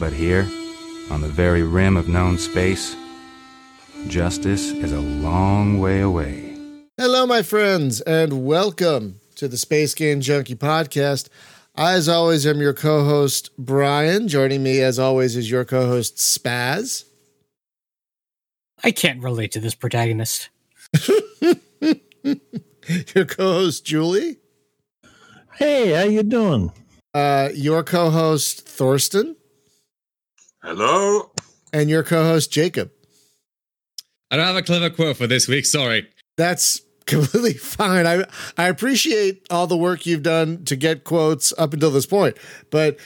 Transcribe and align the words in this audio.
But 0.00 0.14
here, 0.14 0.48
on 1.10 1.20
the 1.20 1.28
very 1.28 1.62
rim 1.62 1.98
of 1.98 2.08
known 2.08 2.38
space, 2.38 2.96
justice 4.06 4.70
is 4.70 4.92
a 4.92 5.00
long 5.00 5.78
way 5.78 6.00
away. 6.00 6.56
Hello, 6.96 7.26
my 7.26 7.42
friends, 7.42 8.00
and 8.00 8.46
welcome 8.46 9.20
to 9.34 9.46
the 9.46 9.58
Space 9.58 9.92
Game 9.92 10.22
Junkie 10.22 10.54
podcast. 10.54 11.28
I, 11.76 11.92
as 11.92 12.08
always, 12.08 12.46
am 12.46 12.62
your 12.62 12.72
co 12.72 13.04
host, 13.04 13.50
Brian. 13.58 14.26
Joining 14.26 14.62
me, 14.62 14.80
as 14.80 14.98
always, 14.98 15.36
is 15.36 15.50
your 15.50 15.66
co 15.66 15.86
host, 15.86 16.16
Spaz. 16.16 17.04
I 18.82 18.92
can't 18.92 19.22
relate 19.22 19.52
to 19.52 19.60
this 19.60 19.74
protagonist. 19.74 20.48
your 21.82 23.26
co 23.26 23.52
host, 23.52 23.84
Julie. 23.84 24.38
Hey, 25.56 25.90
how 25.90 26.04
you 26.04 26.22
doing? 26.22 26.72
Uh, 27.12 27.50
your 27.52 27.82
co 27.82 28.08
host, 28.08 28.66
Thorsten. 28.66 29.36
Hello. 30.62 31.32
And 31.72 31.88
your 31.88 32.02
co 32.02 32.24
host, 32.24 32.52
Jacob. 32.52 32.90
I 34.30 34.36
don't 34.36 34.46
have 34.46 34.56
a 34.56 34.62
clever 34.62 34.90
quote 34.90 35.16
for 35.16 35.26
this 35.26 35.48
week. 35.48 35.66
Sorry. 35.66 36.08
That's 36.36 36.82
completely 37.06 37.52
fine. 37.54 38.06
I 38.06 38.24
I 38.56 38.68
appreciate 38.68 39.46
all 39.50 39.66
the 39.66 39.76
work 39.76 40.06
you've 40.06 40.22
done 40.22 40.64
to 40.66 40.76
get 40.76 41.04
quotes 41.04 41.52
up 41.58 41.72
until 41.72 41.90
this 41.90 42.06
point, 42.06 42.36
but 42.70 42.98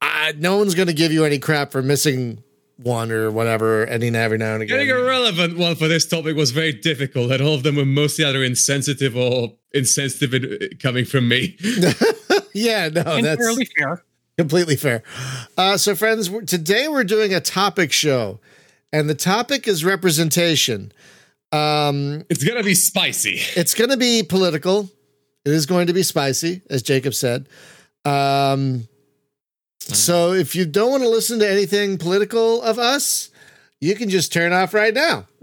uh, 0.00 0.32
no 0.38 0.56
one's 0.56 0.74
going 0.74 0.88
to 0.88 0.94
give 0.94 1.12
you 1.12 1.24
any 1.24 1.38
crap 1.38 1.70
for 1.72 1.82
missing 1.82 2.42
one 2.78 3.12
or 3.12 3.30
whatever 3.30 3.86
any 3.86 4.08
every 4.16 4.38
now 4.38 4.54
and 4.54 4.62
again. 4.62 4.78
Getting 4.78 4.90
a 4.90 5.00
relevant 5.00 5.56
one 5.56 5.76
for 5.76 5.88
this 5.88 6.06
topic 6.06 6.36
was 6.36 6.50
very 6.50 6.72
difficult, 6.72 7.30
and 7.30 7.42
all 7.42 7.54
of 7.54 7.62
them 7.62 7.76
were 7.76 7.84
mostly 7.84 8.24
either 8.24 8.42
insensitive 8.42 9.16
or 9.16 9.54
insensitive 9.72 10.34
in, 10.34 10.44
uh, 10.44 10.66
coming 10.80 11.04
from 11.04 11.28
me. 11.28 11.56
yeah, 12.52 12.88
no, 12.88 13.02
that's 13.02 13.40
Entirely 13.40 13.68
fair. 13.76 14.02
Completely 14.38 14.76
fair. 14.76 15.02
Uh, 15.56 15.76
so, 15.76 15.94
friends, 15.94 16.30
we're- 16.30 16.46
today 16.46 16.88
we're 16.88 17.04
doing 17.04 17.34
a 17.34 17.40
topic 17.40 17.92
show, 17.92 18.40
and 18.92 19.08
the 19.08 19.14
topic 19.14 19.66
is 19.68 19.84
representation. 19.84 20.92
Um, 21.52 22.24
It's 22.30 22.42
gonna 22.44 22.62
be 22.62 22.74
spicy. 22.74 23.40
it's 23.56 23.74
going 23.74 23.90
to 23.90 23.96
be 23.98 24.22
political. 24.22 24.90
It 25.44 25.52
is 25.52 25.66
going 25.66 25.88
to 25.88 25.92
be 25.92 26.02
spicy, 26.02 26.62
as 26.70 26.82
Jacob 26.82 27.14
said. 27.14 27.46
Um, 28.04 28.88
so 29.80 30.32
if 30.32 30.54
you 30.54 30.64
don't 30.64 30.90
want 30.92 31.02
to 31.02 31.08
listen 31.08 31.40
to 31.40 31.50
anything 31.50 31.98
political 31.98 32.62
of 32.62 32.78
us, 32.78 33.28
you 33.82 33.96
can 33.96 34.08
just 34.08 34.32
turn 34.32 34.52
off 34.52 34.72
right 34.74 34.94
now. 34.94 35.26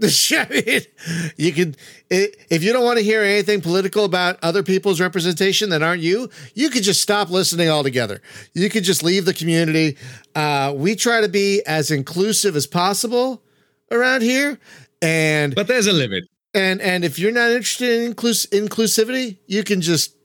You 1.36 1.52
can 1.52 1.76
if 2.08 2.62
you 2.64 2.72
don't 2.72 2.84
want 2.84 2.98
to 2.98 3.04
hear 3.04 3.22
anything 3.22 3.60
political 3.60 4.04
about 4.04 4.38
other 4.42 4.62
people's 4.62 5.00
representation 5.00 5.70
that 5.70 5.82
aren't 5.82 6.02
you, 6.02 6.30
you 6.54 6.70
could 6.70 6.82
just 6.82 7.02
stop 7.02 7.28
listening 7.30 7.68
altogether. 7.68 8.20
You 8.54 8.70
could 8.70 8.84
just 8.84 9.02
leave 9.02 9.24
the 9.26 9.34
community. 9.34 9.96
Uh, 10.34 10.72
we 10.74 10.96
try 10.96 11.20
to 11.20 11.28
be 11.28 11.62
as 11.66 11.90
inclusive 11.90 12.56
as 12.56 12.66
possible 12.66 13.42
around 13.90 14.22
here, 14.22 14.58
and 15.02 15.54
But 15.54 15.66
there's 15.68 15.86
a 15.86 15.92
limit. 15.92 16.24
and 16.54 16.80
and 16.80 17.04
if 17.04 17.18
you're 17.18 17.32
not 17.32 17.50
interested 17.50 18.02
in 18.02 18.14
inclus- 18.14 18.48
inclusivity, 18.48 19.36
you 19.46 19.62
can 19.64 19.80
just 19.82 20.16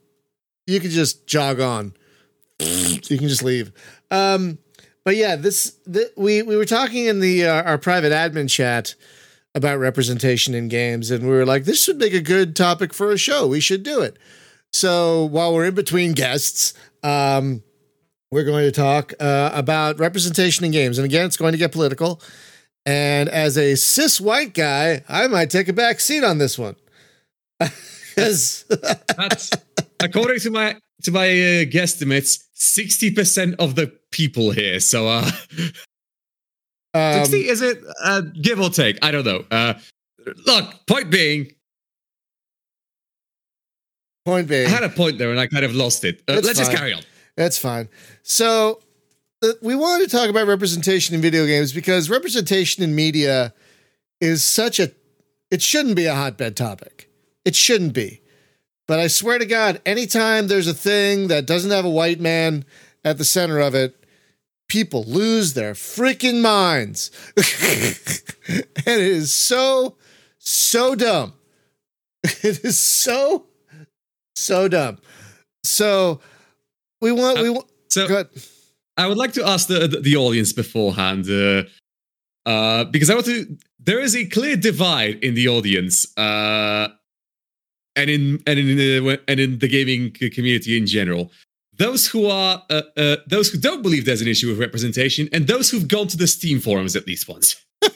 you 0.66 0.80
can 0.80 0.90
just 0.90 1.26
jog 1.26 1.60
on. 1.60 1.92
You 3.10 3.18
can 3.18 3.28
just 3.28 3.42
leave. 3.44 3.70
Um, 4.10 4.58
but 5.06 5.14
yeah, 5.14 5.36
this 5.36 5.78
th- 5.90 6.10
we 6.16 6.42
we 6.42 6.56
were 6.56 6.64
talking 6.64 7.06
in 7.06 7.20
the 7.20 7.46
uh, 7.46 7.62
our 7.62 7.78
private 7.78 8.10
admin 8.10 8.50
chat 8.50 8.96
about 9.54 9.78
representation 9.78 10.52
in 10.52 10.66
games, 10.66 11.12
and 11.12 11.22
we 11.22 11.30
were 11.30 11.46
like, 11.46 11.64
this 11.64 11.82
should 11.82 11.96
make 11.96 12.12
a 12.12 12.20
good 12.20 12.56
topic 12.56 12.92
for 12.92 13.12
a 13.12 13.16
show. 13.16 13.46
We 13.46 13.60
should 13.60 13.84
do 13.84 14.00
it. 14.00 14.18
So 14.72 15.24
while 15.26 15.54
we're 15.54 15.66
in 15.66 15.76
between 15.76 16.12
guests, 16.12 16.74
um, 17.04 17.62
we're 18.32 18.42
going 18.42 18.64
to 18.64 18.72
talk 18.72 19.14
uh, 19.20 19.52
about 19.54 20.00
representation 20.00 20.64
in 20.64 20.72
games, 20.72 20.98
and 20.98 21.04
again, 21.04 21.24
it's 21.24 21.36
going 21.36 21.52
to 21.52 21.58
get 21.58 21.70
political. 21.70 22.20
And 22.84 23.28
as 23.28 23.56
a 23.56 23.76
cis 23.76 24.20
white 24.20 24.54
guy, 24.54 25.04
I 25.08 25.28
might 25.28 25.50
take 25.50 25.68
a 25.68 25.72
back 25.72 26.00
seat 26.00 26.24
on 26.24 26.38
this 26.38 26.58
one. 26.58 26.74
'Cause- 28.16 28.64
That's 29.16 29.50
according 30.02 30.40
to 30.40 30.50
my 30.50 30.76
to 31.02 31.10
my 31.10 31.26
uh, 31.28 31.64
guesstimates, 31.66 32.44
sixty 32.54 33.10
percent 33.10 33.54
of 33.58 33.74
the 33.74 33.92
people 34.10 34.50
here. 34.50 34.80
So, 34.80 35.08
uh, 35.08 35.30
um, 36.94 37.14
sixty 37.24 37.48
is 37.48 37.60
it? 37.62 37.78
Uh, 38.02 38.22
give 38.40 38.60
or 38.60 38.70
take. 38.70 38.98
I 39.02 39.10
don't 39.10 39.24
know. 39.26 39.44
Uh, 39.50 39.74
look. 40.46 40.86
Point 40.86 41.10
being, 41.10 41.52
point 44.24 44.48
being, 44.48 44.66
I 44.66 44.70
had 44.70 44.82
a 44.84 44.88
point 44.88 45.18
there 45.18 45.30
and 45.30 45.38
I 45.40 45.46
kind 45.46 45.64
of 45.64 45.74
lost 45.74 46.04
it. 46.04 46.22
Uh, 46.28 46.40
let's 46.42 46.58
just 46.58 46.72
carry 46.72 46.92
on. 46.92 47.02
That's 47.36 47.58
fine. 47.58 47.88
So 48.22 48.80
uh, 49.42 49.48
we 49.62 49.74
wanted 49.74 50.08
to 50.08 50.16
talk 50.16 50.30
about 50.30 50.46
representation 50.46 51.14
in 51.14 51.20
video 51.20 51.44
games 51.46 51.72
because 51.72 52.08
representation 52.08 52.82
in 52.82 52.94
media 52.94 53.52
is 54.20 54.42
such 54.42 54.80
a 54.80 54.90
it 55.50 55.60
shouldn't 55.62 55.94
be 55.96 56.06
a 56.06 56.14
hotbed 56.14 56.56
topic. 56.56 57.10
It 57.46 57.56
shouldn't 57.56 57.94
be. 57.94 58.20
But 58.86 59.00
I 59.00 59.06
swear 59.06 59.38
to 59.38 59.46
God, 59.46 59.80
anytime 59.86 60.48
there's 60.48 60.68
a 60.68 60.74
thing 60.74 61.28
that 61.28 61.46
doesn't 61.46 61.70
have 61.70 61.86
a 61.86 61.90
white 61.90 62.20
man 62.20 62.66
at 63.04 63.16
the 63.16 63.24
center 63.24 63.58
of 63.58 63.74
it, 63.74 64.04
people 64.68 65.04
lose 65.04 65.54
their 65.54 65.72
freaking 65.72 66.42
minds. 66.42 67.10
and 67.36 67.44
it 68.86 69.00
is 69.00 69.32
so, 69.32 69.96
so 70.38 70.94
dumb. 70.94 71.32
It 72.42 72.64
is 72.64 72.78
so, 72.78 73.46
so 74.34 74.66
dumb. 74.66 74.98
So 75.62 76.20
we 77.00 77.12
want, 77.12 77.40
we 77.40 77.50
want, 77.50 77.66
So, 77.88 78.08
go. 78.08 78.24
I 78.96 79.06
would 79.06 79.18
like 79.18 79.32
to 79.34 79.46
ask 79.46 79.68
the 79.68 79.86
the, 79.86 80.00
the 80.00 80.16
audience 80.16 80.52
beforehand, 80.52 81.28
uh, 81.30 81.64
uh, 82.48 82.84
because 82.84 83.10
I 83.10 83.14
want 83.14 83.26
to. 83.26 83.56
There 83.78 84.00
is 84.00 84.16
a 84.16 84.26
clear 84.26 84.56
divide 84.56 85.22
in 85.22 85.34
the 85.34 85.48
audience, 85.48 86.06
uh, 86.18 86.88
and 87.96 88.10
in 88.10 88.42
and 88.46 88.58
in 88.58 88.76
the, 88.76 89.20
and 89.26 89.40
in 89.40 89.58
the 89.58 89.68
gaming 89.68 90.12
community 90.12 90.76
in 90.76 90.86
general. 90.86 91.32
Those 91.78 92.06
who 92.06 92.26
are 92.26 92.62
uh, 92.70 92.82
uh, 92.96 93.16
those 93.26 93.50
who 93.50 93.58
don't 93.58 93.82
believe 93.82 94.06
there's 94.06 94.22
an 94.22 94.28
issue 94.28 94.48
with 94.48 94.58
representation, 94.58 95.28
and 95.32 95.46
those 95.46 95.70
who've 95.70 95.88
gone 95.88 96.08
to 96.08 96.16
the 96.16 96.26
Steam 96.26 96.60
forums 96.60 96.96
at 96.96 97.06
least 97.06 97.28
once. 97.28 97.56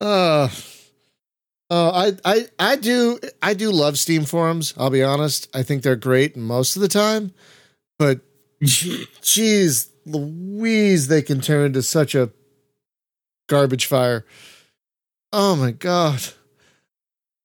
Uh, 0.00 0.48
oh, 1.68 1.90
I, 1.90 2.12
I, 2.24 2.46
I 2.58 2.76
do, 2.76 3.18
I 3.42 3.52
do 3.54 3.70
love 3.70 3.98
Steam 3.98 4.24
forums. 4.24 4.72
I'll 4.76 4.90
be 4.90 5.02
honest. 5.02 5.48
I 5.54 5.62
think 5.62 5.82
they're 5.82 5.96
great 5.96 6.36
most 6.36 6.74
of 6.76 6.82
the 6.82 6.88
time, 6.88 7.32
but 7.98 8.20
geez, 8.62 9.92
Louise, 10.06 11.08
they 11.08 11.22
can 11.22 11.40
turn 11.40 11.66
into 11.66 11.82
such 11.82 12.14
a 12.14 12.30
garbage 13.48 13.86
fire. 13.86 14.24
Oh 15.32 15.56
my 15.56 15.70
god. 15.70 16.20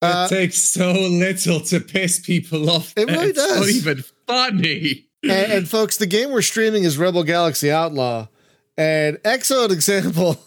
Uh, 0.02 0.28
it 0.30 0.36
takes 0.36 0.58
so 0.58 0.92
little 0.92 1.60
to 1.62 1.80
piss 1.80 2.20
people 2.20 2.70
off. 2.70 2.94
It 2.98 3.10
really 3.10 3.30
it's 3.30 3.38
not 3.38 3.70
even 3.70 4.04
funny. 4.28 5.08
and, 5.24 5.52
and 5.52 5.68
folks, 5.70 5.98
the 5.98 6.06
game 6.06 6.32
we're 6.32 6.42
streaming 6.42 6.84
is 6.84 6.98
Rebel 6.98 7.24
Galaxy 7.24 7.72
Outlaw, 7.72 8.28
and 8.78 9.18
excellent 9.24 9.72
example 9.72 10.38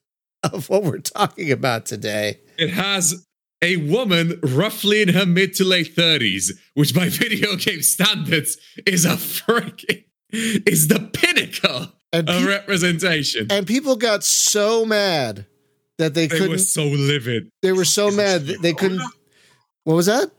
of 0.42 0.68
what 0.68 0.82
we're 0.82 0.98
talking 0.98 1.50
about 1.52 1.86
today. 1.86 2.40
It 2.58 2.70
has 2.70 3.26
a 3.62 3.76
woman 3.76 4.38
roughly 4.42 5.02
in 5.02 5.08
her 5.10 5.24
mid 5.24 5.54
to 5.54 5.64
late 5.64 5.94
30s, 5.94 6.50
which 6.74 6.94
by 6.94 7.08
video 7.10 7.56
game 7.56 7.82
standards 7.82 8.58
is 8.86 9.04
a 9.04 9.10
freaking 9.16 10.04
is 10.30 10.88
the 10.88 10.98
pinnacle 11.00 11.92
And 12.12 12.28
of 12.28 12.44
representation. 12.44 13.46
and 13.50 13.66
people 13.66 13.96
got 13.96 14.24
so 14.24 14.84
mad 14.84 15.46
that 15.98 16.14
they, 16.14 16.26
They 16.26 16.36
couldn't. 16.36 16.50
were 16.50 16.58
so 16.58 16.84
livid. 16.84 17.50
they 17.62 17.72
were 17.72 17.84
so 17.84 18.08
Isn't 18.08 18.16
mad 18.16 18.46
they 18.62 18.72
couldn't. 18.74 19.00
older? 19.00 19.12
What 19.84 19.94
was 19.94 20.06
that? 20.06 20.30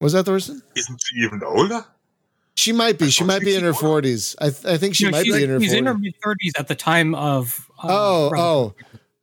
Was 0.00 0.12
that 0.12 0.24
Thorsten? 0.24 0.60
Isn't 0.76 1.00
she 1.04 1.16
even 1.24 1.42
older? 1.44 1.84
She 2.56 2.72
might 2.72 2.98
be. 2.98 3.06
I 3.06 3.08
She 3.08 3.24
might 3.24 3.42
be 3.42 3.54
in 3.54 3.64
her 3.64 3.74
forties. 3.74 4.36
I, 4.40 4.50
th- 4.50 4.64
I 4.64 4.76
think 4.76 4.94
she 4.94 5.04
No, 5.04 5.10
might 5.12 5.24
she's, 5.24 5.34
be 5.36 5.42
in 5.44 5.50
her 5.50 5.60
she's 5.60 5.72
in 5.72 5.86
her 5.86 5.96
mid 5.98 6.14
thirties 6.22 6.52
at 6.58 6.68
the 6.68 6.74
time 6.74 7.14
of. 7.14 7.68
um, 7.82 7.90
Oh, 7.90 8.30
Rebel. 8.30 8.74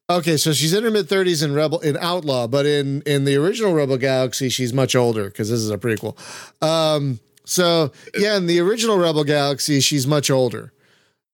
oh, 0.10 0.16
okay. 0.18 0.38
So 0.38 0.54
she's 0.54 0.74
in 0.74 0.84
her 0.84 0.92
mid 0.92 1.08
thirties 1.08 1.42
in 1.44 1.54
Rebel 1.54 1.80
in 1.80 1.98
Outlaw, 1.98 2.48
but 2.48 2.66
in 2.66 3.02
in 3.06 3.24
the 3.26 3.36
original 3.38 3.74
Rebel 3.74 3.98
Galaxy, 3.98 4.50
she's 4.50 4.74
much 4.74 4.96
older 4.96 5.26
because 5.26 5.50
this 5.50 5.60
is 5.60 5.70
a 5.70 5.78
prequel. 5.78 6.16
Um, 6.64 7.20
so 7.46 7.92
yeah, 8.18 8.38
in 8.38 8.48
the 8.48 8.60
original 8.60 8.98
Rebel 8.98 9.24
Galaxy, 9.24 9.80
she's 9.82 10.06
much 10.08 10.30
older, 10.30 10.74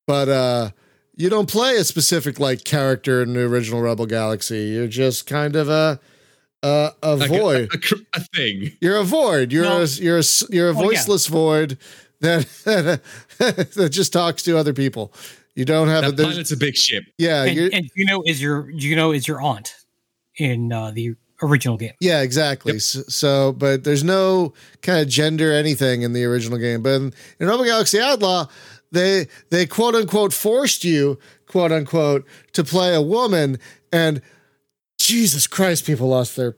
but 0.05 0.29
uh, 0.29 0.69
you 1.17 1.29
don't 1.29 1.49
play 1.49 1.75
a 1.75 1.83
specific 1.83 2.39
like 2.39 2.63
character 2.63 3.21
in 3.21 3.33
the 3.33 3.41
original 3.43 3.81
Rebel 3.81 4.05
Galaxy. 4.05 4.67
You're 4.67 4.87
just 4.87 5.25
kind 5.27 5.55
of 5.57 5.67
a 5.67 5.99
a, 6.63 6.91
a 7.03 7.15
Like 7.15 7.29
void. 7.29 7.69
A, 7.73 7.95
a, 7.95 7.99
a 8.15 8.19
thing. 8.35 8.71
You're 8.79 8.97
a 8.97 9.03
void. 9.03 9.51
You're 9.51 9.65
No. 9.65 9.81
a 9.81 9.85
you're 9.85 10.15
a 10.17 10.19
s- 10.19 10.43
you're 10.49 10.69
a 10.69 10.73
Well, 10.73 10.83
yeah. 10.83 10.89
voiceless 10.99 11.27
void 11.27 11.77
that 12.21 12.47
that 13.37 13.89
just 13.91 14.13
talks 14.13 14.43
to 14.43 14.57
other 14.57 14.73
people. 14.73 15.13
You 15.55 15.65
don't 15.65 15.87
have 15.87 16.03
a 16.03 16.07
That 16.07 16.17
there's- 16.17 16.33
pilot's 16.33 16.51
a 16.51 16.57
big 16.57 16.75
ship. 16.75 17.03
yeah. 17.17 17.43
and, 17.43 17.55
You're, 17.55 17.69
and 17.73 17.89
Juno 17.97 18.21
is 18.25 18.41
your 18.41 18.71
Juno 18.73 19.11
is 19.11 19.27
your 19.27 19.41
aunt 19.41 19.73
in 20.37 20.71
uh, 20.71 20.91
the 20.91 21.15
original 21.41 21.77
game. 21.77 21.93
Yeah, 21.99 22.21
exactly. 22.21 22.73
Yep. 22.73 22.81
So, 22.81 23.01
so, 23.07 23.51
but 23.53 23.83
there's 23.83 24.03
no 24.03 24.53
kind 24.81 24.99
of 24.99 25.07
gender 25.07 25.51
anything 25.51 26.01
in 26.03 26.13
the 26.13 26.25
original 26.25 26.57
game. 26.59 26.81
But 26.83 26.93
in, 26.93 27.13
in 27.39 27.47
Rebel 27.47 27.65
Galaxy 27.65 27.99
Outlaw, 27.99 28.47
they 28.91 29.27
they 29.49 29.65
quote 29.65 29.95
unquote 29.95 30.33
forced 30.33 30.83
you 30.83 31.19
quote 31.47 31.71
unquote 31.71 32.25
to 32.53 32.63
play 32.63 32.93
a 32.93 33.01
woman, 33.01 33.59
and 33.91 34.21
Jesus 34.99 35.47
Christ, 35.47 35.85
people 35.85 36.09
lost 36.09 36.35
their 36.35 36.55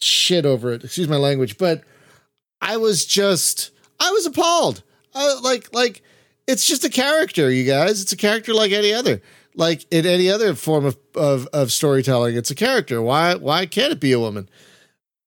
shit 0.00 0.44
over 0.44 0.72
it. 0.72 0.84
Excuse 0.84 1.08
my 1.08 1.16
language, 1.16 1.56
but 1.58 1.82
I 2.60 2.76
was 2.76 3.06
just 3.06 3.70
I 4.00 4.10
was 4.10 4.26
appalled. 4.26 4.82
I, 5.14 5.38
like 5.42 5.72
like 5.72 6.02
it's 6.46 6.66
just 6.66 6.84
a 6.84 6.90
character, 6.90 7.50
you 7.50 7.64
guys. 7.64 8.02
It's 8.02 8.12
a 8.12 8.16
character 8.16 8.52
like 8.52 8.72
any 8.72 8.92
other. 8.92 9.22
Like 9.54 9.84
in 9.90 10.06
any 10.06 10.30
other 10.30 10.54
form 10.54 10.86
of, 10.86 10.96
of, 11.14 11.46
of 11.52 11.70
storytelling, 11.70 12.36
it's 12.36 12.50
a 12.50 12.54
character. 12.54 13.02
Why 13.02 13.34
why 13.34 13.66
can't 13.66 13.92
it 13.92 14.00
be 14.00 14.12
a 14.12 14.20
woman? 14.20 14.48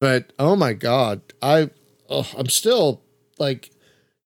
But 0.01 0.33
oh 0.39 0.55
my 0.55 0.73
god, 0.73 1.21
I 1.41 1.69
oh, 2.09 2.29
I'm 2.37 2.49
still 2.49 3.01
like 3.37 3.69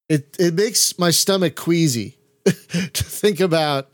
it. 0.07 0.35
It 0.39 0.53
makes 0.53 0.97
my 0.97 1.11
stomach 1.11 1.55
queasy 1.55 2.18
to 2.45 3.03
think 3.03 3.39
about 3.39 3.89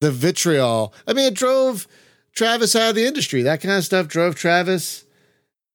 the 0.00 0.10
vitriol. 0.10 0.94
I 1.06 1.12
mean, 1.12 1.26
it 1.26 1.34
drove 1.34 1.86
Travis 2.34 2.76
out 2.76 2.90
of 2.90 2.94
the 2.94 3.06
industry. 3.06 3.42
That 3.42 3.60
kind 3.60 3.76
of 3.76 3.84
stuff 3.84 4.08
drove 4.08 4.34
Travis 4.34 5.04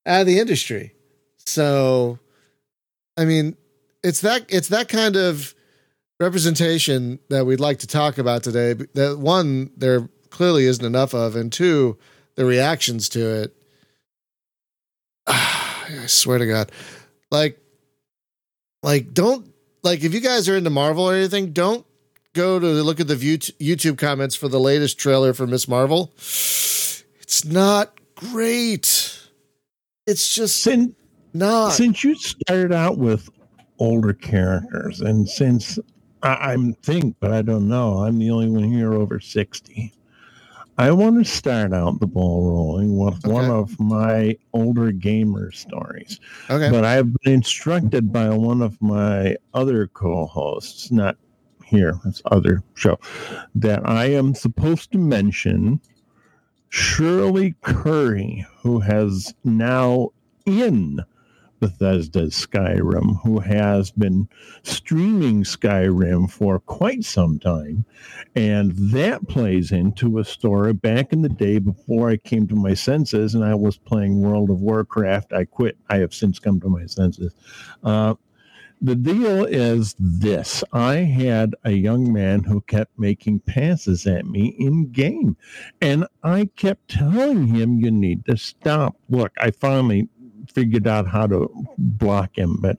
out 0.06 0.22
of 0.22 0.28
the 0.28 0.40
industry. 0.40 0.94
So, 1.38 2.20
I 3.18 3.26
mean, 3.26 3.58
it's 4.04 4.22
that 4.22 4.46
it's 4.50 4.70
that 4.70 4.88
kind 4.90 5.16
of 5.16 5.54
representation 6.20 7.20
that 7.30 7.46
we'd 7.46 7.60
like 7.60 7.80
to 7.80 7.88
talk 7.88 8.18
about 8.18 8.44
today. 8.44 8.74
That 8.94 9.18
one, 9.18 9.72
there 9.76 10.08
clearly 10.30 10.66
isn't 10.66 10.86
enough 10.86 11.14
of, 11.14 11.36
and 11.36 11.52
two, 11.52 11.98
the 12.36 12.46
reactions 12.46 13.10
to 13.10 13.44
it. 13.44 13.56
I 15.28 16.06
swear 16.06 16.38
to 16.38 16.48
God, 16.48 16.72
like, 17.32 17.60
like 18.84 19.14
don't 19.14 19.52
like 19.84 20.04
if 20.04 20.14
you 20.14 20.22
guys 20.22 20.48
are 20.48 20.56
into 20.56 20.70
Marvel 20.70 21.10
or 21.10 21.16
anything, 21.16 21.52
don't 21.54 21.86
go 22.34 22.60
to 22.60 22.66
look 22.66 23.00
at 23.00 23.08
the 23.08 23.16
YouTube 23.16 23.98
comments 23.98 24.36
for 24.36 24.48
the 24.48 24.60
latest 24.60 24.98
trailer 24.98 25.34
for 25.34 25.48
Miss 25.48 25.68
Marvel. 25.68 26.12
It's 26.18 27.46
not 27.46 28.00
great. 28.16 29.20
It's 30.08 30.34
just 30.36 30.64
Since, 30.64 30.96
not. 31.34 31.70
since 31.70 32.04
you 32.04 32.16
started 32.16 32.74
out 32.74 32.98
with 32.98 33.30
older 33.80 34.14
characters, 34.14 35.02
and 35.02 35.28
since 35.28 35.80
I, 36.24 36.54
I'm 36.54 36.74
think, 36.74 37.16
but 37.20 37.32
I 37.32 37.42
don't 37.42 37.68
know, 37.68 38.00
I'm 38.00 38.20
the 38.20 38.32
only 38.32 38.50
one 38.50 38.72
here 38.72 38.94
over 38.94 39.20
60. 39.20 39.94
I 40.78 40.92
want 40.92 41.24
to 41.24 41.30
start 41.30 41.74
out 41.74 42.00
the 42.00 42.08
ball 42.08 42.50
rolling 42.50 42.98
with 42.98 43.26
one 43.28 43.52
of 43.52 43.80
my 43.80 44.36
older 44.54 44.92
gamer 44.92 45.52
stories. 45.52 46.20
Okay. 46.50 46.72
But 46.72 46.86
I've 46.86 47.14
been 47.20 47.34
instructed 47.34 48.12
by 48.12 48.30
one 48.30 48.62
of 48.62 48.82
my 48.82 49.36
other 49.54 49.88
co-hosts, 49.88 50.92
not 50.92 51.18
here, 51.72 52.00
it's 52.06 52.22
other 52.26 52.62
show, 52.76 53.00
that 53.56 53.88
I 53.88 54.06
am 54.12 54.36
supposed 54.36 54.92
to 54.92 54.98
mention 54.98 55.80
Shirley 56.70 57.56
Curry, 57.62 58.46
who 58.60 58.80
has 58.82 59.34
now 59.44 60.10
in 60.46 61.00
Bethesda's 61.62 62.34
Skyrim, 62.34 63.22
who 63.24 63.40
has 63.40 63.92
been 63.92 64.28
streaming 64.64 65.44
Skyrim 65.44 66.30
for 66.30 66.60
quite 66.60 67.06
some 67.06 67.40
time. 67.40 67.86
And 68.36 68.72
that 68.92 69.28
plays 69.28 69.72
into 69.72 70.18
a 70.18 70.26
story 70.26 70.74
back 70.74 71.14
in 71.14 71.22
the 71.22 71.30
day 71.30 71.60
before 71.60 72.10
I 72.10 72.18
came 72.18 72.48
to 72.48 72.56
my 72.56 72.74
senses 72.74 73.36
and 73.36 73.46
I 73.46 73.56
was 73.56 73.78
playing 73.78 74.22
World 74.22 74.50
of 74.50 74.60
Warcraft. 74.60 75.34
I 75.34 75.46
quit. 75.46 75.78
I 75.90 75.98
have 75.98 76.14
since 76.14 76.40
come 76.40 76.60
to 76.62 76.70
my 76.70 76.86
senses. 76.88 77.34
Uh, 77.84 78.16
the 78.82 78.96
deal 78.96 79.46
is 79.46 79.96
this 80.00 80.64
I 80.74 80.96
had 80.96 81.56
a 81.64 81.72
young 81.72 82.12
man 82.12 82.44
who 82.44 82.62
kept 82.62 82.98
making 82.98 83.42
passes 83.42 84.08
at 84.08 84.26
me 84.26 84.56
in 84.58 84.92
game, 84.92 85.38
and 85.82 86.08
I 86.24 86.50
kept 86.56 86.90
telling 86.90 87.48
him, 87.48 87.80
You 87.80 87.92
need 87.92 88.26
to 88.26 88.38
stop. 88.38 88.96
Look, 89.10 89.32
I 89.38 89.52
finally 89.52 90.10
figured 90.52 90.88
out 90.88 91.08
how 91.08 91.28
to 91.28 91.50
block 91.78 92.38
him, 92.38 92.58
but 92.60 92.78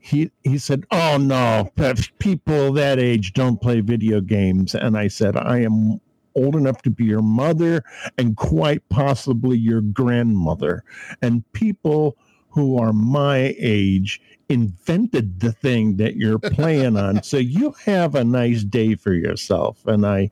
he 0.00 0.30
he 0.42 0.58
said, 0.58 0.84
"Oh 0.90 1.18
no, 1.18 1.70
people 2.18 2.72
that 2.72 2.98
age 2.98 3.32
don't 3.32 3.60
play 3.60 3.80
video 3.80 4.20
games." 4.20 4.74
And 4.74 4.96
I 4.98 5.08
said, 5.08 5.36
"I 5.36 5.60
am 5.60 6.00
old 6.34 6.56
enough 6.56 6.82
to 6.82 6.90
be 6.90 7.04
your 7.04 7.22
mother 7.22 7.82
and 8.18 8.36
quite 8.36 8.86
possibly 8.88 9.56
your 9.56 9.80
grandmother, 9.80 10.84
and 11.22 11.50
people 11.52 12.16
who 12.50 12.78
are 12.78 12.92
my 12.92 13.54
age 13.58 14.20
invented 14.54 15.40
the 15.40 15.52
thing 15.52 15.96
that 15.98 16.16
you're 16.16 16.38
playing 16.38 16.96
on. 16.96 17.22
So 17.22 17.36
you 17.36 17.74
have 17.84 18.14
a 18.14 18.24
nice 18.24 18.64
day 18.64 18.94
for 18.94 19.12
yourself." 19.12 19.86
And 19.86 20.06
I 20.06 20.30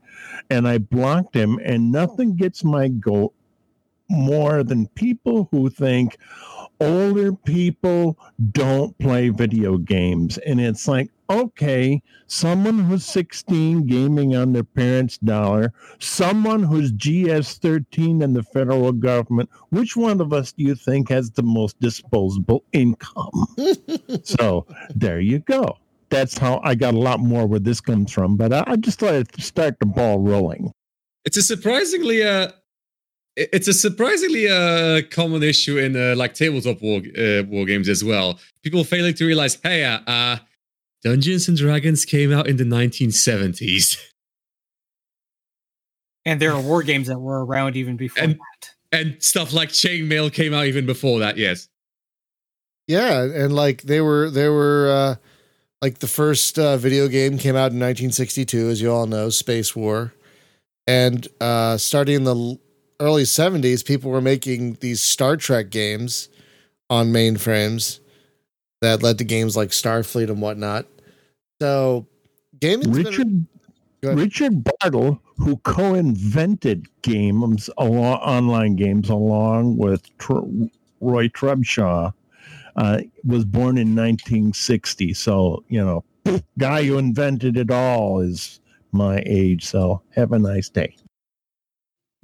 and 0.48 0.66
I 0.66 0.78
blocked 0.78 1.34
him, 1.34 1.58
and 1.64 1.92
nothing 1.92 2.36
gets 2.36 2.64
my 2.64 2.88
goat 2.88 3.34
more 4.08 4.62
than 4.62 4.86
people 4.88 5.48
who 5.50 5.70
think 5.70 6.16
older 6.80 7.32
people 7.32 8.18
don't 8.50 8.98
play 8.98 9.28
video 9.28 9.78
games. 9.78 10.38
And 10.38 10.60
it's 10.60 10.88
like, 10.88 11.10
okay, 11.32 12.02
someone 12.26 12.78
who's 12.78 13.04
16 13.06 13.86
gaming 13.86 14.36
on 14.36 14.52
their 14.52 14.64
parents' 14.64 15.18
dollar, 15.18 15.72
someone 15.98 16.62
who's 16.62 16.92
GS 16.92 17.58
13 17.58 18.22
in 18.22 18.34
the 18.34 18.42
federal 18.42 18.92
government, 18.92 19.48
which 19.70 19.96
one 19.96 20.20
of 20.20 20.32
us 20.32 20.52
do 20.52 20.62
you 20.62 20.74
think 20.74 21.08
has 21.08 21.30
the 21.30 21.42
most 21.42 21.80
disposable 21.80 22.64
income? 22.72 23.46
so 24.22 24.66
there 24.94 25.20
you 25.20 25.38
go. 25.40 25.78
That's 26.10 26.36
how 26.36 26.60
I 26.62 26.74
got 26.74 26.94
a 26.94 26.98
lot 26.98 27.20
more 27.20 27.46
where 27.46 27.60
this 27.60 27.80
comes 27.80 28.12
from, 28.12 28.36
but 28.36 28.52
I, 28.52 28.64
I 28.66 28.76
just 28.76 28.98
thought 28.98 29.14
I'd 29.14 29.42
start 29.42 29.80
the 29.80 29.86
ball 29.86 30.18
rolling. 30.18 30.70
It's 31.24 31.38
a 31.38 31.42
surprisingly 31.42 32.22
uh 32.22 32.48
it's 33.34 33.66
a 33.66 33.72
surprisingly 33.72 34.46
uh 34.46 35.02
common 35.10 35.42
issue 35.42 35.78
in 35.78 35.96
uh, 35.96 36.14
like 36.14 36.34
tabletop 36.34 36.82
war 36.82 37.00
uh, 37.16 37.44
war 37.44 37.64
games 37.64 37.88
as 37.88 38.04
well. 38.04 38.38
People 38.62 38.84
failing 38.84 39.14
to 39.14 39.24
realize, 39.24 39.58
hey, 39.62 39.84
uh, 39.84 40.00
uh 40.06 40.36
Dungeons 41.02 41.48
and 41.48 41.56
Dragons 41.56 42.04
came 42.04 42.32
out 42.32 42.46
in 42.46 42.56
the 42.56 42.64
1970s, 42.64 43.96
And 46.24 46.40
there 46.40 46.52
are 46.52 46.60
war 46.60 46.82
games 46.82 47.08
that 47.08 47.18
were 47.18 47.44
around 47.44 47.76
even 47.76 47.96
before 47.96 48.22
And- 48.22 48.34
that. 48.34 48.70
and 48.92 49.22
stuff 49.22 49.52
like 49.52 49.70
Chainmail 49.70 50.32
came 50.32 50.54
out 50.54 50.66
even 50.66 50.86
before 50.86 51.18
that. 51.20 51.36
Yes, 51.38 51.68
Yeah, 52.86 53.22
and 53.22 53.54
like 53.54 53.82
they 53.82 54.00
were 54.00 54.30
they 54.30 54.48
were 54.48 54.88
uh 54.90 55.14
like 55.80 55.98
the 55.98 56.06
first 56.06 56.58
uh, 56.58 56.76
video 56.76 57.08
game 57.08 57.38
came 57.38 57.56
out 57.56 57.72
in 57.72 57.80
1962 57.80 58.68
as 58.68 58.80
you 58.80 58.92
all 58.92 59.06
know, 59.06 59.30
Space 59.30 59.74
War. 59.74 60.12
And 60.86 61.26
uh 61.40 61.76
starting 61.78 62.14
in 62.16 62.24
the 62.24 62.58
early 63.00 63.24
70s 63.24 63.84
people 63.84 64.10
were 64.12 64.20
making 64.20 64.74
these 64.80 65.00
Star 65.02 65.36
Trek 65.36 65.70
games 65.70 66.28
on 66.90 67.12
mainframes 67.12 67.98
that 68.80 69.02
led 69.02 69.18
to 69.18 69.24
games 69.24 69.56
like 69.56 69.70
Starfleet 69.70 70.28
and 70.28 70.40
whatnot. 70.42 70.86
So 71.62 72.08
gaming 72.58 72.90
Richard 72.90 73.46
Go 74.00 74.08
ahead. 74.08 74.18
Richard 74.18 74.64
Bartle, 74.64 75.22
who 75.36 75.58
co-invented 75.58 76.88
games, 77.02 77.70
along, 77.78 78.18
online 78.18 78.74
games, 78.74 79.08
along 79.08 79.76
with 79.76 80.02
Tr- 80.18 80.40
Roy 81.00 81.28
Trubshaw, 81.28 82.12
uh, 82.74 82.98
was 83.22 83.44
born 83.44 83.78
in 83.78 83.94
1960. 83.94 85.14
So 85.14 85.62
you 85.68 85.84
know, 85.84 86.04
guy 86.58 86.82
who 86.82 86.98
invented 86.98 87.56
it 87.56 87.70
all 87.70 88.18
is 88.18 88.58
my 88.90 89.22
age. 89.24 89.64
So 89.64 90.02
have 90.16 90.32
a 90.32 90.40
nice 90.40 90.68
day. 90.68 90.96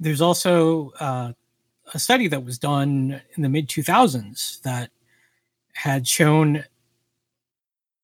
There's 0.01 0.19
also 0.19 0.91
uh, 0.99 1.31
a 1.93 1.99
study 1.99 2.27
that 2.27 2.43
was 2.43 2.59
done 2.59 3.21
in 3.37 3.43
the 3.43 3.47
mid 3.47 3.69
2000s 3.69 4.61
that 4.63 4.91
had 5.75 6.05
shown 6.09 6.65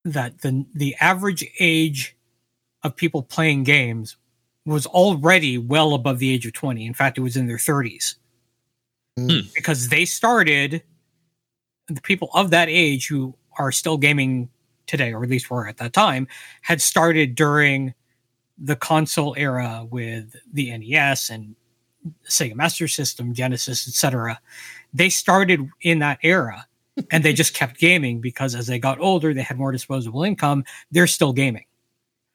that 0.06 0.42
the 0.42 0.66
the 0.74 0.96
average 1.02 1.44
age 1.60 2.16
of 2.84 2.96
people 2.96 3.24
playing 3.24 3.64
games 3.64 4.16
was 4.66 4.86
already 4.86 5.58
well 5.58 5.94
above 5.94 6.20
the 6.20 6.32
age 6.32 6.46
of 6.46 6.54
20. 6.54 6.86
In 6.86 6.94
fact, 6.94 7.18
it 7.18 7.22
was 7.22 7.36
in 7.36 7.48
their 7.48 7.58
30s. 7.58 8.16
Hmm. 9.18 9.40
Because 9.54 9.90
they 9.90 10.06
started 10.06 10.84
the 11.88 12.02
people 12.02 12.30
of 12.34 12.52
that 12.52 12.70
age 12.70 13.08
who 13.08 13.36
are 13.58 13.72
still 13.72 13.98
gaming 13.98 14.50
today, 14.88 15.14
or 15.14 15.24
at 15.24 15.30
least 15.30 15.50
were 15.50 15.68
at 15.68 15.78
that 15.78 15.94
time, 15.94 16.28
had 16.62 16.82
started 16.82 17.36
during 17.36 17.94
the 18.58 18.76
console 18.76 19.36
era 19.38 19.86
with 19.90 20.36
the 20.52 20.76
NES 20.78 21.30
and 21.30 21.56
Sega 22.30 22.56
Master 22.56 22.88
System, 22.88 23.34
Genesis, 23.34 23.88
etc. 23.88 24.40
They 24.94 25.10
started 25.10 25.70
in 25.82 26.00
that 26.00 26.20
era 26.22 26.68
and 27.12 27.24
they 27.24 27.34
just 27.34 27.54
kept 27.54 27.80
gaming 27.80 28.22
because 28.22 28.56
as 28.56 28.68
they 28.68 28.80
got 28.80 29.00
older, 29.00 29.34
they 29.34 29.42
had 29.42 29.58
more 29.58 29.72
disposable 29.72 30.24
income. 30.24 30.64
They're 30.92 31.08
still 31.08 31.34
gaming. 31.34 31.66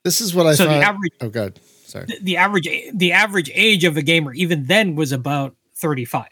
This 0.05 0.21
is 0.21 0.35
what 0.35 0.47
I 0.47 0.55
so 0.55 0.67
find 0.67 0.83
the 0.83 0.87
average 0.87 1.13
Oh 1.21 1.29
god. 1.29 1.61
Sorry. 1.85 2.07
the, 2.07 2.19
the 2.23 2.37
average 2.37 2.69
the 2.95 3.13
average 3.13 3.51
age 3.55 3.85
of 3.85 3.97
a 3.97 4.03
gamer 4.03 4.33
even 4.33 4.67
then 4.67 4.95
was 4.95 5.11
about 5.13 5.57
35 5.75 6.29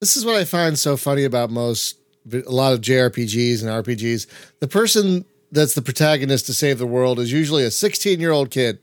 this 0.00 0.16
is 0.16 0.24
what 0.24 0.36
I 0.36 0.44
find 0.44 0.78
so 0.78 0.96
funny 0.96 1.24
about 1.24 1.50
most 1.50 1.98
a 2.32 2.50
lot 2.50 2.72
of 2.72 2.80
JRPGs 2.80 3.62
and 3.62 3.84
RPGs. 3.84 4.26
The 4.60 4.68
person 4.68 5.24
that's 5.52 5.74
the 5.74 5.82
protagonist 5.82 6.46
to 6.46 6.54
save 6.54 6.78
the 6.78 6.86
world 6.86 7.18
is 7.18 7.32
usually 7.32 7.64
a 7.64 7.70
16 7.70 8.20
year 8.20 8.32
old 8.32 8.50
kid. 8.50 8.78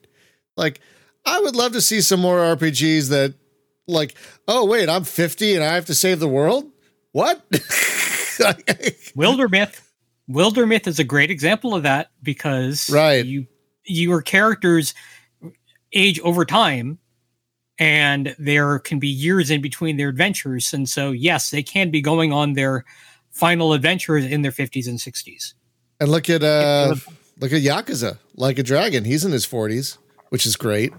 Like, 0.56 0.80
I 1.26 1.40
would 1.40 1.56
love 1.56 1.74
to 1.74 1.82
see 1.82 2.02
some 2.02 2.20
more 2.20 2.38
RPGs 2.56 3.10
that, 3.10 3.34
like, 3.88 4.16
oh 4.48 4.66
wait, 4.66 4.90
I'm 4.90 5.04
50 5.04 5.56
and 5.56 5.64
I 5.64 5.76
have 5.76 5.86
to 5.86 5.96
save 5.96 6.20
the 6.20 6.28
world. 6.28 6.70
What? 7.12 7.44
Wildermyth. 9.16 9.82
Wildermyth 10.30 10.88
is 10.88 11.00
a 11.00 11.04
great 11.04 11.30
example 11.32 11.76
of 11.76 11.84
that 11.84 12.10
because 12.22 12.90
Right. 12.90 13.26
you 13.26 13.46
your 13.86 14.22
characters 14.22 14.94
age 15.92 16.20
over 16.22 16.46
time 16.46 16.98
and 17.80 18.34
there 18.40 18.80
can 18.80 19.00
be 19.00 19.08
years 19.10 19.52
in 19.52 19.62
between 19.62 19.98
their 19.98 20.08
adventures 20.10 20.72
and 20.74 20.88
so 20.88 21.12
yes 21.12 21.50
they 21.50 21.62
can 21.62 21.92
be 21.92 22.02
going 22.02 22.32
on 22.32 22.54
their 22.54 22.86
final 23.32 23.74
adventures 23.74 24.24
in 24.24 24.42
their 24.42 24.52
50s 24.52 24.88
and 24.88 25.00
60s 25.00 25.54
and 26.00 26.10
look 26.10 26.30
at 26.30 26.44
uh, 26.44 26.96
look 27.40 27.52
at 27.52 27.62
Yakuza, 27.62 28.18
like 28.36 28.58
a 28.60 28.64
dragon. 28.64 29.04
He's 29.06 29.24
in 29.26 29.32
his 29.32 29.46
40s, 29.46 29.98
which 30.30 30.46
is 30.46 30.56
great. 30.56 30.92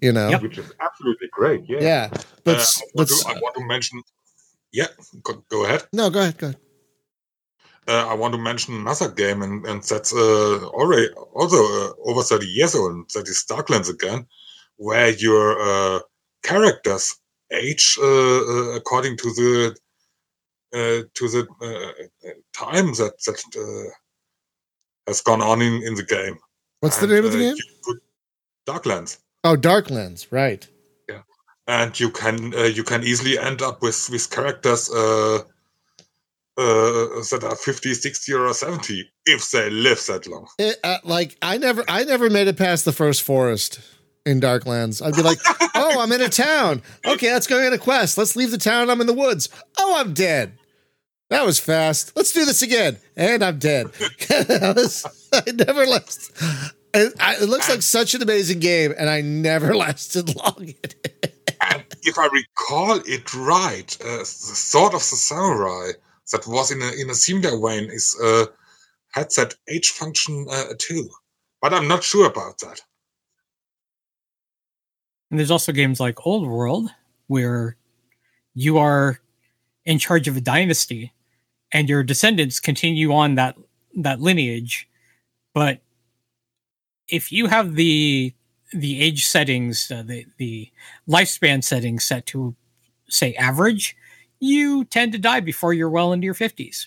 You 0.00 0.12
know, 0.12 0.28
Yep. 0.30 0.42
which 0.42 0.58
is 0.58 0.72
absolutely 0.80 1.28
great. 1.32 1.62
Yeah. 1.68 1.78
yeah. 1.80 2.08
But 2.44 2.56
Uh, 2.56 2.60
s- 2.60 2.82
I, 2.82 2.86
want 2.94 3.08
to, 3.08 3.14
s- 3.14 3.24
I 3.26 3.32
want 3.38 3.54
to 3.56 3.64
mention. 3.66 4.02
Yeah, 4.72 4.86
go, 5.22 5.44
go 5.50 5.64
ahead. 5.66 5.82
no, 5.92 6.10
go 6.10 6.20
ahead, 6.20 6.38
go 6.38 6.46
ahead. 6.48 6.58
Uh, 7.90 8.06
I 8.08 8.14
want 8.14 8.32
to 8.34 8.38
mention 8.40 8.74
another 8.74 9.10
game, 9.10 9.42
and, 9.42 9.66
and 9.66 9.82
that's 9.82 10.12
uh, 10.14 10.58
already 10.78 11.08
also 11.34 11.56
uh, 11.56 11.90
over 12.10 12.22
30 12.22 12.46
years 12.46 12.74
old. 12.74 12.92
and 12.92 13.06
That 13.14 13.28
is 13.28 13.44
Darklands 13.50 13.90
again, 13.90 14.26
where 14.76 15.10
your 15.10 15.46
uh, 15.60 16.00
characters 16.44 17.14
age 17.52 17.98
uh, 18.00 18.06
uh, 18.06 18.76
according 18.76 19.16
to 19.16 19.28
the 19.38 19.76
uh, 20.72 21.02
to 21.14 21.28
the 21.28 21.46
time 22.52 22.86
that 23.00 23.14
that 23.26 23.40
uh, 23.58 23.90
has 25.08 25.20
gone 25.20 25.42
on 25.42 25.60
in, 25.60 25.82
in 25.82 25.94
the 25.94 26.04
game. 26.04 26.38
What's 26.80 26.98
the 26.98 27.06
And, 27.06 27.12
name 27.14 27.24
of 27.24 27.32
the 27.32 27.38
game? 27.38 27.56
Darklands. 28.68 29.18
Oh, 29.42 29.56
Darklands, 29.56 30.26
right? 30.30 30.66
Yeah, 31.08 31.22
and 31.66 31.98
you 31.98 32.10
can 32.10 32.54
uh, 32.54 32.64
you 32.64 32.84
can 32.84 33.02
easily 33.02 33.38
end 33.38 33.62
up 33.62 33.82
with 33.82 34.08
with 34.10 34.30
characters 34.30 34.88
uh, 36.60 37.18
uh, 37.20 37.22
that 37.30 37.40
are 37.44 37.56
50 37.56 37.94
60 37.94 38.32
or 38.34 38.52
70 38.52 39.10
if 39.26 39.50
they 39.50 39.70
live 39.70 40.04
that 40.06 40.26
long 40.26 40.46
It, 40.58 40.76
uh, 40.84 40.98
like 41.04 41.36
I 41.42 41.58
never, 41.58 41.84
I 41.88 42.04
never 42.04 42.28
made 42.30 42.48
it 42.48 42.56
past 42.58 42.84
the 42.84 42.92
first 42.92 43.22
forest 43.22 43.80
in 44.26 44.40
Darklands. 44.40 45.00
I'd 45.04 45.14
be 45.16 45.22
like, 45.22 45.38
"Oh, 45.74 46.00
I'm 46.00 46.12
in 46.12 46.20
a 46.20 46.28
town. 46.28 46.82
Okay, 47.06 47.32
let's 47.32 47.46
go 47.46 47.58
get 47.62 47.72
a 47.72 47.78
quest. 47.78 48.18
Let's 48.18 48.36
leave 48.36 48.50
the 48.50 48.58
town. 48.58 48.90
I'm 48.90 49.00
in 49.00 49.06
the 49.06 49.14
woods. 49.14 49.48
Oh, 49.78 49.94
I'm 49.96 50.12
dead. 50.12 50.58
That 51.30 51.46
was 51.46 51.58
fast. 51.58 52.14
Let's 52.16 52.32
do 52.32 52.44
this 52.44 52.60
again. 52.60 52.98
And 53.16 53.42
I'm 53.42 53.58
dead. 53.58 53.86
That 54.28 54.74
was- 54.76 55.06
I 55.32 55.50
never 55.52 55.86
last. 55.86 56.32
And 56.92 57.14
I, 57.20 57.36
it 57.36 57.48
looks 57.48 57.68
like 57.70 57.82
such 57.82 58.14
an 58.14 58.20
amazing 58.22 58.58
game, 58.58 58.92
and 58.98 59.08
I 59.08 59.20
never 59.22 59.74
lasted 59.84 60.34
long 60.36 60.56
in 60.68 60.74
it. 60.82 61.56
and 61.72 61.84
if 62.02 62.18
i 62.18 62.26
recall 62.32 62.98
it 63.06 63.34
right 63.34 63.96
uh, 64.02 64.18
the 64.18 64.24
sword 64.24 64.94
of 64.94 65.00
the 65.00 65.16
samurai 65.28 65.90
that 66.30 66.46
was 66.46 66.70
in 66.70 66.82
a 66.82 66.90
in 67.00 67.10
a 67.10 67.14
similar 67.14 67.58
vein 67.58 67.90
is 67.90 68.16
uh, 68.22 68.46
had 69.12 69.30
that 69.36 69.54
age 69.68 69.90
function 69.90 70.46
uh, 70.50 70.74
too 70.78 71.08
but 71.60 71.74
i'm 71.74 71.88
not 71.88 72.04
sure 72.04 72.26
about 72.26 72.58
that. 72.58 72.80
And 75.30 75.38
there's 75.38 75.50
also 75.50 75.72
games 75.72 76.00
like 76.00 76.26
old 76.26 76.48
world 76.48 76.90
where 77.28 77.76
you 78.54 78.78
are 78.78 79.20
in 79.84 79.98
charge 79.98 80.26
of 80.26 80.36
a 80.36 80.40
dynasty 80.40 81.12
and 81.72 81.88
your 81.88 82.02
descendants 82.02 82.58
continue 82.58 83.12
on 83.12 83.36
that 83.36 83.56
that 83.94 84.20
lineage. 84.20 84.88
But 85.54 85.80
if 87.08 87.30
you 87.30 87.46
have 87.46 87.76
the 87.76 88.34
the 88.72 89.00
age 89.00 89.26
settings 89.26 89.90
uh, 89.90 90.02
the 90.02 90.26
the 90.38 90.70
lifespan 91.08 91.62
settings 91.62 92.04
set 92.04 92.26
to 92.26 92.54
say 93.08 93.34
average 93.34 93.96
you 94.40 94.84
tend 94.84 95.12
to 95.12 95.18
die 95.18 95.40
before 95.40 95.72
you're 95.72 95.90
well 95.90 96.12
into 96.12 96.24
your 96.24 96.34
50s 96.34 96.86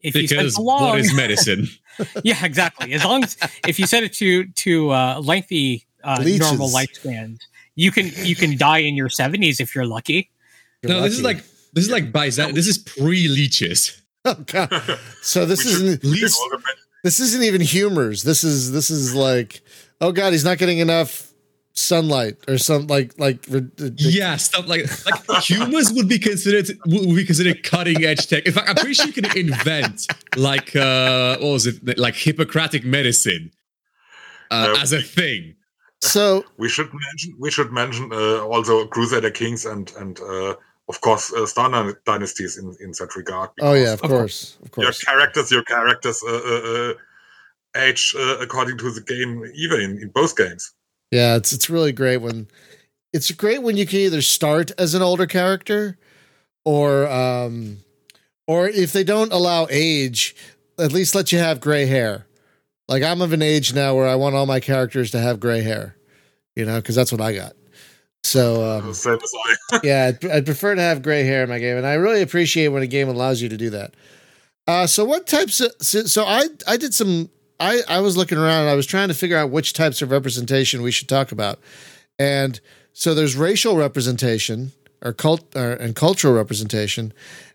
if 0.00 0.14
you 0.14 0.22
because 0.22 0.54
spend 0.54 0.64
long 0.66 0.90
what 0.90 0.98
is 1.00 1.12
medicine? 1.24 1.66
yeah 2.24 2.44
exactly 2.44 2.92
as 2.94 3.04
long 3.04 3.22
as 3.24 3.36
if 3.66 3.78
you 3.78 3.86
set 3.86 4.02
it 4.02 4.12
to 4.14 4.46
to 4.52 4.90
uh 4.90 5.20
lengthy 5.22 5.86
uh 6.04 6.16
normal 6.38 6.68
lifespans 6.68 7.40
you 7.74 7.90
can 7.90 8.10
you 8.24 8.34
can 8.34 8.56
die 8.56 8.78
in 8.78 8.94
your 8.94 9.08
70s 9.08 9.60
if 9.60 9.74
you're 9.74 9.84
lucky 9.86 10.30
You're 10.82 10.92
no, 10.92 11.02
this 11.02 11.12
is 11.14 11.22
like 11.22 11.38
this 11.72 11.84
is 11.84 11.90
like 11.90 12.10
Byzant. 12.10 12.54
This 12.54 12.66
is 12.66 12.78
pre 12.78 13.28
leeches. 13.28 14.00
oh 14.24 14.34
god. 14.46 14.70
So 15.22 15.44
this 15.50 15.64
isn't 15.66 16.02
least- 16.02 16.38
all 16.40 16.48
the- 16.50 16.62
this 17.04 17.18
isn't 17.20 17.42
even 17.44 17.60
humors. 17.62 18.22
This 18.24 18.44
is 18.44 18.72
this 18.72 18.90
is 18.90 19.14
like, 19.14 19.62
oh 20.00 20.10
god, 20.12 20.32
he's 20.32 20.44
not 20.44 20.58
getting 20.58 20.78
enough 20.78 21.29
sunlight 21.80 22.36
or 22.48 22.58
some 22.58 22.86
like 22.86 23.18
like 23.18 23.46
Yeah, 23.96 24.36
stuff 24.36 24.66
like 24.68 24.84
like 25.06 25.42
humans 25.42 25.92
would 25.92 26.08
be 26.08 26.18
considered 26.18 26.68
would 26.86 27.16
be 27.16 27.24
considered 27.24 27.62
cutting 27.62 28.04
edge 28.04 28.26
tech. 28.26 28.46
In 28.46 28.52
fact, 28.52 28.68
I'm 28.68 28.76
pretty 28.76 28.94
sure 28.94 29.06
you 29.06 29.12
can 29.12 29.26
invent 29.36 30.06
like 30.36 30.76
uh 30.76 31.38
what 31.38 31.52
was 31.52 31.66
it 31.66 31.98
like 31.98 32.14
Hippocratic 32.14 32.84
medicine 32.84 33.50
uh, 34.50 34.74
Uh, 34.74 34.82
as 34.82 34.92
a 34.92 35.00
thing. 35.00 35.54
So 36.02 36.44
we 36.56 36.68
should 36.68 36.90
mention 36.92 37.36
we 37.38 37.50
should 37.50 37.72
mention 37.72 38.12
uh, 38.12 38.40
also 38.52 38.86
crusader 38.86 39.30
kings 39.30 39.66
and 39.66 39.92
and 39.96 40.18
uh, 40.20 40.54
of 40.88 41.00
course 41.00 41.32
uh, 41.32 41.46
star 41.46 41.68
dynasties 42.06 42.56
in 42.56 42.74
in 42.80 42.90
that 42.98 43.14
regard 43.16 43.50
oh 43.60 43.74
yeah, 43.74 43.92
of 43.92 44.02
Of 44.02 44.10
course, 44.10 44.56
of 44.64 44.70
course. 44.70 44.84
your 44.84 44.94
characters 45.08 45.50
your 45.50 45.64
characters 45.64 46.22
uh, 46.22 46.42
uh, 46.52 46.62
uh, 46.72 46.92
age 47.76 48.14
uh, 48.18 48.36
according 48.40 48.78
to 48.78 48.90
the 48.90 49.02
game 49.12 49.44
even 49.54 49.80
in, 49.80 49.90
in 50.02 50.08
both 50.08 50.36
games 50.36 50.72
Yeah, 51.10 51.36
it's 51.36 51.52
it's 51.52 51.68
really 51.68 51.92
great 51.92 52.18
when 52.18 52.48
it's 53.12 53.30
great 53.32 53.62
when 53.62 53.76
you 53.76 53.86
can 53.86 53.98
either 54.00 54.22
start 54.22 54.70
as 54.78 54.94
an 54.94 55.02
older 55.02 55.26
character 55.26 55.98
or 56.64 57.08
um 57.08 57.78
or 58.46 58.68
if 58.68 58.92
they 58.92 59.04
don't 59.04 59.32
allow 59.32 59.66
age, 59.70 60.34
at 60.78 60.92
least 60.92 61.14
let 61.14 61.32
you 61.32 61.38
have 61.38 61.60
gray 61.60 61.86
hair. 61.86 62.26
Like 62.88 63.02
I'm 63.02 63.22
of 63.22 63.32
an 63.32 63.42
age 63.42 63.74
now 63.74 63.94
where 63.94 64.08
I 64.08 64.16
want 64.16 64.34
all 64.34 64.46
my 64.46 64.60
characters 64.60 65.10
to 65.12 65.20
have 65.20 65.38
gray 65.38 65.62
hair, 65.62 65.96
you 66.56 66.64
know, 66.64 66.76
because 66.76 66.94
that's 66.96 67.12
what 67.12 67.20
I 67.20 67.34
got. 67.34 67.54
So 68.22 68.78
um, 68.78 68.92
same 68.92 69.14
as 69.14 69.32
I 69.72 69.80
yeah, 69.82 70.12
I'd, 70.12 70.30
I'd 70.30 70.44
prefer 70.44 70.74
to 70.74 70.82
have 70.82 71.02
gray 71.02 71.24
hair 71.24 71.42
in 71.44 71.48
my 71.48 71.58
game, 71.58 71.76
and 71.76 71.86
I 71.86 71.94
really 71.94 72.22
appreciate 72.22 72.68
when 72.68 72.82
a 72.82 72.86
game 72.86 73.08
allows 73.08 73.40
you 73.40 73.48
to 73.48 73.56
do 73.56 73.70
that. 73.70 73.94
Uh, 74.66 74.86
so 74.86 75.04
what 75.04 75.26
types 75.26 75.60
of 75.60 75.72
so, 75.80 76.02
so 76.04 76.24
I 76.24 76.48
I 76.66 76.76
did 76.76 76.92
some 76.94 77.30
I 77.60 77.82
I 77.88 78.00
was 78.00 78.16
looking 78.16 78.38
around 78.38 78.62
and 78.62 78.70
I 78.70 78.74
was 78.74 78.86
trying 78.86 79.08
to 79.08 79.14
figure 79.14 79.36
out 79.36 79.50
which 79.50 79.72
types 79.72 80.02
of 80.02 80.10
representation 80.10 80.82
we 80.82 80.90
should 80.90 81.08
talk 81.08 81.30
about, 81.30 81.60
and 82.18 82.60
so 82.92 83.14
there's 83.14 83.36
racial 83.36 83.76
representation 83.76 84.72
or 85.02 85.12
cult 85.12 85.54
or, 85.54 85.72
and 85.72 85.94
cultural 85.94 86.34
representation, 86.34 87.12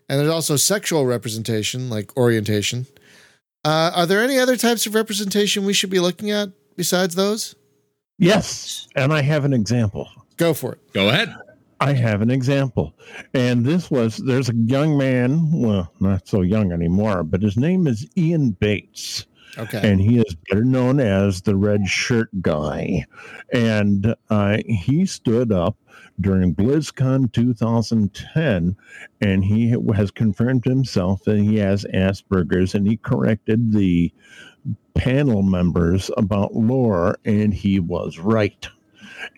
and 0.08 0.20
there's 0.20 0.30
also 0.30 0.56
sexual 0.56 1.04
representation 1.04 1.90
like 1.90 2.16
orientation. 2.16 2.86
Uh, 3.64 3.90
are 3.94 4.06
there 4.06 4.22
any 4.22 4.38
other 4.38 4.56
types 4.56 4.86
of 4.86 4.94
representation 4.94 5.64
we 5.64 5.72
should 5.72 5.90
be 5.90 5.98
looking 5.98 6.30
at 6.30 6.50
besides 6.76 7.16
those? 7.16 7.56
Yes, 8.18 8.86
and 8.94 9.12
I 9.12 9.22
have 9.22 9.44
an 9.44 9.52
example. 9.52 10.08
Go 10.36 10.54
for 10.54 10.72
it. 10.74 10.92
Go 10.92 11.08
ahead. 11.08 11.34
I 11.80 11.92
have 11.92 12.22
an 12.22 12.30
example. 12.30 12.94
And 13.34 13.64
this 13.64 13.90
was 13.90 14.16
there's 14.18 14.48
a 14.48 14.54
young 14.54 14.96
man, 14.96 15.50
well, 15.52 15.92
not 16.00 16.26
so 16.26 16.40
young 16.42 16.72
anymore, 16.72 17.22
but 17.22 17.42
his 17.42 17.56
name 17.56 17.86
is 17.86 18.06
Ian 18.16 18.50
Bates. 18.50 19.26
Okay. 19.58 19.80
And 19.82 20.00
he 20.00 20.18
is 20.18 20.36
better 20.48 20.64
known 20.64 21.00
as 21.00 21.42
the 21.42 21.56
red 21.56 21.88
shirt 21.88 22.28
guy. 22.42 23.06
And 23.52 24.14
uh, 24.30 24.58
he 24.66 25.06
stood 25.06 25.52
up 25.52 25.76
during 26.20 26.54
BlizzCon 26.54 27.32
2010 27.32 28.76
and 29.20 29.44
he 29.44 29.76
has 29.94 30.10
confirmed 30.10 30.64
himself 30.64 31.22
that 31.24 31.38
he 31.38 31.56
has 31.58 31.84
Asperger's 31.92 32.74
and 32.74 32.86
he 32.86 32.96
corrected 32.96 33.72
the 33.72 34.12
panel 34.94 35.42
members 35.42 36.10
about 36.16 36.54
lore 36.54 37.18
and 37.24 37.52
he 37.52 37.80
was 37.80 38.18
right. 38.18 38.68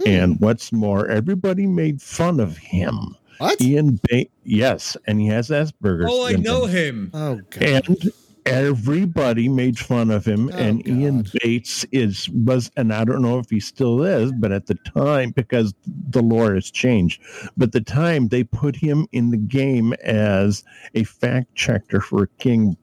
And 0.06 0.40
what's 0.40 0.72
more, 0.72 1.08
everybody 1.08 1.66
made 1.66 2.00
fun 2.02 2.40
of 2.40 2.56
him. 2.56 3.16
what? 3.38 3.60
Ian 3.60 4.00
Bates, 4.08 4.32
yes, 4.44 4.96
and 5.06 5.20
he 5.20 5.26
has 5.28 5.48
Asperger's. 5.48 6.10
Oh, 6.10 6.26
I 6.26 6.32
know 6.32 6.66
him. 6.66 7.10
Oh 7.14 7.40
god. 7.50 7.62
And 7.62 8.12
everybody 8.47 9.49
made 9.49 9.78
fun 9.78 10.11
of 10.11 10.26
him. 10.26 10.50
Oh, 10.52 10.57
and 10.57 10.87
Ian 10.87 11.26
Bates 11.42 11.85
is 11.92 12.28
was, 12.30 12.71
and 12.76 12.92
I 12.92 13.04
don't 13.04 13.23
know 13.23 13.38
if 13.38 13.50
he 13.50 13.61
still 13.61 14.02
is, 14.02 14.33
but 14.33 14.52
at 14.52 14.66
the 14.66 14.75
time, 14.75 15.30
because 15.30 15.75
the 15.85 16.23
lore 16.23 16.54
has 16.54 16.71
changed, 16.71 17.21
but 17.57 17.73
the 17.73 17.80
time 17.80 18.28
they 18.28 18.45
put 18.45 18.76
him 18.76 19.07
in 19.12 19.30
the 19.30 19.37
game 19.37 19.92
as 20.04 20.64
a 20.95 21.04
fact 21.04 21.54
checker 21.54 22.00
for 22.00 22.26
King 22.38 22.76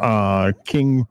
uh, 0.00 0.52
King 0.64 1.06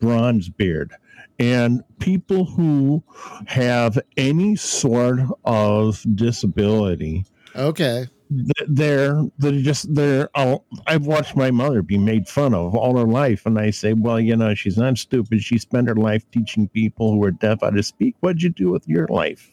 Bronzebeard. 0.00 0.90
And 1.38 1.82
people 2.00 2.44
who 2.44 3.02
have 3.46 3.98
any 4.18 4.56
sort 4.56 5.20
of 5.44 6.04
disability 6.14 7.24
Okay. 7.56 8.06
Th- 8.30 8.68
they're 8.68 9.22
they're 9.38 9.60
just 9.60 9.94
they're 9.94 10.28
all, 10.34 10.64
I've 10.86 11.06
watched 11.06 11.36
my 11.36 11.50
mother 11.50 11.82
be 11.82 11.98
made 11.98 12.28
fun 12.28 12.54
of 12.54 12.74
all 12.74 12.96
her 12.96 13.06
life, 13.06 13.46
and 13.46 13.58
I 13.58 13.70
say, 13.70 13.92
well, 13.92 14.20
you 14.20 14.36
know, 14.36 14.54
she's 14.54 14.76
not 14.76 14.98
stupid. 14.98 15.42
She 15.42 15.58
spent 15.58 15.88
her 15.88 15.94
life 15.94 16.24
teaching 16.30 16.68
people 16.68 17.12
who 17.12 17.22
are 17.24 17.30
deaf 17.30 17.58
how 17.62 17.70
to 17.70 17.82
speak. 17.82 18.16
What'd 18.20 18.42
you 18.42 18.50
do 18.50 18.70
with 18.70 18.88
your 18.88 19.06
life? 19.08 19.50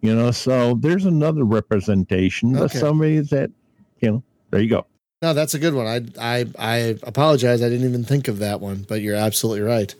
You 0.00 0.14
know, 0.14 0.30
so 0.30 0.74
there's 0.74 1.04
another 1.04 1.44
representation 1.44 2.56
of 2.56 2.72
somebody 2.72 3.20
that 3.20 3.50
you 4.00 4.10
know. 4.10 4.22
There 4.50 4.60
you 4.60 4.68
go. 4.68 4.86
No, 5.22 5.32
that's 5.32 5.54
a 5.54 5.58
good 5.58 5.74
one. 5.74 5.86
I 5.86 6.02
I 6.20 6.46
I 6.58 6.76
apologize. 7.04 7.62
I 7.62 7.68
didn't 7.68 7.88
even 7.88 8.04
think 8.04 8.28
of 8.28 8.38
that 8.40 8.60
one, 8.60 8.84
but 8.88 9.00
you're 9.00 9.16
absolutely 9.16 9.62
right. 9.62 9.94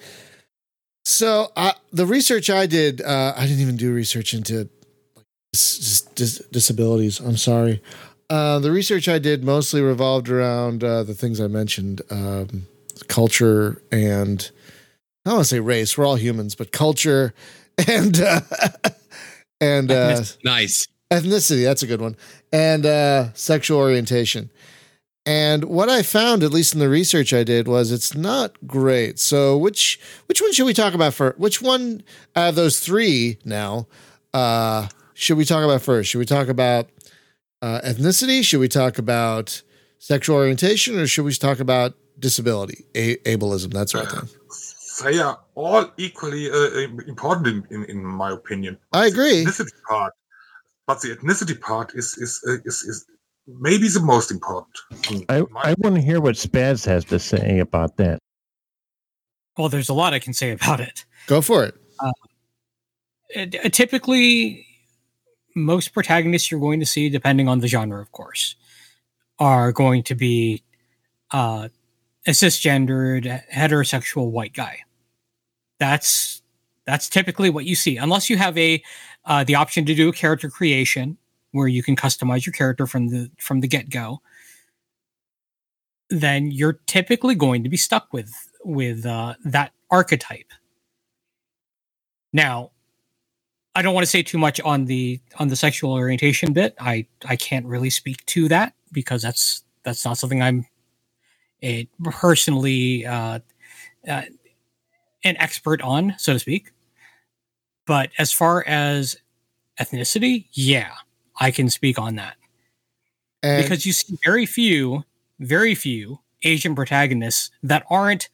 So 1.05 1.51
uh, 1.57 1.73
the 1.93 2.07
research 2.07 2.51
I 2.51 2.67
did, 2.67 3.01
uh, 3.01 3.35
I 3.37 3.47
didn't 3.47 3.61
even 3.61 3.77
do 3.77 3.93
research 3.93 4.35
into 4.35 4.69
dis- 5.53 5.79
dis- 5.79 6.01
dis- 6.15 6.47
disabilities. 6.51 7.21
I'm 7.21 7.37
sorry. 7.37 7.83
Uh, 8.31 8.59
the 8.59 8.71
research 8.73 9.09
I 9.09 9.19
did 9.19 9.45
mostly 9.45 9.83
revolved 9.83 10.29
around 10.31 10.83
uh, 10.83 11.03
the 11.03 11.15
things 11.15 11.41
I 11.41 11.47
mentioned: 11.49 12.01
um, 12.11 12.67
culture 13.09 13.83
and 13.91 14.51
I 15.25 15.31
don't 15.31 15.37
want 15.37 15.47
to 15.47 15.55
say 15.55 15.61
race. 15.61 15.97
We're 15.99 16.07
all 16.07 16.17
humans, 16.17 16.55
but 16.55 16.73
culture 16.73 17.35
and 17.89 18.21
uh, 18.21 18.41
and 19.61 19.91
uh, 19.91 20.23
nice. 20.45 20.87
ethnicity 21.11 21.63
that's 21.65 21.83
a 21.83 21.87
good 21.87 22.01
one 22.01 22.17
and 22.53 22.85
uh 22.85 23.33
sexual 23.35 23.79
orientation 23.79 24.51
and 25.25 25.65
what 25.65 25.89
i 25.89 26.03
found 26.03 26.43
at 26.43 26.51
least 26.51 26.75
in 26.75 26.81
the 26.81 26.89
research 26.89 27.33
i 27.33 27.43
did 27.45 27.67
was 27.69 27.93
it's 27.93 28.15
not 28.15 28.55
great 28.67 29.19
so 29.19 29.57
which 29.57 29.99
which 30.27 30.41
one 30.43 30.53
should 30.53 30.67
we 30.67 30.75
talk 30.75 30.95
about 30.95 31.15
first 31.15 31.39
which 31.39 31.63
one 31.63 32.03
out 32.37 32.51
of 32.51 32.55
those 32.57 32.81
three 32.81 33.39
now 33.45 33.87
uh 34.35 34.87
should 35.15 35.37
we 35.37 35.45
talk 35.45 35.65
about 35.65 35.83
first 35.83 36.11
should 36.11 36.19
we 36.19 36.25
talk 36.27 36.49
about 36.49 36.89
uh 37.63 37.81
ethnicity 37.85 38.43
should 38.45 38.61
we 38.61 38.69
talk 38.69 38.99
about 38.99 39.63
sexual 39.99 40.37
orientation 40.37 40.99
or 40.99 41.07
should 41.07 41.25
we 41.25 41.33
talk 41.33 41.61
about 41.61 41.95
disability 42.19 42.85
a- 42.95 43.17
ableism 43.19 43.73
that 43.73 43.89
sort 43.89 44.07
of 44.07 44.13
thing 44.13 44.29
They 45.05 45.19
are 45.19 45.41
all 45.55 45.91
equally 45.97 46.51
uh, 46.51 46.87
important 47.09 47.47
in, 47.47 47.65
in, 47.75 47.85
in 47.91 48.05
my 48.05 48.31
opinion. 48.31 48.77
I 48.93 49.07
agree. 49.07 49.43
The 49.43 49.51
ethnicity 49.51 49.83
part, 49.89 50.13
but 50.87 51.01
the 51.01 51.17
ethnicity 51.17 51.59
part 51.59 51.93
is 51.95 52.15
is 52.19 52.41
uh, 52.47 52.59
is, 52.65 52.83
is 52.91 53.07
maybe 53.47 53.89
the 53.89 54.01
most 54.01 54.31
important. 54.31 54.77
I, 55.31 55.39
I 55.69 55.75
want 55.79 55.97
to 55.97 56.03
hear 56.03 56.21
what 56.21 56.35
Spaz 56.37 56.85
has 56.87 57.05
to 57.07 57.19
say 57.19 57.59
about 57.59 57.97
that. 57.97 58.19
Well, 59.57 59.71
there's 59.71 59.89
a 59.89 59.95
lot 59.95 60.13
I 60.13 60.19
can 60.19 60.35
say 60.35 60.51
about 60.53 60.81
it. 60.81 61.05
go 61.27 61.41
for 61.41 61.65
it 61.65 61.75
Uh, 61.99 62.13
uh, 63.37 63.69
typically, 63.71 64.67
most 65.55 65.89
protagonists 65.89 66.51
you're 66.51 66.61
going 66.61 66.81
to 66.81 66.87
see, 66.87 67.09
depending 67.09 67.49
on 67.49 67.61
the 67.61 67.69
genre, 67.69 68.01
of 68.01 68.13
course, 68.13 68.57
are 69.39 69.73
going 69.73 70.03
to 70.05 70.15
be 70.15 70.63
uh, 71.31 71.69
a 72.27 72.31
cisgendered, 72.31 73.43
heterosexual 73.51 74.31
white 74.31 74.53
guy. 74.53 74.81
That's 75.79 76.43
that's 76.87 77.09
typically 77.09 77.51
what 77.51 77.65
you 77.65 77.77
see, 77.77 77.97
unless 77.97 78.29
you 78.29 78.37
have 78.37 78.57
a 78.59 78.83
uh, 79.25 79.45
the 79.45 79.55
option 79.55 79.85
to 79.87 79.95
do 79.95 80.09
a 80.09 80.13
character 80.13 80.51
creation 80.51 81.17
where 81.53 81.69
you 81.69 81.83
can 81.83 81.97
customize 81.97 82.45
your 82.47 82.53
character 82.53 82.87
from 82.87 83.09
the 83.09 83.31
from 83.39 83.61
the 83.61 83.69
get 83.69 83.91
go. 83.91 84.21
Then 86.11 86.51
you're 86.51 86.81
typically 86.87 87.35
going 87.35 87.63
to 87.63 87.69
be 87.69 87.77
stuck 87.77 88.13
with 88.13 88.33
with 88.65 89.07
uh, 89.07 89.35
that 89.45 89.73
archetype. 89.91 90.53
Now, 92.33 92.71
I 93.75 93.83
don't 93.83 93.95
want 93.95 94.05
to 94.05 94.11
say 94.11 94.23
too 94.23 94.39
much 94.39 94.61
on 94.61 94.85
the 94.85 95.21
on 95.39 95.49
the 95.49 95.57
sexual 95.57 95.93
orientation 95.93 96.53
bit. 96.53 96.75
I 96.79 97.07
I 97.25 97.37
can't 97.37 97.67
really 97.67 97.91
speak 97.91 98.25
to 98.27 98.49
that 98.49 98.75
because 98.93 99.23
that's 99.23 99.65
that's 99.83 100.05
not 100.05 100.19
something 100.19 100.43
I'm 100.43 100.67
a 101.63 101.89
personally 102.05 103.07
uh, 103.07 103.41
uh, 104.07 104.23
an 105.25 105.37
expert 105.39 105.81
on, 105.81 106.15
so 106.19 106.35
to 106.35 106.39
speak. 106.39 106.73
But 107.87 108.11
as 108.19 108.33
far 108.33 108.65
as 108.67 109.17
ethnicity, 109.81 110.47
yeah, 110.53 110.93
I 111.41 111.51
can 111.51 111.71
speak 111.71 111.99
on 111.99 112.17
that 112.17 112.37
and 113.43 113.63
because 113.63 113.85
you 113.85 113.93
see 113.93 114.17
very 114.25 114.47
few, 114.47 115.05
very 115.41 115.75
few 115.75 116.21
Asian 116.43 116.75
protagonists 116.75 117.51
that 117.63 117.85
aren't 117.91 118.29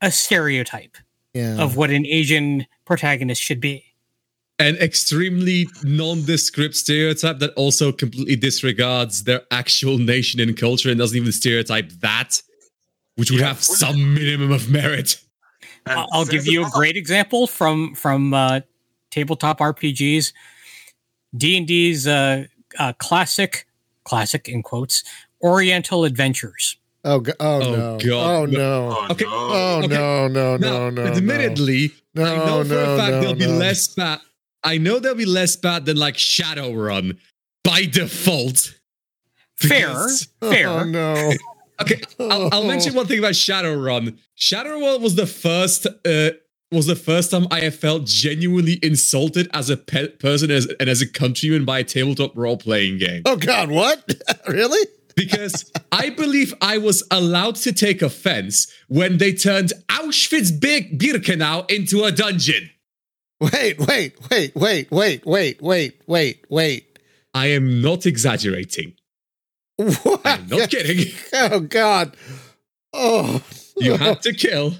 a 0.00 0.10
stereotype 0.10 0.96
yeah 1.34 1.60
of 1.60 1.76
what 1.76 1.90
an 1.90 2.06
Asian 2.06 2.66
protagonist 2.84 3.42
should 3.42 3.60
be. 3.60 3.84
An 4.60 4.74
extremely 4.78 5.68
nondescript 5.84 6.74
stereotype 6.74 7.38
that 7.38 7.52
also 7.54 7.92
completely 7.92 8.34
disregards 8.34 9.22
their 9.22 9.42
actual 9.52 9.98
nation 9.98 10.40
and 10.40 10.56
culture 10.56 10.90
and 10.90 10.98
doesn't 10.98 11.16
even 11.16 11.30
stereotype 11.30 11.90
that, 12.00 12.42
which 13.14 13.30
would 13.30 13.38
Yeah. 13.40 13.48
have 13.48 13.62
some 13.62 14.14
minimum 14.14 14.50
of 14.50 14.68
merit. 14.68 15.20
I'll- 15.86 16.08
I'll 16.12 16.24
give 16.24 16.46
you 16.48 16.66
a 16.66 16.70
great 16.70 16.96
example 16.96 17.46
from 17.46 17.94
from 17.94 18.34
uh, 18.34 18.60
tabletop 19.12 19.60
RPGs. 19.60 20.32
D 21.36 21.56
and 21.56 21.66
D's 21.66 22.06
uh, 22.08 22.44
uh, 22.80 22.92
classic, 22.94 23.66
classic 24.04 24.48
in 24.48 24.62
quotes, 24.64 25.04
Oriental 25.40 26.04
Adventures. 26.04 26.76
oh, 27.04 27.20
go- 27.20 27.32
oh, 27.38 27.62
Oh, 27.62 27.70
no 27.76 27.98
God. 27.98 28.10
oh 28.40 28.44
no 28.46 28.96
Oh, 28.98 29.06
Okay. 29.12 29.24
no. 29.24 29.30
Oh 29.32 29.78
Okay. 29.84 29.94
no 29.94 30.26
no 30.28 30.56
Now, 30.56 30.90
no 30.90 30.90
no! 30.90 31.02
admittedly, 31.04 31.92
no, 32.14 32.24
I 32.24 32.36
know 32.44 32.64
for 32.64 32.74
no, 32.74 32.94
a 32.94 32.96
fact 32.98 33.10
no, 33.12 33.20
there'll 33.20 33.34
be 33.36 33.46
no. 33.46 33.52
less 33.56 33.86
bad. 33.88 34.18
I 34.64 34.78
know 34.78 34.98
there'll 34.98 35.16
be 35.16 35.24
less 35.24 35.56
bad 35.56 35.86
than 35.86 35.96
like 35.96 36.16
Shadowrun 36.16 37.18
by 37.64 37.84
default. 37.84 38.74
Fair, 39.56 39.88
Because- 39.88 40.28
fair. 40.40 40.68
Oh 40.80 40.84
no! 40.84 41.32
Okay, 41.80 42.00
I'll, 42.18 42.48
I'll 42.52 42.64
mention 42.66 42.92
one 42.94 43.06
thing 43.06 43.20
about 43.20 43.34
Shadowrun. 43.34 44.18
Shadowrun 44.36 45.00
was 45.00 45.14
the 45.14 45.26
first. 45.28 45.86
Uh, 46.04 46.30
was 46.72 46.86
the 46.86 46.96
first 46.96 47.30
time 47.30 47.46
I 47.52 47.60
have 47.60 47.76
felt 47.76 48.04
genuinely 48.04 48.78
insulted 48.82 49.48
as 49.54 49.70
a 49.70 49.76
pe- 49.76 50.08
person 50.08 50.50
as, 50.50 50.66
and 50.80 50.90
as 50.90 51.00
a 51.00 51.06
countryman 51.08 51.64
by 51.64 51.78
a 51.78 51.84
tabletop 51.84 52.36
role 52.36 52.56
playing 52.58 52.98
game. 52.98 53.22
Oh 53.26 53.36
God! 53.36 53.70
What? 53.70 54.12
really? 54.48 54.86
Because 55.14 55.70
I 55.92 56.10
believe 56.10 56.52
I 56.60 56.78
was 56.78 57.04
allowed 57.12 57.54
to 57.56 57.72
take 57.72 58.02
offense 58.02 58.66
when 58.88 59.18
they 59.18 59.32
turned 59.32 59.72
Auschwitz 59.88 60.50
Birkenau 60.58 61.70
into 61.70 62.02
a 62.04 62.10
dungeon. 62.12 62.70
Wait! 63.40 63.78
Wait! 63.78 64.16
Wait! 64.30 64.54
Wait! 64.56 64.90
Wait! 64.90 65.24
Wait! 65.26 65.62
Wait! 65.62 66.00
Wait! 66.06 66.44
Wait! 66.48 66.98
I 67.34 67.46
am 67.48 67.80
not 67.80 68.04
exaggerating. 68.06 68.94
What? 69.76 70.20
I'm 70.24 70.48
not 70.48 70.70
kidding. 70.70 71.12
Oh 71.32 71.60
God! 71.60 72.16
Oh! 72.92 73.42
You 73.76 73.94
had 73.96 74.22
to 74.22 74.32
kill 74.32 74.74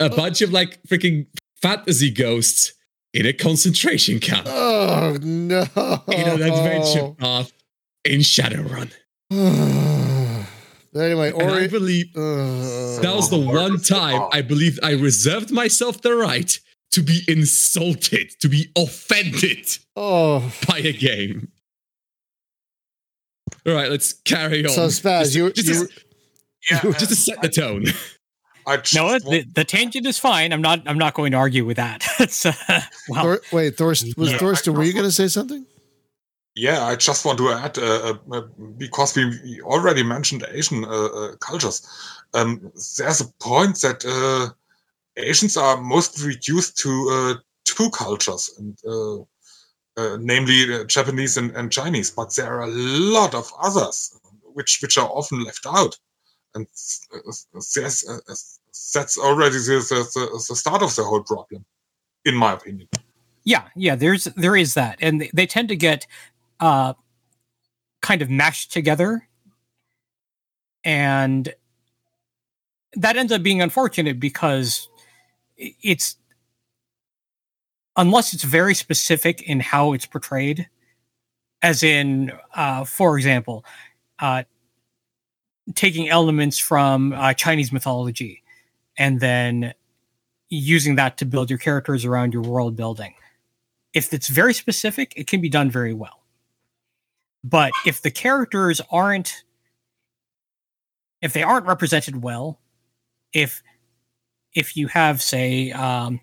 a 0.00 0.08
bunch 0.08 0.40
of 0.40 0.50
like 0.50 0.82
freaking 0.84 1.26
fantasy 1.60 2.10
ghosts 2.10 2.72
in 3.12 3.26
a 3.26 3.32
concentration 3.34 4.18
camp 4.18 4.46
Oh 4.48 5.18
no! 5.20 5.66
in 6.08 6.26
an 6.28 6.40
adventure 6.42 7.10
path 7.18 7.52
in 8.04 8.20
Shadowrun. 8.20 8.90
anyway, 10.96 11.32
And 11.38 11.50
I 11.50 11.66
believe 11.68 12.06
Uh, 12.16 12.20
that 13.02 13.12
was 13.14 13.28
the 13.30 13.38
one 13.38 13.78
time. 13.80 14.28
I 14.32 14.40
believed 14.42 14.80
I 14.82 14.92
reserved 14.92 15.50
myself 15.50 16.00
the 16.00 16.14
right 16.14 16.58
to 16.92 17.02
be 17.02 17.22
insulted, 17.28 18.30
to 18.40 18.48
be 18.48 18.70
offended 18.76 19.66
oh, 19.96 20.52
by 20.68 20.78
a 20.78 20.92
game. 20.92 21.48
All 23.66 23.74
right, 23.74 23.90
let's 23.90 24.12
carry 24.12 24.64
on. 24.64 24.72
so 24.72 24.86
Spaz, 24.88 25.24
Just- 25.24 25.34
you 25.34 25.52
just, 25.52 25.68
you 25.68 25.86
to, 25.86 25.92
Yeah, 26.70 26.92
just 26.98 27.08
to 27.10 27.16
set 27.16 27.42
the 27.42 27.48
tone. 27.48 27.84
I 28.66 28.76
just 28.76 28.94
No, 28.94 29.04
want- 29.06 29.24
the, 29.24 29.44
the 29.54 29.64
tangent 29.64 30.06
is 30.06 30.18
fine. 30.18 30.52
I'm 30.52 30.62
not. 30.62 30.82
I'm 30.86 30.98
not 30.98 31.14
going 31.14 31.32
to 31.32 31.38
argue 31.38 31.64
with 31.64 31.76
that. 31.76 32.04
it's, 32.20 32.46
uh, 32.46 32.52
well, 33.08 33.22
Thor, 33.22 33.40
wait, 33.52 33.76
Thorst 33.76 34.16
was 34.16 34.32
Yeah. 34.32 34.38
Thorsten. 34.38 34.74
Were 34.74 34.84
you 34.84 34.92
going 34.92 35.04
to 35.04 35.12
say 35.12 35.28
something? 35.28 35.66
Yeah, 36.54 36.84
I 36.84 36.96
just 36.96 37.24
want 37.24 37.38
to 37.38 37.48
add 37.50 37.78
uh, 37.78 38.14
uh, 38.30 38.42
because 38.76 39.16
we 39.16 39.60
already 39.62 40.02
mentioned 40.02 40.44
Asian 40.50 40.84
uh, 40.84 40.88
uh, 40.88 41.36
cultures. 41.36 41.86
Um, 42.34 42.70
there's 42.98 43.22
a 43.22 43.28
point 43.40 43.80
that 43.80 44.04
uh, 44.04 44.52
Asians 45.16 45.56
are 45.56 45.80
mostly 45.80 46.28
reduced 46.28 46.78
to 46.78 46.90
uh, 47.10 47.34
two 47.64 47.90
cultures, 47.90 48.50
and 48.58 48.78
uh, 48.86 49.20
uh, 49.96 50.16
namely 50.20 50.84
Japanese 50.86 51.36
and, 51.36 51.50
and 51.52 51.70
Chinese. 51.70 52.10
But 52.10 52.34
there 52.34 52.52
are 52.54 52.62
a 52.62 52.70
lot 52.70 53.34
of 53.34 53.50
others 53.60 54.18
which 54.42 54.78
which 54.80 54.96
are 54.96 55.08
often 55.08 55.44
left 55.44 55.66
out, 55.66 55.98
and 56.54 56.66
that's 58.94 59.18
already 59.18 59.56
the, 59.56 59.84
the, 59.88 60.44
the 60.48 60.56
start 60.56 60.82
of 60.82 60.94
the 60.96 61.04
whole 61.04 61.22
problem, 61.22 61.64
in 62.24 62.34
my 62.34 62.52
opinion. 62.52 62.88
yeah, 63.44 63.68
yeah. 63.76 63.96
There's 63.96 64.24
there 64.24 64.56
is 64.56 64.74
that, 64.74 64.98
and 65.00 65.28
they, 65.34 65.46
tend 65.46 65.68
to 65.68 65.76
get 65.76 66.06
uh, 66.60 66.94
kind 68.00 68.22
of 68.22 68.30
mashed 68.30 68.72
together, 68.72 69.28
and 70.84 71.52
that 72.94 73.16
ends 73.16 73.32
up 73.32 73.42
being 73.42 73.60
unfortunate 73.60 74.20
because 74.20 74.88
it's 75.56 76.16
unless 77.96 78.32
it's 78.32 78.42
very 78.42 78.74
specific 78.74 79.42
in 79.42 79.60
how 79.60 79.92
it's 79.92 80.06
portrayed 80.06 80.68
as 81.62 81.82
in, 81.82 82.32
uh, 82.54 82.84
for 82.84 83.16
example, 83.16 83.64
uh, 84.18 84.42
taking 85.74 86.08
elements 86.08 86.58
from 86.58 87.12
uh, 87.12 87.32
Chinese 87.34 87.72
mythology 87.72 88.42
and 88.98 89.20
then 89.20 89.72
using 90.48 90.96
that 90.96 91.16
to 91.18 91.24
build 91.24 91.48
your 91.48 91.58
characters 91.58 92.04
around 92.04 92.32
your 92.32 92.42
world 92.42 92.76
building. 92.76 93.14
If 93.94 94.12
it's 94.12 94.28
very 94.28 94.54
specific, 94.54 95.12
it 95.16 95.26
can 95.26 95.40
be 95.40 95.48
done 95.48 95.70
very 95.70 95.94
well. 95.94 96.24
But 97.44 97.72
if 97.86 98.02
the 98.02 98.10
characters 98.10 98.80
aren't, 98.90 99.44
if 101.20 101.32
they 101.32 101.42
aren't 101.42 101.66
represented 101.66 102.22
well, 102.22 102.60
if 103.32 103.62
if 104.54 104.76
you 104.76 104.86
have, 104.88 105.22
say, 105.22 105.72
um, 105.72 106.20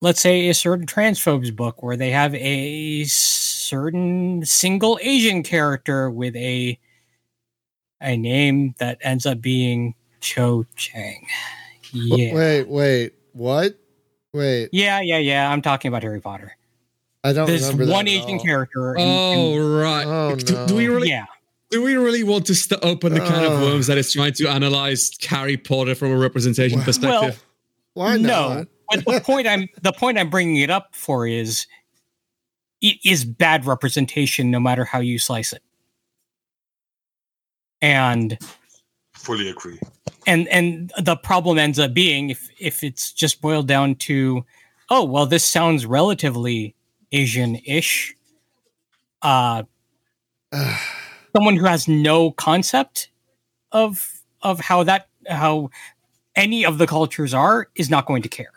let's 0.00 0.20
say 0.20 0.48
a 0.48 0.54
certain 0.54 0.86
transphobes 0.86 1.54
book 1.54 1.82
where 1.82 1.96
they 1.96 2.10
have 2.10 2.34
a 2.34 3.04
certain 3.04 4.44
single 4.44 4.98
Asian 5.02 5.42
character 5.42 6.10
with 6.10 6.34
a 6.36 6.78
a 8.00 8.16
name 8.16 8.74
that 8.78 8.98
ends 9.02 9.26
up 9.26 9.40
being 9.40 9.94
Cho 10.20 10.66
Chang. 10.76 11.24
Yeah. 11.92 12.34
Wait, 12.34 12.68
wait, 12.68 13.12
what? 13.32 13.74
Wait, 14.32 14.70
Yeah, 14.72 15.00
yeah, 15.02 15.18
yeah. 15.18 15.50
I'm 15.52 15.60
talking 15.62 15.88
about 15.90 16.02
Harry 16.02 16.20
Potter. 16.20 16.56
I 17.22 17.32
don't 17.32 17.46
There's 17.46 17.62
remember 17.64 17.84
that 17.86 17.92
one 17.92 18.08
at 18.08 18.12
Asian 18.14 18.38
all. 18.38 18.44
character. 18.44 18.94
in- 18.96 19.02
in- 19.02 19.08
Oh 19.62 19.78
right. 19.80 20.04
Oh, 20.06 20.34
do, 20.34 20.66
do 20.66 20.74
we 20.74 20.86
no. 20.86 20.94
really? 20.94 21.10
yeah. 21.10 21.26
Do 21.72 21.82
we 21.82 21.96
really 21.96 22.22
want 22.22 22.44
to 22.46 22.54
st- 22.54 22.84
open 22.84 23.14
the 23.14 23.20
can 23.20 23.44
of 23.50 23.60
worms 23.62 23.86
that 23.86 23.96
is 23.96 24.12
trying 24.12 24.34
to 24.34 24.46
analyze 24.48 25.10
Harry 25.26 25.56
Potter 25.56 25.94
from 25.94 26.12
a 26.12 26.16
representation 26.16 26.76
Well- 26.78 26.84
perspective? 26.84 27.42
Why 27.94 28.16
no, 28.18 28.54
not? 28.54 28.68
but 28.90 29.04
the 29.06 29.20
point 29.20 29.46
I'm 29.46 29.68
the 29.82 29.92
point 29.92 30.18
I'm 30.18 30.30
bringing 30.30 30.56
it 30.56 30.68
up 30.70 30.94
for 30.94 31.26
is 31.26 31.66
it 32.82 32.98
is 33.04 33.24
bad 33.24 33.64
representation 33.66 34.50
no 34.50 34.60
matter 34.60 34.84
how 34.84 35.00
you 35.00 35.18
slice 35.18 35.52
it. 35.52 35.62
And 37.80 38.38
Fully 39.14 39.48
agree. 39.48 39.78
and 40.26 40.46
and 40.48 40.92
the 40.98 41.16
problem 41.16 41.58
ends 41.58 41.78
up 41.78 41.92
being 41.94 42.30
if 42.30 42.48
if 42.58 42.84
it's 42.84 43.12
just 43.12 43.40
boiled 43.40 43.66
down 43.68 43.94
to 43.96 44.44
oh 44.90 45.04
well 45.04 45.26
this 45.26 45.44
sounds 45.44 45.84
relatively 45.86 46.74
asian-ish 47.12 48.14
uh 49.22 49.62
Ugh. 50.52 50.80
Someone 51.34 51.56
who 51.56 51.66
has 51.66 51.88
no 51.88 52.30
concept 52.32 53.10
of 53.72 54.22
of 54.42 54.60
how 54.60 54.82
that 54.84 55.08
how 55.28 55.70
any 56.36 56.64
of 56.64 56.78
the 56.78 56.86
cultures 56.86 57.34
are 57.34 57.68
is 57.74 57.90
not 57.90 58.06
going 58.06 58.22
to 58.22 58.28
care 58.28 58.52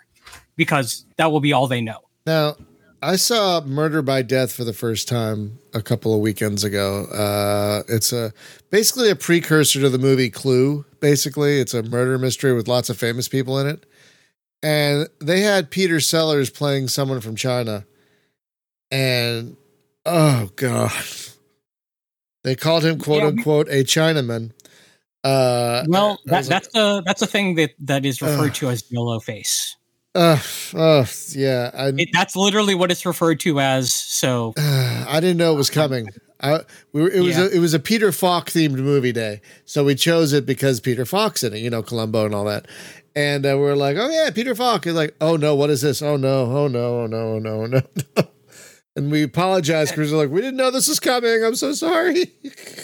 because 0.55 1.05
that 1.17 1.31
will 1.31 1.41
be 1.41 1.53
all 1.53 1.67
they 1.67 1.81
know 1.81 1.99
Now, 2.25 2.55
I 3.01 3.17
saw 3.17 3.61
Murder 3.61 4.01
by 4.01 4.23
Death 4.23 4.51
for 4.51 4.63
the 4.63 4.73
first 4.73 5.07
time 5.07 5.59
a 5.75 5.81
couple 5.81 6.11
of 6.13 6.21
weekends 6.21 6.63
ago. 6.63 7.05
Uh, 7.05 7.83
it's 7.87 8.11
a 8.11 8.33
basically 8.71 9.11
a 9.11 9.15
precursor 9.15 9.79
to 9.81 9.89
the 9.89 9.99
movie 9.99 10.31
Clue. 10.31 10.85
Basically, 11.01 11.59
it's 11.59 11.75
a 11.75 11.83
murder 11.83 12.17
mystery 12.17 12.53
with 12.53 12.67
lots 12.67 12.89
of 12.89 12.97
famous 12.97 13.27
people 13.27 13.59
in 13.59 13.67
it, 13.67 13.85
and 14.63 15.07
they 15.21 15.41
had 15.41 15.69
Peter 15.69 15.99
Sellers 15.99 16.49
playing 16.49 16.87
someone 16.87 17.21
from 17.21 17.35
China, 17.35 17.85
and 18.89 19.55
oh 20.05 20.49
god, 20.55 20.91
they 22.45 22.55
called 22.55 22.85
him 22.85 22.97
quote 22.99 23.17
Yeah, 23.23 23.29
we- 23.31 23.37
unquote 23.37 23.67
a 23.67 23.83
Chinaman. 23.83 24.51
Uh, 25.23 25.83
well 25.87 26.19
that, 26.25 26.37
was 26.37 26.49
like, 26.49 26.61
that's 26.61 26.73
the 26.73 27.01
that's 27.05 27.21
a 27.23 27.27
thing 27.27 27.55
that 27.55 27.71
that 27.79 28.05
is 28.05 28.21
referred 28.21 28.49
Ugh. 28.51 28.53
to 28.53 28.69
as 28.69 28.83
yellow 28.91 29.19
face 29.19 29.75
uh, 30.13 30.37
uh, 30.75 31.05
yeah, 31.31 31.71
I, 31.73 31.87
it, 31.87 32.09
that's 32.13 32.37
literally 32.37 32.73
what 32.73 32.89
it's 32.89 33.05
referred 33.05 33.39
to 33.41 33.59
as 33.59 33.93
so 33.93 34.53
I 34.57 35.17
didn't 35.19 35.35
know 35.37 35.51
it 35.51 35.57
was 35.57 35.69
coming. 35.69 36.07
I, 36.39 36.61
we 36.93 37.01
were, 37.01 37.09
it 37.09 37.19
was 37.19 37.37
Yeah. 37.37 37.45
a, 37.45 37.47
it 37.49 37.59
was 37.59 37.73
a 37.73 37.79
Peter 37.79 38.13
Falk 38.13 38.49
themed 38.49 38.77
movie 38.77 39.11
day, 39.11 39.41
so 39.65 39.83
we 39.83 39.93
chose 39.95 40.31
it 40.31 40.45
because 40.45 40.79
Peter 40.79 41.05
Falk's 41.05 41.43
in 41.43 41.53
it, 41.53 41.57
you 41.59 41.69
know, 41.69 41.83
Columbo 41.83 42.25
and 42.25 42.33
all 42.33 42.45
that. 42.45 42.65
And 43.13 43.45
uh, 43.45 43.57
we're 43.57 43.75
like, 43.75 43.97
oh 43.97 44.09
yeah, 44.09 44.29
Peter 44.29 44.55
Falk. 44.55 44.85
And 44.85 44.95
like, 44.95 45.15
oh 45.19 45.35
no, 45.35 45.53
what 45.55 45.69
is 45.69 45.81
this? 45.81 46.01
Oh 46.01 46.15
no, 46.15 46.45
oh 46.45 46.67
no, 46.69 47.01
oh 47.01 47.07
no, 47.07 47.17
oh 47.33 47.39
no, 47.39 47.61
oh 47.63 47.65
no. 47.65 47.81
no. 48.95 49.01
And 49.01 49.11
we 49.11 49.23
apologize 49.23 49.91
because 49.91 50.11
we're 50.11 50.17
like, 50.17 50.29
we 50.29 50.41
didn't 50.41 50.57
know 50.57 50.71
this 50.71 50.87
was 50.87 50.99
coming. 50.99 51.43
I'm 51.43 51.55
so 51.55 51.73
sorry. 51.73 52.31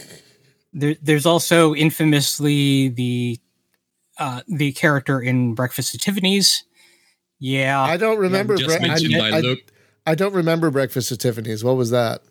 there, 0.74 0.96
there's 1.02 1.26
also 1.26 1.74
infamously 1.74 2.90
the 2.90 3.40
uh, 4.18 4.42
the 4.48 4.72
character 4.74 5.22
in 5.22 5.56
Breakfast 5.56 5.96
at 5.96 6.02
Tiffany's. 6.02 6.64
Yeah, 7.40 7.82
I 7.82 7.98
don't 7.98 8.20
remember. 8.20 8.56
Just 8.56 8.80
Bre- 8.80 8.86
I, 8.86 9.30
by 9.32 9.38
I- 9.38 9.40
Luke. 9.42 9.60
I 10.06 10.16
don't 10.16 10.34
remember 10.34 10.70
Breakfast 10.72 11.12
at 11.12 11.20
Tiffany's. 11.20 11.64
What 11.64 11.76
was 11.76 11.92
that? 11.92 12.22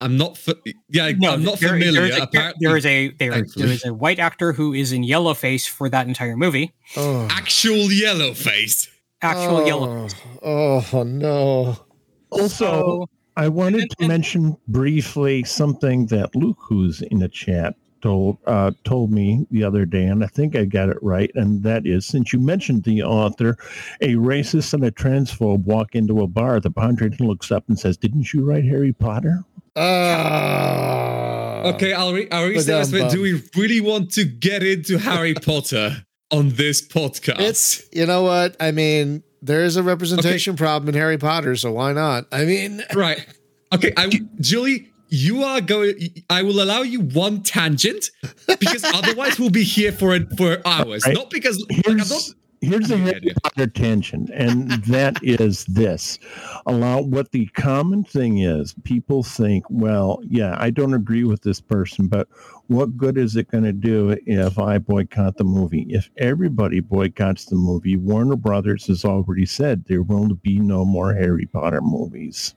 I'm 0.00 0.16
not. 0.16 0.36
Fa- 0.36 0.56
yeah, 0.88 1.10
no, 1.16 1.32
I'm 1.32 1.44
not 1.44 1.60
there- 1.60 1.70
familiar. 1.70 2.00
There 2.00 2.10
is, 2.10 2.18
a, 2.18 2.22
apparently, 2.22 2.66
there 2.66 2.76
is 2.76 2.86
a 2.86 3.08
there, 3.18 3.44
there 3.56 3.66
is 3.68 3.84
a 3.84 3.94
white 3.94 4.18
actor 4.18 4.52
who 4.52 4.72
is 4.72 4.92
in 4.92 5.02
yellow 5.02 5.34
face 5.34 5.66
for 5.66 5.88
that 5.88 6.06
entire 6.06 6.36
movie. 6.36 6.72
Oh, 6.96 7.28
actual 7.30 7.92
yellow 7.92 8.34
face. 8.34 8.88
Actual 9.22 9.58
oh, 9.58 9.66
yellow. 9.66 10.08
Oh 10.42 11.02
no. 11.06 11.85
Also, 12.30 12.48
So 12.48 13.08
I 13.36 13.48
wanted 13.48 13.82
And- 13.82 13.90
to 13.90 13.96
and- 14.00 14.08
mention 14.08 14.56
briefly 14.68 15.44
something 15.44 16.06
that 16.06 16.34
Luke, 16.34 16.58
who's 16.60 17.02
in 17.02 17.18
the 17.20 17.28
chat, 17.28 17.74
told 18.02 18.36
uh, 18.46 18.70
told 18.84 19.10
me 19.10 19.46
the 19.50 19.64
other 19.64 19.84
day, 19.86 20.04
and 20.04 20.22
I 20.22 20.26
think 20.26 20.54
I 20.54 20.64
got 20.66 20.90
it 20.90 20.98
right. 21.02 21.30
And 21.34 21.62
that 21.62 21.86
is, 21.86 22.04
since 22.06 22.32
you 22.32 22.38
mentioned 22.38 22.84
the 22.84 23.02
author, 23.02 23.56
a 24.02 24.14
racist 24.14 24.74
and 24.74 24.84
a 24.84 24.90
transphobe 24.90 25.64
walk 25.64 25.94
into 25.94 26.20
a 26.20 26.26
bar. 26.26 26.60
The 26.60 26.70
bartender 26.70 27.24
looks 27.24 27.50
up 27.50 27.64
and 27.68 27.78
says, 27.78 27.96
"Didn't 27.96 28.32
you 28.32 28.44
write 28.44 28.64
Harry 28.64 28.92
Potter?" 28.92 29.44
Ah. 29.76 31.62
Okay, 31.74 31.92
I'll, 31.92 32.12
re- 32.12 32.28
I'll 32.30 32.46
But 32.48 32.54
restate 32.54 32.76
this, 32.86 32.90
but 32.92 33.10
Do 33.10 33.20
we 33.22 33.42
really 33.56 33.80
want 33.80 34.12
to 34.12 34.24
get 34.24 34.62
into 34.62 34.98
Harry 34.98 35.34
Potter 35.34 36.04
on 36.30 36.50
this 36.50 36.86
podcast? 36.86 37.40
It's 37.40 37.84
you 37.92 38.06
know 38.06 38.22
what 38.22 38.56
I 38.60 38.72
mean. 38.72 39.22
There 39.42 39.62
is 39.62 39.76
a 39.76 39.82
representation 39.82 40.56
problem 40.56 40.88
in 40.88 40.94
Harry 40.94 41.18
Potter, 41.18 41.56
so 41.56 41.72
why 41.72 41.92
not? 41.92 42.26
I 42.32 42.44
mean, 42.44 42.82
right. 42.94 43.24
Okay, 43.72 43.92
I, 43.96 44.10
Julie, 44.40 44.90
you 45.08 45.42
are 45.44 45.60
going. 45.60 46.24
I 46.30 46.42
will 46.42 46.62
allow 46.62 46.82
you 46.82 47.00
one 47.00 47.42
tangent 47.42 48.10
because 48.46 48.84
otherwise 48.94 49.38
we'll 49.38 49.50
be 49.50 49.64
here 49.64 49.92
for 49.92 50.18
for 50.36 50.58
hours. 50.66 51.04
Right. 51.06 51.14
Not 51.14 51.30
because 51.30 51.64
like, 51.70 51.88
I'm 51.88 51.96
not, 51.98 52.30
Here's 52.66 52.88
the 52.88 52.94
a 52.94 52.98
Yeah, 52.98 53.04
Harry. 53.04 53.34
Potter 53.42 53.66
tangent, 53.66 54.30
and 54.34 54.70
that 54.84 55.18
is 55.22 55.64
this: 55.66 56.18
allow 56.66 57.00
what 57.00 57.32
the 57.32 57.46
common 57.48 58.04
thing 58.04 58.38
is. 58.38 58.74
People 58.84 59.22
think, 59.22 59.64
well, 59.70 60.20
yeah, 60.28 60.56
I 60.58 60.70
don't 60.70 60.94
agree 60.94 61.24
with 61.24 61.42
this 61.42 61.60
person, 61.60 62.08
but 62.08 62.28
what 62.68 62.96
good 62.96 63.16
is 63.16 63.36
it 63.36 63.50
going 63.50 63.64
to 63.64 63.72
do 63.72 64.16
if 64.26 64.58
I 64.58 64.78
boycott 64.78 65.36
the 65.36 65.44
movie? 65.44 65.86
If 65.88 66.10
everybody 66.16 66.80
boycotts 66.80 67.44
the 67.44 67.56
movie, 67.56 67.96
Warner 67.96 68.36
Brothers 68.36 68.86
has 68.86 69.04
already 69.04 69.46
said 69.46 69.84
there 69.84 70.02
will 70.02 70.34
be 70.34 70.58
no 70.58 70.84
more 70.84 71.14
Harry 71.14 71.46
Potter 71.46 71.80
movies. 71.80 72.54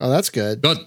oh, 0.00 0.10
that's 0.10 0.30
good. 0.30 0.62
God. 0.62 0.78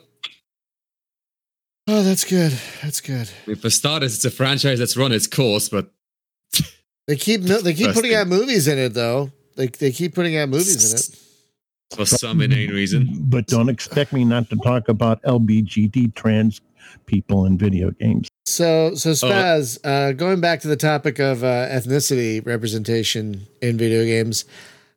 Oh, 1.90 2.04
that's 2.04 2.26
good. 2.26 2.52
That's 2.84 3.00
good. 3.00 3.30
For 3.62 3.70
starters, 3.70 4.16
it's 4.16 4.26
a 4.26 4.32
franchise 4.32 4.80
that's 4.80 4.98
run 4.98 5.14
its 5.14 5.26
course, 5.26 5.70
but 5.70 5.92
They 7.08 7.16
keep 7.16 7.42
they 7.42 7.74
keep 7.74 7.94
putting 7.94 8.12
thing. 8.12 8.16
out 8.16 8.28
movies 8.28 8.68
in 8.68 8.78
it 8.78 8.94
though. 8.94 9.32
They 9.56 9.68
they 9.68 9.92
keep 9.92 10.14
putting 10.14 10.38
out 10.38 10.50
movies 10.50 10.92
in 10.92 10.98
it. 10.98 11.96
for 11.96 12.06
some 12.06 12.42
inane 12.42 12.70
reason. 12.70 13.08
But 13.22 13.48
don't 13.48 13.70
expect 13.70 14.12
me 14.12 14.26
not 14.26 14.50
to 14.50 14.58
talk 14.58 14.90
about 14.90 15.22
LBGT 15.24 16.14
trans 16.16 16.62
people 17.06 17.46
in 17.46 17.58
video 17.58 17.92
games. 17.92 18.28
So 18.46 18.94
so 18.96 19.12
Spaz, 19.12 19.80
uh, 19.86 20.12
going 20.12 20.42
back 20.42 20.60
to 20.62 20.68
the 20.68 20.76
topic 20.76 21.20
of 21.20 21.44
uh, 21.44 21.68
ethnicity 21.70 22.46
representation 22.46 23.48
in 23.62 23.78
video 23.78 24.04
games, 24.04 24.44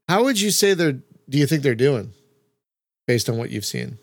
how 0.09 0.25
would 0.25 0.41
you 0.41 0.51
say 0.51 0.75
they're? 0.75 0.99
Do 1.29 1.39
you 1.39 1.47
think 1.47 1.63
they're 1.63 1.77
doing, 1.77 2.13
based 3.07 3.29
on 3.29 3.39
what 3.39 3.51
you've 3.51 3.65
seen? 3.65 3.99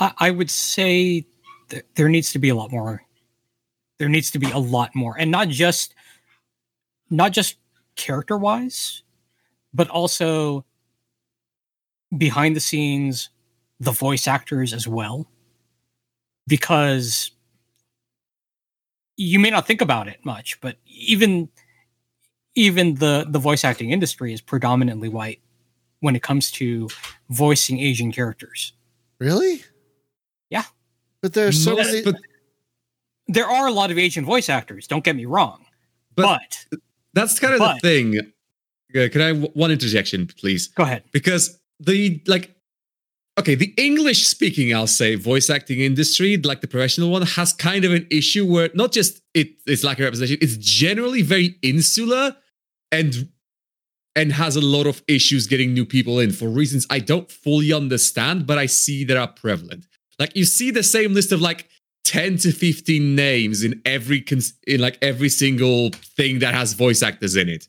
I, 0.00 0.12
I 0.18 0.30
would 0.30 0.50
say 0.50 1.26
th- 1.68 1.84
there 1.94 2.08
needs 2.08 2.32
to 2.32 2.38
be 2.38 2.48
a 2.48 2.54
lot 2.54 2.72
more. 2.72 3.02
There 3.98 4.08
needs 4.08 4.30
to 4.30 4.38
be 4.38 4.50
a 4.50 4.58
lot 4.58 4.94
more, 4.94 5.14
and 5.18 5.30
not 5.30 5.48
just 5.48 5.94
not 7.10 7.32
just 7.32 7.56
character 7.96 8.36
wise, 8.36 9.02
but 9.74 9.88
also 9.88 10.64
behind 12.16 12.56
the 12.56 12.60
scenes, 12.60 13.30
the 13.80 13.92
voice 13.92 14.26
actors 14.26 14.72
as 14.72 14.86
well, 14.88 15.26
because 16.46 17.30
you 19.16 19.38
may 19.38 19.50
not 19.50 19.66
think 19.66 19.80
about 19.80 20.08
it 20.08 20.24
much, 20.24 20.60
but 20.60 20.76
even 20.86 21.48
even 22.54 22.94
the 22.96 23.26
the 23.28 23.38
voice 23.38 23.64
acting 23.64 23.90
industry 23.90 24.32
is 24.32 24.40
predominantly 24.40 25.08
white 25.08 25.40
when 26.00 26.14
it 26.16 26.22
comes 26.22 26.50
to 26.52 26.88
voicing 27.30 27.78
Asian 27.80 28.12
characters. 28.12 28.72
Really? 29.18 29.64
Yeah. 30.50 30.64
But 31.20 31.32
there's 31.34 31.62
so 31.62 31.74
Most- 31.76 31.86
many. 31.86 32.02
but 32.02 32.16
there 33.26 33.46
are 33.46 33.66
a 33.66 33.72
lot 33.72 33.90
of 33.90 33.98
Asian 33.98 34.24
voice 34.24 34.48
actors. 34.48 34.86
Don't 34.86 35.04
get 35.04 35.16
me 35.16 35.24
wrong, 35.26 35.66
But- 36.14 36.66
but, 36.70 36.80
that's 37.18 37.38
kind 37.38 37.54
of 37.54 37.58
But- 37.60 37.74
the 37.82 37.88
thing. 37.88 38.18
Uh, 38.18 39.08
Can 39.12 39.20
I 39.20 39.32
one 39.64 39.70
interjection, 39.70 40.26
please? 40.26 40.68
go 40.68 40.82
ahead. 40.84 41.02
because 41.12 41.58
the 41.80 42.20
like 42.26 42.54
okay, 43.38 43.54
the 43.54 43.72
English 43.76 44.26
speaking, 44.26 44.74
I'll 44.74 44.88
say, 44.88 45.14
voice 45.14 45.48
acting 45.48 45.78
industry, 45.80 46.36
like 46.38 46.60
the 46.60 46.66
professional 46.66 47.10
one, 47.10 47.22
has 47.22 47.52
kind 47.52 47.84
of 47.84 47.92
an 47.92 48.04
issue 48.10 48.44
where 48.44 48.68
not 48.74 48.90
just 48.90 49.20
it, 49.32 49.48
it's 49.66 49.84
like 49.84 50.00
a 50.00 50.02
representation, 50.04 50.38
it's 50.42 50.56
generally 50.56 51.22
very 51.22 51.56
insular 51.62 52.34
and 52.90 53.28
and 54.16 54.32
has 54.32 54.56
a 54.56 54.60
lot 54.60 54.86
of 54.88 55.02
issues 55.06 55.46
getting 55.46 55.72
new 55.72 55.84
people 55.84 56.18
in 56.18 56.32
for 56.32 56.48
reasons 56.48 56.84
I 56.90 56.98
don't 56.98 57.30
fully 57.30 57.72
understand, 57.72 58.46
but 58.46 58.58
I 58.58 58.66
see 58.66 59.04
that 59.04 59.16
are 59.16 59.28
prevalent. 59.28 59.86
Like 60.18 60.34
you 60.34 60.44
see 60.44 60.70
the 60.72 60.82
same 60.82 61.14
list 61.14 61.30
of 61.30 61.40
like 61.40 61.68
10 62.08 62.38
to 62.38 62.52
15 62.52 63.14
names 63.14 63.62
in 63.62 63.82
every 63.84 64.22
cons- 64.22 64.54
in 64.66 64.80
like 64.80 64.96
every 65.02 65.28
single 65.28 65.90
thing 66.16 66.38
that 66.38 66.54
has 66.54 66.72
voice 66.72 67.02
actors 67.02 67.36
in 67.36 67.48
it. 67.50 67.68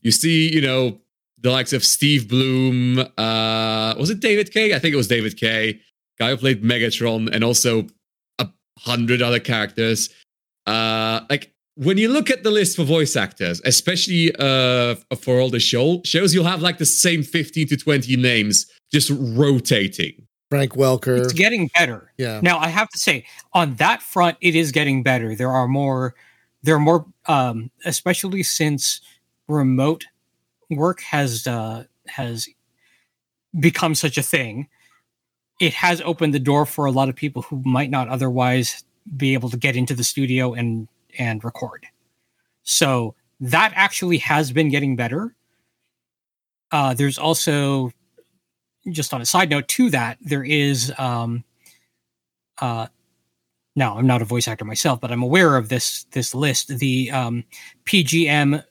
You 0.00 0.12
see, 0.12 0.52
you 0.54 0.60
know, 0.60 1.00
the 1.38 1.50
likes 1.50 1.72
of 1.72 1.84
Steve 1.84 2.28
Blum, 2.28 3.00
uh 3.18 3.94
was 3.98 4.10
it 4.10 4.20
David 4.20 4.52
Kaye? 4.52 4.74
I 4.74 4.78
think 4.78 4.94
it 4.94 4.96
was 4.96 5.08
David 5.08 5.36
Kaye, 5.36 5.80
guy 6.20 6.30
who 6.30 6.36
played 6.36 6.62
Megatron 6.62 7.28
and 7.34 7.42
also 7.42 7.86
a 8.38 8.46
hundred 8.78 9.22
other 9.22 9.40
characters. 9.40 10.08
Uh 10.66 11.22
like 11.28 11.52
when 11.74 11.98
you 11.98 12.08
look 12.10 12.30
at 12.30 12.44
the 12.44 12.50
list 12.52 12.76
for 12.76 12.84
voice 12.84 13.16
actors, 13.16 13.60
especially 13.64 14.32
uh 14.38 14.94
for 15.24 15.40
all 15.40 15.50
the 15.50 15.58
show 15.72 16.00
shows, 16.04 16.32
you'll 16.32 16.44
have 16.54 16.62
like 16.62 16.78
the 16.78 16.86
same 16.86 17.24
15 17.24 17.66
to 17.68 17.76
20 17.76 18.16
names 18.16 18.66
just 18.92 19.10
rotating. 19.10 20.14
Frank 20.50 20.72
Welker. 20.72 21.18
It's 21.18 21.32
getting 21.32 21.70
better. 21.74 22.12
yeah. 22.18 22.40
Now 22.42 22.58
I 22.58 22.68
have 22.68 22.90
to 22.90 22.98
say, 22.98 23.24
on 23.54 23.76
that 23.76 24.02
front, 24.02 24.36
it 24.40 24.54
is 24.56 24.72
getting 24.72 25.02
better. 25.02 25.34
There 25.34 25.50
are 25.50 25.68
more, 25.68 26.14
there 26.62 26.74
are 26.74 26.80
more, 26.80 27.06
um, 27.26 27.70
especially 27.84 28.42
since 28.42 29.00
remote 29.46 30.04
work 30.68 31.00
has 31.02 31.46
uh, 31.46 31.84
has 32.08 32.48
become 33.58 33.94
such 33.94 34.18
a 34.18 34.22
thing. 34.22 34.68
It 35.60 35.74
has 35.74 36.00
opened 36.00 36.34
the 36.34 36.40
door 36.40 36.66
for 36.66 36.84
a 36.84 36.90
lot 36.90 37.08
of 37.08 37.16
people 37.16 37.42
who 37.42 37.62
might 37.64 37.90
not 37.90 38.08
otherwise 38.08 38.82
be 39.16 39.34
able 39.34 39.50
to 39.50 39.56
get 39.56 39.76
into 39.76 39.94
the 39.94 40.04
studio 40.04 40.52
and 40.52 40.88
and 41.18 41.44
record. 41.44 41.86
So 42.64 43.14
that 43.40 43.72
actually 43.74 44.18
has 44.18 44.52
been 44.52 44.68
getting 44.68 44.96
better. 44.96 45.34
Uh, 46.72 46.94
there's 46.94 47.18
also 47.18 47.92
just 48.88 49.12
on 49.12 49.20
a 49.20 49.26
side 49.26 49.50
note 49.50 49.68
to 49.68 49.90
that, 49.90 50.18
there 50.20 50.44
is 50.44 50.92
um 50.98 51.44
uh 52.58 52.86
now 53.76 53.96
I'm 53.96 54.06
not 54.06 54.22
a 54.22 54.24
voice 54.24 54.48
actor 54.48 54.64
myself, 54.64 55.00
but 55.00 55.12
I'm 55.12 55.22
aware 55.22 55.56
of 55.56 55.68
this 55.68 56.04
this 56.12 56.34
list, 56.34 56.68
the 56.78 57.10
um 57.10 57.44
PGM 57.84 58.64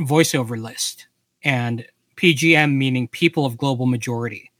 voiceover 0.00 0.60
list. 0.60 1.06
And 1.42 1.86
PGM 2.16 2.74
meaning 2.74 3.08
people 3.08 3.44
of 3.44 3.58
global 3.58 3.86
majority. 3.86 4.50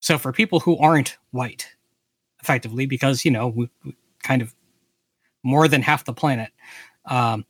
So 0.00 0.18
for 0.18 0.32
people 0.32 0.60
who 0.60 0.76
aren't 0.78 1.16
white, 1.30 1.74
effectively, 2.42 2.86
because 2.86 3.24
you 3.24 3.30
know, 3.30 3.48
we, 3.48 3.68
we 3.84 3.96
kind 4.22 4.42
of 4.42 4.54
more 5.42 5.68
than 5.68 5.82
half 5.82 6.04
the 6.04 6.12
planet. 6.12 6.50
Um 7.06 7.44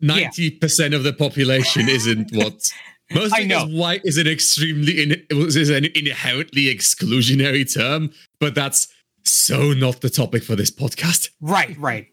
Yeah. 0.00 0.30
90% 0.30 0.94
of 0.94 1.02
the 1.02 1.12
population 1.12 1.88
isn't 1.88 2.30
what 2.32 2.70
most 3.12 3.34
I 3.34 3.44
because 3.44 3.72
white 3.72 4.02
is 4.04 4.18
an 4.18 4.26
extremely 4.26 5.02
in, 5.02 5.26
is 5.30 5.70
an 5.70 5.86
inherently 5.94 6.64
exclusionary 6.74 7.72
term, 7.72 8.10
but 8.38 8.54
that's 8.54 8.88
so 9.24 9.72
not 9.72 10.00
the 10.00 10.10
topic 10.10 10.42
for 10.42 10.56
this 10.56 10.70
podcast. 10.70 11.30
Right, 11.40 11.76
right. 11.78 12.08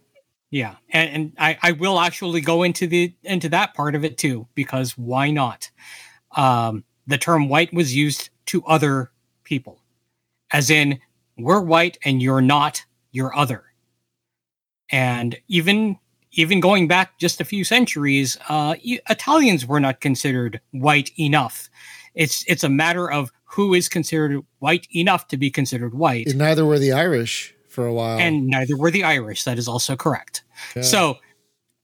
Yeah. 0.52 0.76
And 0.90 1.10
and 1.10 1.34
I, 1.38 1.58
I 1.62 1.72
will 1.74 2.00
actually 2.00 2.42
go 2.42 2.64
into 2.64 2.88
the 2.88 3.14
into 3.24 3.50
that 3.50 3.74
part 3.74 3.96
of 3.96 4.06
it 4.06 4.18
too, 4.18 4.48
because 4.56 4.98
why 4.98 5.32
not? 5.32 5.70
Um 6.36 6.84
the 7.08 7.18
term 7.18 7.50
white 7.50 7.74
was 7.74 7.96
used 7.96 8.30
to 8.48 8.64
other 8.66 9.12
people. 9.44 9.82
As 10.52 10.70
in, 10.70 11.00
we're 11.38 11.62
white 11.62 11.98
and 12.06 12.22
you're 12.22 12.42
not, 12.42 12.86
you're 13.12 13.36
other. 13.36 13.64
And 14.90 15.38
even 15.48 15.98
even 16.36 16.60
going 16.60 16.88
back 16.88 17.18
just 17.18 17.40
a 17.42 17.46
few 17.46 17.64
centuries, 17.64 18.38
uh, 18.50 18.76
Italians 18.84 19.66
were 19.66 19.80
not 19.80 20.02
considered 20.02 20.60
white 20.72 21.12
enough. 21.18 21.70
It's 22.14 22.44
it's 22.48 22.64
a 22.64 22.70
matter 22.70 23.10
of 23.10 23.32
who 23.46 23.74
is 23.74 23.88
considered 23.90 24.42
white 24.60 24.88
enough 24.94 25.28
to 25.30 25.38
be 25.38 25.50
considered 25.50 25.94
white 25.96 26.28
And 26.28 26.38
neither 26.38 26.66
were 26.66 26.80
the 26.80 26.92
Irish 26.92 27.54
for 27.70 27.86
a 27.86 27.94
while. 27.94 28.20
and 28.20 28.48
neither 28.48 28.78
were 28.78 28.92
the 28.92 29.04
Irish. 29.04 29.44
That 29.44 29.58
is 29.58 29.68
also 29.68 29.96
correct. 29.96 30.44
Yeah. 30.76 30.82
So, 30.82 31.18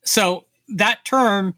so 0.04 0.46
that 0.76 1.04
term 1.06 1.56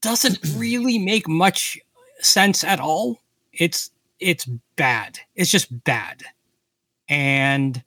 doesn't 0.00 0.38
really 0.56 0.98
make 0.98 1.28
much 1.28 1.78
sense 2.20 2.64
at 2.64 2.80
all. 2.80 3.20
It's 3.52 3.90
it's 4.18 4.46
bad. 4.76 5.18
It's 5.34 5.50
just 5.50 5.84
bad, 5.84 6.22
and 7.08 7.82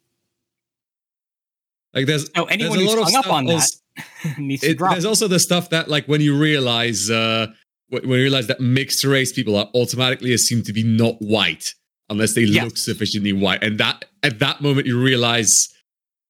Like 1.93 2.06
there's 2.06 2.30
oh 2.36 2.45
anyone 2.45 2.78
there's 2.78 2.93
a 2.93 2.95
who's 2.95 3.06
lot 3.06 3.12
hung 3.12 3.26
up 3.26 3.32
on 3.32 3.45
that 3.45 3.67
also- 3.98 4.36
needs 4.42 4.62
to 4.62 4.74
drop. 4.74 4.92
there's 4.92 5.06
also 5.06 5.28
the 5.28 5.40
stuff 5.40 5.70
that 5.70 5.88
like 5.90 6.06
when 6.08 6.22
you 6.22 6.38
realize 6.38 7.10
uh 7.10 7.48
when 7.90 8.04
you 8.04 8.16
realize 8.16 8.48
that 8.48 8.60
mixed 8.60 9.04
race 9.04 9.32
people 9.34 9.56
are 9.56 9.70
automatically 9.74 10.34
assumed 10.34 10.66
to 10.66 10.74
be 10.74 10.84
not 10.84 11.16
white 11.20 11.74
unless 12.10 12.34
they 12.34 12.42
Yes. 12.42 12.64
look 12.64 12.78
sufficiently 12.78 13.34
white 13.34 13.64
and 13.64 13.78
that 13.80 14.06
at 14.24 14.40
that 14.40 14.62
moment 14.62 14.88
you 14.88 15.02
realize 15.02 15.70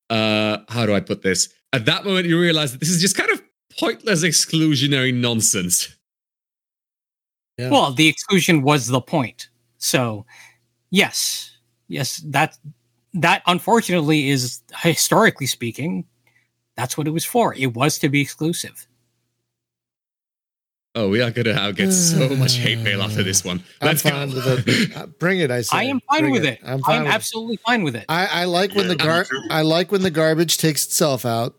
uh 0.10 0.58
how 0.70 0.86
do 0.86 0.94
i 0.94 1.00
put 1.00 1.22
this 1.24 1.50
at 1.74 1.86
that 1.86 2.06
moment 2.06 2.26
you 2.28 2.40
realize 2.40 2.72
that 2.72 2.80
this 2.80 2.90
is 2.90 3.02
just 3.02 3.16
kind 3.18 3.30
of 3.32 3.42
pointless 3.80 4.24
exclusionary 4.24 5.14
nonsense 5.14 5.94
Yeah. 7.60 7.72
Well, 7.72 7.92
the 7.92 8.08
exclusion 8.08 8.62
was 8.62 8.86
the 8.88 9.02
point. 9.02 9.50
So, 9.80 10.26
yes, 10.92 11.58
yes, 11.88 12.18
that 12.26 12.56
that 13.16 13.42
unfortunately 13.48 14.30
is 14.30 14.62
historically 14.84 15.48
speaking, 15.48 16.06
that's 16.78 16.98
what 16.98 17.08
it 17.08 17.12
was 17.12 17.26
for. 17.26 17.54
It 17.56 17.74
was 17.76 17.98
to 18.00 18.08
be 18.10 18.22
exclusive. 18.22 18.88
oh 20.96 21.10
we 21.10 21.22
are 21.22 21.32
gonna 21.32 21.74
get 21.74 21.92
so 21.92 22.30
much 22.36 22.56
hate 22.56 22.80
mail 22.80 23.02
after 23.02 23.22
this 23.24 23.44
one 23.46 23.64
I'm 23.82 23.88
let's 23.88 24.02
go 24.04 24.26
with 24.26 24.68
it. 24.68 24.96
Uh, 24.98 25.06
Bring 25.20 25.40
it, 25.40 25.52
I 25.52 25.62
say. 25.62 25.78
I 25.78 25.84
am 25.84 26.00
fine 26.10 26.22
Bring 26.22 26.32
with 26.34 26.46
it. 26.46 26.60
I'm 26.64 26.68
fine 26.68 26.74
I'm, 26.74 26.82
fine 26.82 27.00
with 27.04 27.12
it. 27.12 27.16
absolutely 27.16 27.58
fine 27.66 27.84
with 27.84 27.96
it. 27.96 28.06
I, 28.10 28.26
I 28.42 28.44
like 28.46 28.74
when 28.76 28.86
Yeah, 28.86 28.94
the 28.94 28.96
gar- 28.96 29.26
I 29.50 29.62
like 29.62 29.92
when 29.92 30.02
the 30.02 30.12
garbage 30.12 30.58
takes 30.58 30.86
itself 30.86 31.26
out. 31.26 31.56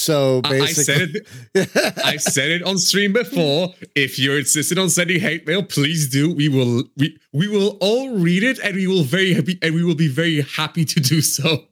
So 0.00 0.42
I- 0.44 0.60
I 0.60 0.66
said 0.66 1.12
basically, 1.12 1.62
it 1.62 1.98
I've 2.04 2.22
said 2.22 2.50
it 2.52 2.62
on 2.62 2.78
stream 2.78 3.12
before. 3.12 3.74
If 3.96 4.16
you're 4.18 4.38
insistent 4.38 4.78
on 4.78 4.90
sending 4.90 5.18
hate 5.20 5.44
mail, 5.46 5.64
please 5.64 6.08
do. 6.08 6.32
We 6.32 6.48
will 6.48 6.84
we 6.96 7.16
we 7.32 7.48
will 7.48 7.78
all 7.80 8.16
read 8.16 8.44
it 8.44 8.58
and 8.60 8.76
we 8.76 8.86
will 8.86 9.02
very 9.02 9.34
happy 9.34 9.58
and 9.60 9.74
we 9.74 9.82
will 9.82 9.96
be 9.96 10.06
very 10.08 10.42
happy 10.42 10.84
to 10.84 11.00
do 11.00 11.20
so. 11.20 11.64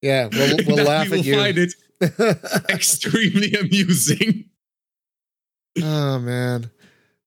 yeah, 0.00 0.28
we'll, 0.32 0.56
And 0.58 0.66
we'll 0.66 0.84
laugh 0.94 1.06
we 1.10 1.10
will 1.10 1.18
at 1.20 1.24
you. 1.26 1.34
find 1.36 1.58
it 1.58 1.74
extremely 2.68 3.52
amusing. 3.54 4.44
oh 5.82 6.18
man. 6.18 6.70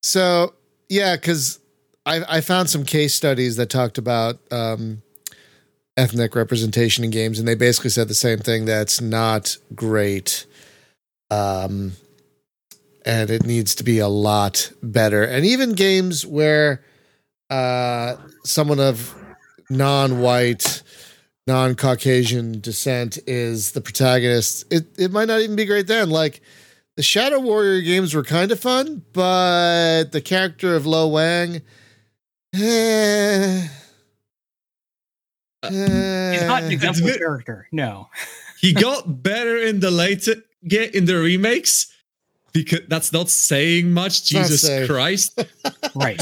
So 0.02 0.54
yeah, 0.90 1.16
because 1.16 1.60
I 2.06 2.38
I 2.38 2.42
found 2.42 2.70
some 2.70 2.84
case 2.86 3.14
studies 3.14 3.56
that 3.58 3.70
talked 3.70 3.98
about 3.98 4.40
um, 4.52 5.02
ethnic 5.98 6.36
representation 6.36 7.04
in 7.04 7.12
games, 7.12 7.40
and 7.40 7.48
they 7.48 7.56
basically 7.56 7.90
said 7.90 8.08
the 8.08 8.16
same 8.16 8.40
thing. 8.40 8.66
That's 8.66 9.02
not 9.02 9.58
great. 9.76 10.46
Um, 11.32 11.94
and 13.06 13.30
it 13.30 13.46
needs 13.46 13.76
to 13.76 13.84
be 13.84 14.00
a 14.00 14.08
lot 14.08 14.72
better. 14.82 15.24
And 15.24 15.46
even 15.46 15.74
games 15.74 16.26
where 16.26 16.84
uh, 17.50 18.16
someone 18.44 18.80
of 18.80 19.16
non-white, 19.70 20.84
non-Caucasian 21.50 22.62
descent 22.62 23.18
is 23.26 23.72
the 23.72 23.82
protagonist, 23.82 24.72
it 24.72 24.86
it 25.00 25.12
might 25.12 25.28
not 25.28 25.42
even 25.42 25.56
be 25.56 25.66
great 25.66 25.88
then. 25.88 26.12
Like 26.12 26.42
the 26.96 27.02
Shadow 27.02 27.40
Warrior 27.40 27.82
games 27.82 28.14
were 28.14 28.24
kind 28.24 28.52
of 28.52 28.60
fun, 28.60 29.04
but 29.14 30.12
the 30.12 30.22
character 30.22 30.76
of 30.76 30.86
Lo 30.86 31.08
Wang, 31.08 31.62
eh, 32.54 33.68
He's 35.64 35.72
not 35.72 36.64
an 36.64 36.70
eh, 36.70 36.74
exemplary 36.74 37.18
character. 37.18 37.68
No. 37.72 38.10
He 38.60 38.74
got 38.74 39.24
better 39.24 39.58
in 39.58 39.80
the 39.80 39.90
later 39.90 40.36
get 40.68 40.94
in 40.94 41.06
the 41.06 41.18
remakes. 41.18 41.92
Because 42.52 42.82
that's 42.88 43.12
not 43.12 43.30
saying 43.30 43.92
much. 43.92 44.34
not 44.34 44.42
Jesus 44.44 44.62
saying. 44.62 44.88
Christ. 44.88 45.44
Right. 45.96 46.22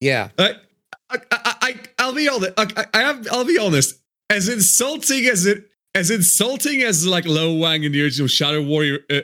yeah, 0.00 0.28
I, 0.38 0.56
I, 1.10 1.16
I, 1.30 1.54
I 1.62 1.74
I'll 1.98 2.14
be 2.14 2.28
honest. 2.28 2.52
I, 2.56 2.86
I 2.94 2.98
have. 3.00 3.26
I'll 3.30 3.44
be 3.44 3.58
honest. 3.58 3.98
As 4.30 4.48
insulting 4.48 5.24
as 5.26 5.46
it, 5.46 5.64
as 5.94 6.10
insulting 6.10 6.82
as 6.82 7.06
like 7.06 7.24
Lo 7.26 7.54
Wang 7.54 7.82
in 7.84 7.92
the 7.92 8.02
original 8.02 8.28
Shadow 8.28 8.62
Warrior 8.62 8.98
uh, 9.10 9.14
uh, 9.14 9.22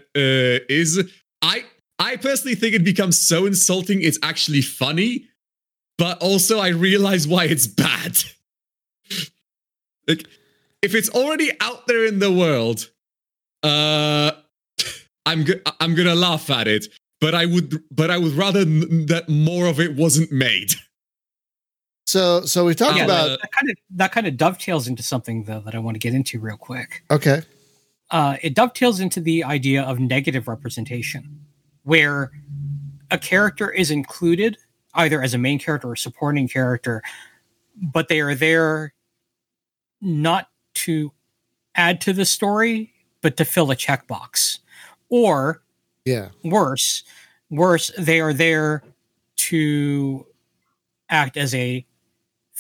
is, 0.68 0.98
I, 1.42 1.64
I 1.98 2.16
personally 2.16 2.54
think 2.54 2.74
it 2.74 2.84
becomes 2.84 3.18
so 3.18 3.44
insulting. 3.44 4.00
It's 4.02 4.18
actually 4.22 4.62
funny, 4.62 5.26
but 5.98 6.22
also 6.22 6.58
I 6.58 6.68
realize 6.68 7.28
why 7.28 7.44
it's 7.44 7.66
bad. 7.66 8.16
like, 10.08 10.26
if 10.82 10.94
it's 10.94 11.10
already 11.10 11.50
out 11.60 11.86
there 11.86 12.06
in 12.06 12.18
the 12.18 12.32
world, 12.32 12.90
uh, 13.62 14.32
I'm 15.26 15.44
go- 15.44 15.60
I'm 15.80 15.94
gonna 15.94 16.14
laugh 16.14 16.48
at 16.50 16.66
it. 16.68 16.86
but 17.20 17.34
I 17.34 17.46
would 17.46 17.82
but 17.90 18.10
I 18.10 18.18
would 18.18 18.32
rather 18.32 18.60
n- 18.60 19.06
that 19.06 19.28
more 19.28 19.66
of 19.66 19.80
it 19.80 19.96
wasn't 19.96 20.32
made. 20.32 20.72
So 22.06 22.42
so 22.44 22.64
we 22.64 22.74
talked 22.74 22.96
Yeah, 22.98 23.04
about 23.04 23.28
that, 23.28 23.40
that 23.42 23.52
kind 23.52 23.70
of 23.70 23.76
that 23.90 24.12
kind 24.12 24.26
of 24.26 24.36
dovetails 24.36 24.88
into 24.88 25.02
something 25.02 25.44
though 25.44 25.60
that 25.60 25.74
I 25.74 25.78
want 25.78 25.94
to 25.94 25.98
get 25.98 26.14
into 26.14 26.38
real 26.38 26.56
quick. 26.56 27.02
okay. 27.10 27.42
uh, 28.10 28.36
it 28.42 28.54
dovetails 28.54 29.00
into 29.00 29.20
the 29.20 29.42
idea 29.44 29.82
of 29.82 29.98
negative 29.98 30.46
representation, 30.46 31.40
where 31.84 32.30
a 33.10 33.18
character 33.18 33.70
is 33.70 33.90
included 33.90 34.58
either 34.94 35.22
as 35.22 35.34
a 35.34 35.38
main 35.38 35.58
character 35.58 35.90
or 35.90 35.96
supporting 35.96 36.46
character, 36.46 37.02
but 37.80 38.08
they 38.08 38.20
are 38.20 38.34
there 38.34 38.92
not 40.00 40.48
to 40.74 41.10
add 41.74 42.00
to 42.02 42.12
the 42.12 42.24
story, 42.24 42.92
but 43.22 43.36
to 43.38 43.44
fill 43.44 43.70
a 43.70 43.76
checkbox. 43.76 44.58
Or 45.08 45.62
Yeah. 46.04 46.28
worse, 46.44 47.02
worse, 47.50 47.90
they 47.98 48.20
are 48.20 48.32
there 48.34 48.82
to 49.36 50.26
act 51.08 51.36
as 51.36 51.54
a 51.54 51.84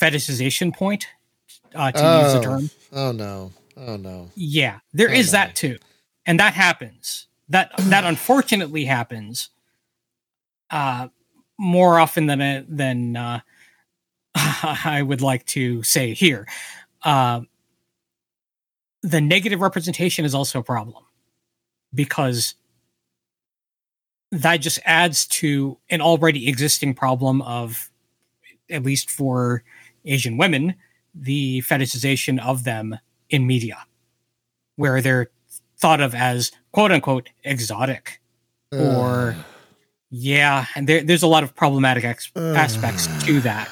fetishization 0.04 0.74
point, 0.74 1.06
uh, 1.74 1.92
to 1.92 1.98
use 1.98 2.32
the 2.32 2.38
Oh. 2.38 2.42
term. 2.42 2.70
Oh 2.92 3.12
no. 3.12 3.52
Oh 3.76 3.96
no. 3.96 4.30
Yeah, 4.36 4.80
there 4.92 5.10
Oh, 5.10 5.14
is 5.14 5.28
no. 5.28 5.32
that 5.32 5.56
too, 5.56 5.78
and 6.26 6.38
that 6.40 6.54
happens. 6.54 7.26
That 7.48 7.72
that 7.78 8.04
unfortunately 8.04 8.84
happens 8.84 9.50
uh, 10.70 11.08
more 11.58 11.98
often 11.98 12.26
than 12.26 12.66
than 12.68 13.16
uh, 13.16 13.40
I 14.34 15.02
would 15.02 15.20
like 15.20 15.44
to 15.46 15.82
say 15.82 16.14
here. 16.14 16.46
Uh, 17.02 17.42
the 19.02 19.20
negative 19.20 19.60
representation 19.60 20.24
is 20.24 20.34
also 20.34 20.60
a 20.60 20.62
problem 20.64 21.04
because 21.92 22.54
that 24.32 24.56
just 24.58 24.78
adds 24.84 25.26
to 25.26 25.78
an 25.90 26.00
already 26.00 26.48
existing 26.48 26.94
problem 26.94 27.42
of, 27.42 27.90
at 28.70 28.82
least 28.82 29.10
for 29.10 29.62
Asian 30.04 30.36
women, 30.36 30.74
the 31.14 31.60
fetishization 31.62 32.38
of 32.44 32.64
them 32.64 32.98
in 33.30 33.46
media, 33.46 33.78
where 34.76 35.00
they're 35.00 35.30
thought 35.78 36.00
of 36.00 36.14
as 36.14 36.50
quote 36.72 36.90
unquote 36.92 37.28
exotic 37.44 38.20
or 38.72 39.36
yeah, 40.10 40.66
and 40.74 40.88
there, 40.88 41.02
there's 41.02 41.22
a 41.22 41.26
lot 41.28 41.42
of 41.44 41.54
problematic 41.54 42.04
ex- 42.04 42.30
Ugh. 42.36 42.56
aspects 42.56 43.06
to 43.26 43.40
that 43.40 43.68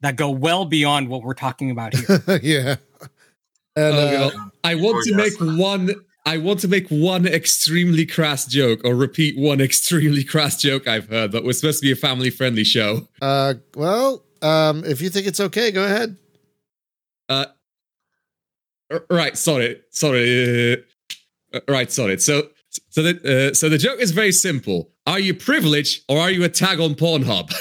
that 0.00 0.16
go 0.16 0.30
well 0.30 0.64
beyond 0.64 1.08
what 1.08 1.22
we're 1.22 1.34
talking 1.34 1.70
about 1.70 1.94
here. 1.94 2.22
yeah. 2.42 2.76
And 3.76 3.94
Oh, 3.96 4.26
uh, 4.26 4.30
I 4.64 4.74
want 4.74 5.04
to 5.04 5.10
yes. 5.16 5.38
make 5.40 5.58
one. 5.58 5.90
I 6.26 6.36
want 6.38 6.60
to 6.60 6.68
make 6.68 6.88
one 6.88 7.26
extremely 7.26 8.04
crass 8.04 8.44
joke, 8.46 8.80
or 8.84 8.94
repeat 8.94 9.38
one 9.38 9.60
extremely 9.62 10.24
crass 10.24 10.60
joke 10.60 10.86
I've 10.86 11.08
heard. 11.08 11.32
But 11.32 11.44
we're 11.44 11.52
supposed 11.52 11.80
to 11.80 11.86
be 11.86 11.92
a 11.92 11.96
family-friendly 11.96 12.64
show. 12.64 13.08
uh, 13.22 13.54
well, 13.74 14.24
um, 14.42 14.84
if 14.84 15.00
you 15.00 15.10
think 15.10 15.26
it's 15.26 15.40
okay, 15.40 15.70
go 15.70 15.84
ahead. 15.84 16.16
Uh, 17.28 17.46
right. 19.10 19.36
Sorry. 19.36 19.80
Sorry. 19.90 20.72
Uh, 21.52 21.60
right. 21.68 21.90
Sorry. 21.90 22.18
So, 22.18 22.48
so 22.90 23.02
the 23.02 23.50
uh, 23.50 23.54
so 23.54 23.68
the 23.68 23.78
joke 23.78 24.00
is 24.00 24.12
very 24.12 24.32
simple. 24.32 24.90
Are 25.06 25.18
you 25.18 25.34
privileged, 25.34 26.04
or 26.08 26.18
are 26.18 26.30
you 26.30 26.44
a 26.44 26.48
tag 26.48 26.80
on 26.80 26.94
Pornhub? 26.94 27.54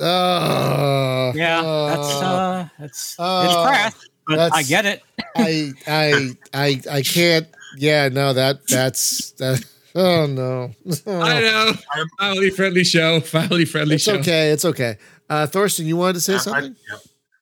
Oh, 0.00 1.32
yeah, 1.36 1.60
that's 1.60 2.08
oh, 2.08 2.26
uh, 2.26 2.68
that's 2.78 3.16
Oh, 3.18 3.44
it's 3.44 3.54
crass, 3.54 4.08
but 4.26 4.54
I 4.54 4.62
get 4.62 4.86
it. 4.86 5.02
I, 5.36 5.72
I, 5.86 6.30
I, 6.54 6.80
I 6.90 7.02
can't. 7.02 7.46
Yeah, 7.76 8.08
no, 8.08 8.32
that, 8.32 8.66
that's 8.68 9.32
that. 9.32 9.64
Oh 9.94 10.26
no, 10.26 10.70
I 11.06 11.40
know. 11.40 11.72
Family-friendly 12.20 12.84
show. 12.84 13.20
Family-friendly 13.20 13.96
it's 13.96 14.04
show. 14.04 14.16
okay. 14.18 14.50
It's 14.50 14.64
okay. 14.64 14.96
Uh, 15.28 15.46
Thorsten, 15.46 15.86
you 15.86 15.96
wanted 15.96 16.14
to 16.14 16.20
say 16.20 16.34
I- 16.34 16.36
I- 16.36 16.40
something? 16.40 16.76
yeah. 16.90 16.98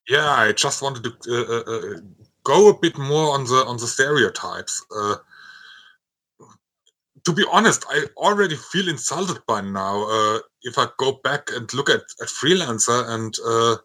yeah, 0.08 0.30
I 0.30 0.52
just 0.52 0.82
wanted 0.82 1.04
to 1.04 1.10
uh, 1.28 1.54
uh, 1.54 1.94
uh, 1.94 2.00
go 2.44 2.68
a 2.70 2.78
bit 2.78 2.96
more 2.98 3.32
on 3.34 3.44
the 3.44 3.64
on 3.66 3.76
the 3.76 3.86
stereotypes. 3.86 4.84
Uh, 4.96 5.16
to 7.24 7.32
be 7.32 7.44
honest, 7.50 7.84
I 7.90 8.04
already 8.16 8.56
feel 8.56 8.88
insulted 8.88 9.38
by 9.46 9.60
now. 9.60 10.04
Uh, 10.08 10.38
if 10.62 10.78
I 10.78 10.86
go 10.98 11.18
back 11.24 11.50
and 11.52 11.72
look 11.74 11.90
at, 11.90 12.02
at 12.22 12.28
freelancer 12.28 13.08
and 13.08 13.34
uh, 13.44 13.76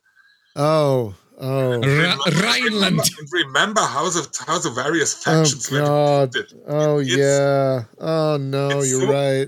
Oh, 0.55 1.13
oh, 1.39 1.79
remember, 1.79 2.23
Rheinland. 2.25 2.99
and 3.19 3.27
remember 3.31 3.81
how 3.81 4.09
the 4.09 4.27
how 4.45 4.59
the 4.59 4.69
various 4.69 5.15
oh 5.15 5.31
factions 5.31 5.71
were 5.71 5.79
God. 5.79 6.31
depicted. 6.31 6.59
Oh 6.67 6.99
It's- 6.99 7.17
yeah. 7.17 7.83
Oh 7.99 8.37
no, 8.37 8.69
it's 8.79 8.89
you're 8.91 9.01
so- 9.01 9.11
right. 9.11 9.47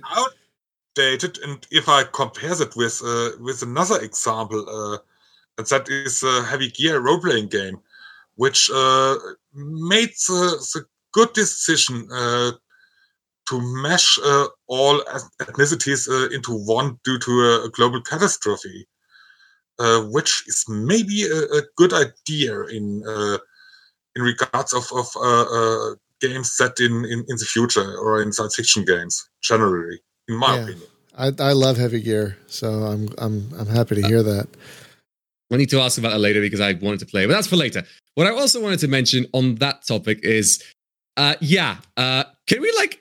Outdated. 0.93 1.39
And 1.43 1.65
if 1.71 1.89
I 1.89 2.03
compare 2.03 2.56
that 2.56 2.75
with 2.75 3.01
uh, 3.03 3.32
with 3.41 3.62
another 3.62 4.01
example, 4.01 4.65
uh, 4.69 4.97
that 5.58 5.88
is 5.89 6.23
a 6.23 6.43
heavy 6.43 6.69
gear 6.69 6.99
role 6.99 7.19
playing 7.19 7.47
game, 7.47 7.79
which 8.36 8.69
uh, 8.73 9.15
made 9.53 10.10
the, 10.27 10.65
the 10.73 10.86
good 11.12 11.34
decision 11.34 12.08
uh, 12.12 12.51
to 13.49 13.82
mesh 13.82 14.17
uh, 14.25 14.47
all 14.67 15.01
ethnicities 15.39 16.08
uh, 16.10 16.34
into 16.34 16.53
one 16.53 16.97
due 17.03 17.19
to 17.19 17.32
a, 17.32 17.65
a 17.65 17.69
global 17.69 18.01
catastrophe, 18.01 18.88
uh, 19.79 20.01
which 20.01 20.43
is 20.47 20.65
maybe 20.67 21.23
a, 21.23 21.58
a 21.58 21.62
good 21.75 21.93
idea 21.93 22.62
in 22.63 23.03
uh, 23.08 23.38
in 24.15 24.21
regards 24.21 24.73
of 24.73 24.86
of 24.93 25.08
uh, 25.17 25.45
uh, 25.91 25.95
games 26.21 26.56
set 26.56 26.79
in, 26.79 27.06
in 27.06 27.19
in 27.27 27.38
the 27.38 27.45
future 27.45 27.97
or 27.97 28.21
in 28.21 28.32
science 28.32 28.56
fiction 28.56 28.86
games 28.86 29.29
generally 29.41 29.99
in 30.34 30.39
my 30.39 30.56
Yeah. 30.56 30.62
opinion. 30.63 30.88
I, 31.15 31.32
I 31.39 31.52
love 31.54 31.78
heavy 31.78 32.02
gear, 32.02 32.38
so 32.48 32.67
I'm 32.69 33.08
I'm 33.19 33.48
I'm 33.60 33.67
happy 33.67 33.96
to 33.96 34.02
hear 34.02 34.24
that. 34.24 34.48
I 35.52 35.58
need 35.58 35.69
to 35.69 35.80
ask 35.80 36.00
about 36.00 36.10
that 36.10 36.19
later 36.19 36.41
because 36.41 36.60
I 36.60 36.74
wanted 36.74 37.00
to 37.02 37.06
play, 37.06 37.28
but 37.28 37.34
that's 37.34 37.46
for 37.48 37.56
later. 37.56 37.84
What 38.15 38.26
I 38.26 38.32
also 38.32 38.60
wanted 38.62 38.80
to 38.80 38.88
mention 38.88 39.28
on 39.34 39.56
that 39.56 39.86
topic 39.86 40.19
is, 40.24 40.63
uh, 41.15 41.36
yeah, 41.41 41.78
uh, 41.98 42.24
can 42.48 42.62
we 42.62 42.72
like 42.76 43.00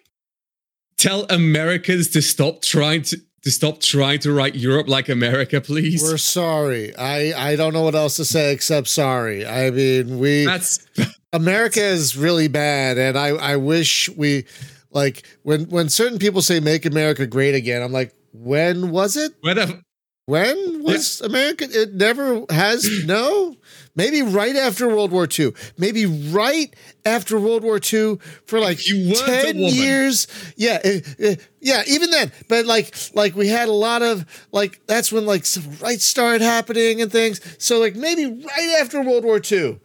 tell 0.99 1.25
Americans 1.31 2.09
to 2.11 2.21
stop 2.21 2.61
trying 2.61 3.03
to 3.03 3.17
to 3.45 3.51
stop 3.51 3.81
trying 3.81 4.19
to 4.21 4.33
write 4.33 4.55
Europe 4.55 4.89
like 4.89 5.09
America, 5.09 5.63
please? 5.63 6.03
We're 6.03 6.19
sorry. 6.19 6.95
I 6.95 7.53
I 7.53 7.57
don't 7.57 7.73
know 7.73 7.83
what 7.83 7.95
else 7.95 8.17
to 8.17 8.27
say 8.27 8.53
except 8.53 8.89
sorry. 8.89 9.47
I 9.47 9.71
mean, 9.71 10.19
we 10.19 10.45
That's 10.45 10.87
America 11.33 11.81
is 11.83 12.15
really 12.15 12.49
bad, 12.49 12.99
and 12.99 13.17
I 13.17 13.29
I 13.29 13.57
wish 13.57 14.11
we 14.11 14.45
like 14.93 15.27
when 15.43 15.65
when 15.65 15.89
certain 15.89 16.19
people 16.19 16.43
say 16.43 16.61
"Make 16.61 16.87
America 16.87 17.27
Great 17.27 17.55
Again." 17.55 17.83
I'm 17.83 17.93
like, 17.93 18.15
when 18.33 18.91
was 18.91 19.17
it? 19.17 19.35
whether 19.41 19.83
When 20.27 20.85
was 20.85 21.21
America? 21.21 21.67
It 21.69 21.95
never 21.95 22.45
has. 22.51 22.89
No, 23.07 23.57
maybe 23.97 24.23
right 24.23 24.55
after 24.55 24.87
World 24.89 25.11
War 25.11 25.27
II. 25.27 25.53
Maybe 25.77 26.07
right 26.07 26.73
after 27.05 27.39
World 27.39 27.65
War 27.65 27.81
II 27.83 28.19
for 28.47 28.61
like 28.61 28.79
ten 28.79 29.59
years. 29.59 30.29
Yeah, 30.57 30.79
uh, 30.85 31.27
uh, 31.27 31.35
yeah. 31.61 31.83
Even 31.89 32.11
then, 32.11 32.31
but 32.49 32.67
like, 32.67 32.95
like 33.15 33.35
we 33.35 33.49
had 33.49 33.69
a 33.69 33.73
lot 33.73 34.03
of 34.03 34.25
like. 34.53 34.81
That's 34.87 35.11
when 35.11 35.27
like 35.27 35.45
civil 35.45 35.73
rights 35.85 36.05
started 36.05 36.43
happening 36.43 37.03
and 37.03 37.11
things. 37.11 37.41
So 37.59 37.81
like 37.81 37.97
maybe 37.97 38.27
right 38.27 38.77
after 38.81 39.03
World 39.03 39.25
War 39.25 39.41
II, 39.45 39.81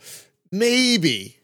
maybe. 0.51 1.39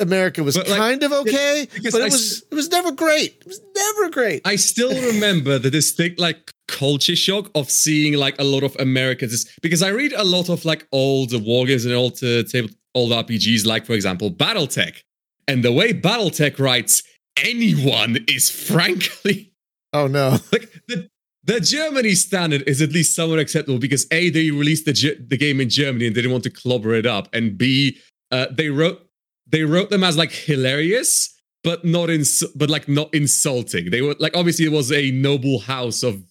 America 0.00 0.42
was 0.42 0.56
like, 0.56 0.66
kind 0.66 1.02
of 1.02 1.12
okay, 1.12 1.66
because 1.74 1.92
but 1.92 2.02
it 2.02 2.06
s- 2.06 2.12
was 2.12 2.42
it 2.50 2.54
was 2.54 2.70
never 2.70 2.92
great. 2.92 3.36
It 3.40 3.46
was 3.46 3.60
never 3.74 4.10
great. 4.10 4.42
I 4.44 4.56
still 4.56 4.90
remember 5.12 5.58
the 5.58 5.70
distinct 5.70 6.18
like 6.20 6.50
culture 6.68 7.16
shock 7.16 7.50
of 7.54 7.70
seeing 7.70 8.14
like 8.14 8.36
a 8.38 8.44
lot 8.44 8.62
of 8.62 8.76
Americans 8.78 9.48
because 9.62 9.82
I 9.82 9.88
read 9.88 10.12
a 10.12 10.24
lot 10.24 10.48
of 10.48 10.64
like 10.64 10.86
old 10.92 11.32
war 11.44 11.66
games 11.66 11.84
and 11.84 11.94
old 11.94 12.22
uh, 12.22 12.44
table 12.44 12.70
old 12.94 13.10
RPGs, 13.12 13.66
like 13.66 13.86
for 13.86 13.94
example 13.94 14.30
BattleTech, 14.30 15.02
and 15.48 15.64
the 15.64 15.72
way 15.72 15.92
BattleTech 15.92 16.58
writes 16.58 17.02
anyone 17.44 18.24
is 18.28 18.50
frankly 18.50 19.52
Oh 19.92 20.06
no. 20.06 20.30
like 20.52 20.70
the 20.86 21.08
the 21.44 21.60
Germany 21.60 22.14
standard 22.14 22.62
is 22.66 22.82
at 22.82 22.92
least 22.92 23.14
somewhat 23.14 23.38
acceptable 23.38 23.78
because 23.78 24.06
a 24.10 24.30
they 24.30 24.50
released 24.50 24.84
the 24.84 24.92
the 25.26 25.36
game 25.36 25.60
in 25.60 25.70
Germany 25.70 26.06
and 26.06 26.14
they 26.14 26.20
didn't 26.20 26.32
want 26.32 26.44
to 26.44 26.50
clobber 26.50 26.94
it 26.94 27.06
up, 27.06 27.28
and 27.32 27.56
b 27.56 27.98
uh, 28.30 28.46
they 28.50 28.68
wrote 28.68 29.07
they 29.48 29.62
wrote 29.64 29.90
them 29.90 30.04
as 30.04 30.16
like 30.16 30.32
hilarious, 30.32 31.34
but 31.64 31.84
not 31.84 32.10
ins- 32.10 32.44
but 32.54 32.70
like 32.70 32.88
not 32.88 33.12
insulting. 33.14 33.90
They 33.90 34.02
were 34.02 34.16
like 34.18 34.36
obviously 34.36 34.64
it 34.66 34.72
was 34.72 34.92
a 34.92 35.10
noble 35.10 35.60
house 35.60 36.02
of. 36.02 36.22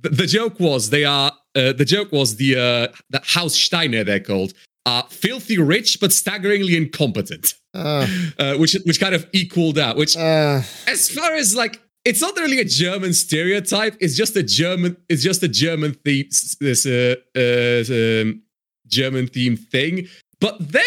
The, 0.00 0.08
the 0.08 0.26
joke 0.26 0.58
was 0.58 0.90
they 0.90 1.04
are 1.04 1.32
uh, 1.54 1.72
the 1.72 1.84
joke 1.84 2.12
was 2.12 2.36
the 2.36 2.56
uh, 2.56 2.96
the 3.10 3.20
House 3.24 3.54
Steiner 3.54 4.04
they're 4.04 4.20
called 4.20 4.54
are 4.84 5.04
filthy 5.10 5.58
rich 5.58 6.00
but 6.00 6.12
staggeringly 6.12 6.76
incompetent, 6.76 7.54
Uh, 7.74 8.06
uh, 8.38 8.54
which 8.56 8.76
which 8.84 8.98
kind 9.00 9.14
of 9.14 9.26
equaled 9.32 9.78
out. 9.78 9.96
Which 9.96 10.16
uh, 10.16 10.62
as 10.88 11.08
far 11.08 11.34
as 11.34 11.54
like 11.54 11.80
it's 12.04 12.20
not 12.20 12.36
really 12.36 12.58
a 12.58 12.64
German 12.64 13.12
stereotype. 13.12 13.96
It's 14.00 14.16
just 14.16 14.34
a 14.36 14.42
German. 14.42 14.96
It's 15.08 15.22
just 15.22 15.42
a 15.42 15.48
German 15.48 15.94
theme. 16.04 16.28
This 16.60 16.84
uh, 16.84 17.14
uh, 17.36 17.84
um, 18.22 18.42
German 18.86 19.28
theme 19.28 19.56
thing. 19.56 20.08
But 20.40 20.56
then 20.58 20.82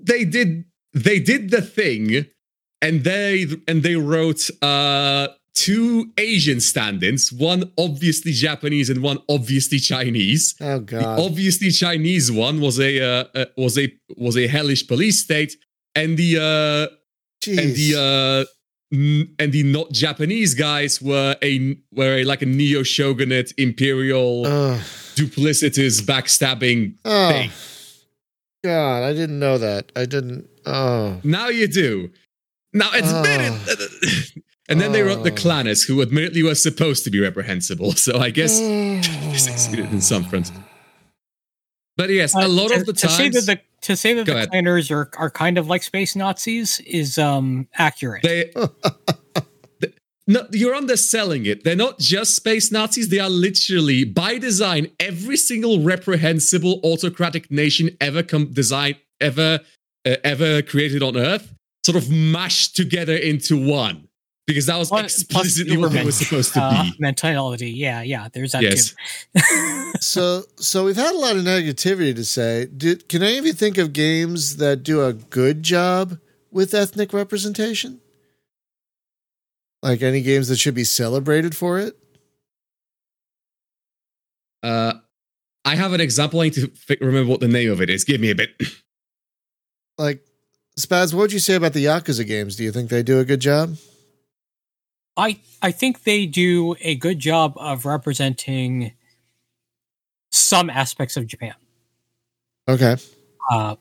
they 0.00 0.24
did 0.24 0.64
they 1.04 1.18
did 1.20 1.50
the 1.50 1.62
thing, 1.62 2.26
and 2.82 3.04
they 3.04 3.46
and 3.66 3.82
they 3.82 3.96
wrote 3.96 4.48
uh 4.62 5.28
two 5.54 6.12
Asian 6.16 6.60
stand-ins, 6.60 7.32
one 7.32 7.72
obviously 7.76 8.30
Japanese 8.32 8.88
and 8.90 9.02
one 9.02 9.18
obviously 9.28 9.78
Chinese. 9.80 10.54
Oh 10.60 10.78
The 10.78 10.84
god. 11.00 11.18
obviously 11.20 11.70
Chinese 11.72 12.30
one 12.30 12.60
was 12.60 12.78
a 12.78 13.00
uh, 13.00 13.24
uh, 13.34 13.44
was 13.56 13.76
a 13.78 13.92
was 14.16 14.36
a 14.36 14.46
hellish 14.46 14.86
police 14.86 15.18
state, 15.20 15.56
and 15.94 16.16
the 16.16 16.36
uh, 16.38 16.94
and 17.50 17.74
the 17.74 17.94
uh, 17.98 18.44
n- 18.94 19.34
and 19.40 19.52
the 19.52 19.64
not 19.64 19.90
Japanese 19.92 20.54
guys 20.54 21.02
were 21.02 21.34
a 21.42 21.76
were 21.92 22.18
a, 22.18 22.24
like 22.24 22.42
a 22.42 22.46
neo 22.46 22.82
shogunate 22.84 23.52
imperial 23.58 24.46
Ugh. 24.46 24.80
duplicitous 25.16 26.00
backstabbing 26.02 26.94
oh 27.04 27.28
thing. 27.30 27.50
god, 28.64 29.02
I 29.02 29.12
didn't 29.12 29.38
know 29.40 29.58
that. 29.58 29.90
I 29.96 30.04
didn't. 30.04 30.48
Oh. 30.68 31.20
Now 31.24 31.48
you 31.48 31.66
do. 31.66 32.10
Now 32.72 32.90
admit 32.92 33.40
it. 33.40 34.32
And 34.70 34.78
then 34.82 34.92
they 34.92 35.00
wrote 35.02 35.22
the 35.24 35.30
Oh. 35.32 35.84
Who 35.84 36.02
admittedly 36.02 36.42
were 36.42 36.54
supposed 36.54 37.02
to 37.04 37.10
be 37.10 37.18
reprehensible. 37.20 37.92
So 37.96 38.18
I 38.18 38.28
guess 38.30 38.60
Oh. 38.60 39.00
they 39.30 39.36
succeeded 39.50 39.90
in 39.92 40.02
some 40.02 40.24
front. 40.24 40.52
But 41.96 42.10
yes, 42.10 42.36
Uh, 42.36 42.40
a 42.44 42.48
lot 42.48 42.68
to, 42.68 42.74
of 42.80 42.86
the 42.86 42.92
to 42.92 43.08
say 43.08 43.30
times 43.30 43.46
that 43.46 43.60
the 43.60 43.60
to 43.86 43.96
say 43.96 44.12
that 44.14 44.26
the 44.26 44.34
ahead. 44.36 44.50
clanners 44.50 44.90
are 44.90 45.10
are 45.16 45.30
kind 45.30 45.56
of 45.58 45.68
like 45.68 45.82
space 45.82 46.14
Nazis 46.14 46.80
is 46.80 47.16
um 47.16 47.66
accurate. 47.78 48.22
they. 48.22 48.52
th- 49.80 49.94
no, 50.26 50.46
you're 50.52 50.74
underselling 50.74 51.46
it. 51.46 51.64
They're 51.64 51.74
not 51.86 51.98
just 51.98 52.36
space 52.36 52.70
Nazis. 52.70 53.08
They 53.08 53.20
are 53.20 53.30
literally, 53.30 54.04
by 54.04 54.36
design, 54.36 54.88
every 55.00 55.38
single 55.38 55.80
reprehensible 55.80 56.80
autocratic 56.84 57.50
nation 57.50 57.96
ever 58.02 58.22
come 58.22 58.52
design 58.52 58.96
ever 59.20 59.60
uh, 60.08 60.16
ever 60.24 60.62
created 60.62 61.02
on 61.02 61.16
Earth, 61.16 61.52
sort 61.84 61.96
of 61.96 62.10
mashed 62.10 62.76
together 62.76 63.14
into 63.16 63.56
one. 63.56 64.04
Because 64.46 64.64
that 64.64 64.78
was 64.78 64.88
Plus- 64.88 65.22
plus 65.24 65.48
explicitly 65.58 65.76
what 65.76 65.92
they 65.92 65.98
Uberman, 65.98 66.04
were 66.06 66.12
supposed 66.12 66.54
to 66.54 66.62
uh, 66.62 66.84
be. 66.84 66.94
mentality. 66.98 67.70
Yeah, 67.70 68.00
yeah. 68.00 68.28
There's 68.32 68.52
that 68.52 68.62
Yes. 68.62 68.94
too. 69.36 69.92
so 70.00 70.42
so 70.56 70.86
we've 70.86 70.96
had 70.96 71.14
a 71.14 71.18
lot 71.18 71.36
of 71.36 71.42
negativity 71.44 72.14
to 72.16 72.24
say. 72.24 72.64
Did, 72.64 73.10
can 73.10 73.22
any 73.22 73.36
of 73.36 73.44
you 73.44 73.52
think 73.52 73.76
of 73.76 73.92
games 73.92 74.56
that 74.56 74.82
do 74.82 75.04
a 75.04 75.12
good 75.12 75.62
job 75.62 76.18
with 76.50 76.72
ethnic 76.72 77.12
representation? 77.12 78.00
Like 79.82 80.00
any 80.00 80.22
games 80.22 80.48
that 80.48 80.56
should 80.56 80.74
be 80.74 80.84
celebrated 80.84 81.54
for 81.54 81.78
it? 81.78 81.94
Uh, 84.62 84.94
I 85.66 85.76
have 85.76 85.92
an 85.92 86.00
example. 86.00 86.40
I 86.40 86.44
need 86.44 86.54
to 86.54 86.68
fi- 86.68 86.96
remember 87.02 87.30
what 87.30 87.40
the 87.40 87.48
name 87.48 87.70
of 87.70 87.82
it 87.82 87.90
is. 87.90 88.02
Give 88.04 88.18
me 88.20 88.30
a 88.30 88.34
bit. 88.34 88.50
Like 89.98 90.24
Spaz, 90.78 91.12
what 91.12 91.22
would 91.22 91.32
you 91.32 91.40
say 91.40 91.54
about 91.54 91.72
the 91.72 91.84
Yakuza 91.84 92.26
games? 92.26 92.56
Do 92.56 92.64
you 92.64 92.72
think 92.72 92.88
they 92.88 93.02
do 93.02 93.18
a 93.18 93.24
good 93.24 93.40
job? 93.40 93.76
I 95.16 95.40
I 95.60 95.72
think 95.72 96.04
they 96.04 96.24
do 96.24 96.76
a 96.80 96.94
good 96.94 97.18
job 97.18 97.54
of 97.56 97.84
representing 97.84 98.92
some 100.30 100.70
aspects 100.70 101.16
of 101.16 101.26
Japan. 101.26 101.54
Okay. 102.68 102.96
Uh, 103.50 103.76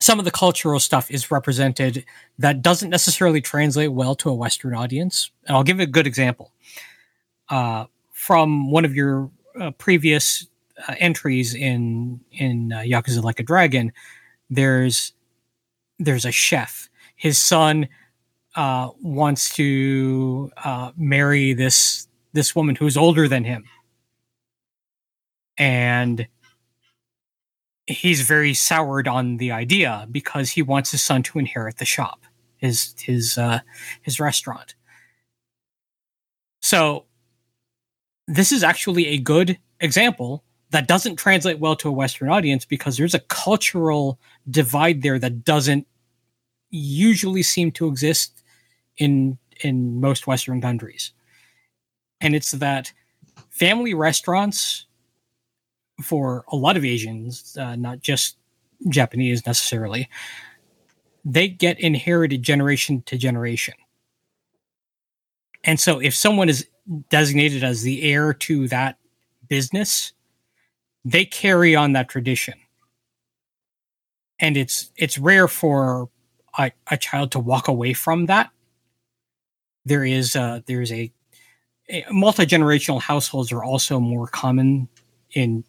some 0.00 0.18
of 0.18 0.24
the 0.24 0.30
cultural 0.30 0.78
stuff 0.78 1.10
is 1.10 1.30
represented 1.30 2.04
that 2.38 2.62
doesn't 2.62 2.90
necessarily 2.90 3.40
translate 3.40 3.92
well 3.92 4.14
to 4.16 4.28
a 4.28 4.34
Western 4.34 4.74
audience. 4.74 5.30
And 5.46 5.56
I'll 5.56 5.62
give 5.62 5.80
a 5.80 5.86
good 5.86 6.06
example. 6.06 6.52
Uh, 7.48 7.86
from 8.12 8.70
one 8.70 8.84
of 8.84 8.94
your 8.94 9.30
uh, 9.60 9.72
previous 9.72 10.46
uh, 10.88 10.94
entries 10.98 11.54
in 11.54 12.20
in 12.30 12.72
uh, 12.72 12.78
Yakuza 12.78 13.22
Like 13.22 13.40
a 13.40 13.42
Dragon, 13.42 13.92
there's 14.52 15.12
there's 15.98 16.24
a 16.24 16.32
chef. 16.32 16.88
His 17.16 17.38
son 17.38 17.88
uh, 18.56 18.90
wants 19.00 19.54
to 19.56 20.50
uh, 20.64 20.92
marry 20.96 21.54
this 21.54 22.06
this 22.32 22.54
woman 22.54 22.76
who's 22.76 22.96
older 22.96 23.28
than 23.28 23.44
him, 23.44 23.64
and 25.56 26.26
he's 27.86 28.22
very 28.22 28.54
soured 28.54 29.08
on 29.08 29.38
the 29.38 29.52
idea 29.52 30.06
because 30.10 30.50
he 30.50 30.62
wants 30.62 30.90
his 30.90 31.02
son 31.02 31.22
to 31.22 31.38
inherit 31.38 31.78
the 31.78 31.84
shop, 31.84 32.20
his 32.56 32.94
his 32.98 33.38
uh, 33.38 33.60
his 34.02 34.20
restaurant. 34.20 34.74
So 36.60 37.06
this 38.28 38.52
is 38.52 38.62
actually 38.62 39.08
a 39.08 39.18
good 39.18 39.58
example 39.80 40.44
that 40.72 40.88
doesn't 40.88 41.16
translate 41.16 41.58
well 41.58 41.76
to 41.76 41.88
a 41.88 41.92
Western 41.92 42.30
audience 42.30 42.64
because 42.64 42.96
there's 42.96 43.14
a 43.14 43.20
cultural 43.20 44.18
divide 44.50 45.02
there 45.02 45.18
that 45.18 45.44
doesn't 45.44 45.86
usually 46.70 47.42
seem 47.42 47.70
to 47.72 47.86
exist 47.86 48.42
in 48.96 49.38
in 49.60 50.00
most 50.00 50.26
Western 50.26 50.60
countries. 50.60 51.12
And 52.20 52.34
it's 52.34 52.52
that 52.52 52.92
family 53.50 53.92
restaurants 53.94 54.86
for 56.02 56.44
a 56.50 56.56
lot 56.56 56.76
of 56.76 56.84
Asians, 56.84 57.56
uh, 57.60 57.76
not 57.76 58.00
just 58.00 58.38
Japanese 58.88 59.46
necessarily, 59.46 60.08
they 61.24 61.48
get 61.48 61.78
inherited 61.78 62.42
generation 62.42 63.02
to 63.02 63.18
generation. 63.18 63.74
And 65.64 65.78
so 65.78 66.00
if 66.00 66.14
someone 66.14 66.48
is 66.48 66.66
designated 67.10 67.62
as 67.62 67.82
the 67.82 68.02
heir 68.02 68.32
to 68.34 68.66
that 68.68 68.98
business, 69.48 70.14
they 71.04 71.24
carry 71.24 71.74
on 71.74 71.92
that 71.92 72.08
tradition. 72.08 72.54
And 74.38 74.56
it's 74.56 74.90
it's 74.96 75.18
rare 75.18 75.48
for 75.48 76.08
a, 76.58 76.72
a 76.90 76.96
child 76.96 77.30
to 77.32 77.38
walk 77.38 77.68
away 77.68 77.92
from 77.92 78.26
that. 78.26 78.50
There 79.84 80.04
is 80.04 80.34
uh, 80.36 80.60
there's 80.66 80.90
a, 80.92 81.12
a 81.88 82.04
multi 82.10 82.44
generational 82.46 83.00
households 83.00 83.52
are 83.52 83.62
also 83.64 84.00
more 84.00 84.26
common 84.26 84.88
in 85.32 85.64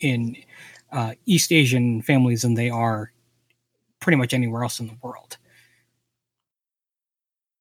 in 0.00 0.36
uh, 0.92 1.14
East 1.26 1.52
Asian 1.52 2.02
families 2.02 2.42
than 2.42 2.54
they 2.54 2.70
are 2.70 3.12
pretty 4.00 4.16
much 4.16 4.32
anywhere 4.34 4.62
else 4.62 4.80
in 4.80 4.86
the 4.86 4.96
world. 5.02 5.36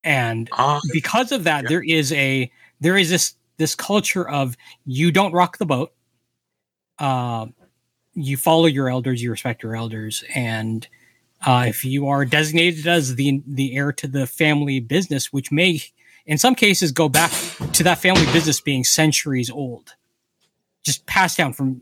And 0.03 0.49
Ah, 0.51 0.79
because 0.93 1.31
of 1.31 1.43
that, 1.45 1.63
Yeah. 1.63 1.69
there 1.69 1.83
is 1.83 2.11
a 2.13 2.51
there 2.79 2.97
is 2.97 3.09
this 3.09 3.35
this 3.57 3.75
culture 3.75 4.27
of 4.29 4.55
you 4.85 5.11
don't 5.11 5.33
rock 5.33 5.57
the 5.57 5.65
boat. 5.65 5.91
Uh, 6.99 7.47
you 8.13 8.37
follow 8.37 8.65
your 8.65 8.89
elders, 8.89 9.21
you 9.21 9.31
respect 9.31 9.63
your 9.63 9.75
elders, 9.75 10.23
and 10.33 10.87
uh, 11.45 11.65
if 11.67 11.83
you 11.83 12.07
are 12.07 12.25
designated 12.25 12.87
as 12.87 13.15
the 13.15 13.41
the 13.45 13.75
heir 13.75 13.91
to 13.91 14.07
the 14.07 14.25
family 14.25 14.79
business, 14.79 15.33
which 15.33 15.51
may 15.51 15.81
in 16.25 16.37
some 16.37 16.55
cases 16.55 16.91
go 16.91 17.09
back 17.09 17.31
to 17.73 17.83
that 17.83 17.99
family 17.99 18.25
business 18.31 18.61
being 18.61 18.83
centuries 18.83 19.51
old, 19.51 19.95
just 20.83 21.05
passed 21.05 21.37
down 21.37 21.53
from 21.53 21.81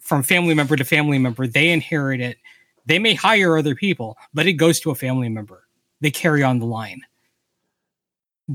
from 0.00 0.22
family 0.22 0.54
member 0.54 0.74
to 0.74 0.84
family 0.84 1.18
member, 1.18 1.46
they 1.46 1.68
inherit 1.68 2.20
it. 2.20 2.38
They 2.86 2.98
may 2.98 3.12
hire 3.12 3.58
other 3.58 3.74
people, 3.74 4.16
but 4.32 4.46
it 4.46 4.54
goes 4.54 4.80
to 4.80 4.90
a 4.90 4.94
family 4.94 5.28
member. 5.28 5.68
They 6.00 6.10
carry 6.10 6.42
on 6.42 6.58
the 6.58 6.64
line. 6.64 7.02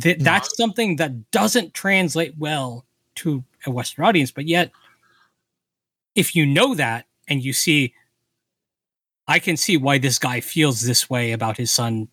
Th- 0.01 0.17
that's 0.17 0.57
something 0.57 0.95
that 0.95 1.29
doesn't 1.29 1.75
translate 1.75 2.35
well 2.39 2.85
to 3.15 3.43
a 3.67 3.71
Western 3.71 4.05
audience, 4.05 4.31
but 4.31 4.47
yet, 4.47 4.71
if 6.15 6.35
you 6.35 6.45
know 6.45 6.75
that 6.75 7.05
and 7.27 7.43
you 7.43 7.53
see, 7.53 7.93
I 9.27 9.39
can 9.39 9.57
see 9.57 9.77
why 9.77 9.97
this 9.97 10.19
guy 10.19 10.41
feels 10.41 10.81
this 10.81 11.09
way 11.09 11.31
about 11.31 11.57
his 11.57 11.71
son 11.71 12.09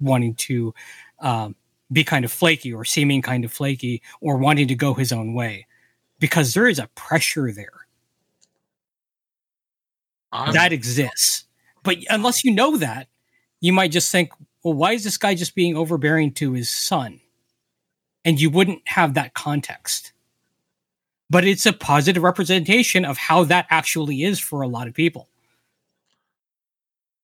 wanting 0.00 0.34
to 0.34 0.74
um, 1.20 1.54
be 1.92 2.04
kind 2.04 2.24
of 2.24 2.32
flaky 2.32 2.72
or 2.72 2.84
seeming 2.84 3.22
kind 3.22 3.44
of 3.44 3.52
flaky 3.52 4.02
or 4.20 4.36
wanting 4.36 4.68
to 4.68 4.74
go 4.74 4.94
his 4.94 5.12
own 5.12 5.34
way, 5.34 5.66
because 6.18 6.54
there 6.54 6.68
is 6.68 6.78
a 6.78 6.88
pressure 6.94 7.52
there 7.52 7.86
I'm, 10.32 10.52
that 10.52 10.72
exists. 10.72 11.44
But 11.84 11.98
unless 12.10 12.44
you 12.44 12.52
know 12.52 12.76
that, 12.76 13.08
you 13.60 13.72
might 13.72 13.92
just 13.92 14.12
think, 14.12 14.32
well, 14.62 14.74
why 14.74 14.92
is 14.92 15.04
this 15.04 15.16
guy 15.16 15.34
just 15.34 15.54
being 15.54 15.76
overbearing 15.76 16.32
to 16.34 16.52
his 16.52 16.68
son? 16.70 17.20
And 18.24 18.40
you 18.40 18.50
wouldn't 18.50 18.82
have 18.86 19.14
that 19.14 19.34
context. 19.34 20.12
But 21.30 21.44
it's 21.44 21.66
a 21.66 21.72
positive 21.72 22.22
representation 22.22 23.04
of 23.04 23.18
how 23.18 23.44
that 23.44 23.66
actually 23.70 24.22
is 24.22 24.40
for 24.40 24.62
a 24.62 24.68
lot 24.68 24.88
of 24.88 24.94
people. 24.94 25.28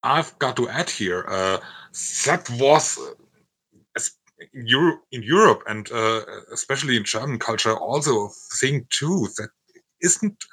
I've 0.02 0.38
got 0.38 0.56
to 0.56 0.68
add 0.68 0.90
here 0.90 1.24
uh, 1.26 1.58
that 2.26 2.50
was 2.60 2.98
uh, 2.98 3.14
in 4.52 5.22
Europe, 5.22 5.62
and 5.66 5.90
uh, 5.90 6.20
especially 6.52 6.96
in 6.96 7.04
German 7.04 7.38
culture 7.38 7.74
also 7.74 8.26
a 8.26 8.28
thing 8.60 8.86
too 8.90 9.28
that 9.38 9.48
isn't 10.02 10.44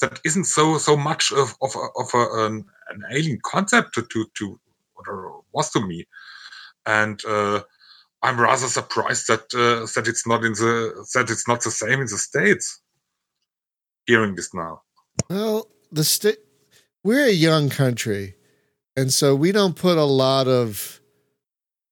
that 0.00 0.20
isn't 0.24 0.44
so 0.44 0.78
so 0.78 0.96
much 0.96 1.32
of 1.32 1.56
of, 1.60 1.74
of 1.96 2.14
a, 2.14 2.46
an, 2.46 2.64
an 2.90 3.02
alien 3.10 3.40
concept 3.44 3.94
to 3.94 4.02
to, 4.12 4.26
to 4.38 4.60
what 4.94 5.44
was 5.52 5.70
to 5.72 5.80
me, 5.80 6.06
and 6.86 7.20
uh, 7.24 7.60
I'm 8.22 8.40
rather 8.40 8.68
surprised 8.68 9.26
that 9.28 9.52
uh, 9.54 9.86
that 9.94 10.08
it's 10.08 10.26
not 10.26 10.44
in 10.44 10.52
the 10.52 11.06
that 11.14 11.30
it's 11.30 11.48
not 11.48 11.62
the 11.62 11.70
same 11.70 12.00
in 12.00 12.06
the 12.06 12.18
states. 12.18 12.80
Hearing 14.10 14.34
this 14.34 14.52
now, 14.52 14.82
Well, 15.28 15.68
the 15.92 16.02
state 16.02 16.38
we're 17.04 17.26
a 17.26 17.32
young 17.32 17.70
country, 17.70 18.34
and 18.96 19.12
so 19.12 19.36
we 19.36 19.52
don't 19.52 19.76
put 19.76 19.98
a 19.98 20.04
lot 20.04 20.48
of 20.48 21.00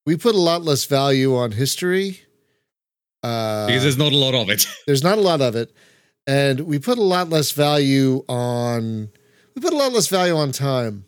we 0.05 0.17
put 0.17 0.35
a 0.35 0.41
lot 0.41 0.63
less 0.65 0.85
value 0.85 1.37
on 1.37 1.53
history. 1.53 2.23
Uh, 3.23 3.69
because 3.69 3.85
there's 3.85 3.99
not 3.99 4.11
a 4.11 4.17
lot 4.17 4.35
of 4.35 4.51
it. 4.51 4.67
there's 4.89 5.05
not 5.05 5.17
a 5.17 5.21
lot 5.21 5.41
of 5.41 5.55
it, 5.55 5.73
and 6.27 6.59
we 6.63 6.81
put 6.81 6.99
a 6.99 7.03
lot 7.03 7.29
less 7.29 7.53
value 7.53 8.25
on. 8.29 9.11
We 9.55 9.63
put 9.63 9.73
a 9.73 9.77
lot 9.77 9.93
less 9.93 10.09
value 10.09 10.35
on 10.35 10.51
time. 10.51 11.05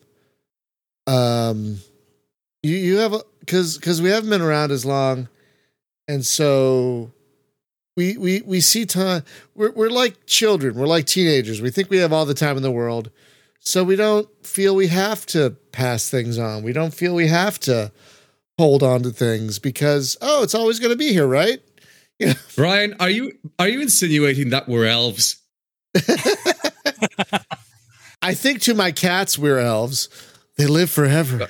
Um, 1.07 1.79
you 2.63 2.77
you 2.77 2.97
have 2.99 3.21
because 3.41 3.77
because 3.77 4.01
we 4.01 4.11
haven't 4.11 4.29
been 4.29 4.41
around 4.41 4.71
as 4.71 4.85
long, 4.85 5.27
and 6.07 6.25
so 6.25 7.11
we 7.95 8.17
we 8.17 8.41
we 8.41 8.61
see 8.61 8.85
time. 8.85 9.23
We're 9.55 9.71
we're 9.71 9.89
like 9.89 10.25
children. 10.25 10.75
We're 10.75 10.87
like 10.87 11.05
teenagers. 11.05 11.61
We 11.61 11.71
think 11.71 11.89
we 11.89 11.97
have 11.97 12.13
all 12.13 12.25
the 12.25 12.33
time 12.33 12.57
in 12.57 12.63
the 12.63 12.71
world, 12.71 13.11
so 13.59 13.83
we 13.83 13.95
don't 13.95 14.29
feel 14.45 14.75
we 14.75 14.87
have 14.87 15.25
to 15.27 15.51
pass 15.71 16.09
things 16.09 16.37
on. 16.37 16.63
We 16.63 16.73
don't 16.73 16.93
feel 16.93 17.13
we 17.15 17.27
have 17.27 17.59
to 17.61 17.91
hold 18.57 18.83
on 18.83 19.03
to 19.03 19.11
things 19.11 19.59
because 19.59 20.17
oh, 20.21 20.43
it's 20.43 20.55
always 20.55 20.79
going 20.79 20.91
to 20.91 20.97
be 20.97 21.11
here, 21.11 21.27
right? 21.27 21.61
Yeah. 22.19 22.33
Ryan, 22.57 22.95
are 22.99 23.09
you 23.09 23.33
are 23.59 23.67
you 23.67 23.81
insinuating 23.81 24.51
that 24.51 24.67
we're 24.67 24.85
elves? 24.85 25.37
I 28.21 28.33
think 28.35 28.61
to 28.61 28.73
my 28.73 28.91
cats 28.91 29.37
we're 29.37 29.59
elves. 29.59 30.07
They 30.57 30.67
live 30.67 30.89
forever. 30.91 31.47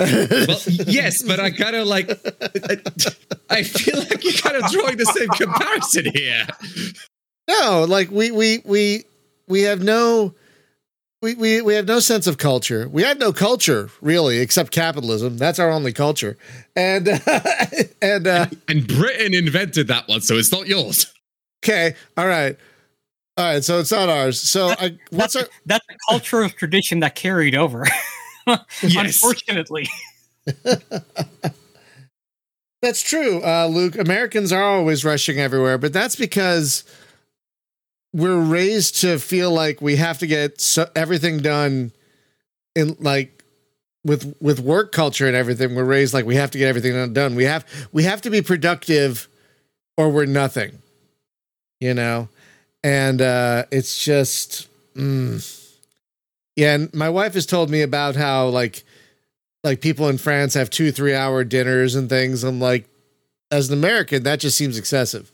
Well, 0.00 0.60
yes, 0.86 1.22
but 1.22 1.40
I 1.40 1.50
kind 1.50 1.76
of 1.76 1.86
like. 1.86 2.08
I 3.50 3.62
feel 3.62 3.98
like 3.98 4.24
you're 4.24 4.32
kind 4.34 4.56
of 4.56 4.70
drawing 4.70 4.96
the 4.96 5.04
same 5.06 5.28
comparison 5.28 6.06
here. 6.14 6.46
No, 7.48 7.84
like 7.88 8.10
we 8.10 8.30
we 8.30 8.62
we 8.64 9.04
we 9.48 9.62
have 9.62 9.82
no 9.82 10.34
we, 11.22 11.34
we 11.34 11.60
we 11.60 11.74
have 11.74 11.86
no 11.86 11.98
sense 12.00 12.26
of 12.26 12.38
culture. 12.38 12.88
We 12.88 13.02
have 13.02 13.18
no 13.18 13.32
culture 13.32 13.90
really, 14.00 14.38
except 14.38 14.70
capitalism. 14.72 15.36
That's 15.36 15.58
our 15.58 15.70
only 15.70 15.92
culture. 15.92 16.38
And 16.76 17.08
uh, 17.26 17.40
and 18.00 18.26
uh, 18.26 18.46
and 18.68 18.86
Britain 18.86 19.34
invented 19.34 19.88
that 19.88 20.08
one, 20.08 20.20
so 20.22 20.36
it's 20.36 20.52
not 20.52 20.66
yours. 20.66 21.12
Okay, 21.62 21.94
all 22.16 22.26
right, 22.26 22.56
all 23.36 23.44
right. 23.44 23.62
So 23.64 23.80
it's 23.80 23.92
not 23.92 24.08
ours. 24.08 24.40
So 24.40 24.68
That- 24.68 24.80
I, 24.80 24.98
what's 25.10 25.34
that's, 25.34 25.36
our? 25.36 25.42
a, 25.42 25.48
that's 25.66 25.86
a 25.90 25.94
cultural 26.08 26.48
tradition 26.48 27.00
that 27.00 27.14
carried 27.16 27.54
over. 27.54 27.84
Unfortunately, 28.82 29.88
That's 32.82 33.02
true, 33.02 33.42
uh, 33.44 33.66
Luke. 33.66 33.98
Americans 33.98 34.52
are 34.52 34.62
always 34.62 35.04
rushing 35.04 35.38
everywhere, 35.38 35.76
but 35.76 35.92
that's 35.92 36.16
because 36.16 36.82
we're 38.14 38.38
raised 38.40 39.02
to 39.02 39.18
feel 39.18 39.50
like 39.50 39.82
we 39.82 39.96
have 39.96 40.18
to 40.18 40.26
get 40.26 40.60
so, 40.62 40.88
everything 40.96 41.38
done 41.40 41.92
in 42.74 42.96
like 42.98 43.44
with 44.02 44.34
with 44.40 44.60
work 44.60 44.92
culture 44.92 45.26
and 45.26 45.36
everything. 45.36 45.74
We're 45.74 45.84
raised 45.84 46.14
like 46.14 46.24
we 46.24 46.36
have 46.36 46.50
to 46.52 46.58
get 46.58 46.68
everything 46.68 47.12
done. 47.12 47.34
We 47.34 47.44
have 47.44 47.66
we 47.92 48.04
have 48.04 48.22
to 48.22 48.30
be 48.30 48.40
productive, 48.40 49.28
or 49.98 50.08
we're 50.08 50.24
nothing. 50.24 50.78
You 51.80 51.92
know, 51.92 52.30
and 52.82 53.20
uh, 53.20 53.66
it's 53.70 54.02
just. 54.02 54.68
Mm. 54.94 55.59
Yeah, 56.56 56.74
and 56.74 56.94
my 56.94 57.08
wife 57.08 57.34
has 57.34 57.46
told 57.46 57.70
me 57.70 57.82
about 57.82 58.16
how 58.16 58.48
like 58.48 58.82
like 59.62 59.80
people 59.80 60.08
in 60.08 60.18
France 60.18 60.54
have 60.54 60.70
two, 60.70 60.92
three 60.92 61.14
hour 61.14 61.44
dinners 61.44 61.94
and 61.94 62.08
things. 62.08 62.44
I'm 62.44 62.60
like, 62.60 62.88
as 63.50 63.70
an 63.70 63.78
American, 63.78 64.22
that 64.24 64.40
just 64.40 64.56
seems 64.56 64.78
excessive. 64.78 65.30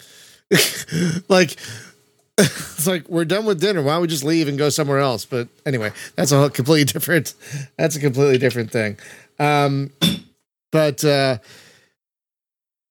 like, 1.29 1.57
it's 2.39 2.87
like 2.87 3.09
we're 3.09 3.25
done 3.25 3.45
with 3.45 3.61
dinner. 3.61 3.83
Why 3.83 3.93
don't 3.93 4.03
we 4.03 4.09
just 4.09 4.25
leave 4.25 4.49
and 4.49 4.59
go 4.59 4.69
somewhere 4.69 4.99
else? 4.99 5.25
But 5.25 5.49
anyway, 5.65 5.93
that's 6.17 6.33
a 6.33 6.39
whole 6.39 6.51
completely 6.51 6.85
different. 6.85 7.35
That's 7.79 7.97
a 7.97 8.01
completely 8.01 8.39
different 8.39 8.71
thing. 8.71 8.99
Um, 9.39 9.91
but 10.73 11.05
uh, 11.05 11.39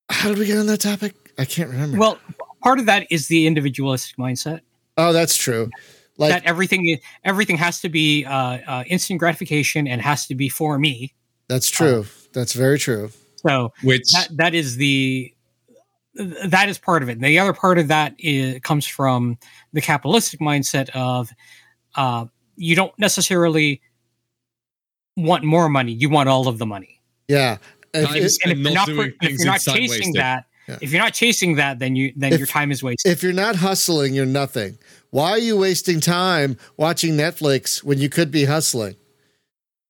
how 0.09 0.29
did 0.29 0.37
we 0.37 0.45
get 0.45 0.57
on 0.57 0.67
that 0.67 0.81
topic? 0.81 1.15
I 1.37 1.45
can't 1.45 1.69
remember. 1.69 1.97
well, 1.97 2.17
part 2.63 2.79
of 2.79 2.85
that 2.85 3.07
is 3.09 3.27
the 3.27 3.45
individualistic 3.45 4.15
mindset 4.17 4.61
oh, 4.97 5.13
that's 5.13 5.35
true. 5.35 5.69
Like, 6.17 6.31
that 6.31 6.45
everything 6.45 6.99
everything 7.23 7.57
has 7.57 7.81
to 7.81 7.89
be 7.89 8.23
uh, 8.25 8.33
uh, 8.67 8.83
instant 8.87 9.19
gratification 9.19 9.87
and 9.87 10.01
has 10.01 10.27
to 10.27 10.35
be 10.35 10.47
for 10.49 10.79
me. 10.79 11.13
that's 11.49 11.69
true. 11.69 12.05
that's 12.33 12.53
very 12.53 12.79
true. 12.79 13.11
So 13.45 13.73
Which 13.83 14.11
that 14.13 14.29
that 14.37 14.53
is 14.55 14.77
the 14.77 15.33
that 16.47 16.69
is 16.69 16.77
part 16.77 17.03
of 17.03 17.09
it. 17.09 17.13
And 17.13 17.23
the 17.23 17.37
other 17.39 17.51
part 17.53 17.77
of 17.77 17.89
that 17.89 18.15
is, 18.17 18.59
comes 18.61 18.87
from 18.87 19.37
the 19.73 19.81
capitalistic 19.81 20.39
mindset 20.39 20.89
of 20.91 21.29
uh, 21.95 22.25
you 22.55 22.75
don't 22.75 22.97
necessarily 22.97 23.81
want 25.17 25.43
more 25.43 25.69
money; 25.69 25.91
you 25.91 26.09
want 26.09 26.29
all 26.29 26.47
of 26.47 26.57
the 26.57 26.65
money. 26.65 27.01
Yeah. 27.27 27.57
If- 27.93 28.07
Time 28.07 28.15
if- 28.17 28.35
And 28.43 28.51
if 28.51 28.57
And 28.57 28.59
you're 28.65 28.73
not 28.73 28.89
not, 28.89 29.07
if 29.21 29.31
you're 29.39 29.45
not 29.45 29.61
chasing 29.61 30.13
that, 30.13 30.45
Yeah. 30.67 30.77
if 30.81 30.91
you're 30.91 31.01
not 31.01 31.13
chasing 31.13 31.55
that, 31.55 31.79
then 31.79 31.95
you 31.95 32.13
then 32.15 32.33
If- 32.33 32.39
your 32.39 32.47
time 32.47 32.71
is 32.71 32.81
wasted. 32.83 33.11
if 33.11 33.21
you're 33.23 33.33
not 33.33 33.55
hustling, 33.57 34.13
you're 34.13 34.25
nothing. 34.25 34.77
Why 35.15 35.29
are 35.29 35.39
you 35.39 35.55
wasting 35.55 36.01
time 36.01 36.57
watching 36.75 37.13
Netflix 37.13 37.81
when 37.81 37.99
you 37.99 38.09
could 38.09 38.31
be 38.31 38.43
hustling? 38.43 38.97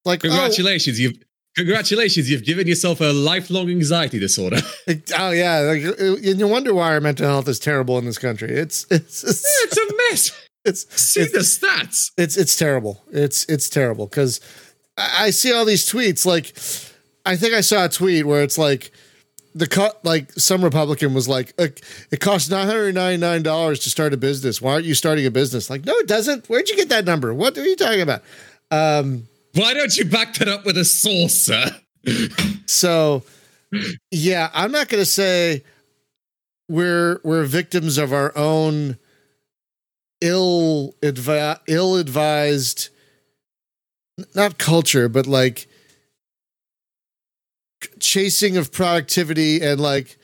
Like, 0.06 0.24
oh, 0.24 0.30
congratulations, 0.30 1.00
you've 1.00 1.18
congratulations, 1.56 2.30
you've 2.30 2.46
given 2.46 2.68
yourself 2.68 3.02
a 3.02 3.06
lifelong 3.06 3.72
anxiety 3.72 4.20
disorder. 4.20 4.58
oh 5.18 5.32
yeah, 5.32 5.62
like, 5.62 5.84
uh, 5.84 6.14
and 6.18 6.40
you 6.40 6.48
wonder 6.48 6.76
why 6.76 6.94
our 6.94 7.02
mental 7.02 7.26
health 7.26 7.48
is 7.48 7.58
terrible 7.58 7.98
in 7.98 8.06
this 8.06 8.20
country. 8.20 8.52
It's 8.52 8.86
it's 8.92 9.24
it's 9.24 9.64
it's 9.64 9.78
a 9.78 9.96
mess. 10.12 10.48
it's 10.64 10.96
See 11.02 11.22
it's, 11.22 11.32
the 11.32 11.40
stats. 11.40 12.12
it's, 12.20 12.38
it's 12.38 12.56
terrible. 12.56 13.02
It's 13.12 13.46
it's 13.46 13.68
terrible 13.68 14.06
because 14.06 14.40
I, 14.96 15.26
I 15.26 15.30
see 15.32 15.52
all 15.52 15.66
these 15.66 15.90
tweets. 15.90 16.28
Like, 16.28 16.54
I 17.26 17.36
think 17.36 17.56
I 17.56 17.62
saw 17.62 17.86
a 17.86 17.90
tweet 17.90 18.28
where 18.28 18.44
it's 18.44 18.60
like 18.60 18.92
the 19.56 19.68
cut 19.68 20.04
like 20.04 20.32
some 20.34 20.64
Republican 20.64 21.14
was 21.14 21.28
like, 21.28 21.54
"Uh, 21.58 21.70
it 22.12 22.20
costs 22.20 22.50
nine 22.50 22.68
hundred 22.68 22.94
ninety 22.94 23.18
nine 23.18 23.42
dollars 23.42 23.80
to 23.80 23.90
start 23.90 24.14
a 24.14 24.18
business. 24.18 24.62
Why 24.62 24.74
aren't 24.74 24.86
you 24.86 24.94
starting 24.94 25.26
a 25.26 25.32
business? 25.32 25.70
Like, 25.70 25.86
no, 25.86 25.94
it 25.94 26.08
doesn't. 26.08 26.48
Where'd 26.48 26.70
you 26.70 26.76
get 26.76 26.90
that 26.90 27.06
number? 27.06 27.34
What 27.34 27.58
are 27.58 27.66
you 27.66 27.78
talking 27.78 28.02
about? 28.02 28.22
Um, 28.70 29.28
Why 29.54 29.74
don't 29.74 29.96
you 29.96 30.06
back 30.06 30.34
that 30.36 30.50
up 30.50 30.66
with 30.66 30.78
a 30.78 30.86
source, 30.86 31.34
sir? 31.34 31.76
so 32.66 33.24
yeah, 34.12 34.50
I'm 34.54 34.72
not 34.72 34.90
going 34.90 35.02
to 35.02 35.10
say 35.10 35.64
we're 36.68 37.22
we're 37.24 37.46
victims 37.46 37.98
of 37.98 38.12
our 38.12 38.38
own 38.38 38.98
ill 40.22 40.96
advi- 41.02 41.60
ill 41.68 41.96
advised 41.96 42.90
not 44.34 44.58
culture, 44.58 45.10
but 45.10 45.28
like 45.28 45.68
chasing 48.00 48.58
of 48.58 48.72
productivity 48.72 49.62
and 49.62 49.80
like 49.80 50.18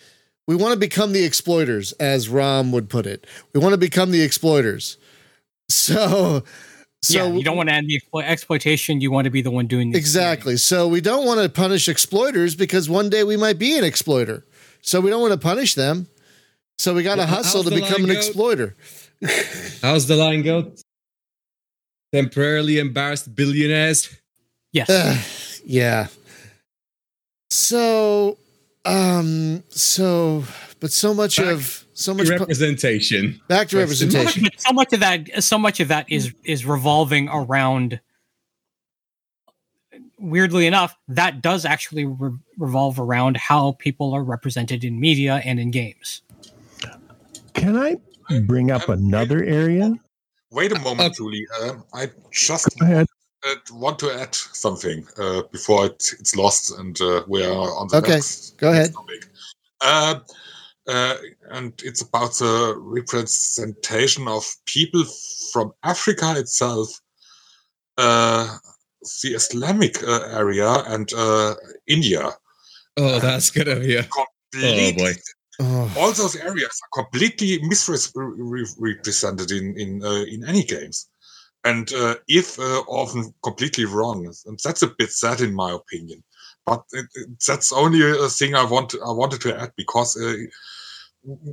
we 0.47 0.55
want 0.55 0.73
to 0.73 0.79
become 0.79 1.13
the 1.13 1.23
exploiters, 1.23 1.91
as 1.93 2.27
Rom 2.27 2.71
would 2.71 2.89
put 2.89 3.05
it. 3.05 3.25
We 3.53 3.59
want 3.59 3.73
to 3.73 3.77
become 3.77 4.11
the 4.11 4.21
exploiters. 4.21 4.97
So, 5.69 6.43
so 7.01 7.13
yeah, 7.25 7.31
you 7.31 7.43
don't 7.43 7.55
want 7.55 7.69
to 7.69 7.75
end 7.75 7.87
the 7.87 7.99
explo- 7.99 8.23
exploitation. 8.23 8.99
You 9.01 9.11
want 9.11 9.25
to 9.25 9.31
be 9.31 9.41
the 9.41 9.51
one 9.51 9.67
doing 9.67 9.91
the 9.91 9.97
Exactly. 9.97 10.57
So 10.57 10.87
we 10.87 10.99
don't 10.99 11.25
want 11.25 11.39
to 11.41 11.47
punish 11.49 11.87
exploiters 11.87 12.55
because 12.55 12.89
one 12.89 13.09
day 13.09 13.23
we 13.23 13.37
might 13.37 13.57
be 13.57 13.77
an 13.77 13.83
exploiter. 13.83 14.45
So 14.81 14.99
we 14.99 15.09
don't 15.09 15.21
want 15.21 15.33
to 15.33 15.39
punish 15.39 15.75
them. 15.75 16.07
So 16.79 16.93
we 16.93 17.03
got 17.03 17.15
to 17.15 17.19
Well, 17.19 17.27
hustle 17.27 17.63
to 17.63 17.69
become 17.69 18.01
an 18.03 18.07
go? 18.07 18.13
exploiter. 18.13 18.75
How's 19.81 20.07
the 20.07 20.15
line 20.15 20.41
go? 20.41 20.73
Temporarily 22.13 22.79
embarrassed 22.79 23.33
billionaires. 23.35 24.09
Yes. 24.73 24.89
Ugh, 24.89 25.61
yeah. 25.65 26.07
So, 27.51 28.37
um, 28.85 29.61
so, 29.67 30.45
but 30.79 30.93
so 30.93 31.13
much 31.13 31.35
Back 31.35 31.47
of 31.47 31.85
so 31.91 32.13
much 32.13 32.27
pu- 32.27 32.37
representation. 32.37 33.41
back 33.49 33.67
to 33.67 33.75
question. 33.75 34.07
representation. 34.07 34.43
But 34.43 34.61
so 34.61 34.71
much 34.71 34.93
of 34.93 34.99
that, 35.01 35.43
so 35.43 35.57
much 35.57 35.81
of 35.81 35.89
that 35.89 36.05
is 36.09 36.33
is 36.45 36.65
revolving 36.65 37.27
around. 37.27 37.99
Weirdly 40.17 40.65
enough, 40.65 40.95
that 41.09 41.41
does 41.41 41.65
actually 41.65 42.05
re- 42.05 42.31
revolve 42.57 42.99
around 43.01 43.35
how 43.35 43.73
people 43.79 44.13
are 44.13 44.23
represented 44.23 44.85
in 44.85 44.97
media 44.99 45.41
and 45.43 45.59
in 45.59 45.71
games. 45.71 46.21
Can 47.53 47.75
I 47.75 47.97
bring 48.43 48.71
up 48.71 48.87
another 48.87 49.43
area? 49.43 49.93
Wait 50.51 50.71
a 50.71 50.79
moment, 50.79 51.01
Okay. 51.01 51.15
Julie. 51.17 51.47
Um, 51.63 51.83
I 51.93 52.09
just 52.31 52.79
Go 52.79 52.85
ahead. 52.85 53.07
Uh, 53.47 53.55
want 53.71 53.99
to 53.99 54.11
add 54.11 54.33
something 54.35 55.05
uh, 55.17 55.41
before 55.51 55.85
it, 55.85 56.13
it's 56.19 56.35
lost 56.35 56.77
and 56.77 56.99
uh, 57.01 57.23
we 57.27 57.43
are 57.43 57.75
on 57.75 57.87
the 57.87 57.97
Okay, 57.97 58.13
next, 58.13 58.57
go 58.57 58.71
ahead. 58.71 58.87
next 58.87 58.93
topic. 58.93 59.29
Uh, 59.81 60.19
uh, 60.87 61.15
and 61.51 61.73
it's 61.83 62.01
about 62.01 62.33
the 62.33 62.75
representation 62.77 64.27
of 64.27 64.45
people 64.65 65.03
from 65.51 65.71
Africa 65.83 66.33
itself, 66.37 66.89
uh, 67.97 68.57
the 69.23 69.29
Islamic 69.29 70.01
uh, 70.03 70.21
area, 70.31 70.69
and 70.87 71.11
uh, 71.13 71.55
India. 71.87 72.31
Oh, 72.97 73.19
that's 73.19 73.51
gonna 73.51 73.79
be 73.79 73.95
a 73.95 74.07
oh 74.15 74.91
boy. 74.93 75.13
Oh, 75.59 75.91
all 75.97 76.11
those 76.11 76.35
areas 76.35 76.81
are 76.83 77.03
completely 77.03 77.59
misrepresented 77.63 79.51
in 79.51 79.77
in 79.77 80.03
uh, 80.03 80.23
in 80.27 80.43
any 80.47 80.63
games, 80.63 81.09
and 81.64 81.91
uh, 81.93 82.16
if 82.28 82.59
uh, 82.59 82.82
often 82.88 83.34
completely 83.43 83.86
wrong, 83.86 84.26
and 84.45 84.59
that's 84.64 84.82
a 84.82 84.88
bit 84.97 85.12
sad 85.12 85.41
in 85.41 85.53
my 85.53 85.72
opinion. 85.72 86.24
but 86.66 86.84
it, 86.93 87.05
it, 87.16 87.30
that's 87.47 87.72
only 87.72 88.01
a 88.01 88.28
thing 88.30 88.55
I 88.55 88.64
want 88.64 88.95
I 89.05 89.12
wanted 89.12 89.41
to 89.41 89.59
add 89.59 89.72
because 89.78 90.18
uh, 90.18 90.36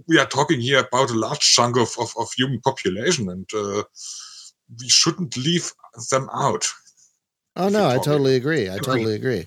we 0.09 0.19
are 0.19 0.27
talking 0.27 0.61
here 0.61 0.81
about 0.81 1.11
a 1.11 1.15
large 1.19 1.41
chunk 1.41 1.77
of, 1.77 1.91
of, 1.99 2.11
of 2.19 2.33
human 2.33 2.61
population, 2.61 3.29
and 3.29 3.49
uh, 3.55 3.83
we 4.81 4.89
shouldn't 4.89 5.37
leave 5.37 5.73
them 6.11 6.29
out. 6.33 6.65
Oh 7.57 7.69
no, 7.69 7.89
I 7.89 7.97
totally 7.97 8.37
agree. 8.37 8.69
I 8.69 8.77
Agree. 8.77 8.85
totally 8.85 9.15
agree. 9.15 9.47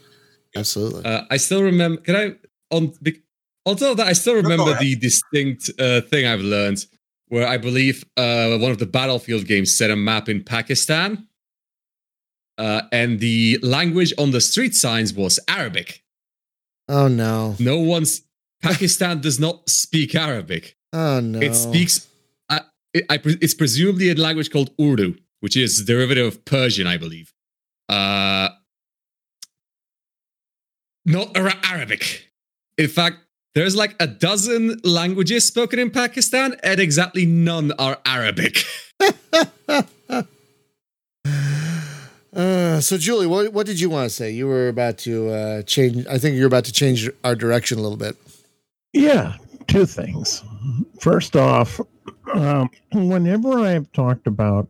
Absolutely. 0.56 1.06
Uh, 1.06 1.24
I 1.30 1.38
still 1.38 1.64
remember. 1.64 2.02
Can 2.02 2.16
I 2.16 2.36
on? 2.76 2.94
be- 3.02 3.22
Although 3.66 3.94
that 3.94 4.08
I 4.08 4.14
still 4.14 4.34
go 4.34 4.42
remember 4.42 4.72
ahead. 4.72 4.82
the 4.82 4.96
distinct 4.96 5.70
uh, 5.80 6.02
thing 6.02 6.26
I've 6.26 6.42
learned, 6.42 6.86
where 7.32 7.48
I 7.48 7.56
believe 7.56 8.04
uh, 8.18 8.58
one 8.58 8.72
of 8.72 8.78
the 8.80 8.86
battlefield 8.86 9.46
games 9.46 9.74
set 9.74 9.90
a 9.90 9.96
map 9.96 10.28
in 10.28 10.44
Pakistan, 10.44 11.30
uh, 12.58 12.82
and 12.92 13.22
the 13.22 13.58
language 13.64 14.14
on 14.18 14.32
the 14.32 14.42
street 14.42 14.76
signs 14.76 15.14
was 15.14 15.40
Arabic. 15.48 16.04
oh 16.90 17.08
no. 17.08 17.56
No 17.58 17.80
one's 17.80 18.24
Pakistan 18.62 19.22
does 19.22 19.40
not 19.40 19.70
speak 19.70 20.14
Arabic. 20.14 20.76
Oh 20.92 21.22
no. 21.22 21.40
It 21.40 21.56
speaks. 21.56 22.06
I, 22.50 22.62
it, 22.94 23.06
I, 23.10 23.18
it's 23.24 23.54
presumably 23.54 24.10
a 24.10 24.16
language 24.16 24.52
called 24.52 24.72
Urdu, 24.78 25.16
which 25.40 25.56
is 25.56 25.86
derivative 25.86 26.28
of 26.28 26.44
Persian, 26.44 26.86
I 26.86 26.98
believe. 26.98 27.34
Uh, 27.88 28.50
not 31.06 31.36
Arabic. 31.38 32.28
In 32.78 32.90
fact, 32.90 33.18
there's 33.54 33.76
like 33.76 33.96
a 34.00 34.08
dozen 34.08 34.80
languages 34.84 35.46
spoken 35.46 35.80
in 35.80 35.92
Pakistan, 35.92 36.56
and 36.64 36.80
exactly 36.80 37.26
none 37.26 37.72
are 37.78 37.98
Arabic. 38.06 38.64
Uh, 42.34 42.80
so 42.80 42.98
Julie, 42.98 43.28
what 43.28 43.52
what 43.52 43.66
did 43.66 43.80
you 43.80 43.90
want 43.90 44.10
to 44.10 44.16
say? 44.16 44.32
You 44.32 44.48
were 44.48 44.70
about 44.70 44.98
to 45.00 45.30
uh, 45.30 45.62
change. 45.64 46.08
I 46.08 46.18
think 46.18 46.38
you're 46.38 46.48
about 46.48 46.64
to 46.66 46.72
change 46.72 47.10
our 47.26 47.36
direction 47.36 47.78
a 47.78 47.82
little 47.82 47.98
bit. 47.98 48.16
Yeah, 48.94 49.36
two 49.68 49.86
things. 49.86 50.42
First 51.02 51.36
off, 51.36 51.82
um, 52.34 52.70
whenever 52.94 53.60
I've 53.60 53.92
talked 53.92 54.28
about 54.28 54.70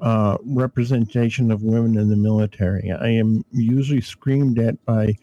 uh, 0.00 0.38
representation 0.44 1.52
of 1.52 1.62
women 1.62 1.96
in 1.96 2.08
the 2.08 2.16
military, 2.16 2.90
I 2.90 3.10
am 3.10 3.44
usually 3.52 4.00
screamed 4.00 4.58
at 4.58 4.84
by 4.84 5.14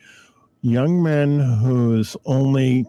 young 0.62 1.02
men 1.02 1.40
whose 1.40 2.16
only 2.26 2.86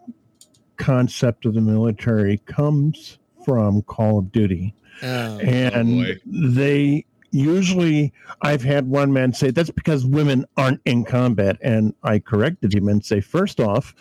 concept 0.77 1.45
of 1.47 1.55
the 1.55 1.61
military 1.61 2.39
comes 2.39 3.18
from 3.45 3.83
Call 3.83 4.18
of 4.18 4.33
Duty. 4.33 4.75
Oh, 5.03 5.07
oh, 5.07 5.39
and 5.39 6.05
boy. 6.05 6.16
they 6.27 7.05
usually 7.33 8.12
i've 8.43 8.62
had 8.62 8.89
one 8.89 9.12
man 9.12 9.33
say 9.33 9.53
that's 9.53 9.71
because 9.71 10.05
women 10.05 10.45
aren't 10.57 10.81
in 10.85 11.05
combat. 11.05 11.57
And 11.62 11.95
i 12.03 12.18
corrected 12.18 12.75
him 12.75 12.89
and 12.89 13.05
say 13.05 13.21
first 13.21 13.61
off 13.61 13.95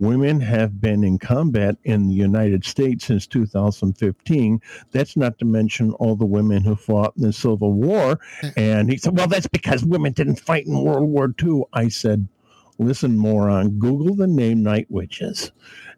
women 0.00 0.40
have 0.40 0.80
been 0.80 1.04
in 1.04 1.18
combat 1.18 1.76
in 1.84 2.08
the 2.08 2.14
united 2.14 2.64
states 2.64 3.06
since 3.06 3.26
2015 3.26 4.60
that's 4.90 5.16
not 5.16 5.38
to 5.38 5.44
mention 5.44 5.92
all 5.92 6.16
the 6.16 6.24
women 6.24 6.64
who 6.64 6.74
fought 6.74 7.12
in 7.16 7.22
the 7.24 7.32
civil 7.32 7.72
war. 7.72 8.18
And 8.56 8.90
he 8.90 8.96
said 8.96 9.16
well 9.16 9.28
that's 9.28 9.48
because 9.48 9.84
women 9.84 10.12
didn't 10.12 10.40
fight 10.40 10.66
in 10.66 10.82
world 10.82 11.08
war 11.10 11.32
ii 11.44 11.62
i 11.74 11.88
said 11.88 12.26
listen 12.82 13.16
moron 13.16 13.78
google 13.78 14.14
the 14.14 14.26
name 14.26 14.62
night 14.62 14.86
witches 14.90 15.52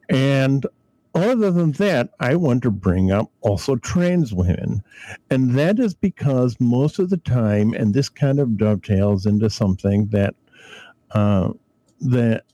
and 0.09 0.67
other 1.15 1.53
than 1.53 1.73
that, 1.73 2.11
I 2.19 2.35
want 2.35 2.63
to 2.65 2.71
bring 2.73 3.13
up 3.13 3.31
also 3.41 3.77
trans 3.77 4.35
women. 4.35 4.83
And 5.31 5.55
that 5.57 5.79
is 5.79 5.95
because 5.95 6.57
most 6.59 6.99
of 6.99 7.09
the 7.09 7.19
time, 7.19 7.73
and 7.73 7.95
this 7.95 8.09
kind 8.09 8.41
of 8.41 8.57
dovetails 8.57 9.25
into 9.25 9.49
something 9.49 10.09
that 10.09 10.35
uh, 11.13 11.53
that 12.01 12.45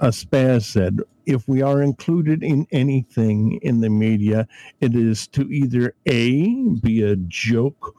uh, 0.00 0.08
Spaz 0.08 0.64
said, 0.64 1.00
if 1.24 1.48
we 1.48 1.62
are 1.62 1.82
included 1.82 2.42
in 2.42 2.66
anything 2.70 3.58
in 3.62 3.80
the 3.80 3.88
media, 3.88 4.46
it 4.80 4.94
is 4.94 5.26
to 5.28 5.50
either 5.50 5.94
A, 6.06 6.68
be 6.82 7.02
a 7.02 7.16
joke, 7.16 7.94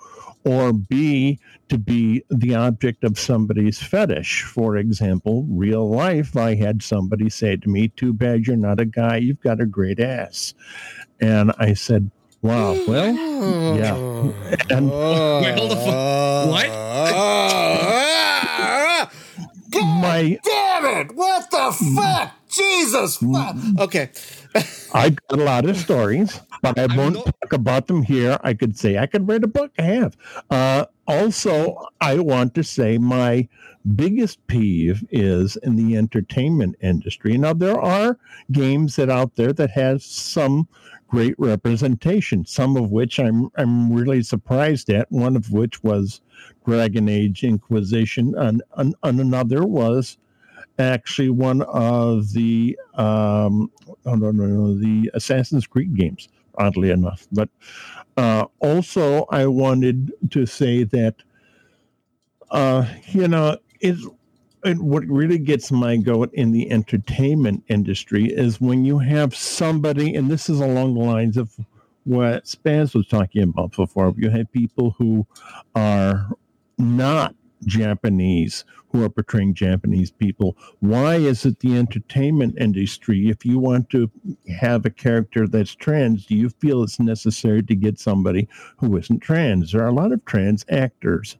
or 0.45 0.71
B, 0.73 1.39
to 1.69 1.77
be 1.77 2.23
the 2.29 2.55
object 2.55 3.03
of 3.03 3.19
somebody's 3.19 3.79
fetish. 3.81 4.43
For 4.43 4.77
example, 4.77 5.45
real 5.49 5.89
life, 5.89 6.35
I 6.37 6.55
had 6.55 6.81
somebody 6.81 7.29
say 7.29 7.57
to 7.57 7.69
me, 7.69 7.89
Too 7.89 8.13
bad 8.13 8.47
you're 8.47 8.55
not 8.55 8.79
a 8.79 8.85
guy, 8.85 9.17
you've 9.17 9.41
got 9.41 9.59
a 9.61 9.65
great 9.65 9.99
ass. 9.99 10.53
And 11.19 11.51
I 11.57 11.73
said, 11.73 12.09
Wow, 12.41 12.77
well, 12.87 13.13
yeah. 13.77 13.95
And- 14.69 14.89
Wait, 15.43 15.57
hold 15.57 15.71
the 15.71 15.75
fu- 15.75 16.51
what? 16.51 16.67
My 19.85 20.39
Damn 20.43 20.85
it! 20.85 21.15
What 21.15 21.51
the 21.51 21.71
fuck? 21.95 22.33
Jesus! 22.49 23.17
Fuck. 23.17 23.55
Okay. 23.79 24.09
I 24.93 25.09
got 25.09 25.39
a 25.39 25.43
lot 25.43 25.65
of 25.69 25.77
stories, 25.77 26.39
but 26.61 26.79
I 26.79 26.85
won't 26.95 27.15
not- 27.15 27.25
talk 27.25 27.53
about 27.53 27.87
them 27.87 28.03
here. 28.03 28.39
I 28.43 28.53
could 28.53 28.77
say 28.77 28.97
I 28.97 29.05
could 29.05 29.27
write 29.27 29.43
a 29.43 29.47
book. 29.47 29.71
I 29.77 29.83
have. 29.83 30.17
Uh, 30.49 30.85
also, 31.07 31.77
I 32.01 32.19
want 32.19 32.55
to 32.55 32.63
say 32.63 32.97
my 32.97 33.47
biggest 33.95 34.45
peeve 34.47 35.05
is 35.11 35.55
in 35.57 35.75
the 35.75 35.95
entertainment 35.95 36.75
industry. 36.81 37.37
Now, 37.37 37.53
there 37.53 37.79
are 37.79 38.17
games 38.51 38.95
that 38.97 39.09
out 39.09 39.35
there 39.35 39.53
that 39.53 39.71
has 39.71 40.03
some 40.05 40.67
great 41.07 41.35
representation. 41.37 42.45
Some 42.45 42.77
of 42.77 42.91
which 42.91 43.19
I'm 43.19 43.49
I'm 43.55 43.91
really 43.91 44.23
surprised 44.23 44.89
at. 44.89 45.11
One 45.11 45.35
of 45.35 45.51
which 45.51 45.83
was 45.83 46.21
Dragon 46.65 47.07
Age 47.09 47.43
Inquisition, 47.43 48.35
and, 48.37 48.61
and, 48.75 48.95
and 49.03 49.19
another 49.19 49.65
was 49.65 50.17
actually 50.79 51.29
one 51.29 51.61
of 51.63 52.33
the 52.33 52.77
um, 52.95 53.71
no, 54.05 54.15
no, 54.15 54.31
no, 54.31 54.77
the 54.77 55.09
Assassin's 55.13 55.67
Creed 55.67 55.95
games, 55.95 56.29
oddly 56.57 56.91
enough. 56.91 57.27
But 57.31 57.49
uh, 58.17 58.45
also, 58.59 59.25
I 59.29 59.47
wanted 59.47 60.11
to 60.31 60.45
say 60.45 60.83
that, 60.83 61.15
uh, 62.51 62.85
you 63.07 63.27
know, 63.27 63.57
it, 63.79 63.97
it, 64.63 64.79
what 64.79 65.05
really 65.05 65.37
gets 65.37 65.71
my 65.71 65.97
goat 65.97 66.29
in 66.33 66.51
the 66.51 66.71
entertainment 66.71 67.63
industry 67.67 68.25
is 68.25 68.61
when 68.61 68.85
you 68.85 68.99
have 68.99 69.35
somebody, 69.35 70.15
and 70.15 70.29
this 70.29 70.49
is 70.49 70.59
along 70.59 70.93
the 70.93 71.01
lines 71.01 71.37
of 71.37 71.55
what 72.03 72.45
Spaz 72.45 72.93
was 72.93 73.07
talking 73.07 73.43
about 73.43 73.75
before, 73.75 74.13
you 74.17 74.29
have 74.29 74.51
people 74.51 74.95
who 74.97 75.27
are 75.75 76.29
not 76.77 77.35
Japanese 77.65 78.63
who 78.89 79.03
are 79.03 79.09
portraying 79.09 79.53
Japanese 79.53 80.11
people. 80.11 80.55
Why 80.79 81.15
is 81.15 81.45
it 81.45 81.59
the 81.59 81.77
entertainment 81.77 82.55
industry? 82.59 83.29
If 83.29 83.45
you 83.45 83.59
want 83.59 83.89
to 83.89 84.09
have 84.59 84.85
a 84.85 84.89
character 84.89 85.47
that's 85.47 85.75
trans, 85.75 86.25
do 86.25 86.35
you 86.35 86.49
feel 86.49 86.83
it's 86.83 86.99
necessary 86.99 87.63
to 87.63 87.75
get 87.75 87.99
somebody 87.99 88.47
who 88.77 88.95
isn't 88.97 89.19
trans? 89.19 89.71
There 89.71 89.83
are 89.83 89.89
a 89.89 89.93
lot 89.93 90.11
of 90.11 90.23
trans 90.25 90.65
actors 90.69 91.37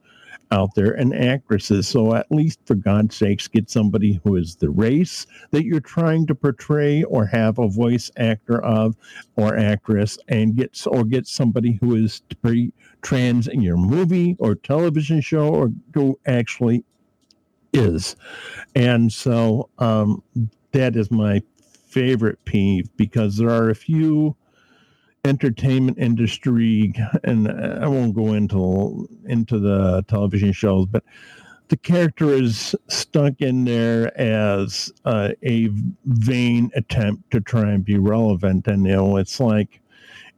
out 0.51 0.75
there 0.75 0.91
and 0.91 1.13
actresses. 1.13 1.87
So 1.87 2.15
at 2.15 2.31
least 2.31 2.59
for 2.65 2.75
God's 2.75 3.15
sakes, 3.15 3.47
get 3.47 3.69
somebody 3.69 4.19
who 4.23 4.35
is 4.35 4.55
the 4.55 4.69
race 4.69 5.25
that 5.51 5.65
you're 5.65 5.79
trying 5.79 6.25
to 6.27 6.35
portray 6.35 7.03
or 7.03 7.25
have 7.25 7.59
a 7.59 7.67
voice 7.67 8.09
actor 8.17 8.63
of 8.63 8.95
or 9.35 9.57
actress 9.57 10.17
and 10.27 10.55
get 10.55 10.81
or 10.87 11.03
get 11.03 11.27
somebody 11.27 11.77
who 11.81 11.95
is 11.95 12.21
pre 12.41 12.71
trans 13.01 13.47
in 13.47 13.61
your 13.61 13.77
movie 13.77 14.35
or 14.39 14.55
television 14.55 15.21
show 15.21 15.53
or 15.53 15.71
who 15.93 16.19
actually 16.25 16.83
is. 17.73 18.15
And 18.75 19.11
so 19.11 19.69
um, 19.79 20.23
that 20.71 20.95
is 20.95 21.11
my 21.11 21.41
favorite 21.87 22.43
peeve 22.45 22.89
because 22.97 23.37
there 23.37 23.49
are 23.49 23.69
a 23.69 23.75
few 23.75 24.35
entertainment 25.25 25.97
industry 25.97 26.93
and 27.23 27.49
I 27.49 27.87
won't 27.87 28.15
go 28.15 28.33
into 28.33 29.09
into 29.25 29.59
the 29.59 30.03
television 30.07 30.51
shows 30.51 30.85
but 30.85 31.03
the 31.69 31.77
character 31.77 32.29
is 32.29 32.75
stuck 32.87 33.41
in 33.41 33.65
there 33.65 34.17
as 34.19 34.91
uh, 35.03 35.31
a 35.43 35.69
vain 36.05 36.71
attempt 36.75 37.29
to 37.31 37.41
try 37.41 37.71
and 37.71 37.83
be 37.83 37.97
relevant 37.97 38.67
and 38.67 38.85
you 38.85 38.93
know 38.93 39.17
it's 39.17 39.39
like 39.39 39.81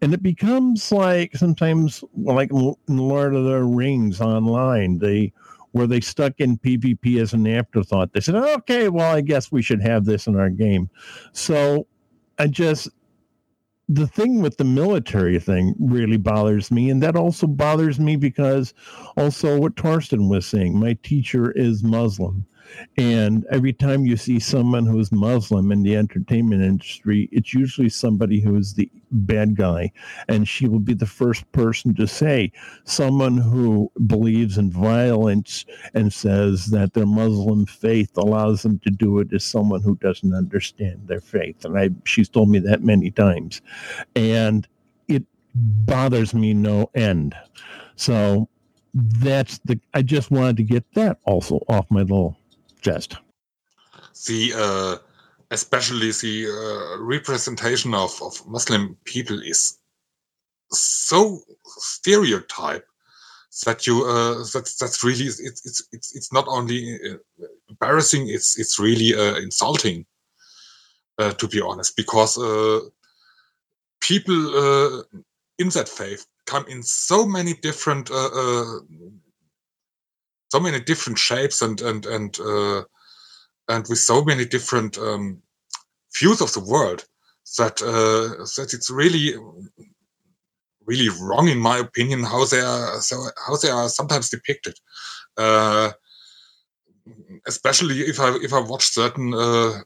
and 0.02 0.14
it 0.14 0.24
becomes 0.24 0.92
like 0.92 1.36
sometimes 1.36 2.04
like 2.18 2.52
in 2.52 2.76
Lord 2.88 3.36
of 3.36 3.46
the 3.46 3.62
Rings 3.64 4.22
online 4.22 4.98
they 4.98 5.34
where 5.72 5.86
they 5.86 6.02
stuck 6.02 6.34
in 6.40 6.58
PvP 6.58 7.22
as 7.22 7.34
an 7.34 7.46
afterthought. 7.46 8.12
They 8.14 8.22
said 8.22 8.36
okay 8.36 8.90
well 8.90 9.16
I 9.16 9.22
guess 9.22 9.52
we 9.52 9.62
should 9.62 9.82
have 9.82 10.06
this 10.06 10.26
in 10.26 10.36
our 10.36 10.50
game. 10.50 10.90
So 11.34 11.86
I 12.40 12.48
just 12.48 12.90
the 13.90 14.08
thing 14.08 14.40
with 14.40 14.58
the 14.58 14.64
military 14.64 15.40
thing 15.40 15.74
really 15.80 16.18
bothers 16.18 16.70
me 16.70 16.92
and 16.92 17.02
that 17.02 17.16
also 17.16 17.48
bothers 17.48 18.00
me 18.00 18.16
because 18.16 18.74
also 19.18 19.60
what 19.60 19.76
Thorsten 19.76 20.30
was 20.30 20.46
saying 20.46 20.80
my 20.80 20.94
teacher 21.02 21.52
is 21.52 21.84
Muslim 21.84 22.46
And 22.98 23.46
every 23.52 23.74
time 23.74 24.06
you 24.06 24.18
see 24.18 24.40
someone 24.40 24.86
who's 24.86 25.12
Muslim 25.12 25.72
in 25.72 25.84
the 25.84 25.96
entertainment 25.96 26.62
industry, 26.62 27.30
it's 27.32 27.54
usually 27.54 27.90
somebody 27.90 28.40
who 28.40 28.56
is 28.56 28.74
the 28.74 28.90
bad 29.12 29.56
guy. 29.56 29.92
And 30.28 30.48
she 30.48 30.68
will 30.68 30.80
be 30.80 30.94
the 30.94 31.06
first 31.06 31.50
person 31.52 31.94
to 31.96 32.08
say, 32.08 32.52
someone 32.84 33.38
who 33.38 33.92
believes 34.08 34.58
in 34.58 34.72
violence 34.72 35.66
and 35.94 36.12
says 36.12 36.68
that 36.68 36.94
their 36.94 37.06
Muslim 37.06 37.66
faith 37.66 38.18
allows 38.18 38.62
them 38.64 38.80
to 38.80 38.90
do 38.90 39.20
it 39.20 39.32
is 39.32 39.44
someone 39.44 39.82
who 39.82 39.96
doesn't 39.96 40.34
understand 40.34 41.08
their 41.08 41.22
faith. 41.22 41.66
And 41.66 41.78
I, 41.78 41.90
she's 42.06 42.30
told 42.30 42.50
me 42.50 42.60
that 42.60 42.84
many 42.84 43.12
times. 43.12 43.62
And 44.16 44.68
it 45.08 45.24
bothers 45.56 46.34
me 46.34 46.54
no 46.54 46.90
end. 46.96 47.36
So 47.96 48.48
that's 48.94 49.60
the, 49.66 49.80
I 49.94 50.02
just 50.02 50.32
wanted 50.32 50.58
to 50.58 50.64
get 50.64 50.84
that 50.94 51.20
also 51.26 51.60
off 51.68 51.86
my 51.90 52.02
little 52.02 52.39
chest. 52.82 53.18
The 54.28 54.54
uh, 54.56 54.98
especially 55.52 56.12
the 56.12 56.48
uh, 56.50 57.02
representation 57.04 57.94
of, 57.94 58.20
of 58.22 58.46
Muslim 58.48 58.98
people 59.06 59.42
is 59.42 59.78
so 60.72 61.40
stereotype 61.66 62.86
that 63.66 63.88
you 63.88 64.06
uh, 64.06 64.36
that 64.54 64.72
that's 64.80 65.04
really 65.04 65.26
it's 65.26 65.40
it's 65.66 65.88
it's 65.92 66.16
it's 66.16 66.32
not 66.32 66.46
only 66.48 67.00
uh, 67.10 67.18
embarrassing 67.70 68.30
it's 68.30 68.60
it's 68.60 68.80
really 68.80 69.16
uh, 69.16 69.38
insulting 69.38 70.06
uh, 71.18 71.32
to 71.32 71.48
be 71.48 71.60
honest 71.60 71.96
because 71.98 72.38
uh, 72.38 72.80
people 74.02 74.50
uh, 74.56 75.02
in 75.58 75.70
that 75.70 75.90
faith 75.90 76.26
come 76.46 76.66
in 76.68 76.84
so 76.84 77.26
many 77.26 77.54
different 77.56 78.12
uh, 78.12 78.30
uh, 78.34 78.80
so 80.50 80.60
many 80.60 80.80
different 80.80 81.18
shapes 81.18 81.62
and 81.62 81.82
and 81.82 82.06
and 82.06 82.40
uh, 82.40 82.84
and 83.68 83.88
with 83.88 84.00
so 84.00 84.24
many 84.24 84.46
different 84.46 84.98
um, 84.98 85.42
views 86.18 86.42
of 86.42 86.54
the 86.54 86.60
world 86.60 87.06
that 87.58 87.82
uh, 87.82 88.44
that 88.58 88.74
it's 88.74 88.90
really 88.90 89.36
really 90.86 91.10
wrong 91.22 91.48
in 91.48 91.60
my 91.60 91.78
opinion 91.78 92.24
how 92.24 92.46
they 92.46 92.60
are 92.60 93.00
so 93.00 93.16
how 93.48 93.56
they 93.58 93.70
are 93.70 93.90
sometimes 93.90 94.30
depicted. 94.30 94.76
Uh, 95.38 95.92
especially 97.48 98.02
if 98.02 98.20
i 98.20 98.30
if 98.44 98.54
i 98.54 98.60
watch 98.60 98.86
certain 98.86 99.34
uh, 99.34 99.82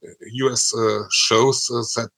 us 0.52 0.76
uh, 0.76 1.04
shows 1.12 1.70
uh, 1.72 1.84
that 1.96 2.10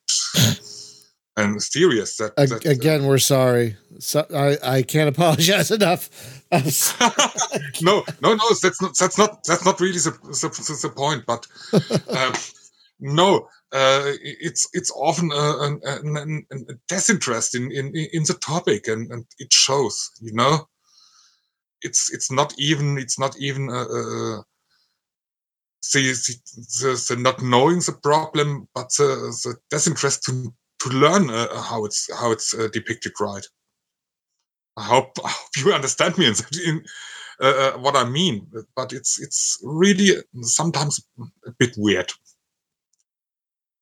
and 1.38 1.62
series 1.62 2.18
that, 2.18 2.36
that 2.36 2.66
again, 2.66 3.06
we're 3.06 3.18
sorry. 3.18 3.78
So, 4.00 4.26
I 4.34 4.78
I 4.78 4.82
can't 4.84 5.10
apologize 5.16 5.72
enough. 5.72 6.10
No, 7.82 8.04
no, 8.22 8.36
no. 8.36 8.50
That's 8.62 8.82
not. 8.82 8.98
That's 8.98 9.18
not. 9.18 9.44
That's 9.44 9.66
not 9.66 9.80
really 9.82 9.98
the 9.98 10.12
the, 10.12 10.80
the, 10.82 10.90
point. 10.90 11.26
But 11.26 11.46
um, 12.18 12.34
no, 13.00 13.50
uh, 13.74 14.12
it's 14.22 14.70
it's 14.74 14.92
often 14.96 15.32
a, 15.34 15.80
an, 15.84 16.16
an, 16.18 16.46
a 16.52 16.74
disinterest 16.88 17.56
in, 17.56 17.72
in 17.72 17.94
in 17.94 18.24
the 18.24 18.38
topic, 18.40 18.88
and, 18.88 19.12
and 19.12 19.26
it 19.40 19.52
shows. 19.52 20.12
You 20.22 20.34
know, 20.34 20.68
it's 21.82 22.14
it's 22.14 22.32
not 22.32 22.54
even 22.58 22.98
it's 22.98 23.20
not 23.20 23.36
even 23.38 23.70
uh, 23.70 23.84
uh, 23.84 24.42
the, 25.94 26.02
the, 26.02 26.36
the 26.80 27.06
the 27.10 27.22
not 27.22 27.42
knowing 27.42 27.80
the 27.80 27.98
problem, 28.02 28.70
but 28.74 28.90
the, 28.98 29.36
the 29.44 29.56
disinterest 29.70 30.24
to 30.24 30.54
to 30.86 30.98
learn 30.98 31.30
uh, 31.30 31.62
how 31.62 31.86
it's 31.86 32.10
how 32.20 32.32
it's 32.32 32.54
uh, 32.54 32.68
depicted 32.72 33.14
right. 33.20 33.46
I 34.78 34.84
hope, 34.84 35.12
I 35.26 35.30
hope 35.30 35.50
you 35.58 35.74
understand 35.74 36.18
me 36.18 36.28
in, 36.28 36.84
uh, 37.42 37.46
uh, 37.46 37.72
what 37.80 37.96
I 37.96 38.06
mean, 38.06 38.48
but 38.76 38.94
it's 38.94 39.22
it's 39.22 39.60
really 39.64 40.22
sometimes 40.42 41.02
a 41.46 41.52
bit 41.60 41.76
weird. 41.78 42.12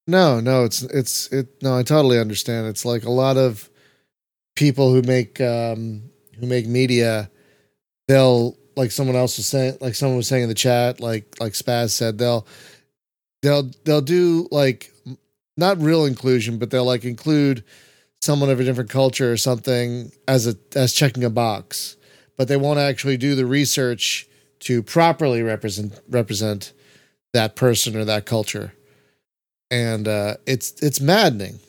no, 0.07 0.39
no, 0.39 0.65
it's 0.65 0.81
it's 0.83 1.31
it. 1.31 1.61
No, 1.61 1.77
I 1.77 1.83
totally 1.83 2.19
understand. 2.19 2.67
It's 2.67 2.85
like 2.85 3.03
a 3.05 3.11
lot 3.11 3.37
of 3.37 3.69
people 4.55 4.91
who 4.91 5.01
make 5.01 5.39
um 5.41 6.09
who 6.39 6.47
make 6.47 6.67
media. 6.67 7.29
They'll 8.07 8.57
like 8.75 8.91
someone 8.91 9.15
else 9.15 9.37
was 9.37 9.47
saying, 9.47 9.77
like 9.81 9.95
someone 9.95 10.17
was 10.17 10.27
saying 10.27 10.43
in 10.43 10.49
the 10.49 10.55
chat, 10.55 10.99
like 10.99 11.35
like 11.39 11.53
Spaz 11.53 11.91
said, 11.91 12.17
they'll 12.17 12.47
they'll 13.43 13.69
they'll 13.85 14.01
do 14.01 14.47
like 14.51 14.91
not 15.57 15.81
real 15.81 16.05
inclusion, 16.05 16.57
but 16.57 16.71
they'll 16.71 16.85
like 16.85 17.05
include 17.05 17.63
someone 18.21 18.49
of 18.49 18.59
a 18.59 18.63
different 18.63 18.89
culture 18.89 19.31
or 19.31 19.37
something 19.37 20.11
as 20.27 20.47
a 20.47 20.55
as 20.75 20.93
checking 20.93 21.23
a 21.23 21.29
box, 21.29 21.97
but 22.37 22.47
they 22.47 22.57
won't 22.57 22.79
actually 22.79 23.17
do 23.17 23.35
the 23.35 23.45
research 23.45 24.27
to 24.59 24.81
properly 24.81 25.43
represent 25.43 25.99
represent 26.09 26.73
that 27.33 27.55
person 27.55 27.95
or 27.95 28.05
that 28.05 28.25
culture, 28.25 28.73
and 29.69 30.07
uh, 30.07 30.35
it's 30.45 30.71
it's 30.81 31.01
maddening. 31.01 31.59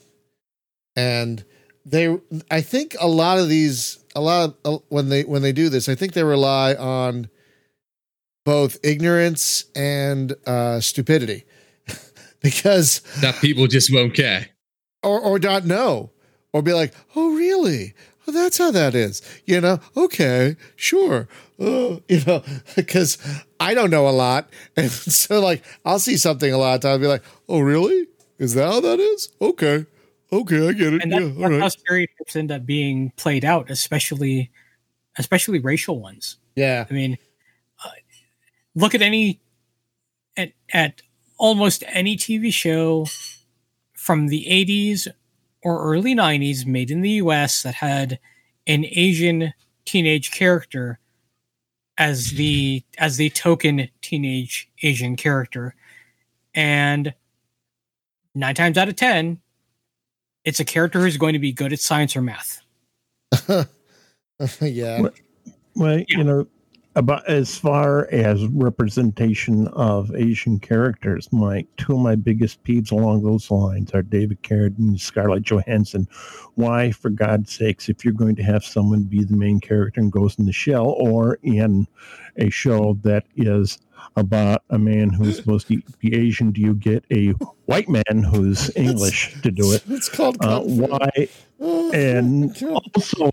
And 0.96 1.44
they, 1.84 2.16
I 2.50 2.60
think 2.60 2.94
a 3.00 3.08
lot 3.08 3.38
of 3.38 3.48
these, 3.48 3.98
a 4.14 4.20
lot 4.20 4.54
of 4.64 4.74
uh, 4.76 4.78
when 4.88 5.08
they 5.08 5.24
when 5.24 5.42
they 5.42 5.52
do 5.52 5.68
this, 5.68 5.88
I 5.88 5.94
think 5.94 6.12
they 6.12 6.24
rely 6.24 6.74
on 6.74 7.28
both 8.44 8.78
ignorance 8.84 9.64
and 9.74 10.34
uh, 10.46 10.78
stupidity 10.80 11.44
because 12.44 13.00
that 13.22 13.34
people 13.40 13.66
just 13.66 13.92
won't 13.92 14.14
care. 14.14 14.48
or 15.02 15.18
or 15.20 15.38
not 15.40 15.64
know. 15.66 16.10
Or 16.52 16.62
be 16.62 16.72
like 16.72 16.94
oh 17.16 17.34
really? 17.34 17.94
Oh 18.28 18.32
that's 18.32 18.58
how 18.58 18.70
that 18.70 18.94
is. 18.94 19.20
You 19.46 19.60
know? 19.60 19.80
Okay 19.96 20.56
sure. 20.76 21.26
Oh, 21.58 22.00
you 22.08 22.20
know 22.26 22.42
because 22.76 23.18
i 23.60 23.74
don't 23.74 23.90
know 23.90 24.06
a 24.08 24.14
lot. 24.14 24.48
And 24.76 24.90
so 24.90 25.40
like 25.40 25.64
i'll 25.84 25.98
see 25.98 26.16
something 26.16 26.52
a 26.52 26.58
lot 26.58 26.76
of 26.76 26.80
times 26.82 26.94
and 26.94 27.02
be 27.02 27.08
like 27.08 27.24
oh 27.48 27.60
really? 27.60 28.06
Is 28.38 28.54
that 28.54 28.70
how 28.72 28.80
that 28.80 29.00
is? 29.00 29.30
Okay. 29.40 29.86
Okay 30.32 30.68
i 30.68 30.72
get 30.72 30.94
it. 30.94 31.02
And 31.02 31.12
yeah 31.12 31.20
that's 31.20 31.36
all 31.38 31.50
how 31.58 31.58
right 31.58 31.72
stereotypes 31.72 32.36
end 32.36 32.52
up 32.52 32.66
being 32.66 33.12
played 33.16 33.44
out, 33.44 33.70
especially 33.70 34.50
especially 35.18 35.58
racial 35.60 36.00
ones. 36.00 36.36
yeah. 36.56 36.86
I 36.90 36.92
mean, 36.92 37.18
uh, 37.84 37.90
look 38.74 38.94
at 38.94 39.02
any 39.02 39.40
at 40.36 40.52
at 40.72 41.02
almost 41.44 41.84
any 41.88 42.16
TV 42.16 42.50
show 42.50 43.06
from 43.92 44.28
the 44.28 44.46
80s 44.48 45.06
or 45.62 45.82
early 45.84 46.14
90s 46.14 46.64
made 46.64 46.90
in 46.90 47.02
the 47.02 47.10
US 47.24 47.62
that 47.64 47.74
had 47.74 48.18
an 48.66 48.86
Asian 48.86 49.52
teenage 49.84 50.30
character 50.30 50.98
as 51.98 52.30
the 52.32 52.82
as 52.96 53.18
the 53.18 53.28
token 53.28 53.90
teenage 54.00 54.70
Asian 54.82 55.16
character 55.16 55.74
and 56.54 57.12
9 58.34 58.54
times 58.54 58.78
out 58.78 58.88
of 58.88 58.96
10 58.96 59.38
it's 60.46 60.60
a 60.60 60.64
character 60.64 61.00
who's 61.00 61.18
going 61.18 61.34
to 61.34 61.38
be 61.38 61.52
good 61.52 61.72
at 61.74 61.80
science 61.80 62.16
or 62.16 62.22
math. 62.22 62.62
yeah 64.60 65.00
What- 65.02 65.14
Well, 65.76 65.98
Yeah. 65.98 66.04
you 66.08 66.24
know, 66.24 66.46
about 66.96 67.28
as 67.28 67.56
far 67.56 68.08
as 68.12 68.46
representation 68.46 69.66
of 69.68 70.14
Asian 70.14 70.60
characters, 70.60 71.32
my 71.32 71.66
two 71.76 71.94
of 71.94 71.98
my 72.00 72.14
biggest 72.14 72.62
peeves 72.64 72.92
along 72.92 73.22
those 73.22 73.50
lines 73.50 73.92
are 73.92 74.02
David 74.02 74.42
Carradine 74.42 74.78
and 74.78 75.00
Scarlett 75.00 75.42
Johansson. 75.42 76.06
Why, 76.54 76.92
for 76.92 77.10
God's 77.10 77.52
sakes, 77.52 77.88
if 77.88 78.04
you're 78.04 78.14
going 78.14 78.36
to 78.36 78.42
have 78.42 78.64
someone 78.64 79.02
be 79.04 79.24
the 79.24 79.36
main 79.36 79.60
character 79.60 80.00
in 80.00 80.10
Ghost 80.10 80.38
in 80.38 80.46
the 80.46 80.52
Shell 80.52 80.86
or 80.98 81.38
in 81.42 81.86
a 82.36 82.50
show 82.50 82.98
that 83.02 83.24
is 83.36 83.78
about 84.16 84.62
a 84.70 84.78
man 84.78 85.10
who's 85.10 85.36
supposed 85.44 85.66
to 85.68 85.82
be 85.98 86.14
Asian, 86.14 86.52
do 86.52 86.60
you 86.60 86.74
get 86.74 87.04
a 87.12 87.30
white 87.66 87.88
man 87.88 88.22
who's 88.22 88.74
English 88.76 89.40
to 89.42 89.50
do 89.50 89.72
it? 89.72 89.82
it's 89.88 90.08
called 90.08 90.36
Uh, 90.40 90.60
why? 90.60 91.28
And 91.64 92.62
also, 92.94 93.30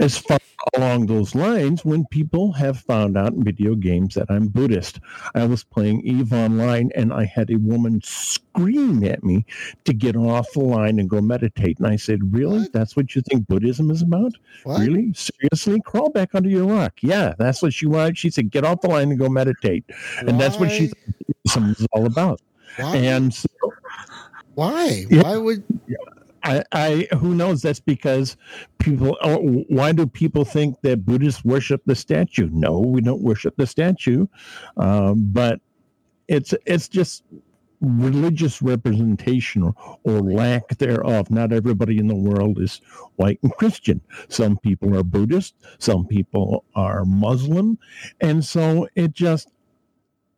as 0.00 0.18
far 0.18 0.38
along 0.76 1.06
those 1.06 1.34
lines, 1.34 1.84
when 1.84 2.04
people 2.06 2.52
have 2.52 2.78
found 2.80 3.16
out 3.16 3.32
in 3.32 3.42
video 3.42 3.74
games 3.74 4.14
that 4.14 4.26
I'm 4.30 4.48
Buddhist, 4.48 5.00
I 5.34 5.46
was 5.46 5.64
playing 5.64 6.02
Eve 6.02 6.32
Online 6.32 6.90
and 6.94 7.12
I 7.12 7.24
had 7.24 7.50
a 7.50 7.56
woman 7.56 8.00
scream 8.04 9.04
at 9.04 9.24
me 9.24 9.46
to 9.84 9.92
get 9.94 10.16
off 10.16 10.46
the 10.52 10.60
line 10.60 10.98
and 10.98 11.08
go 11.08 11.20
meditate. 11.22 11.78
And 11.78 11.86
I 11.86 11.96
said, 11.96 12.34
Really? 12.34 12.60
What? 12.60 12.72
That's 12.72 12.96
what 12.96 13.14
you 13.14 13.22
think 13.22 13.46
Buddhism 13.46 13.90
is 13.90 14.02
about? 14.02 14.32
what? 14.64 14.80
Really? 14.80 15.12
Seriously? 15.14 15.80
Crawl 15.84 16.10
back 16.10 16.34
under 16.34 16.48
your 16.50 16.66
rock. 16.66 16.94
Yeah, 17.00 17.34
that's 17.38 17.62
what 17.62 17.72
she 17.72 17.86
wanted. 17.86 18.18
She 18.18 18.30
said, 18.30 18.50
Get 18.50 18.64
off 18.64 18.82
the 18.82 18.88
line 18.88 19.10
and 19.10 19.18
go 19.18 19.28
meditate. 19.28 19.84
And 20.26 20.38
that's 20.40 20.58
what 20.58 20.70
she 20.70 20.88
thought 20.88 21.14
Buddhism 21.44 21.68
was 21.68 21.86
all 21.92 22.06
about. 22.06 22.40
why? 22.76 22.96
And 22.96 23.32
so 23.32 23.48
why 24.54 25.06
Yeah. 25.08 25.22
why 25.22 25.36
would 25.38 25.64
I, 26.42 26.64
I 26.72 27.08
who 27.18 27.34
knows? 27.34 27.62
That's 27.62 27.80
because 27.80 28.36
people 28.78 29.16
oh, 29.22 29.64
why 29.68 29.92
do 29.92 30.06
people 30.06 30.44
think 30.44 30.80
that 30.82 31.04
buddhists 31.04 31.44
worship 31.44 31.82
the 31.86 31.94
statue? 31.94 32.48
No 32.52 32.80
we 32.80 33.00
don't 33.00 33.22
worship 33.22 33.56
the 33.56 33.66
statue. 33.66 34.26
Um, 34.76 35.28
but 35.32 35.60
it's 36.28 36.54
it's 36.66 36.88
just 36.88 37.24
religious 37.80 38.60
representation 38.60 39.62
or, 39.62 39.74
or 40.04 40.20
lack 40.20 40.68
thereof. 40.78 41.30
Not 41.30 41.52
everybody 41.52 41.98
in 41.98 42.08
the 42.08 42.14
world 42.14 42.60
is 42.60 42.80
white 43.16 43.38
and 43.42 43.54
christian. 43.56 44.00
Some 44.28 44.58
people 44.58 44.96
are 44.96 45.02
buddhist 45.02 45.54
some 45.78 46.06
people 46.06 46.64
are 46.74 47.04
muslim. 47.04 47.78
And 48.20 48.44
so 48.44 48.88
it 48.94 49.12
just 49.12 49.48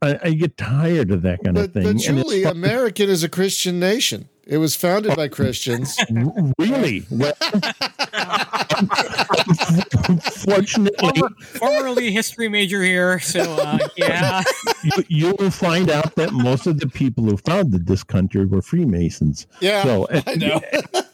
I, 0.03 0.18
I 0.22 0.30
get 0.34 0.57
tired 0.57 1.11
of 1.11 1.22
that 1.22 1.42
kind 1.44 1.55
But, 1.55 1.64
of 1.66 1.72
thing. 1.72 1.82
but 1.84 1.90
And 1.90 2.00
Julie, 2.00 2.42
American 2.44 3.09
is 3.09 3.22
a 3.22 3.28
Christian 3.28 3.78
nation. 3.80 4.28
It 4.44 4.59
was 4.59 4.74
founded 4.74 5.14
by 5.14 5.28
Christians. 5.28 5.96
really, 6.59 7.07
well, 7.11 7.32
fortunately, 10.32 10.92
Former, 11.20 11.28
formerly 11.40 12.11
history 12.11 12.48
major 12.48 12.82
here, 12.82 13.20
so 13.20 13.40
uh, 13.40 13.78
yeah. 13.96 14.42
you, 14.84 15.05
you 15.09 15.36
will 15.38 15.50
find 15.53 15.90
out 15.90 16.16
that 16.16 16.32
most 16.32 16.66
of 16.66 16.80
the 16.80 16.88
people 16.88 17.22
who 17.24 17.36
founded 17.36 17.86
this 17.86 18.03
country 18.03 18.44
were 18.46 18.62
Freemasons. 18.62 19.46
Yeah, 19.61 19.82
So, 19.84 20.07
I 20.11 20.34
know. 20.34 20.61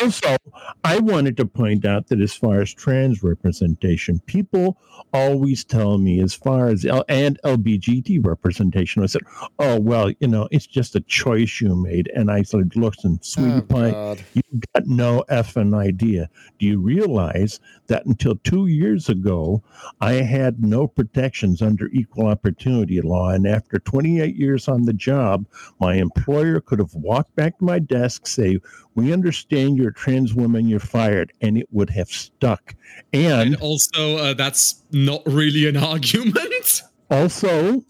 also, 0.00 0.36
I 0.84 0.98
wanted 0.98 1.36
to 1.38 1.46
point 1.46 1.84
out 1.84 2.08
that 2.08 2.20
as 2.20 2.34
far 2.34 2.60
as 2.60 2.72
trans 2.72 3.22
representation, 3.22 4.20
people 4.26 4.78
always 5.12 5.64
tell 5.64 5.98
me, 5.98 6.20
as 6.20 6.34
far 6.34 6.68
as 6.68 6.84
L- 6.84 7.04
and 7.08 7.38
LBGT 7.44 8.24
representation, 8.24 9.02
I 9.02 9.06
said, 9.06 9.22
"Oh 9.58 9.78
well, 9.80 10.10
you 10.20 10.28
know, 10.28 10.48
it's 10.50 10.66
just 10.66 10.96
a 10.96 11.00
choice 11.00 11.60
you 11.60 11.74
made." 11.76 12.10
And 12.14 12.30
I 12.30 12.42
said, 12.42 12.76
"Listen, 12.76 13.18
sweetie 13.22 13.58
Oh, 13.58 13.62
pie, 13.62 14.16
you 14.34 14.42
got 14.74 14.86
no 14.86 15.24
effing 15.30 15.74
idea. 15.76 16.28
Do 16.58 16.66
you 16.66 16.80
realize 16.80 17.60
that 17.86 18.06
until 18.06 18.36
two 18.36 18.66
years 18.66 19.08
ago, 19.08 19.62
I 20.00 20.14
had 20.14 20.62
no 20.62 20.86
protections 20.86 21.62
under 21.62 21.88
equal 21.88 22.26
opportunity 22.26 23.00
law, 23.00 23.30
and 23.30 23.46
after 23.46 23.78
28 23.78 24.36
years 24.36 24.68
on 24.68 24.82
the 24.84 24.92
job, 24.92 25.46
my 25.80 25.94
employer 25.94 26.60
could 26.60 26.78
have 26.78 26.94
walked 26.94 27.34
back 27.36 27.58
to 27.58 27.64
my 27.64 27.78
desk, 27.78 28.26
say." 28.26 28.58
We 28.94 29.12
understand 29.12 29.76
you're 29.76 29.90
a 29.90 29.94
trans 29.94 30.32
woman, 30.32 30.68
you're 30.68 30.80
fired, 30.80 31.30
and 31.42 31.58
it 31.58 31.68
would 31.70 31.90
have 31.90 32.08
stuck. 32.08 32.74
And 33.12 33.46
And 33.52 33.56
also, 33.56 34.16
uh, 34.16 34.32
that's 34.32 34.82
not 34.90 35.22
really 35.26 35.68
an 35.68 35.76
argument. 35.92 36.82
also, 37.10 37.84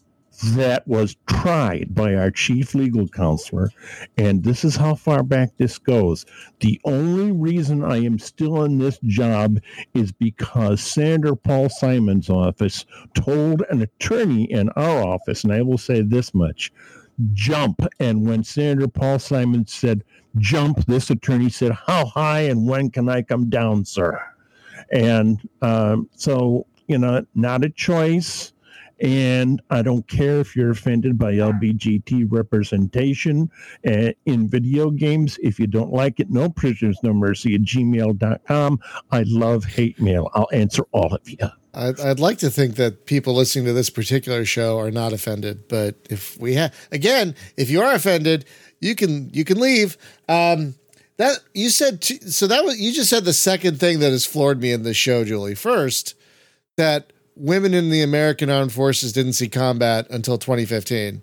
that 0.55 0.87
was 0.87 1.17
tried 1.27 1.95
by 1.95 2.15
our 2.15 2.31
chief 2.31 2.75
legal 2.75 3.09
counselor. 3.09 3.71
And 4.17 4.43
this 4.43 4.65
is 4.65 4.77
how 4.77 4.95
far 4.95 5.23
back 5.23 5.57
this 5.57 5.79
goes. 5.79 6.27
The 6.61 6.81
only 6.85 7.33
reason 7.33 7.85
I 7.85 7.99
am 8.05 8.19
still 8.19 8.65
in 8.65 8.79
this 8.79 8.99
job 9.05 9.59
is 9.95 10.13
because 10.13 10.83
Senator 10.83 11.35
Paul 11.35 11.69
Simon's 11.69 12.31
office 12.31 12.85
told 13.15 13.63
an 13.71 13.83
attorney 13.83 14.45
in 14.45 14.69
our 14.71 15.03
office, 15.03 15.45
and 15.45 15.53
I 15.53 15.63
will 15.63 15.79
say 15.79 16.03
this 16.03 16.35
much 16.35 16.73
jump. 17.33 17.81
And 17.99 18.27
when 18.29 18.45
Senator 18.45 18.89
Paul 18.89 19.19
Simon 19.19 19.67
said, 19.67 20.05
jump, 20.39 20.85
this 20.87 21.11
attorney 21.11 21.51
said, 21.51 21.73
How 21.73 22.07
high 22.07 22.41
and 22.41 22.69
when 22.69 22.91
can 22.91 23.09
I 23.09 23.23
come 23.23 23.49
down, 23.49 23.85
sir? 23.85 24.21
And 24.91 25.41
um, 25.63 26.09
so, 26.15 26.67
you 26.87 26.99
know, 26.99 27.25
not 27.35 27.65
a 27.65 27.71
choice. 27.71 28.53
And 29.01 29.61
I 29.71 29.83
don't 29.83 30.07
care 30.09 30.41
if 30.41 30.57
you're 30.57 30.71
offended 30.71 31.19
by 31.19 31.35
LBGT 31.35 32.27
representation 32.31 33.51
uh, 33.87 34.13
in 34.25 34.49
video 34.49 34.91
games. 34.91 35.39
If 35.43 35.59
you 35.59 35.67
don't 35.67 35.93
like 35.93 36.19
it, 36.19 36.31
no 36.31 36.49
prisoners, 36.49 36.99
no 37.03 37.13
mercy 37.13 37.55
at 37.55 37.63
gmail.com. 37.63 38.81
I 39.11 39.25
love 39.27 39.65
hate 39.65 40.01
mail. 40.01 40.31
I'll 40.35 40.49
answer 40.53 40.85
all 40.93 41.15
of 41.15 41.29
you. 41.29 41.37
I'd, 41.75 42.01
I'd 42.01 42.21
like 42.21 42.39
to 42.39 42.51
think 42.51 42.77
that 42.77 43.05
people 43.05 43.35
listening 43.35 43.67
to 43.67 43.75
this 43.75 43.91
particular 43.91 44.47
show 44.47 44.79
are 44.79 44.91
not 44.91 45.13
offended, 45.13 45.69
but 45.69 45.97
if 46.09 46.39
we 46.39 46.55
have, 46.55 46.75
again, 46.91 47.35
if 47.59 47.69
you 47.69 47.83
are 47.83 47.93
offended, 47.93 48.47
you 48.81 48.95
can 48.95 49.31
you 49.33 49.45
can 49.45 49.61
leave. 49.61 49.99
Um, 50.29 50.75
that 51.19 51.39
you 51.55 51.71
said 51.71 52.03
t- 52.03 52.21
so 52.21 52.47
that 52.47 52.65
was 52.65 52.79
you 52.79 52.93
just 52.93 53.11
said 53.11 53.25
the 53.25 53.33
second 53.33 53.79
thing 53.79 54.01
that 54.01 54.11
has 54.11 54.25
floored 54.25 54.61
me 54.61 54.73
in 54.73 54.83
this 54.83 54.97
show, 54.97 55.25
Julie. 55.25 55.55
First, 55.55 56.15
that 56.77 57.13
women 57.37 57.75
in 57.75 57.91
the 57.91 58.03
American 58.03 58.51
Armed 58.51 58.73
Forces 58.73 59.13
didn't 59.13 59.35
see 59.35 59.49
combat 59.49 60.07
until 60.11 60.39
2015. 60.39 61.23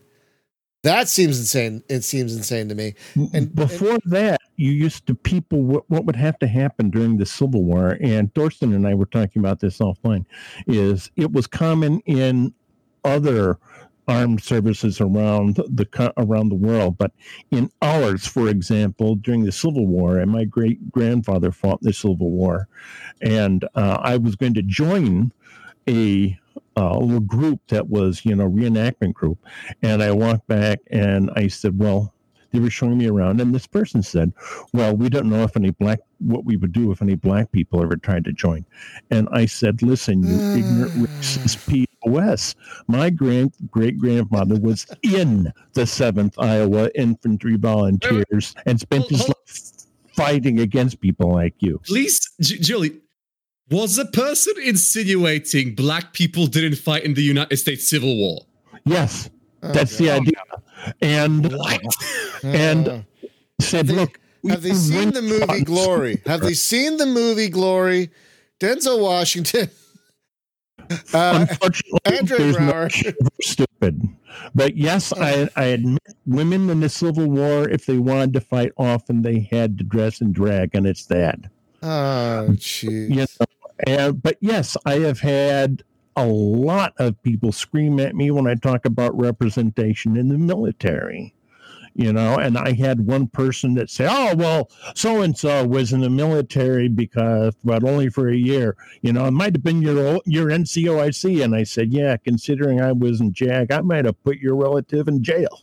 That 0.84 1.08
seems 1.08 1.40
insane. 1.40 1.82
It 1.90 2.04
seems 2.04 2.36
insane 2.36 2.70
to 2.70 2.76
me. 2.76 2.94
And- 3.34 3.54
before 3.56 3.98
that, 4.06 4.42
you 4.58 4.72
used 4.72 5.08
to 5.08 5.16
people 5.16 5.62
what, 5.64 5.90
what 5.90 6.06
would 6.06 6.16
have 6.18 6.38
to 6.40 6.48
happen 6.48 6.90
during 6.90 7.18
the 7.18 7.26
Civil 7.26 7.64
War, 7.64 7.98
and 8.02 8.34
Thorsten 8.36 8.74
and 8.74 8.86
I 8.86 8.94
were 8.94 9.06
talking 9.06 9.40
about 9.40 9.60
this 9.60 9.80
offline. 9.80 10.26
Is 10.68 11.10
it 11.16 11.32
was 11.32 11.48
common 11.48 12.02
in 12.02 12.54
other 13.04 13.58
armed 14.08 14.44
services 14.44 15.00
around 15.00 15.56
the 15.56 16.14
around 16.18 16.50
the 16.50 16.56
world, 16.56 16.98
but 16.98 17.14
in 17.52 17.72
ours, 17.82 18.28
for 18.28 18.50
example, 18.50 19.16
during 19.16 19.46
the 19.46 19.52
Civil 19.52 19.88
War, 19.88 20.18
and 20.18 20.30
my 20.30 20.44
great 20.44 20.92
grandfather 20.92 21.52
fought 21.52 21.80
in 21.82 21.88
the 21.88 21.94
Civil 21.94 22.30
War, 22.30 22.68
and 23.22 23.64
uh, 23.76 24.00
I 24.02 24.18
was 24.18 24.36
going 24.36 24.54
to 24.56 24.62
join 24.62 25.32
a 25.88 26.38
uh, 26.76 26.98
little 26.98 27.20
group 27.20 27.62
that 27.68 27.88
was 27.90 28.26
you 28.26 28.36
know 28.36 28.50
reenactment 28.50 29.14
group, 29.14 29.38
and 29.82 30.02
I 30.02 30.12
walked 30.12 30.48
back 30.48 30.80
and 30.92 31.30
I 31.36 31.48
said, 31.48 31.78
well 31.80 32.14
they 32.52 32.60
were 32.60 32.70
showing 32.70 33.00
me 33.00 33.08
around 33.08 33.42
and 33.42 33.54
this 33.54 33.66
person 33.66 34.04
said 34.04 34.32
well 34.74 34.96
we 34.96 35.10
don't 35.10 35.28
know 35.28 35.44
if 35.44 35.58
any 35.58 35.72
black 35.72 36.00
what 36.20 36.46
we 36.46 36.56
would 36.56 36.72
do 36.72 36.92
if 36.92 37.02
any 37.02 37.16
black 37.16 37.52
people 37.52 37.82
ever 37.82 37.98
tried 37.98 38.24
to 38.24 38.32
join. 38.32 38.64
And 39.10 39.28
i 39.32 39.46
said 39.46 39.82
listen 39.82 40.22
you 40.22 40.40
ignorant 40.54 40.94
racist 40.96 41.90
pos 42.02 42.56
my 42.88 43.10
grand 43.10 43.54
great 43.72 43.98
grandfather 43.98 44.60
was 44.60 44.86
in 45.02 45.52
the 45.74 45.82
7th 45.82 46.36
iowa 46.38 46.92
infantry 46.96 47.58
volunteers 47.58 48.54
and 48.68 48.80
spent 48.80 49.10
his 49.10 49.28
life 49.28 49.74
fighting 50.16 50.60
against 50.60 51.00
people 51.02 51.32
like 51.32 51.56
you. 51.60 51.80
Please, 51.86 52.20
J- 52.40 52.58
Julie, 52.60 53.02
was 53.74 53.96
the 53.96 54.06
person 54.06 54.54
insinuating 54.64 55.76
black 55.76 56.14
people 56.14 56.46
didn't 56.48 56.76
fight 56.76 57.04
in 57.04 57.14
the 57.14 57.22
United 57.24 57.58
States 57.58 57.88
Civil 57.88 58.16
War? 58.18 58.40
yes 58.86 59.30
Oh, 59.66 59.72
that's 59.72 59.98
the 59.98 60.10
idea 60.12 60.42
and 61.02 61.52
What? 61.54 61.82
and- 62.44 62.88
Uh, 62.88 63.00
said 63.62 63.88
they- 63.88 63.96
look 63.96 64.20
have 64.50 64.62
they 64.62 64.74
seen 64.74 65.12
the 65.12 65.22
movie 65.22 65.44
on- 65.60 65.64
Glory? 65.64 66.22
Have 66.26 66.42
they 66.42 66.54
seen 66.72 66.98
the 66.98 67.06
movie 67.06 67.48
Glory? 67.50 68.10
Denzel 68.60 69.00
Washington. 69.02 69.70
Uh, 71.14 71.46
Unfortunately, 71.50 72.18
Andre 72.20 72.38
there's 72.38 72.60
no 72.60 72.72
Braugher. 72.74 73.16
stupid. 73.42 74.02
But 74.54 74.76
yes, 74.76 75.14
I, 75.14 75.48
I 75.56 75.64
admit 75.78 76.02
women 76.26 76.70
in 76.70 76.82
the 76.82 76.90
Civil 76.90 77.28
War, 77.30 77.70
if 77.70 77.86
they 77.86 77.98
wanted 77.98 78.34
to 78.34 78.42
fight, 78.42 78.74
often 78.78 79.22
they 79.22 79.48
had 79.50 79.78
to 79.78 79.84
dress 79.86 80.20
in 80.20 80.34
drag, 80.34 80.76
and 80.76 80.86
it's 80.86 81.06
that. 81.06 81.40
Oh, 81.82 82.48
jeez. 82.52 83.10
You 83.10 83.16
know, 83.16 83.26
and, 83.88 84.22
but 84.22 84.38
yes, 84.42 84.78
I 84.86 85.00
have 85.00 85.20
had 85.20 85.84
a 86.16 86.26
lot 86.26 86.94
of 86.98 87.22
people 87.24 87.52
scream 87.52 88.00
at 88.00 88.16
me 88.16 88.32
when 88.32 88.48
I 88.48 88.56
talk 88.56 88.86
about 88.86 89.18
representation 89.18 90.16
in 90.18 90.30
the 90.30 90.38
military. 90.38 91.34
You 91.96 92.12
know, 92.12 92.38
and 92.40 92.58
I 92.58 92.74
had 92.74 93.06
one 93.06 93.28
person 93.28 93.76
that 93.76 93.88
said, 93.88 94.10
"Oh, 94.10 94.34
well, 94.36 94.72
so 94.96 95.22
and 95.22 95.38
so 95.38 95.64
was 95.68 95.94
in 95.94 96.02
the 96.02 96.10
military 96.10 96.88
because, 96.88 97.54
but 97.64 97.84
only 97.84 98.10
for 98.10 98.30
a 98.30 98.36
year. 98.36 98.76
You 99.04 99.14
know, 99.14 99.26
it 99.26 99.32
might 99.32 99.54
have 99.54 99.64
been 99.64 99.84
your 99.84 100.20
your 100.26 100.48
NCOIC." 100.48 101.44
And 101.44 101.56
I 101.56 101.62
said, 101.62 101.94
"Yeah, 101.94 102.18
considering 102.18 102.82
I 102.82 102.94
was 102.94 103.22
in 103.22 103.32
JAG, 103.32 103.72
I 103.72 103.82
might 103.82 104.06
have 104.06 104.22
put 104.24 104.40
your 104.40 104.56
relative 104.56 105.08
in 105.08 105.24
jail." 105.24 105.62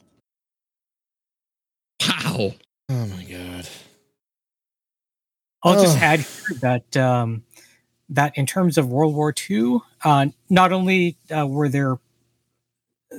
Wow. 2.08 2.52
Oh 2.90 3.06
my 3.06 3.24
god. 3.24 3.68
I'll 5.62 5.82
just 5.82 5.96
Ugh. 5.98 6.02
add 6.02 6.20
here 6.20 6.58
that 6.60 6.96
um, 6.96 7.42
that 8.10 8.36
in 8.36 8.44
terms 8.46 8.76
of 8.76 8.88
World 8.88 9.14
War 9.14 9.32
II, 9.50 9.78
uh, 10.04 10.26
not 10.48 10.72
only 10.72 11.16
uh, 11.36 11.46
were 11.46 11.68
there 11.68 11.98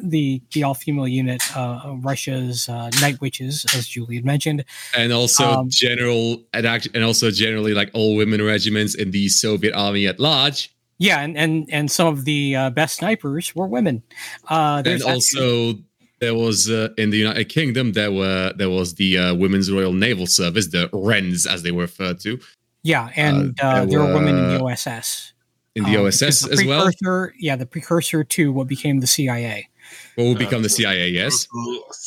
the 0.03 0.41
the 0.53 0.63
all 0.63 0.73
female 0.73 1.07
unit, 1.07 1.41
uh, 1.55 1.95
Russia's 2.01 2.69
uh, 2.69 2.89
Night 3.01 3.19
Witches, 3.19 3.65
as 3.75 3.87
Julie 3.87 4.15
had 4.15 4.25
mentioned, 4.25 4.63
And 4.95 5.11
also 5.11 5.43
Um, 5.43 5.69
general 5.69 6.43
and, 6.53 6.65
act- 6.65 6.87
and 6.93 7.03
also 7.03 7.29
generally 7.29 7.73
like 7.73 7.89
all 7.93 8.15
women 8.15 8.41
regiments 8.41 8.95
in 8.95 9.11
the 9.11 9.27
Soviet 9.27 9.73
army 9.75 10.07
at 10.07 10.17
large. 10.19 10.69
yeah, 10.97 11.19
and 11.21 11.35
and 11.37 11.67
and 11.71 11.91
some 11.91 12.07
of 12.07 12.23
the 12.25 12.55
uh, 12.55 12.69
best 12.69 12.95
snipers 12.99 13.53
were 13.55 13.67
women. 13.67 14.01
Uh, 14.49 14.81
And 14.85 14.87
actually- 14.87 15.11
also 15.11 15.79
there 16.21 16.35
was 16.35 16.69
uh, 16.69 16.89
in 16.97 17.09
the 17.09 17.17
United 17.17 17.49
Kingdom 17.49 17.91
there 17.91 18.11
were 18.13 18.53
there 18.55 18.69
was 18.69 18.93
the 18.95 19.17
uh, 19.17 19.33
Women's 19.35 19.69
Royal 19.69 19.93
Naval 19.93 20.27
Service, 20.27 20.67
the 20.67 20.89
Wrens 20.93 21.45
as 21.45 21.63
they 21.63 21.71
were 21.71 21.81
referred 21.83 22.19
to 22.21 22.39
yeah, 22.83 23.09
and 23.15 23.59
uh, 23.61 23.65
uh, 23.65 23.73
there 23.73 23.85
there 23.85 23.99
were 23.99 24.13
women 24.13 24.35
in 24.37 24.47
the 24.57 24.63
OSS. 24.63 25.33
in 25.75 25.83
the 25.85 25.97
Um, 25.97 26.05
OSS 26.05 26.41
the 26.41 26.51
as 26.53 26.63
well. 26.65 27.31
Yeah, 27.39 27.55
the 27.55 27.65
precursor 27.65 28.23
to 28.35 28.51
what 28.51 28.67
became 28.67 28.99
the 28.99 29.07
CIA. 29.07 29.69
What 30.15 30.25
would 30.27 30.37
become 30.37 30.61
the 30.63 30.69
CIA? 30.69 31.09
Yes. 31.09 31.47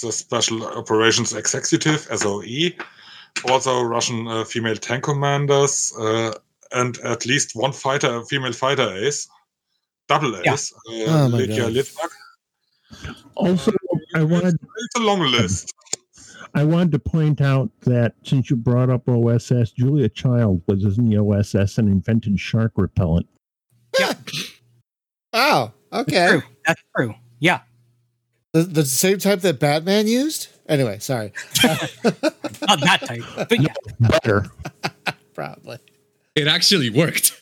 The 0.02 0.12
Special 0.12 0.64
Operations 0.66 1.32
Executive 1.34 2.00
(SOE), 2.20 2.70
also 3.50 3.82
Russian 3.82 4.26
uh, 4.28 4.44
female 4.44 4.76
tank 4.76 5.04
commanders, 5.04 5.92
uh, 5.98 6.32
and 6.72 6.98
at 6.98 7.24
least 7.26 7.54
one 7.54 7.72
fighter, 7.72 8.22
female 8.24 8.52
fighter 8.52 8.88
ace, 9.06 9.28
double 10.08 10.32
Yeah. 10.44 10.54
ace, 10.54 10.72
Oh 10.88 11.06
uh, 11.24 11.28
my 11.28 11.38
Lydia 11.38 11.68
Litvyak. 11.68 12.10
Also, 13.34 13.72
I 14.14 14.22
wanted 14.22 14.54
It's 14.84 14.96
a 14.96 15.00
long 15.00 15.20
list. 15.20 15.72
I 16.55 16.64
wanted 16.64 16.92
to 16.92 16.98
point 16.98 17.40
out 17.40 17.70
that 17.82 18.14
since 18.22 18.48
you 18.48 18.57
brought 18.57 18.88
up 18.88 19.09
OSS, 19.09 19.72
Julia 19.72 20.09
Child 20.09 20.62
was 20.66 20.98
in 20.98 21.09
the 21.09 21.18
OSS 21.18 21.78
and 21.78 21.88
invented 21.88 22.38
shark 22.38 22.72
repellent. 22.76 23.26
Yeah. 23.98 24.14
Oh, 25.36 25.72
okay. 25.92 26.28
True. 26.28 26.42
That's 26.64 26.82
true. 26.96 27.14
Yeah. 27.40 27.62
The, 28.52 28.62
the 28.62 28.84
same 28.84 29.18
type 29.18 29.40
that 29.40 29.59
Batman 29.59 30.07
used? 30.07 30.46
Anyway, 30.68 31.00
sorry. 31.00 31.32
Not 31.64 32.80
that 32.80 33.00
type, 33.05 33.24
but 33.36 33.61
yeah. 33.61 33.74
Better. 34.00 34.46
Probably. 35.34 35.78
It 36.36 36.46
actually 36.46 36.88
worked. 36.90 37.32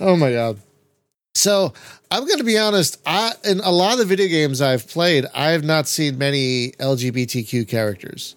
Oh 0.00 0.16
my 0.16 0.32
god. 0.32 0.60
So 1.34 1.72
I'm 2.10 2.26
going 2.26 2.38
to 2.38 2.44
be 2.44 2.58
honest. 2.58 3.00
I 3.06 3.32
in 3.44 3.60
a 3.60 3.70
lot 3.70 3.92
of 3.92 3.98
the 3.98 4.04
video 4.04 4.28
games 4.28 4.60
I've 4.60 4.88
played, 4.88 5.26
I 5.34 5.50
have 5.50 5.64
not 5.64 5.88
seen 5.88 6.16
many 6.16 6.70
LGBTQ 6.78 7.68
characters, 7.68 8.36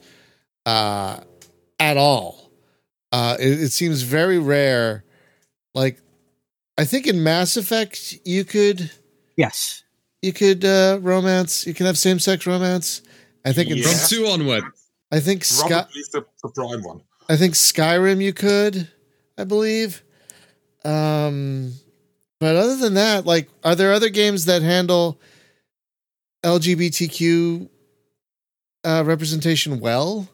uh, 0.66 1.20
at 1.80 1.98
all. 1.98 2.52
Uh, 3.12 3.38
it, 3.40 3.62
it 3.62 3.72
seems 3.72 4.02
very 4.02 4.40
rare. 4.40 5.04
Like, 5.74 6.00
I 6.78 6.86
think 6.86 7.08
in 7.08 7.24
Mass 7.24 7.56
Effect 7.56 8.20
you 8.26 8.44
could 8.44 8.92
Yes. 9.36 9.84
you 10.24 10.34
could 10.34 10.66
uh, 10.66 10.98
romance. 11.02 11.66
You 11.68 11.74
can 11.74 11.86
have 11.86 11.98
same 11.98 12.20
sex 12.20 12.48
romance. 12.48 13.02
I 13.46 13.54
think 13.54 13.70
in 13.70 13.78
Yeah. 13.78 13.84
From 13.94 14.08
two 14.10 14.26
onward. 14.28 14.64
I 15.12 15.20
think 15.22 15.46
Sky, 15.46 15.68
Probably 15.68 16.02
the, 16.12 16.26
the 16.44 16.50
prime 16.50 16.82
one. 16.84 17.02
I 17.30 17.38
think 17.38 17.54
Skyrim 17.54 18.22
you 18.22 18.34
could, 18.34 18.90
I 19.38 19.44
believe. 19.44 20.04
Um 20.84 21.74
but 22.40 22.56
other 22.56 22.76
than 22.78 22.94
that, 22.96 23.26
like 23.26 23.50
are 23.64 23.76
there 23.76 23.94
other 23.94 24.10
games 24.10 24.46
that 24.46 24.62
handle 24.62 25.20
LGBTQ 26.44 27.70
uh 28.84 29.04
representation 29.06 29.80
well? 29.80 30.28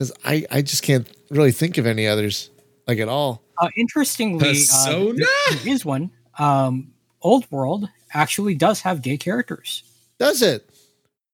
Cuz 0.00 0.12
I 0.24 0.46
I 0.50 0.62
just 0.62 0.82
can't 0.82 1.08
really 1.30 1.52
think 1.52 1.78
of 1.78 1.86
any 1.86 2.06
others 2.06 2.50
like 2.86 2.98
at 2.98 3.08
all. 3.08 3.42
Uh, 3.58 3.68
interestingly, 3.76 4.48
uh, 4.74 4.94
there- 5.12 5.14
there 5.14 5.68
is 5.72 5.84
one. 5.84 6.10
Um, 6.38 6.92
Old 7.22 7.48
World 7.52 7.88
actually 8.12 8.54
does 8.56 8.80
have 8.80 9.00
gay 9.00 9.16
characters. 9.16 9.84
Does 10.18 10.42
it? 10.42 10.68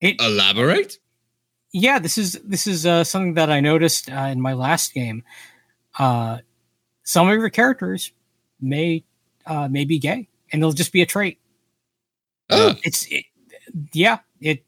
It 0.01 0.21
Elaborate? 0.21 0.99
yeah 1.73 1.99
this 2.01 2.19
is 2.19 2.33
this 2.45 2.67
is 2.67 2.85
uh, 2.85 3.05
something 3.05 3.35
that 3.35 3.49
i 3.49 3.61
noticed 3.61 4.11
uh, 4.11 4.23
in 4.33 4.41
my 4.41 4.55
last 4.55 4.93
game 4.93 5.23
uh, 6.01 6.39
some 7.05 7.29
of 7.29 7.39
your 7.39 7.49
characters 7.49 8.11
may 8.61 9.05
uh, 9.47 9.69
may 9.69 9.85
be 9.85 9.99
gay 9.99 10.29
and 10.53 10.63
it'll 10.63 10.73
just 10.73 10.93
be 10.93 11.03
a 11.03 11.07
trait 11.07 11.39
Uh, 12.51 12.75
it's 12.83 13.07
it, 13.11 13.25
yeah 13.93 14.19
it 14.41 14.65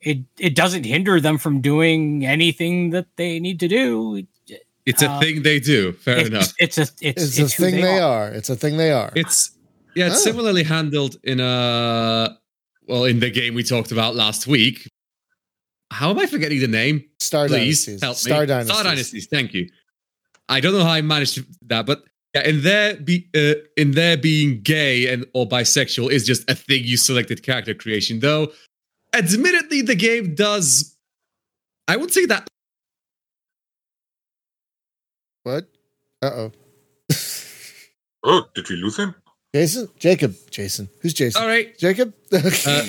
it 0.00 0.18
it 0.38 0.54
doesn't 0.54 0.84
hinder 0.84 1.20
them 1.20 1.38
from 1.38 1.60
doing 1.60 2.24
anything 2.26 2.90
that 2.90 3.06
they 3.16 3.40
need 3.40 3.60
to 3.60 3.68
do 3.68 4.24
it's 4.86 5.02
a 5.02 5.10
uh, 5.10 5.18
thing 5.18 5.42
they 5.42 5.60
do. 5.60 5.92
Fair 5.92 6.18
it's, 6.18 6.28
enough. 6.28 6.54
it's 6.58 6.78
a 6.78 6.82
it's, 6.82 7.22
It's, 7.22 7.38
it's, 7.38 7.58
a 7.58 7.62
thing 7.62 7.80
they 7.80 7.98
are. 7.98 8.28
It's 8.28 8.50
a 8.50 8.56
thing 8.56 8.76
they 8.76 8.92
are. 8.92 9.10
It's 9.14 9.50
yeah, 9.94 10.08
it's 10.08 10.16
Oh. 10.16 10.18
similarly 10.18 10.62
handled 10.62 11.16
in 11.24 11.40
a 11.40 12.36
well 12.86 13.04
in 13.04 13.20
the 13.20 13.30
game 13.30 13.54
we 13.54 13.62
talked 13.62 13.92
about 13.92 14.14
last 14.14 14.46
week. 14.46 14.86
How 15.90 16.10
am 16.10 16.18
I 16.18 16.26
forgetting 16.26 16.60
the 16.60 16.68
name? 16.68 17.04
Star 17.20 17.46
Please 17.46 17.86
Dynasties. 17.86 18.02
help 18.02 18.16
me. 18.16 18.30
Star 18.30 18.46
Dynasties. 18.46 18.74
Star 18.74 18.84
Dynasties. 18.84 19.26
Thank 19.26 19.54
you. 19.54 19.68
I 20.48 20.60
don't 20.60 20.74
know 20.74 20.84
how 20.84 20.90
I 20.90 21.00
managed 21.00 21.42
that, 21.68 21.86
but 21.86 22.04
yeah, 22.34 22.46
in 22.48 22.62
there 22.62 22.96
be 22.96 23.28
uh, 23.36 23.54
in 23.76 23.92
there 23.92 24.16
being 24.16 24.60
gay 24.62 25.12
and 25.12 25.24
or 25.34 25.46
bisexual 25.48 26.10
is 26.10 26.26
just 26.26 26.48
a 26.50 26.54
thing 26.54 26.82
you 26.84 26.96
selected 26.96 27.42
character 27.42 27.74
creation. 27.74 28.20
Though, 28.20 28.52
admittedly, 29.14 29.82
the 29.82 29.94
game 29.94 30.34
does. 30.34 30.96
I 31.86 31.96
would 31.96 32.12
say 32.12 32.24
that 32.26 32.48
What? 35.42 35.68
Uh-oh. 36.22 36.52
Oh, 38.26 38.46
did 38.54 38.66
we 38.70 38.76
lose 38.76 38.98
him? 38.98 39.14
Jason? 39.54 39.86
Jacob. 39.98 40.34
Jason. 40.50 40.88
Who's 41.02 41.12
Jason? 41.12 41.42
all 41.42 41.46
right. 41.48 41.76
Jacob? 41.78 42.14
Uh, 42.32 42.82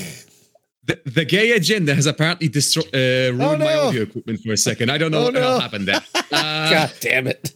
the, 0.86 1.02
the 1.06 1.26
gay 1.26 1.52
agenda 1.52 1.94
has 1.96 2.06
apparently 2.06 2.48
destroyed 2.48 2.86
uh, 2.94 3.34
ruined 3.34 3.42
Oh, 3.42 3.58
my 3.58 3.74
audio 3.76 4.04
equipment 4.04 4.40
for 4.40 4.54
a 4.54 4.58
second. 4.58 4.92
I 4.92 4.98
don't 5.00 5.12
know 5.12 5.22
Oh, 5.22 5.24
what 5.26 5.34
no. 5.34 5.60
happened 5.60 5.88
there. 5.88 6.00
Uh, 6.16 6.22
God 6.70 6.94
damn 7.02 7.28
it. 7.28 7.52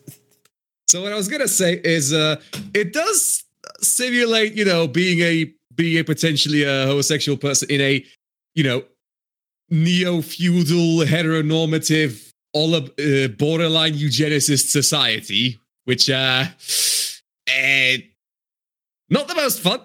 So 0.89 1.03
what 1.03 1.11
I 1.13 1.15
was 1.15 1.27
gonna 1.27 1.47
say 1.47 1.79
is, 1.83 2.13
uh, 2.13 2.41
it 2.73 2.93
does 2.93 3.43
simulate, 3.79 4.53
you 4.55 4.65
know, 4.65 4.87
being 4.87 5.19
a 5.19 5.53
being 5.75 5.99
a 5.99 6.03
potentially 6.03 6.63
a 6.63 6.87
homosexual 6.87 7.37
person 7.37 7.69
in 7.69 7.79
a, 7.79 8.03
you 8.55 8.63
know, 8.63 8.83
neo 9.69 10.21
feudal 10.23 11.05
heteronormative, 11.05 12.31
all 12.53 12.73
of 12.73 12.85
uh, 12.99 13.27
borderline 13.37 13.93
eugenicist 13.93 14.71
society, 14.71 15.59
which 15.85 16.09
uh, 16.09 16.45
eh, 17.47 17.97
not 19.11 19.27
the 19.27 19.35
most 19.35 19.59
fun, 19.61 19.81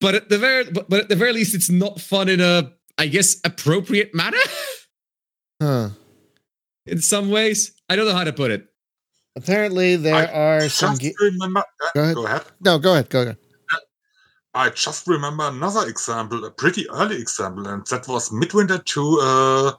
but 0.00 0.16
at 0.16 0.28
the 0.30 0.38
very 0.38 0.64
but, 0.64 0.90
but 0.90 1.02
at 1.02 1.08
the 1.08 1.16
very 1.16 1.32
least, 1.32 1.54
it's 1.54 1.70
not 1.70 2.00
fun 2.00 2.28
in 2.28 2.40
a, 2.40 2.72
I 2.98 3.06
guess, 3.06 3.36
appropriate 3.44 4.12
manner 4.16 4.38
Huh. 5.62 5.90
in 6.86 7.00
some 7.00 7.30
ways. 7.30 7.70
I 7.88 7.94
don't 7.94 8.06
know 8.06 8.14
how 8.14 8.24
to 8.24 8.32
put 8.32 8.50
it. 8.50 8.68
Apparently 9.36 9.96
there 9.96 10.14
I 10.14 10.26
are 10.26 10.68
some 10.68 10.96
ge- 10.98 11.12
remember. 11.20 11.60
uh, 11.60 11.90
Go 11.94 12.02
ahead. 12.02 12.14
Go 12.14 12.26
ahead. 12.26 12.42
No, 12.60 12.78
go 12.78 12.92
ahead. 12.92 13.10
Go 13.10 13.22
ahead. 13.22 13.36
I 14.56 14.70
just 14.70 15.08
remember 15.08 15.48
another 15.48 15.88
example, 15.88 16.44
a 16.44 16.50
pretty 16.50 16.88
early 16.90 17.20
example, 17.20 17.66
and 17.66 17.84
that 17.88 18.06
was 18.06 18.30
Midwinter 18.30 18.78
2 18.78 19.18
uh, 19.20 19.72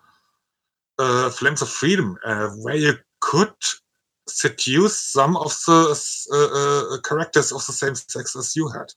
uh, 0.99 1.29
Flames 1.29 1.61
of 1.61 1.69
Freedom, 1.69 2.17
uh, 2.25 2.49
where 2.57 2.75
you 2.75 2.93
could 3.21 3.53
seduce 4.27 4.99
some 4.99 5.37
of 5.37 5.55
the 5.65 5.97
uh, 6.33 6.95
uh, 6.95 7.01
characters 7.07 7.53
of 7.53 7.65
the 7.65 7.71
same 7.71 7.95
sex 7.95 8.35
as 8.35 8.53
you 8.57 8.67
had. 8.67 8.87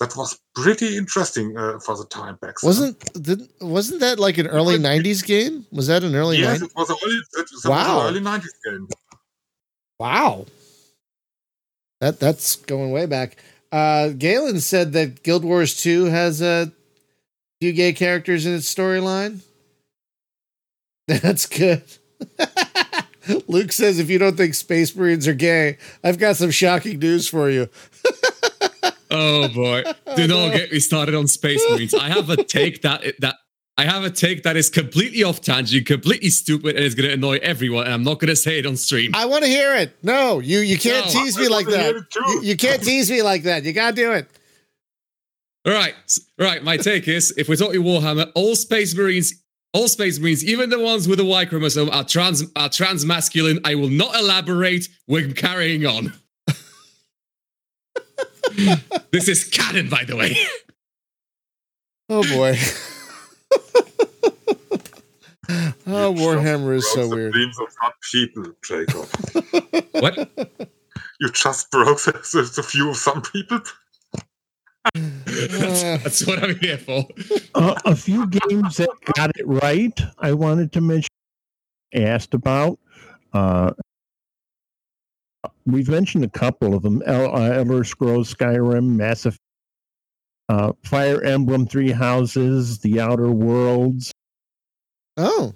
That 0.00 0.16
was 0.16 0.38
pretty 0.54 0.96
interesting 0.96 1.56
uh, 1.58 1.78
for 1.80 1.94
the 1.98 2.06
time 2.06 2.36
back. 2.40 2.62
Wasn't 2.62 2.98
didn't 3.22 3.50
wasn't 3.60 4.00
that 4.00 4.18
like 4.18 4.36
an 4.38 4.46
early 4.46 4.78
'90s 4.78 5.24
game? 5.24 5.66
Was 5.72 5.86
that 5.88 6.04
an 6.04 6.14
early 6.14 6.38
Yes, 6.38 6.60
90s? 6.60 6.64
it 6.64 6.70
was 6.76 6.90
an 6.90 6.96
early, 7.04 7.16
it 7.34 7.48
was 7.52 7.64
Wow. 7.66 8.00
an 8.00 8.06
early 8.06 8.20
90s 8.20 8.48
game. 8.64 8.88
Wow. 9.98 10.46
That 12.00 12.20
that's 12.20 12.56
going 12.56 12.90
way 12.90 13.06
back. 13.06 13.36
Uh 13.72 14.10
Galen 14.10 14.60
said 14.60 14.92
that 14.92 15.22
Guild 15.22 15.44
Wars 15.44 15.74
2 15.76 16.06
has 16.06 16.42
a 16.42 16.72
few 17.60 17.72
gay 17.72 17.92
characters 17.92 18.46
in 18.46 18.54
its 18.54 18.72
storyline. 18.72 19.40
That's 21.08 21.46
good. 21.46 21.82
Luke 23.48 23.72
says 23.72 23.98
if 23.98 24.10
you 24.10 24.18
don't 24.18 24.36
think 24.36 24.54
Space 24.54 24.94
Marines 24.94 25.26
are 25.26 25.34
gay, 25.34 25.78
I've 26.02 26.18
got 26.18 26.36
some 26.36 26.50
shocking 26.50 26.98
news 26.98 27.28
for 27.28 27.50
you. 27.50 27.68
Oh 29.10 29.48
boy! 29.48 29.84
Do 30.16 30.26
not 30.26 30.52
get 30.52 30.72
me 30.72 30.80
started 30.80 31.14
on 31.14 31.26
Space 31.28 31.62
Marines. 31.70 31.94
I 31.94 32.08
have 32.08 32.28
a 32.28 32.42
take 32.42 32.82
that 32.82 33.02
that 33.20 33.36
I 33.78 33.84
have 33.84 34.04
a 34.04 34.10
take 34.10 34.42
that 34.44 34.56
is 34.56 34.70
completely 34.70 35.22
off 35.22 35.42
tangent, 35.42 35.86
completely 35.86 36.30
stupid, 36.30 36.76
and 36.76 36.84
is 36.84 36.94
going 36.94 37.08
to 37.08 37.12
annoy 37.14 37.38
everyone. 37.42 37.84
And 37.84 37.92
I'm 37.92 38.02
not 38.04 38.18
going 38.20 38.30
to 38.30 38.36
say 38.36 38.58
it 38.58 38.64
on 38.64 38.76
stream. 38.76 39.10
I 39.14 39.26
want 39.26 39.44
to 39.44 39.50
hear 39.50 39.74
it. 39.76 39.94
No, 40.02 40.38
you 40.40 40.60
you 40.60 40.78
can't 40.78 41.04
No, 41.06 41.12
tease 41.12 41.36
I 41.36 41.42
me 41.42 41.48
like 41.48 41.66
that. 41.66 41.94
You, 42.14 42.40
you 42.42 42.56
can't 42.56 42.82
tease 42.82 43.10
me 43.10 43.20
like 43.22 43.42
that. 43.42 43.64
You 43.64 43.72
got 43.74 43.90
to 43.90 43.96
do 43.96 44.12
it. 44.12 44.28
All 45.66 45.72
right, 45.74 45.94
s- 46.04 46.20
right. 46.38 46.62
My 46.64 46.76
take 46.78 47.06
is, 47.06 47.34
if 47.36 47.48
we're 47.50 47.56
talking 47.56 47.82
Warhammer, 47.82 48.30
all 48.34 48.56
Space 48.56 48.94
Marines, 48.94 49.34
all 49.74 49.88
Space 49.88 50.18
Marines, 50.20 50.42
even 50.44 50.70
the 50.70 50.78
ones 50.80 51.06
with 51.06 51.20
a 51.20 51.24
Y 51.24 51.44
chromosome, 51.44 51.90
are 51.90 52.04
trans 52.04 52.44
are 52.56 52.70
trans 52.70 53.04
masculine. 53.04 53.58
I 53.64 53.74
will 53.74 53.90
not 53.90 54.14
elaborate. 54.18 54.88
We're 55.06 55.32
carrying 55.32 55.84
on. 55.84 56.14
this 59.10 59.28
is 59.28 59.44
canon, 59.44 59.90
by 59.90 60.04
the 60.04 60.16
way. 60.16 60.36
Oh 62.08 62.22
boy. 62.22 62.56
oh, 65.86 66.10
You 66.14 66.20
Warhammer 66.20 66.74
is 66.74 66.90
so 66.92 67.08
weird. 67.08 67.32
dreams 67.32 67.58
of 67.58 67.68
some 67.80 67.92
people, 68.12 68.52
Jacob. 68.62 69.84
what? 69.92 70.16
you 71.20 71.30
just 71.30 71.70
broke 71.70 72.00
the, 72.02 72.12
the, 72.12 72.52
the 72.56 72.62
view 72.62 72.90
of 72.90 72.96
some 72.96 73.22
people. 73.22 73.60
that's, 74.94 75.82
that's 76.02 76.26
what 76.26 76.42
I'm 76.42 76.58
here 76.58 76.78
for. 76.78 77.06
Uh, 77.54 77.74
a 77.84 77.94
few 77.96 78.26
games 78.26 78.76
that 78.76 78.90
got 79.14 79.30
it 79.36 79.46
right. 79.46 79.98
I 80.18 80.32
wanted 80.32 80.72
to 80.72 80.80
mention. 80.80 81.08
Asked 81.94 82.34
about. 82.34 82.78
Uh, 83.32 83.70
we've 85.66 85.88
mentioned 85.88 86.24
a 86.24 86.28
couple 86.28 86.74
of 86.74 86.82
them: 86.82 87.02
El- 87.06 87.34
uh, 87.34 87.50
Elder 87.50 87.84
Scrolls, 87.84 88.34
Skyrim, 88.34 88.96
Mass 88.96 89.24
Effect, 89.24 89.40
uh, 90.48 90.72
Fire 90.84 91.22
Emblem, 91.22 91.66
Three 91.66 91.90
Houses, 91.90 92.78
The 92.78 93.00
Outer 93.00 93.30
Worlds. 93.30 94.12
Oh, 95.16 95.54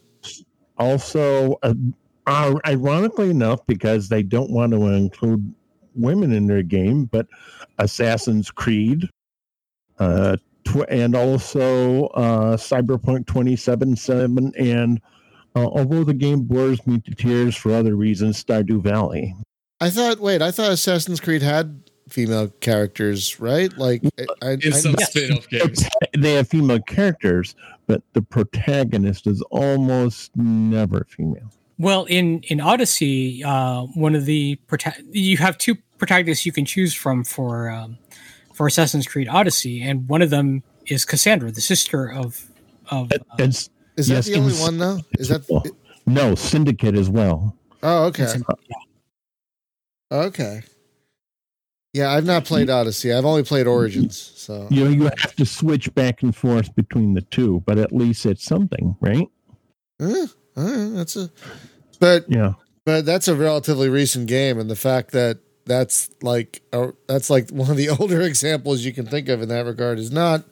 Also, 0.78 1.59
uh, 1.62 1.74
uh, 2.26 2.55
ironically 2.66 3.30
enough, 3.30 3.61
because 3.66 4.09
they 4.09 4.22
don't 4.22 4.51
want 4.51 4.72
to 4.72 4.86
include 4.86 5.55
women 5.95 6.32
in 6.32 6.47
their 6.47 6.62
game, 6.62 7.05
but 7.05 7.26
Assassin's 7.78 8.51
Creed, 8.51 9.09
uh, 9.99 10.36
tw- 10.64 10.88
and 10.88 11.14
also 11.14 12.07
uh, 12.09 12.57
Cyberpunk 12.57 13.26
2077, 13.26 14.53
and 14.59 15.01
uh, 15.57 15.66
although 15.66 16.05
the 16.05 16.14
game 16.14 16.43
bores 16.43 16.86
me 16.86 17.01
to 17.01 17.14
tears 17.14 17.57
for 17.57 17.72
other 17.72 17.97
reasons, 17.97 18.43
Stardew 18.43 18.80
Valley. 18.82 19.34
I 19.80 19.91
thought. 19.91 20.20
Wait, 20.20 20.43
I 20.43 20.51
thought 20.51 20.70
Assassin's 20.70 21.20
Creed 21.20 21.43
had 21.43 21.89
female 22.11 22.48
characters, 22.61 23.40
right? 23.40 23.72
Like 23.78 24.02
I, 24.42 24.50
In 24.52 24.61
I, 24.72 24.76
some 24.76 24.94
I- 24.98 25.02
spin-off 25.04 25.48
games. 25.48 25.84
They 26.18 26.34
have 26.34 26.48
female 26.48 26.80
characters, 26.80 27.54
but 27.86 28.02
the 28.12 28.22
protagonist 28.22 29.26
is 29.26 29.40
almost 29.50 30.30
never 30.36 31.06
female. 31.08 31.50
Well, 31.78 32.04
in 32.04 32.40
in 32.48 32.61
Odyssey, 32.61 33.42
uh, 33.42 33.82
one 33.94 34.14
of 34.14 34.26
the 34.26 34.58
prota- 34.68 35.02
you 35.11 35.38
have 35.38 35.56
two 35.56 35.76
protagonists 35.98 36.44
you 36.44 36.52
can 36.52 36.64
choose 36.66 36.92
from 36.92 37.24
for 37.24 37.70
um, 37.70 37.96
for 38.52 38.66
Assassin's 38.66 39.06
Creed 39.06 39.28
Odyssey, 39.28 39.80
and 39.82 40.06
one 40.08 40.20
of 40.20 40.28
them 40.30 40.62
is 40.86 41.04
Cassandra, 41.06 41.50
the 41.50 41.61
sister 41.62 42.11
of 42.12 42.46
of. 42.90 43.11
Uh, 43.12 43.16
It's 43.38 43.70
is 43.96 44.08
that 44.08 44.14
yes, 44.14 44.26
the 44.26 44.34
only 44.36 44.54
one 44.54 44.76
though? 44.78 44.98
Is 45.18 45.28
that 45.28 45.42
well, 45.48 45.64
no 46.06 46.34
syndicate 46.34 46.94
as 46.96 47.08
well. 47.08 47.56
oh 47.82 48.04
okay 48.06 48.24
it's 48.24 48.34
in- 48.34 48.44
okay? 50.12 50.62
Yeah, 51.93 52.12
I've 52.12 52.24
not 52.24 52.45
played 52.45 52.70
Odyssey. 52.70 53.12
I've 53.12 53.24
only 53.24 53.43
played 53.43 53.66
Origins. 53.66 54.16
So 54.36 54.68
You 54.70 54.84
know, 54.84 54.91
you 54.91 55.03
have 55.05 55.34
to 55.36 55.45
switch 55.45 55.93
back 55.95 56.22
and 56.22 56.34
forth 56.34 56.74
between 56.76 57.14
the 57.14 57.22
two, 57.22 57.62
but 57.66 57.78
at 57.78 57.93
least 57.93 58.26
it's 58.26 58.45
something, 58.45 58.97
right? 59.01 59.26
All 60.01 60.26
right, 60.57 60.88
that's 60.95 61.16
a 61.16 61.30
but 61.99 62.26
Yeah. 62.28 62.53
but 62.86 63.05
that's 63.05 63.28
a 63.28 63.34
relatively 63.34 63.88
recent 63.88 64.28
game, 64.28 64.59
and 64.59 64.70
the 64.70 64.76
fact 64.76 65.11
that 65.12 65.38
that's 65.66 66.11
like 66.22 66.62
uh, 66.72 66.88
that's 67.09 67.28
like 67.28 67.51
one 67.53 67.70
of 67.70 67.76
the 67.76 67.88
older 67.91 68.20
examples 68.22 68.82
you 68.82 68.93
can 68.93 69.07
think 69.07 69.28
of 69.28 69.43
in 69.43 69.49
that 69.49 69.66
regard 69.66 69.99
is 69.99 70.11
not 70.12 70.45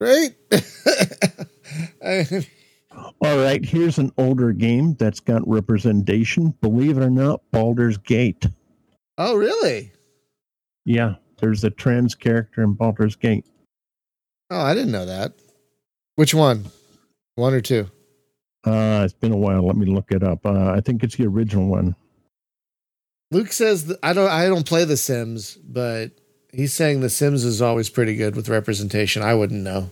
right. 0.00 0.30
I- 2.04 2.46
All 3.20 3.38
right, 3.38 3.64
here's 3.64 3.98
an 3.98 4.12
older 4.18 4.52
game 4.52 4.94
that's 4.94 5.20
got 5.20 5.46
representation. 5.48 6.54
Believe 6.60 6.98
it 6.98 7.02
or 7.04 7.10
not, 7.10 7.40
Baldur's 7.52 7.96
Gate. 7.98 8.46
oh, 9.18 9.34
really? 9.36 9.92
Yeah, 10.88 11.16
there's 11.38 11.64
a 11.64 11.70
trans 11.70 12.14
character 12.14 12.62
in 12.62 12.72
Baldur's 12.72 13.14
Gate. 13.14 13.44
Oh, 14.48 14.58
I 14.58 14.72
didn't 14.72 14.92
know 14.92 15.04
that. 15.04 15.34
Which 16.14 16.32
one? 16.32 16.64
One 17.34 17.52
or 17.52 17.60
two? 17.60 17.90
Uh, 18.64 19.02
it's 19.04 19.12
been 19.12 19.32
a 19.32 19.36
while. 19.36 19.66
Let 19.66 19.76
me 19.76 19.84
look 19.84 20.10
it 20.10 20.22
up. 20.22 20.46
Uh, 20.46 20.70
I 20.70 20.80
think 20.80 21.04
it's 21.04 21.16
the 21.16 21.26
original 21.26 21.68
one. 21.68 21.94
Luke 23.30 23.52
says 23.52 23.84
that, 23.84 23.98
I 24.02 24.14
don't. 24.14 24.30
I 24.30 24.46
don't 24.46 24.66
play 24.66 24.86
The 24.86 24.96
Sims, 24.96 25.56
but 25.56 26.12
he's 26.54 26.72
saying 26.72 27.02
The 27.02 27.10
Sims 27.10 27.44
is 27.44 27.60
always 27.60 27.90
pretty 27.90 28.16
good 28.16 28.34
with 28.34 28.48
representation. 28.48 29.20
I 29.20 29.34
wouldn't 29.34 29.62
know. 29.62 29.90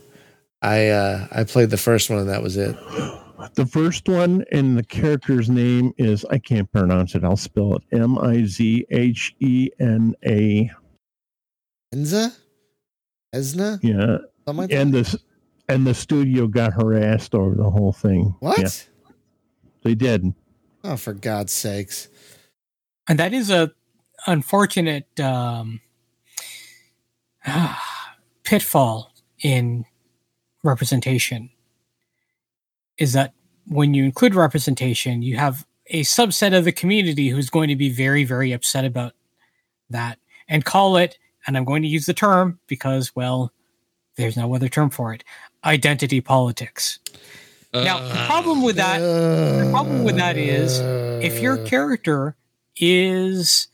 I 0.63 0.87
uh 0.87 1.27
I 1.31 1.43
played 1.43 1.69
the 1.69 1.77
first 1.77 2.09
one 2.09 2.17
and 2.17 2.29
that 2.29 2.41
was 2.41 2.57
it. 2.57 2.75
The 3.53 3.67
first 3.67 4.09
one 4.09 4.43
and 4.51 4.75
the 4.75 4.83
character's 4.83 5.47
name 5.47 5.93
is 5.99 6.25
I 6.25 6.39
can't 6.39 6.69
pronounce 6.71 7.13
it. 7.13 7.23
I'll 7.23 7.37
spell 7.37 7.75
it 7.75 7.83
M 7.91 8.17
I 8.17 8.43
Z 8.45 8.87
H 8.89 9.35
E 9.39 9.69
N 9.79 10.15
A. 10.25 10.71
Enza, 11.93 12.35
Esna, 13.33 13.79
Yeah, 13.81 14.17
like 14.45 14.71
and 14.71 14.93
that. 14.93 14.97
this 14.97 15.15
and 15.69 15.85
the 15.85 15.93
studio 15.93 16.47
got 16.47 16.73
harassed 16.73 17.35
over 17.35 17.55
the 17.55 17.69
whole 17.69 17.91
thing. 17.93 18.35
What? 18.39 18.59
Yeah, 18.59 18.69
they 19.83 19.95
did. 19.95 20.33
Oh, 20.83 20.95
for 20.97 21.13
God's 21.13 21.53
sakes! 21.53 22.07
and 23.09 23.17
that 23.19 23.33
is 23.33 23.49
a 23.49 23.71
unfortunate 24.25 25.07
um, 25.19 25.79
pitfall 28.43 29.13
in 29.41 29.85
representation 30.63 31.49
is 32.97 33.13
that 33.13 33.33
when 33.67 33.93
you 33.93 34.03
include 34.03 34.33
representation 34.35 35.21
you 35.21 35.37
have 35.37 35.65
a 35.87 36.01
subset 36.01 36.57
of 36.57 36.65
the 36.65 36.71
community 36.71 37.29
who's 37.29 37.49
going 37.49 37.69
to 37.69 37.75
be 37.75 37.89
very 37.89 38.23
very 38.25 38.51
upset 38.51 38.83
about 38.83 39.13
that 39.89 40.17
and 40.49 40.65
call 40.65 40.97
it 40.97 41.17
and 41.47 41.57
i'm 41.57 41.65
going 41.65 41.81
to 41.81 41.87
use 41.87 42.05
the 42.05 42.13
term 42.13 42.59
because 42.67 43.15
well 43.15 43.51
there's 44.17 44.37
no 44.37 44.53
other 44.53 44.69
term 44.69 44.89
for 44.89 45.13
it 45.13 45.23
identity 45.65 46.21
politics 46.21 46.99
now 47.73 47.99
the 47.99 48.19
uh. 48.19 48.25
problem 48.27 48.61
with 48.61 48.75
that 48.75 48.99
the 48.99 49.69
problem 49.71 50.03
with 50.03 50.15
that 50.17 50.37
is, 50.37 50.79
if 51.19 51.41
your 51.41 51.55
uh. 51.55 51.63
character 51.63 52.35
is 52.75 53.67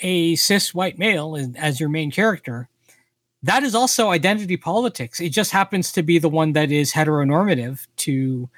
a 0.00 0.34
cis 0.36 0.74
white 0.74 0.98
male 0.98 1.36
as- 1.36 1.54
as 1.56 1.80
your 1.80 1.88
main 1.88 2.10
character, 2.10 2.68
that 3.42 3.62
is 3.62 3.74
also 3.74 4.10
identity 4.10 4.56
politics. 4.56 5.20
It 5.20 5.30
just 5.30 5.52
happens 5.52 5.92
to 5.92 6.02
be 6.02 6.18
the 6.18 6.28
one 6.28 6.52
that 6.52 6.70
is 6.70 6.92
heteronormative 6.92 7.86
to 7.98 8.48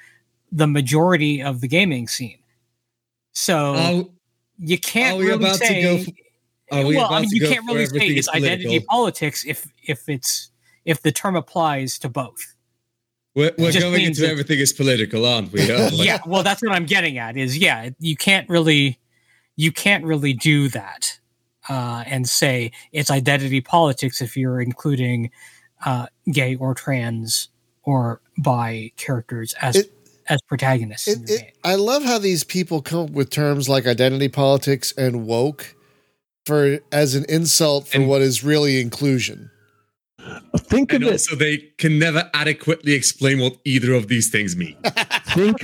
the 0.51 0.67
majority 0.67 1.41
of 1.41 1.61
the 1.61 1.67
gaming 1.67 2.07
scene. 2.07 2.39
So 3.33 3.73
Are, 3.75 4.05
you 4.59 4.77
can't 4.77 5.19
really 5.19 5.33
about 5.33 5.59
to 5.59 5.65
say. 5.65 5.81
go 5.81 5.95
f- 5.95 6.07
are 6.71 6.85
we 6.85 6.95
well, 6.95 7.11
I 7.13 7.21
mean, 7.21 7.29
you 7.31 7.47
can't 7.47 7.65
really 7.67 7.85
say 7.85 8.07
it's 8.07 8.27
is 8.27 8.29
identity 8.29 8.79
politics 8.81 9.45
if 9.45 9.67
if 9.87 10.07
it's 10.09 10.51
if 10.85 11.01
the 11.01 11.11
term 11.11 11.35
applies 11.35 11.99
to 11.99 12.09
both. 12.09 12.55
We're, 13.35 13.51
we're 13.57 13.71
going 13.71 14.01
into 14.03 14.21
that- 14.21 14.31
everything 14.31 14.59
is 14.59 14.73
political, 14.73 15.25
aren't 15.25 15.51
we? 15.53 15.61
Like, 15.71 15.93
yeah 15.93 16.19
well 16.25 16.43
that's 16.43 16.61
what 16.61 16.71
i'm 16.73 16.85
getting 16.85 17.17
at 17.17 17.37
is 17.37 17.57
yeah 17.57 17.89
you 17.99 18.15
can't 18.17 18.47
really 18.49 18.99
you 19.55 19.71
can't 19.71 20.03
really 20.03 20.33
do 20.33 20.67
that 20.69 21.19
uh, 21.69 22.03
and 22.07 22.27
say 22.27 22.71
it's 22.91 23.09
identity 23.11 23.61
politics 23.61 24.21
if 24.21 24.35
you're 24.35 24.59
including 24.59 25.29
uh, 25.85 26.07
gay 26.31 26.55
or 26.55 26.73
trans 26.73 27.49
or 27.83 28.19
bi 28.37 28.91
characters 28.97 29.53
as 29.61 29.75
It- 29.77 29.93
as 30.27 30.41
protagonists 30.43 31.07
It, 31.07 31.29
it. 31.29 31.55
I 31.63 31.75
love 31.75 32.03
how 32.03 32.17
these 32.17 32.43
people 32.43 32.81
come 32.81 32.99
up 33.05 33.09
with 33.11 33.29
terms 33.31 33.67
like 33.67 33.85
identity 33.87 34.29
politics 34.29 34.93
and 34.97 35.25
woke 35.25 35.75
for 36.45 36.79
as 36.91 37.15
an 37.15 37.25
insult 37.29 37.87
for 37.87 37.97
And- 37.97 38.07
what 38.07 38.21
is 38.21 38.43
really 38.43 38.79
inclusion. 38.81 39.49
Think 40.57 40.93
and 40.93 41.03
of 41.03 41.13
it. 41.13 41.17
So 41.19 41.35
they 41.35 41.57
can 41.79 41.97
never 41.97 42.29
adequately 42.33 42.93
explain 42.93 43.39
what 43.39 43.57
either 43.65 43.93
of 43.93 44.07
these 44.07 44.29
things 44.29 44.55
mean. 44.55 44.75
think 45.33 45.57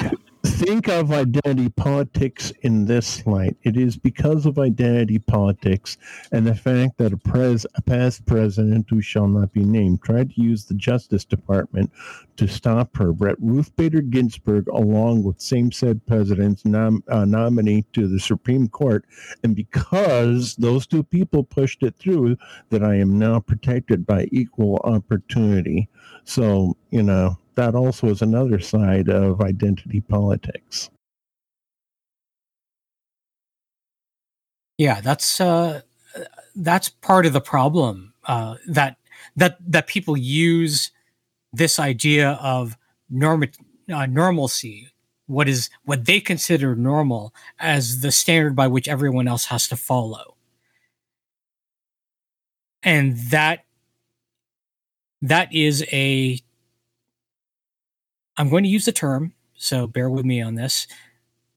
think 0.47 0.87
of 0.87 1.11
identity 1.11 1.69
politics 1.69 2.51
in 2.61 2.85
this 2.85 3.25
light. 3.27 3.57
It 3.63 3.77
is 3.77 3.97
because 3.97 4.45
of 4.45 4.57
identity 4.57 5.19
politics 5.19 5.97
and 6.31 6.47
the 6.47 6.55
fact 6.55 6.97
that 6.97 7.13
a 7.13 7.17
pres 7.17 7.65
a 7.75 7.81
past 7.81 8.25
president 8.25 8.87
who 8.89 9.01
shall 9.01 9.27
not 9.27 9.51
be 9.53 9.65
named 9.65 10.01
tried 10.03 10.31
to 10.31 10.41
use 10.41 10.65
the 10.65 10.73
Justice 10.73 11.25
Department 11.25 11.91
to 12.37 12.47
stop 12.47 12.95
her. 12.97 13.11
Brett 13.11 13.35
Ruth 13.39 13.75
Bader 13.75 14.01
Ginsburg, 14.01 14.67
along 14.69 15.23
with 15.23 15.41
same 15.41 15.71
said 15.71 16.05
president's 16.05 16.65
nom- 16.65 17.03
uh, 17.07 17.25
nominee 17.25 17.85
to 17.93 18.07
the 18.07 18.19
Supreme 18.19 18.67
Court, 18.67 19.05
and 19.43 19.55
because 19.55 20.55
those 20.55 20.87
two 20.87 21.03
people 21.03 21.43
pushed 21.43 21.83
it 21.83 21.95
through, 21.97 22.37
that 22.69 22.83
I 22.83 22.95
am 22.95 23.19
now 23.19 23.39
protected 23.39 24.05
by 24.05 24.27
equal 24.31 24.79
opportunity. 24.83 25.89
So, 26.23 26.77
you 26.91 27.03
know, 27.03 27.37
that 27.57 27.75
also 27.75 28.07
is 28.07 28.21
another 28.21 28.59
side 28.59 29.09
of 29.09 29.41
identity 29.41 30.01
politics. 30.01 30.89
yeah 34.77 35.01
that's 35.01 35.41
uh 35.41 35.81
that's 36.55 36.89
part 36.89 37.25
of 37.25 37.33
the 37.33 37.41
problem 37.41 38.13
uh 38.25 38.55
that 38.67 38.97
that 39.35 39.57
that 39.59 39.87
people 39.87 40.15
use 40.15 40.91
this 41.51 41.79
idea 41.79 42.31
of 42.41 42.77
norm 43.09 43.43
uh, 43.93 44.05
normalcy 44.05 44.89
what 45.25 45.49
is 45.49 45.69
what 45.83 46.05
they 46.05 46.19
consider 46.19 46.75
normal 46.75 47.33
as 47.59 48.01
the 48.01 48.11
standard 48.11 48.55
by 48.55 48.67
which 48.67 48.87
everyone 48.87 49.27
else 49.27 49.45
has 49.45 49.67
to 49.67 49.75
follow 49.75 50.35
and 52.83 53.17
that 53.31 53.65
that 55.21 55.53
is 55.53 55.83
a 55.91 56.39
i'm 58.37 58.49
going 58.49 58.63
to 58.63 58.69
use 58.69 58.85
the 58.85 58.91
term 58.91 59.33
so 59.57 59.87
bear 59.87 60.09
with 60.09 60.25
me 60.25 60.41
on 60.41 60.55
this. 60.55 60.87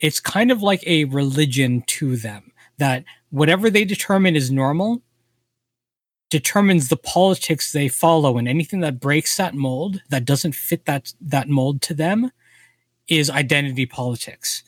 It's 0.00 0.20
kind 0.20 0.50
of 0.50 0.62
like 0.62 0.82
a 0.86 1.04
religion 1.04 1.82
to 1.88 2.16
them 2.16 2.52
that 2.78 3.04
whatever 3.28 3.70
they 3.70 3.84
determine 3.84 4.34
is 4.34 4.50
normal 4.50 5.02
determines 6.30 6.88
the 6.88 6.96
politics 6.96 7.72
they 7.72 7.88
follow 7.88 8.38
and 8.38 8.48
anything 8.48 8.80
that 8.80 9.00
breaks 9.00 9.36
that 9.36 9.54
mold 9.54 10.00
that 10.08 10.24
doesn't 10.24 10.54
fit 10.54 10.86
that 10.86 11.12
that 11.20 11.48
mold 11.48 11.82
to 11.82 11.94
them 11.94 12.30
is 13.08 13.28
identity 13.28 13.84
politics. 13.84 14.62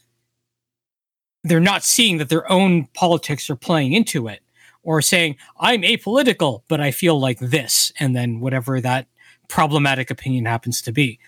They're 1.44 1.60
not 1.60 1.84
seeing 1.84 2.18
that 2.18 2.28
their 2.28 2.50
own 2.50 2.88
politics 2.94 3.48
are 3.48 3.56
playing 3.56 3.94
into 3.94 4.28
it 4.28 4.40
or 4.84 5.00
saying 5.00 5.36
i'm 5.60 5.82
apolitical 5.82 6.62
but 6.66 6.80
i 6.80 6.90
feel 6.90 7.18
like 7.18 7.38
this 7.38 7.92
and 8.00 8.16
then 8.16 8.40
whatever 8.40 8.80
that 8.80 9.06
problematic 9.48 10.10
opinion 10.10 10.44
happens 10.44 10.82
to 10.82 10.90
be 10.90 11.20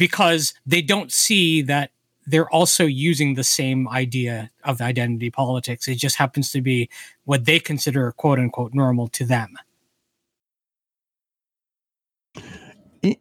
because 0.00 0.54
they 0.64 0.80
don't 0.80 1.12
see 1.12 1.60
that 1.60 1.90
they're 2.26 2.48
also 2.48 2.86
using 2.86 3.34
the 3.34 3.44
same 3.44 3.86
idea 3.86 4.50
of 4.64 4.80
identity 4.80 5.28
politics. 5.28 5.86
It 5.86 5.96
just 5.96 6.16
happens 6.16 6.50
to 6.52 6.62
be 6.62 6.88
what 7.24 7.44
they 7.44 7.58
consider 7.58 8.10
quote 8.12 8.38
unquote 8.38 8.72
normal 8.72 9.08
to 9.08 9.26
them. 9.26 9.58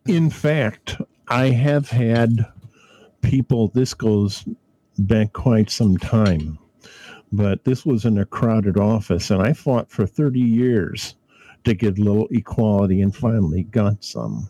In 0.07 0.29
fact, 0.29 1.01
I 1.27 1.49
have 1.49 1.89
had 1.89 2.45
people, 3.21 3.67
this 3.67 3.93
goes 3.93 4.45
back 4.99 5.33
quite 5.33 5.69
some 5.69 5.97
time, 5.97 6.57
but 7.33 7.65
this 7.65 7.85
was 7.85 8.05
in 8.05 8.17
a 8.17 8.25
crowded 8.25 8.77
office, 8.77 9.31
and 9.31 9.41
I 9.41 9.51
fought 9.51 9.91
for 9.91 10.05
30 10.05 10.39
years 10.39 11.15
to 11.65 11.73
get 11.73 11.99
a 11.99 12.01
little 12.01 12.29
equality 12.31 13.01
and 13.01 13.13
finally 13.13 13.63
got 13.63 14.01
some. 14.05 14.49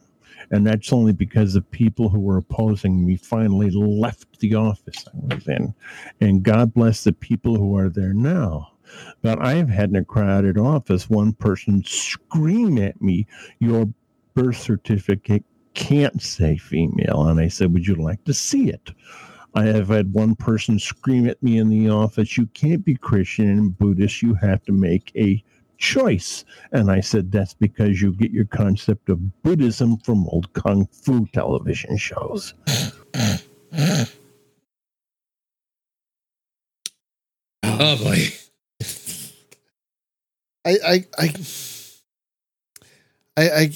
And 0.51 0.65
that's 0.65 0.91
only 0.91 1.13
because 1.13 1.53
the 1.53 1.61
people 1.61 2.09
who 2.09 2.19
were 2.19 2.37
opposing 2.37 3.05
me 3.05 3.17
finally 3.17 3.69
left 3.69 4.39
the 4.39 4.55
office 4.55 5.05
I 5.07 5.35
was 5.35 5.47
in. 5.47 5.73
And 6.21 6.43
God 6.43 6.73
bless 6.73 7.03
the 7.03 7.13
people 7.13 7.55
who 7.55 7.77
are 7.77 7.89
there 7.89 8.13
now. 8.13 8.71
But 9.21 9.39
I've 9.41 9.69
had 9.69 9.91
in 9.91 9.97
a 9.97 10.05
crowded 10.05 10.57
office 10.57 11.09
one 11.09 11.33
person 11.33 11.83
scream 11.85 12.77
at 12.79 12.99
me, 13.01 13.27
Your 13.59 13.87
birth 14.33 14.57
certificate 14.57 15.43
can't 15.75 16.21
say 16.21 16.57
female. 16.57 17.27
And 17.27 17.39
I 17.39 17.47
said, 17.47 17.73
Would 17.73 17.87
you 17.87 17.95
like 17.95 18.23
to 18.25 18.33
see 18.33 18.69
it? 18.69 18.91
I 19.53 19.65
have 19.65 19.89
had 19.89 20.13
one 20.13 20.35
person 20.35 20.79
scream 20.79 21.27
at 21.27 21.41
me 21.41 21.57
in 21.57 21.69
the 21.69 21.89
office, 21.89 22.37
You 22.37 22.47
can't 22.47 22.83
be 22.83 22.95
Christian 22.95 23.49
and 23.49 23.77
Buddhist. 23.77 24.21
You 24.21 24.33
have 24.35 24.63
to 24.65 24.71
make 24.71 25.11
a 25.15 25.43
choice. 25.79 26.45
And 26.71 26.91
I 26.91 26.99
said, 26.99 27.31
That's 27.31 27.53
because 27.55 28.01
you 28.01 28.13
get 28.13 28.31
your 28.31 28.45
concept 28.45 29.09
of 29.09 29.41
Buddhism 29.41 29.97
from 29.97 30.27
old 30.27 30.53
Kung 30.53 30.85
Fu 30.87 31.25
television 31.33 31.97
shows. 31.97 32.53
Oh 37.63 37.97
boy. 37.97 38.27
I 40.65 40.77
I 40.85 41.05
I 41.17 41.33
I 43.37 43.49
I, 43.49 43.71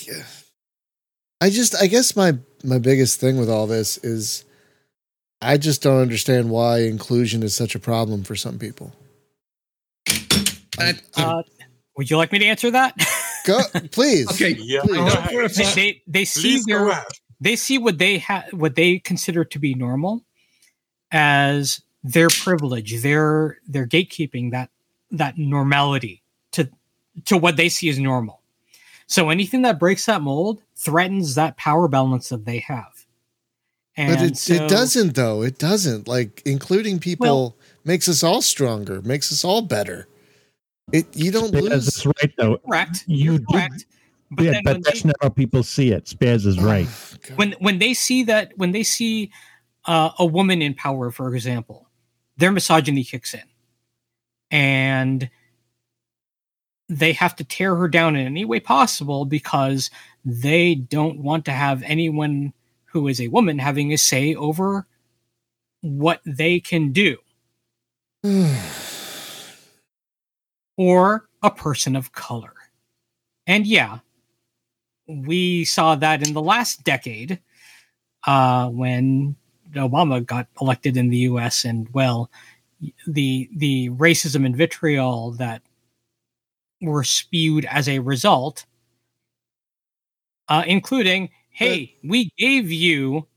I 1.41 1.49
just 1.49 1.75
I 1.81 1.88
guess 1.88 2.15
my 2.15 2.38
my 2.63 2.77
biggest 2.77 3.19
thing 3.19 3.38
with 3.38 3.49
all 3.49 3.65
this 3.67 3.97
is 3.99 4.43
I 5.41 5.57
just 5.57 5.81
don't 5.81 6.01
understand 6.01 6.49
why 6.49 6.80
inclusion 6.81 7.43
is 7.43 7.55
such 7.55 7.75
a 7.75 7.80
problem 7.80 8.23
for 8.23 8.35
some 8.35 8.59
people. 8.59 8.93
Uh, 10.80 10.93
Uh, 11.15 11.43
would 11.98 12.10
you 12.10 12.18
like 12.18 12.32
me 12.32 12.40
to 12.40 12.45
answer 12.45 12.72
that? 12.72 12.95
Go 13.45 13.60
please. 13.91 14.30
okay. 14.32 14.56
Yeah, 14.60 14.82
Please. 14.82 14.94
go 14.98 15.06
Go 15.06 15.07
ahead. 15.07 15.32
for 15.32 15.44
a 15.44 15.49
they, 15.49 15.64
they 15.76 16.02
they 16.07 16.26
see 16.26 16.41
Please 16.41 16.65
go 16.65 16.86
their 16.90 17.03
they 17.41 17.56
see 17.56 17.78
what 17.78 17.98
they 17.98 18.18
have, 18.20 18.45
what 18.53 18.76
they 18.76 18.99
consider 18.99 19.44
to 19.44 19.60
be 19.60 19.74
normal 19.74 20.24
as 21.11 21.82
their 22.03 22.30
privilege, 22.30 23.02
their 23.02 23.57
their 23.68 23.88
gatekeeping 23.88 24.52
that 24.52 24.70
that 25.11 25.38
normality 25.38 26.22
to 26.53 26.70
to 27.26 27.38
what 27.38 27.57
they 27.57 27.70
see 27.70 27.90
as 27.90 27.99
normal. 27.99 28.41
So 29.07 29.30
anything 29.30 29.61
that 29.64 29.80
breaks 29.80 30.06
that 30.06 30.22
mold 30.22 30.61
threatens 30.76 31.36
that 31.36 31.57
power 31.57 31.88
balance 31.88 32.30
that 32.30 32.45
they 32.45 32.60
have. 32.60 33.06
And 33.95 34.15
But 34.18 34.26
it, 34.26 34.38
so- 34.38 34.53
it 34.53 34.70
doesn't 34.70 35.15
though. 35.15 35.44
It 35.44 35.60
doesn't. 35.60 36.07
Like 36.07 36.41
including 36.45 36.99
people 36.99 37.28
Well- 37.28 37.56
makes 37.86 38.07
us 38.07 38.24
all 38.24 38.41
stronger, 38.41 39.02
makes 39.02 39.32
us 39.32 39.44
all 39.44 39.61
better. 39.61 40.07
It 40.91 41.15
you 41.15 41.31
don't 41.31 41.51
Spaz 41.53 41.61
lose. 41.69 41.88
is 41.88 42.05
right, 42.05 42.34
though. 42.38 42.57
correct. 42.57 43.03
You 43.07 43.23
You're 43.23 43.38
did- 43.39 43.47
correct. 43.47 43.85
But 44.35 44.45
yeah, 44.45 44.51
then 44.53 44.64
but 44.64 44.73
when 44.73 44.81
that's 44.81 45.01
they, 45.03 45.07
not 45.10 45.15
how 45.22 45.30
people 45.30 45.61
see 45.61 45.91
it. 45.91 46.05
Spaz 46.05 46.45
is 46.47 46.60
right. 46.60 46.88
God. 47.27 47.38
when 47.38 47.51
when 47.60 47.77
they 47.80 47.93
see 47.93 48.23
that 48.23 48.51
when 48.57 48.72
they 48.72 48.81
see 48.84 49.31
uh, 49.85 50.10
a 50.18 50.26
woman 50.26 50.61
in 50.61 50.73
power, 50.73 51.11
for 51.11 51.35
example, 51.35 51.88
their 52.38 52.51
misogyny 52.51 53.03
kicks 53.03 53.35
in, 53.35 53.43
and 54.49 55.30
they 56.89 57.14
have 57.14 57.35
to 57.35 57.43
tear 57.43 57.76
her 57.76 57.88
down 57.88 58.15
in 58.15 58.26
any 58.26 58.43
way 58.43 58.60
possible 58.60 59.23
because 59.26 59.91
they 60.26 60.73
don't 60.73 61.19
want 61.19 61.45
to 61.45 61.51
have 61.51 61.84
anyone 61.84 62.53
who 62.85 63.07
is 63.07 63.22
a 63.22 63.27
woman 63.27 63.60
having 63.60 63.93
a 63.93 63.97
say 63.97 64.34
over 64.34 64.88
what 65.81 66.22
they 66.26 66.60
can 66.60 66.91
do 66.91 67.18
or 70.77 71.27
a 71.41 71.51
person 71.51 71.95
of 71.95 72.11
color. 72.11 72.53
And 73.47 73.67
yeah, 73.67 73.99
we 75.07 75.65
saw 75.65 75.95
that 75.95 76.25
in 76.25 76.33
the 76.33 76.41
last 76.41 76.83
decade 76.83 77.39
uh, 78.27 78.69
when 78.69 79.35
Obama 79.73 80.25
got 80.25 80.47
elected 80.61 80.97
in 80.97 81.09
the 81.09 81.17
U.S. 81.19 81.65
and 81.65 81.89
well, 81.93 82.31
the 83.07 83.49
the 83.55 83.89
racism 83.91 84.45
and 84.45 84.55
vitriol 84.55 85.31
that 85.33 85.61
were 86.81 87.03
spewed 87.03 87.65
as 87.65 87.87
a 87.87 87.99
result, 87.99 88.65
uh, 90.49 90.63
including, 90.67 91.29
"Hey, 91.49 91.95
we 92.03 92.31
gave 92.37 92.71
you 92.71 93.27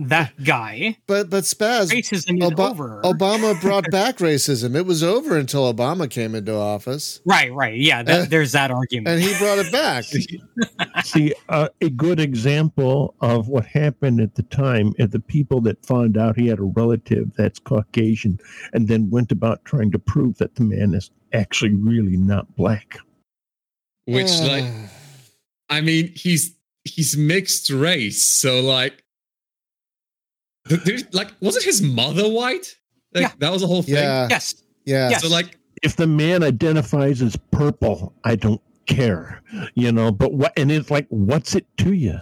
that 0.00 0.32
guy. 0.44 0.96
but 1.06 1.28
but 1.28 1.44
Spaz, 1.44 1.90
Racism 1.90 2.38
is 2.42 2.52
Oba- 2.52 2.62
over." 2.70 3.00
Obama 3.04 3.60
brought 3.60 3.84
back 3.90 4.18
racism. 4.18 4.76
It 4.76 4.86
was 4.86 5.02
over 5.02 5.36
until 5.36 5.72
Obama 5.72 6.08
came 6.08 6.34
into 6.34 6.54
office, 6.54 7.20
right, 7.26 7.52
right, 7.52 7.76
yeah. 7.76 8.02
That, 8.02 8.20
Uh, 8.20 8.24
there's 8.30 8.52
that 8.52 8.70
argument. 8.70 9.08
and 9.08 9.20
he 9.22 9.36
brought 9.38 9.58
it 9.58 9.72
back. 9.72 10.04
See, 11.04 11.34
uh, 11.48 11.68
a 11.80 11.90
good 11.90 12.20
example 12.20 13.14
of 13.20 13.48
what 13.48 13.66
happened 13.66 14.20
at 14.20 14.34
the 14.36 14.42
time 14.44 14.92
is 14.98 15.10
the 15.10 15.20
people 15.20 15.60
that 15.62 15.84
found 15.84 16.16
out 16.16 16.38
he 16.38 16.46
had 16.48 16.58
a 16.58 16.62
relative 16.64 17.32
that's 17.36 17.58
Caucasian 17.58 18.38
and 18.72 18.88
then 18.88 19.10
went 19.10 19.32
about 19.32 19.64
trying 19.64 19.90
to 19.92 19.98
prove 19.98 20.38
that 20.38 20.54
the 20.56 20.62
man 20.64 20.94
is 20.94 21.10
actually 21.32 21.74
really 21.74 22.16
not 22.16 22.54
black. 22.56 22.98
Which 24.06 24.30
like 24.40 24.64
I 25.70 25.80
mean, 25.82 26.12
he's 26.14 26.54
he's 26.84 27.16
mixed 27.16 27.68
race, 27.70 28.24
so 28.24 28.60
like, 28.60 28.92
th- 28.92 29.02
there's 30.68 31.04
like, 31.14 31.32
was 31.40 31.56
it 31.56 31.62
his 31.64 31.82
mother 31.82 32.28
white? 32.28 32.76
Like, 33.14 33.22
Yeah. 33.22 33.32
that 33.38 33.52
was 33.52 33.62
the 33.62 33.66
whole 33.66 33.82
thing. 33.82 33.94
yeah, 33.94 34.26
yes, 34.30 34.62
yeah. 34.84 35.10
Yes. 35.10 35.22
So 35.22 35.28
like, 35.28 35.58
If 35.82 35.96
the 35.96 36.06
man 36.06 36.42
identifies 36.42 37.22
as 37.22 37.36
purple, 37.50 38.14
I 38.24 38.36
don't 38.36 38.60
care, 38.86 39.42
you 39.74 39.92
know, 39.92 40.10
but 40.12 40.32
what, 40.34 40.52
and 40.56 40.70
it's 40.72 40.90
like, 40.90 41.06
what's 41.10 41.54
it 41.54 41.66
to 41.78 41.92
you? 41.92 42.18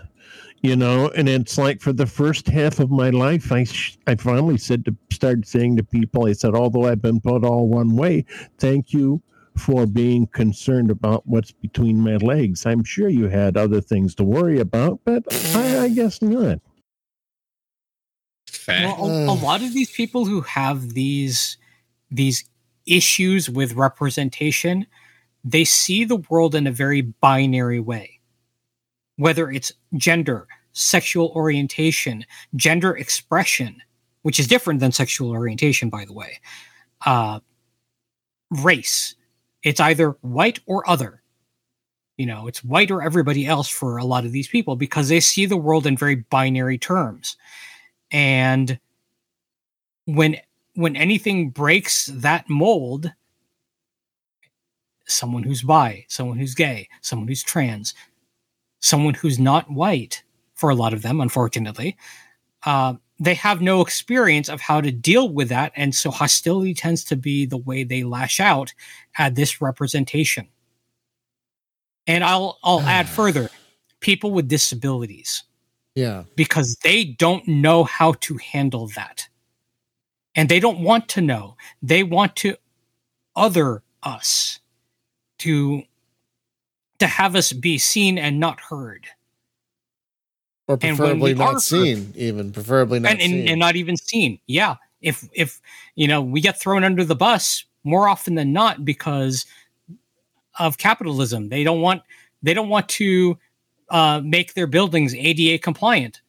You 0.63 0.75
know, 0.75 1.11
and 1.11 1.29
it's 1.29 1.59
like 1.59 1.81
for 1.81 1.93
the 1.93 2.07
first 2.07 2.49
half 2.49 2.81
of 2.81 2.91
my 2.91 3.11
life, 3.11 3.53
I 3.53 3.65
sh- 3.65 3.99
I 4.07 4.17
finally 4.17 4.57
said 4.59 4.85
to 4.87 4.97
start 5.13 5.47
saying 5.47 5.77
to 5.77 5.85
people, 5.85 6.27
I 6.27 6.33
said, 6.33 6.55
although 6.55 6.87
I've 6.87 7.03
been 7.03 7.21
put 7.21 7.45
all 7.45 7.69
one 7.69 7.95
way, 7.95 8.25
thank 8.59 8.93
you 8.93 9.23
for 9.57 9.87
being 9.87 10.27
concerned 10.29 10.91
about 10.91 11.23
what's 11.27 11.53
between 11.53 12.01
my 12.01 12.17
legs. 12.17 12.67
I'm 12.67 12.83
sure 12.85 13.09
you 13.09 13.29
had 13.29 13.57
other 13.57 13.81
things 13.81 14.15
to 14.17 14.25
worry 14.25 14.59
about, 14.59 15.01
but 15.05 15.23
I, 15.55 15.85
I 15.85 15.89
guess 15.91 16.21
not. 16.21 16.59
Fair. 18.67 18.87
Well, 18.87 19.07
a, 19.07 19.33
a 19.33 19.39
lot 19.39 19.63
of 19.63 19.73
these 19.73 19.91
people 19.91 20.27
who 20.27 20.41
have 20.43 20.91
these 20.91 21.57
these 22.11 22.45
issues 22.87 23.49
with 23.49 23.75
representation, 23.75 24.87
they 25.45 25.65
see 25.65 26.05
the 26.05 26.23
world 26.29 26.55
in 26.55 26.67
a 26.67 26.73
very 26.73 27.01
binary 27.01 27.81
way. 27.81 28.21
Whether 29.17 29.51
it's 29.51 29.73
gender, 29.97 30.47
sexual 30.73 31.33
orientation, 31.35 32.27
gender 32.55 32.97
expression, 32.97 33.81
which 34.23 34.39
is 34.39 34.47
different 34.47 34.81
than 34.81 34.93
sexual 34.93 35.31
orientation, 35.31 35.89
by 35.89 36.05
the 36.05 36.13
way, 36.13 36.41
uh, 37.07 37.41
race. 38.51 39.15
It's 39.63 39.81
either 39.81 40.11
white 40.21 40.61
or 40.67 40.89
other. 40.89 41.23
You 42.19 42.27
know, 42.27 42.47
it's 42.47 42.65
white 42.65 42.91
or 42.91 43.03
everybody 43.03 43.47
else 43.47 43.69
for 43.69 43.99
a 43.99 44.05
lot 44.05 44.25
of 44.25 44.33
these 44.33 44.49
people 44.49 44.77
because 44.77 45.09
they 45.09 45.21
see 45.21 45.45
the 45.45 45.57
world 45.57 45.87
in 45.87 45.97
very 45.97 46.15
binary 46.15 46.79
terms 46.79 47.37
and 48.11 48.79
when 50.05 50.37
when 50.75 50.97
anything 50.97 51.51
breaks 51.51 52.07
that 52.07 52.49
mold 52.49 53.13
someone 55.07 55.43
who's 55.43 55.63
bi 55.63 56.05
someone 56.09 56.39
who's 56.39 56.55
gay 56.55 56.89
someone 57.01 57.29
who's 57.29 57.43
trans 57.43 57.95
someone 58.81 59.15
who's 59.15 59.39
not 59.39 59.71
white 59.71 60.23
for 60.55 60.71
a 60.71 60.75
lot 60.75 60.93
of 60.93 61.03
them 61.03 61.21
unfortunately 61.21 61.97
uh, 62.65 62.95
they 63.19 63.35
have 63.35 63.63
no 63.63 63.81
experience 63.81 64.49
of 64.49 64.61
how 64.61 64.81
to 64.81 64.93
deal 64.93 65.29
with 65.29 65.49
that. 65.49 65.73
And 65.75 65.95
so 65.95 66.11
hostility 66.11 66.75
tends 66.75 67.05
to 67.05 67.17
be 67.17 67.47
the 67.47 67.57
way 67.57 67.83
they 67.85 68.05
lash 68.05 68.41
out 68.41 68.75
at 69.17 69.35
this 69.35 69.61
representation. 69.61 70.49
And 72.09 72.23
i'll 72.23 72.59
i'll 72.63 72.83
add 72.83 73.09
further 73.21 73.51
people 74.01 74.31
with 74.31 74.49
disabilities 74.49 75.43
yeah. 75.97 76.25
because 76.37 76.77
they 76.85 77.05
don't 77.05 77.49
know 77.49 77.83
how 77.83 78.13
to 78.21 78.37
handle 78.37 78.87
that. 78.95 79.27
And 80.37 80.49
they 80.49 80.61
don't 80.61 80.81
want 80.81 81.09
to 81.11 81.21
know. 81.21 81.57
They 81.83 82.03
want 82.05 82.37
to 82.37 82.57
other 83.35 83.83
us 84.03 84.61
to 85.39 85.83
to 86.99 87.07
have 87.07 87.35
us 87.35 87.53
be 87.53 87.77
seen 87.79 88.17
and 88.19 88.39
not 88.39 88.61
heard. 88.61 89.07
Or 90.69 90.79
And 90.81 90.97
preferably 90.97 91.35
not 91.35 91.63
seen, 91.63 92.13
even 92.17 92.53
preferably 92.53 93.01
not 93.01 93.13
and, 93.13 93.21
and, 93.21 93.31
seen. 93.31 93.49
and 93.49 93.59
not 93.59 93.77
even 93.77 93.97
seen. 93.97 94.39
Yeah. 94.47 94.77
If 95.01 95.29
if 95.33 95.61
you 95.95 96.07
know 96.07 96.21
we 96.21 96.41
get 96.41 96.61
thrown 96.61 96.85
under 96.85 97.05
the 97.05 97.17
bus 97.17 97.65
more 97.85 98.09
often 98.09 98.35
than 98.35 98.53
not 98.53 98.85
because 98.85 99.47
of 100.59 100.77
capitalism. 100.77 101.49
They 101.49 101.65
don't 101.65 101.81
want 101.81 102.03
they 102.43 102.53
don't 102.53 102.69
want 102.69 102.89
to 102.91 103.39
uh, 103.91 104.21
make 104.25 104.55
their 104.55 104.67
buildings 104.67 105.15
ADA 105.15 105.59
compliant 105.63 106.21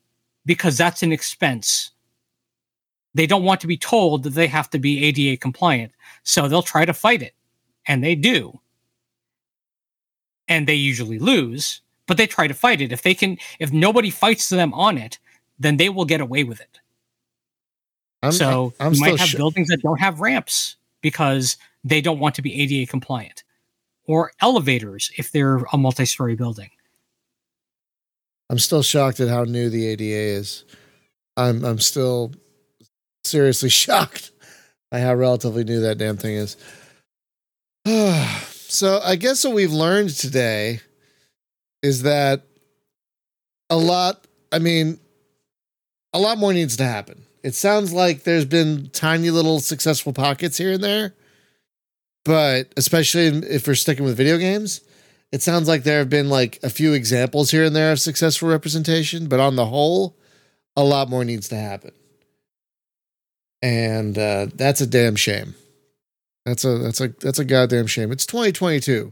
because 0.46 0.78
that's 0.78 1.04
an 1.04 1.12
expense. 1.12 1.92
they 3.14 3.26
don't 3.28 3.44
want 3.44 3.60
to 3.62 3.68
be 3.68 3.78
told 3.78 4.24
that 4.24 4.32
they 4.36 4.48
have 4.48 4.70
to 4.70 4.78
be 4.80 5.04
ADA 5.04 5.38
compliant. 5.38 5.92
So 6.24 6.48
they'll 6.48 6.62
try 6.62 6.86
to 6.86 6.94
fight 6.94 7.22
it. 7.24 7.34
And 7.88 8.04
they 8.04 8.14
do. 8.16 8.60
And 10.48 10.68
they 10.68 10.76
usually 10.76 11.18
lose, 11.20 11.82
but 12.06 12.18
they 12.18 12.28
try 12.28 12.48
to 12.48 12.54
fight 12.54 12.80
it. 12.80 12.92
If 12.92 13.02
they 13.02 13.16
can, 13.16 13.38
if 13.60 13.74
nobody 13.74 14.12
fights 14.12 14.50
them 14.50 14.74
on 14.74 14.98
it, 14.98 15.18
then 15.60 15.78
they 15.78 15.90
will 15.90 16.06
get 16.06 16.22
away 16.22 16.44
with 16.44 16.62
it. 16.62 16.80
I'm, 18.22 18.32
so 18.32 18.74
I'm 18.80 18.94
you 18.94 19.00
might 19.00 19.20
have 19.20 19.30
sh- 19.30 19.36
buildings 19.36 19.68
that 19.70 19.82
don't 19.82 20.00
have 20.00 20.20
ramps 20.20 20.76
because 21.02 21.58
they 21.84 22.02
don't 22.02 22.20
want 22.20 22.36
to 22.36 22.42
be 22.42 22.62
ADA 22.62 22.90
compliant, 22.90 23.44
or 24.06 24.32
elevators 24.42 25.12
if 25.18 25.32
they're 25.32 25.66
a 25.74 25.78
multi-story 25.78 26.36
building. 26.36 26.70
I'm 28.50 28.60
still 28.60 28.84
shocked 28.84 29.20
at 29.20 29.28
how 29.28 29.44
new 29.44 29.70
the 29.70 29.88
ADA 29.88 30.04
is. 30.04 30.64
I'm 31.36 31.64
I'm 31.66 31.80
still 31.80 32.34
seriously 33.24 33.70
shocked 33.84 34.32
by 34.92 35.00
how 35.00 35.14
relatively 35.16 35.64
new 35.64 35.82
that 35.82 35.98
damn 35.98 36.18
thing 36.18 36.36
is. 36.36 36.58
so 38.52 39.00
I 39.04 39.16
guess 39.16 39.44
what 39.44 39.54
we've 39.54 39.72
learned 39.72 40.12
today 40.12 40.82
is 41.84 42.04
that 42.04 42.44
a 43.70 43.78
lot. 43.78 44.26
I 44.52 44.60
mean, 44.60 45.00
a 46.14 46.20
lot 46.20 46.38
more 46.38 46.54
needs 46.54 46.78
to 46.78 46.86
happen. 46.86 47.24
It 47.44 47.54
sounds 47.54 47.94
like 47.94 48.24
there's 48.24 48.46
been 48.46 48.90
tiny 48.92 49.30
little 49.30 49.60
successful 49.60 50.14
pockets 50.14 50.58
here 50.58 50.74
and 50.74 50.84
there, 50.84 51.14
but 52.26 52.74
especially 52.76 53.28
if 53.28 53.68
we're 53.68 53.76
sticking 53.76 54.06
with 54.06 54.18
video 54.18 54.38
games, 54.38 54.82
it 55.32 55.42
sounds 55.42 55.68
like 55.68 55.84
there 55.84 56.00
have 56.00 56.10
been 56.10 56.30
like 56.30 56.60
a 56.64 56.70
few 56.70 56.94
examples 56.94 57.52
here 57.52 57.64
and 57.66 57.76
there 57.76 57.92
of 57.92 58.00
successful 58.00 58.48
representation, 58.50 59.28
but 59.28 59.40
on 59.40 59.56
the 59.56 59.66
whole, 59.66 60.18
a 60.76 60.84
lot 60.84 61.10
more 61.10 61.26
needs 61.26 61.50
to 61.50 61.56
happen. 61.58 61.92
And 63.62 64.18
uh, 64.18 64.48
that's 64.54 64.82
a 64.82 64.88
damn 64.88 65.16
shame. 65.16 65.56
That's 66.46 66.64
a 66.64 66.78
that's 66.78 67.02
a 67.02 67.08
that's 67.10 67.40
a 67.40 67.46
goddamn 67.46 67.88
shame. 67.88 68.12
It's 68.12 68.26
2022. 68.26 69.12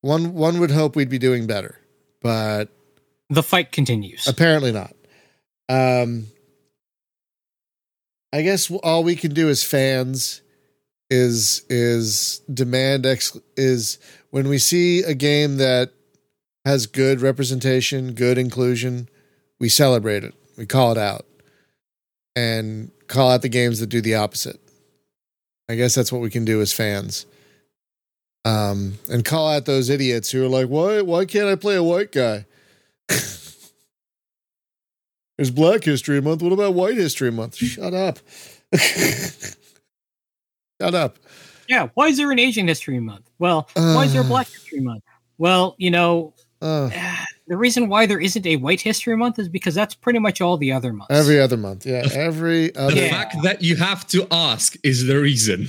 One 0.00 0.32
one 0.34 0.60
would 0.60 0.70
hope 0.70 0.96
we'd 0.96 1.10
be 1.10 1.18
doing 1.18 1.46
better, 1.46 1.76
but 2.22 2.68
The 3.28 3.42
fight 3.42 3.70
continues. 3.72 4.26
apparently 4.26 4.72
not. 4.72 4.94
Um, 5.68 6.26
I 8.32 8.42
guess 8.42 8.70
all 8.70 9.04
we 9.04 9.14
can 9.16 9.34
do 9.34 9.48
as 9.50 9.62
fans 9.62 10.40
is 11.10 11.64
is 11.68 12.40
demand 12.52 13.04
ex 13.04 13.36
is 13.56 13.98
when 14.32 14.48
we 14.48 14.58
see 14.58 15.02
a 15.02 15.14
game 15.14 15.58
that 15.58 15.92
has 16.64 16.86
good 16.86 17.20
representation, 17.20 18.14
good 18.14 18.38
inclusion, 18.38 19.08
we 19.60 19.68
celebrate 19.68 20.24
it. 20.24 20.34
We 20.56 20.64
call 20.64 20.90
it 20.92 20.98
out 20.98 21.26
and 22.34 22.90
call 23.08 23.30
out 23.30 23.42
the 23.42 23.50
games 23.50 23.78
that 23.80 23.88
do 23.88 24.00
the 24.00 24.14
opposite. 24.14 24.58
I 25.68 25.74
guess 25.74 25.94
that's 25.94 26.10
what 26.10 26.22
we 26.22 26.30
can 26.30 26.46
do 26.46 26.62
as 26.62 26.72
fans. 26.72 27.26
Um, 28.44 28.94
and 29.10 29.22
call 29.24 29.48
out 29.50 29.66
those 29.66 29.90
idiots 29.90 30.30
who 30.30 30.44
are 30.44 30.48
like, 30.48 30.66
why 30.66 31.02
why 31.02 31.26
can't 31.26 31.46
I 31.46 31.54
play 31.54 31.76
a 31.76 31.82
white 31.82 32.10
guy? 32.10 32.46
There's 35.36 35.50
Black 35.50 35.84
History 35.84 36.22
Month. 36.22 36.42
What 36.42 36.52
about 36.52 36.72
White 36.74 36.96
History 36.96 37.30
Month? 37.30 37.56
Shut 37.56 37.92
up. 37.92 38.18
Shut 40.80 40.94
up. 40.94 41.18
Yeah. 41.72 41.88
Why 41.94 42.06
is 42.08 42.16
there 42.18 42.30
an 42.30 42.38
Asian 42.38 42.66
History 42.68 43.00
Month? 43.00 43.26
Well, 43.38 43.68
why 43.74 44.04
is 44.06 44.12
there 44.12 44.22
a 44.22 44.24
Uh. 44.24 44.28
Black 44.34 44.48
History 44.48 44.80
Month? 44.80 45.02
Well, 45.38 45.74
you 45.78 45.90
know, 45.90 46.34
Uh, 46.60 46.88
the 47.48 47.56
reason 47.56 47.88
why 47.88 48.06
there 48.06 48.20
isn't 48.28 48.46
a 48.46 48.56
White 48.56 48.80
History 48.90 49.16
Month 49.16 49.38
is 49.38 49.48
because 49.48 49.74
that's 49.74 49.94
pretty 50.04 50.20
much 50.26 50.40
all 50.40 50.56
the 50.64 50.70
other 50.72 50.92
months. 50.92 51.12
every 51.22 51.38
other 51.40 51.56
month. 51.56 51.84
Yeah, 51.84 52.06
every 52.28 52.62
The 52.74 52.80
other. 52.86 52.94
Yeah. 53.02 53.10
fact 53.10 53.34
that 53.42 53.62
you 53.62 53.74
have 53.76 54.06
to 54.14 54.26
ask 54.30 54.76
is 54.84 55.06
the 55.10 55.18
reason. 55.18 55.60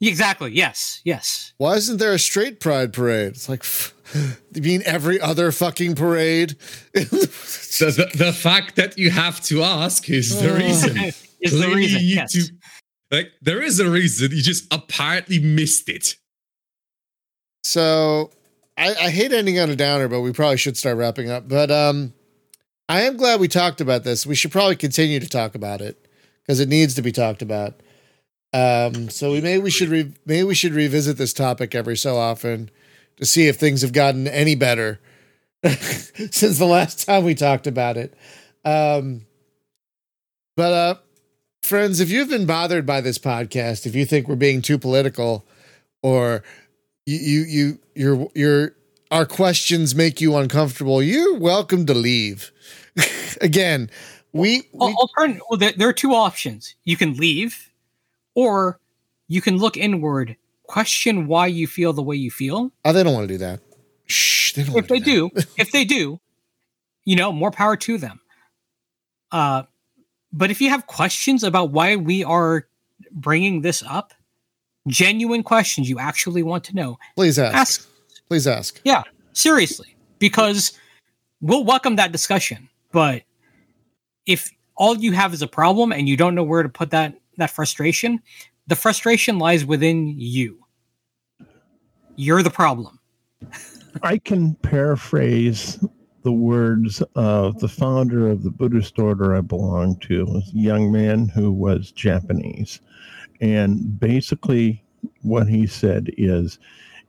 exactly. 0.00 0.50
Yes. 0.52 1.00
Yes. 1.04 1.54
Why 1.56 1.76
isn't 1.76 1.98
there 2.02 2.12
a 2.12 2.18
straight 2.18 2.60
pride 2.60 2.92
parade? 2.92 3.28
It's 3.38 3.48
like, 3.48 3.64
you 4.54 4.62
mean 4.70 4.82
every 4.84 5.18
other 5.30 5.50
fucking 5.52 5.94
parade? 5.94 6.50
The, 6.92 7.88
the, 7.98 8.06
the 8.24 8.32
fact 8.32 8.76
that 8.76 8.98
you 8.98 9.10
have 9.10 9.40
to 9.50 9.62
ask 9.62 10.10
is 10.10 10.26
the 10.44 10.52
reason. 10.52 10.92
is 11.40 11.52
the 11.62 11.68
reason. 11.74 12.00
you 12.02 12.16
Yes. 12.20 12.32
to- 12.32 12.52
like 13.10 13.32
there 13.40 13.62
is 13.62 13.80
a 13.80 13.88
reason. 13.90 14.32
You 14.32 14.42
just 14.42 14.72
apparently 14.72 15.38
missed 15.38 15.88
it. 15.88 16.16
so 17.64 18.30
I, 18.76 18.94
I 18.94 19.10
hate 19.10 19.32
ending 19.32 19.58
on 19.58 19.70
a 19.70 19.76
downer, 19.76 20.08
but 20.08 20.20
we 20.20 20.32
probably 20.32 20.58
should 20.58 20.76
start 20.76 20.96
wrapping 20.96 21.30
up. 21.30 21.48
But 21.48 21.70
um, 21.70 22.12
I 22.88 23.02
am 23.02 23.16
glad 23.16 23.40
we 23.40 23.48
talked 23.48 23.80
about 23.80 24.04
this. 24.04 24.26
We 24.26 24.34
should 24.34 24.52
probably 24.52 24.76
continue 24.76 25.20
to 25.20 25.28
talk 25.28 25.54
about 25.54 25.80
it 25.80 26.08
because 26.42 26.60
it 26.60 26.68
needs 26.68 26.94
to 26.94 27.02
be 27.02 27.12
talked 27.12 27.42
about. 27.42 27.80
Um, 28.52 29.10
so 29.10 29.32
we 29.32 29.40
maybe 29.40 29.62
we 29.62 29.70
should 29.70 29.88
re- 29.88 30.12
maybe 30.24 30.44
we 30.44 30.54
should 30.54 30.72
revisit 30.72 31.16
this 31.18 31.32
topic 31.32 31.74
every 31.74 31.96
so 31.96 32.16
often 32.16 32.70
to 33.16 33.26
see 33.26 33.48
if 33.48 33.56
things 33.56 33.82
have 33.82 33.92
gotten 33.92 34.28
any 34.28 34.54
better 34.54 35.00
since 35.64 36.58
the 36.58 36.66
last 36.66 37.06
time 37.06 37.24
we 37.24 37.34
talked 37.34 37.66
about 37.66 37.96
it. 37.96 38.14
Um, 38.64 39.26
but 40.56 40.72
uh, 40.72 40.94
friends, 41.66 42.00
if 42.00 42.10
you've 42.10 42.28
been 42.28 42.46
bothered 42.46 42.86
by 42.86 43.00
this 43.00 43.18
podcast, 43.18 43.86
if 43.86 43.94
you 43.94 44.06
think 44.06 44.28
we're 44.28 44.36
being 44.36 44.62
too 44.62 44.78
political, 44.78 45.44
or 46.02 46.42
you 47.04 47.18
you 47.18 47.44
you 47.44 47.78
your 47.94 48.28
your 48.34 48.76
our 49.10 49.26
questions 49.26 49.94
make 49.94 50.20
you 50.20 50.36
uncomfortable, 50.36 51.02
you're 51.02 51.38
welcome 51.38 51.84
to 51.86 51.94
leave. 51.94 52.52
Again, 53.40 53.90
we, 54.32 54.62
we 54.72 54.94
altern- 54.94 55.40
well, 55.50 55.58
there, 55.58 55.72
there 55.76 55.88
are 55.88 55.92
two 55.92 56.12
options. 56.14 56.74
You 56.84 56.96
can 56.96 57.14
leave, 57.14 57.70
or 58.34 58.78
you 59.28 59.40
can 59.40 59.58
look 59.58 59.76
inward, 59.76 60.36
question 60.64 61.26
why 61.26 61.48
you 61.48 61.66
feel 61.66 61.92
the 61.92 62.02
way 62.02 62.16
you 62.16 62.30
feel. 62.30 62.72
oh 62.84 62.92
they 62.92 63.02
don't 63.02 63.14
want 63.14 63.28
to 63.28 63.34
do 63.34 63.38
that. 63.38 63.60
Shh, 64.06 64.52
they 64.52 64.62
don't. 64.62 64.70
If 64.70 64.74
wanna 64.74 64.86
they 64.86 65.00
do, 65.00 65.30
if 65.56 65.72
they 65.72 65.84
do, 65.84 66.20
you 67.04 67.16
know, 67.16 67.32
more 67.32 67.50
power 67.50 67.76
to 67.76 67.98
them. 67.98 68.20
Uh, 69.32 69.64
but 70.36 70.50
if 70.50 70.60
you 70.60 70.70
have 70.70 70.86
questions 70.86 71.42
about 71.42 71.70
why 71.70 71.96
we 71.96 72.22
are 72.24 72.66
bringing 73.10 73.62
this 73.62 73.82
up, 73.82 74.12
genuine 74.86 75.42
questions 75.42 75.88
you 75.88 75.98
actually 75.98 76.42
want 76.42 76.64
to 76.64 76.74
know, 76.74 76.98
Please 77.16 77.38
ask. 77.38 77.54
ask 77.54 77.88
Please 78.28 78.46
ask. 78.46 78.80
Yeah, 78.84 79.02
seriously 79.32 79.96
because 80.18 80.72
we'll 81.40 81.64
welcome 81.64 81.96
that 81.96 82.12
discussion 82.12 82.68
but 82.92 83.22
if 84.24 84.50
all 84.76 84.96
you 84.96 85.12
have 85.12 85.34
is 85.34 85.42
a 85.42 85.46
problem 85.46 85.92
and 85.92 86.08
you 86.08 86.16
don't 86.16 86.34
know 86.34 86.42
where 86.42 86.62
to 86.62 86.68
put 86.68 86.90
that 86.90 87.14
that 87.36 87.50
frustration 87.50 88.20
the 88.66 88.76
frustration 88.76 89.38
lies 89.38 89.64
within 89.64 90.14
you 90.18 90.58
you're 92.16 92.42
the 92.42 92.50
problem 92.50 92.98
I 94.02 94.18
can 94.18 94.54
paraphrase 94.56 95.78
the 96.26 96.32
words 96.32 97.00
of 97.14 97.60
the 97.60 97.68
founder 97.68 98.28
of 98.28 98.42
the 98.42 98.50
Buddhist 98.50 98.98
order 98.98 99.36
I 99.36 99.42
belong 99.42 99.96
to, 100.00 100.24
was 100.24 100.52
a 100.52 100.58
young 100.58 100.90
man 100.90 101.28
who 101.28 101.52
was 101.52 101.92
Japanese. 101.92 102.80
And 103.40 104.00
basically, 104.00 104.82
what 105.22 105.46
he 105.46 105.68
said 105.68 106.10
is 106.18 106.58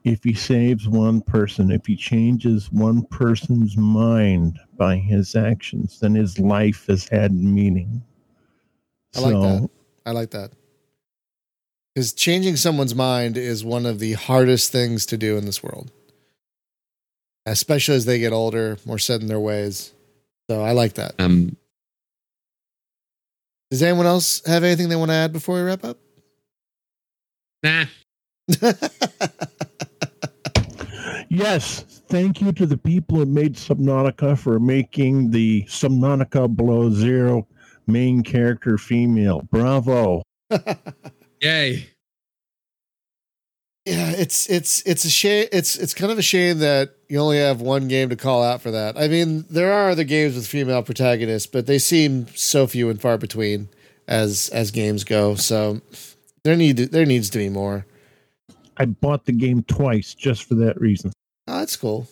if 0.03 0.23
he 0.23 0.35
saves 0.35 0.87
one 0.87 1.21
person, 1.21 1.71
if 1.71 1.87
he 1.87 1.95
changes 1.95 2.71
one 2.71 3.05
person's 3.07 3.75
mind 3.75 4.59
by 4.77 4.97
his 4.97 5.35
actions, 5.35 5.99
then 5.99 6.13
his 6.13 6.37
life 6.37 6.85
has 6.85 7.07
had 7.09 7.33
meaning. 7.33 8.03
I 9.15 9.21
like 9.21 9.33
that. 9.33 9.69
I 10.05 10.11
like 10.11 10.29
that. 10.29 10.51
Because 11.95 12.13
changing 12.13 12.55
someone's 12.55 12.93
mind 12.93 13.35
is 13.35 13.65
one 13.65 13.87
of 13.87 13.97
the 13.97 14.13
hardest 14.13 14.71
things 14.71 15.07
to 15.07 15.17
do 15.17 15.37
in 15.37 15.45
this 15.45 15.63
world, 15.63 15.91
especially 17.51 17.95
as 17.95 18.05
they 18.05 18.19
get 18.19 18.33
older, 18.33 18.77
more 18.85 18.97
set 18.99 19.21
in 19.21 19.27
their 19.27 19.39
ways. 19.39 19.93
So 20.49 20.61
I 20.63 20.71
like 20.71 20.93
that. 20.93 21.15
Um, 21.19 21.57
Does 23.71 23.81
anyone 23.83 24.05
else 24.05 24.41
have 24.45 24.63
anything 24.63 24.89
they 24.89 24.95
want 24.95 25.11
to 25.11 25.15
add 25.15 25.33
before 25.33 25.55
we 25.55 25.61
wrap 25.61 25.83
up? 25.83 25.97
nah. 27.63 27.85
Yes, 31.29 31.83
thank 32.07 32.41
you 32.41 32.51
to 32.53 32.65
the 32.65 32.77
people 32.77 33.17
who 33.17 33.25
made 33.25 33.55
Subnautica 33.55 34.37
for 34.37 34.59
making 34.59 35.31
the 35.31 35.63
Subnautica 35.63 36.55
Below 36.55 36.89
Zero 36.89 37.47
main 37.85 38.23
character 38.23 38.77
female. 38.77 39.41
Bravo. 39.51 40.23
Yay. 41.41 41.89
Yeah, 43.87 44.11
it's 44.11 44.49
it's 44.49 44.81
it's 44.85 45.05
a 45.05 45.09
shame. 45.09 45.47
It's 45.53 45.77
it's 45.77 45.93
kind 45.93 46.11
of 46.11 46.17
a 46.17 46.21
shame 46.21 46.59
that 46.59 46.89
you 47.07 47.19
only 47.19 47.37
have 47.39 47.61
one 47.61 47.87
game 47.87 48.09
to 48.09 48.17
call 48.17 48.43
out 48.43 48.61
for 48.61 48.69
that. 48.69 48.97
I 48.97 49.07
mean, 49.07 49.45
there 49.49 49.71
are 49.71 49.89
other 49.89 50.03
games 50.03 50.35
with 50.35 50.45
female 50.45 50.83
protagonists, 50.83 51.47
but 51.47 51.67
they 51.67 51.79
seem 51.79 52.27
so 52.35 52.67
few 52.67 52.89
and 52.89 52.99
far 52.99 53.17
between 53.17 53.69
as 54.05 54.49
as 54.49 54.71
games 54.71 55.05
go. 55.05 55.35
So 55.35 55.79
there 56.43 56.57
need 56.57 56.77
there 56.77 57.05
needs 57.05 57.29
to 57.29 57.37
be 57.37 57.47
more. 57.47 57.85
I 58.75 58.87
bought 58.87 59.23
the 59.23 59.31
game 59.31 59.63
twice 59.63 60.13
just 60.13 60.43
for 60.43 60.55
that 60.55 60.81
reason. 60.81 61.13
Oh, 61.47 61.59
that's 61.59 61.77
cool. 61.77 62.09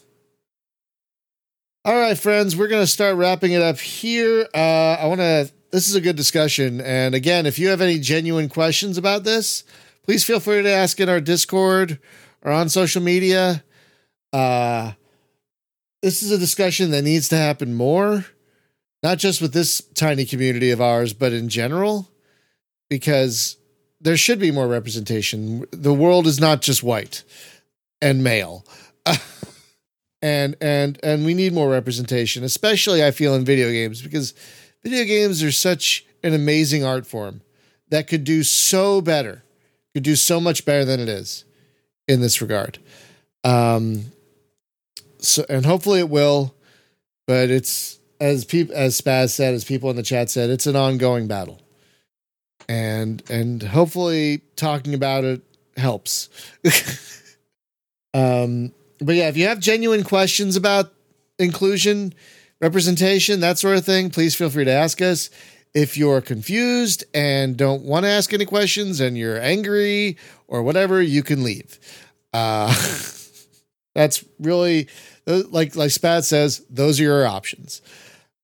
All 1.84 1.99
right, 1.99 2.18
friends, 2.18 2.56
we're 2.56 2.69
gonna 2.69 2.88
start 2.88 3.18
wrapping 3.18 3.52
it 3.52 3.61
up 3.61 3.80
here. 3.80 4.47
Uh, 4.53 4.95
I 4.97 5.07
want 5.07 5.19
to 5.19 5.52
this 5.72 5.89
is 5.89 5.95
a 5.95 6.02
good 6.02 6.15
discussion. 6.15 6.80
And 6.80 7.14
again, 7.14 7.45
if 7.45 7.60
you 7.60 7.68
have 7.68 7.81
any 7.81 7.99
genuine 7.99 8.47
questions 8.47 8.97
about 8.97 9.26
this, 9.26 9.65
please 10.06 10.23
feel 10.23 10.40
free 10.40 10.61
to 10.61 10.69
ask 10.69 10.99
in 10.99 11.10
our 11.10 11.19
Discord 11.19 11.99
or 12.41 12.52
on 12.52 12.69
social 12.69 13.02
media. 13.02 13.64
Uh, 14.32 14.91
this 16.02 16.22
is 16.22 16.32
a 16.32 16.38
discussion 16.38 16.91
that 16.91 17.02
needs 17.02 17.30
to 17.30 17.38
happen 17.38 17.73
more, 17.73 18.26
not 19.02 19.18
just 19.18 19.41
with 19.41 19.53
this 19.53 19.82
tiny 19.95 20.26
community 20.26 20.72
of 20.72 20.80
ours, 20.80 21.14
but 21.14 21.34
in 21.34 21.49
general, 21.49 22.11
because 22.90 23.57
there 23.99 24.18
should 24.18 24.40
be 24.40 24.52
more 24.52 24.68
representation. 24.68 25.65
The 25.72 25.94
world 25.94 26.27
is 26.27 26.40
not 26.40 26.61
just 26.61 26.84
white 26.84 27.23
and 28.02 28.23
male. 28.23 28.65
and 30.22 30.56
and 30.61 30.99
and 31.02 31.26
we 31.26 31.34
need 31.34 31.53
more 31.53 31.69
representation, 31.69 32.44
especially 32.44 33.03
I 33.03 33.11
feel 33.11 33.34
in 33.36 33.45
video 33.45 33.72
games 33.72 34.02
because 34.02 34.34
video 34.84 35.06
games 35.06 35.41
are 35.41 35.52
such 35.52 36.06
an 36.23 36.34
amazing 36.34 36.84
art 36.84 37.07
form 37.07 37.41
that 37.90 38.07
could 38.07 38.23
do 38.23 38.44
so 38.44 39.02
better, 39.02 39.44
could 39.95 40.03
do 40.03 40.17
so 40.17 40.41
much 40.41 40.65
better 40.65 40.84
than 40.84 40.99
it 40.99 41.07
is 41.07 41.45
in 42.05 42.19
this 42.19 42.41
regard. 42.41 42.77
Um 43.45 44.11
so 45.19 45.45
and 45.47 45.65
hopefully 45.65 45.99
it 45.99 46.09
will, 46.09 46.53
but 47.26 47.49
it's 47.49 47.97
as 48.19 48.43
people 48.43 48.76
as 48.76 48.99
Spaz 48.99 49.30
said, 49.30 49.53
as 49.53 49.63
people 49.63 49.89
in 49.89 49.95
the 49.95 50.03
chat 50.03 50.30
said, 50.30 50.49
it's 50.49 50.67
an 50.67 50.76
ongoing 50.76 51.27
battle. 51.27 51.61
And 52.67 53.23
and 53.30 53.63
hopefully 53.63 54.41
talking 54.57 54.93
about 54.93 55.23
it 55.23 55.41
helps. 55.77 56.30
um 58.13 58.73
but 58.99 59.15
yeah, 59.15 59.30
if 59.30 59.38
you 59.38 59.47
have 59.47 59.61
genuine 59.61 60.03
questions 60.03 60.57
about 60.57 60.91
inclusion, 61.39 62.13
representation, 62.59 63.39
that 63.39 63.57
sort 63.57 63.77
of 63.77 63.85
thing, 63.85 64.09
please 64.09 64.35
feel 64.35 64.49
free 64.49 64.65
to 64.65 64.72
ask 64.72 65.01
us. 65.01 65.30
If 65.76 65.97
you're 65.97 66.22
confused 66.22 67.03
and 67.14 67.56
don't 67.56 67.84
want 67.84 68.06
to 68.06 68.10
ask 68.10 68.34
any 68.34 68.45
questions 68.45 68.99
and 68.99 69.18
you're 69.18 69.39
angry 69.39 70.18
or 70.47 70.64
whatever, 70.64 71.02
you 71.02 71.22
can 71.22 71.43
leave. 71.43 71.77
Uh, 72.34 72.73
that's 73.93 74.26
really 74.39 74.88
like 75.26 75.76
like 75.76 75.91
Spaz 75.91 76.23
says, 76.23 76.65
those 76.69 76.99
are 76.99 77.03
your 77.03 77.27
options. 77.27 77.81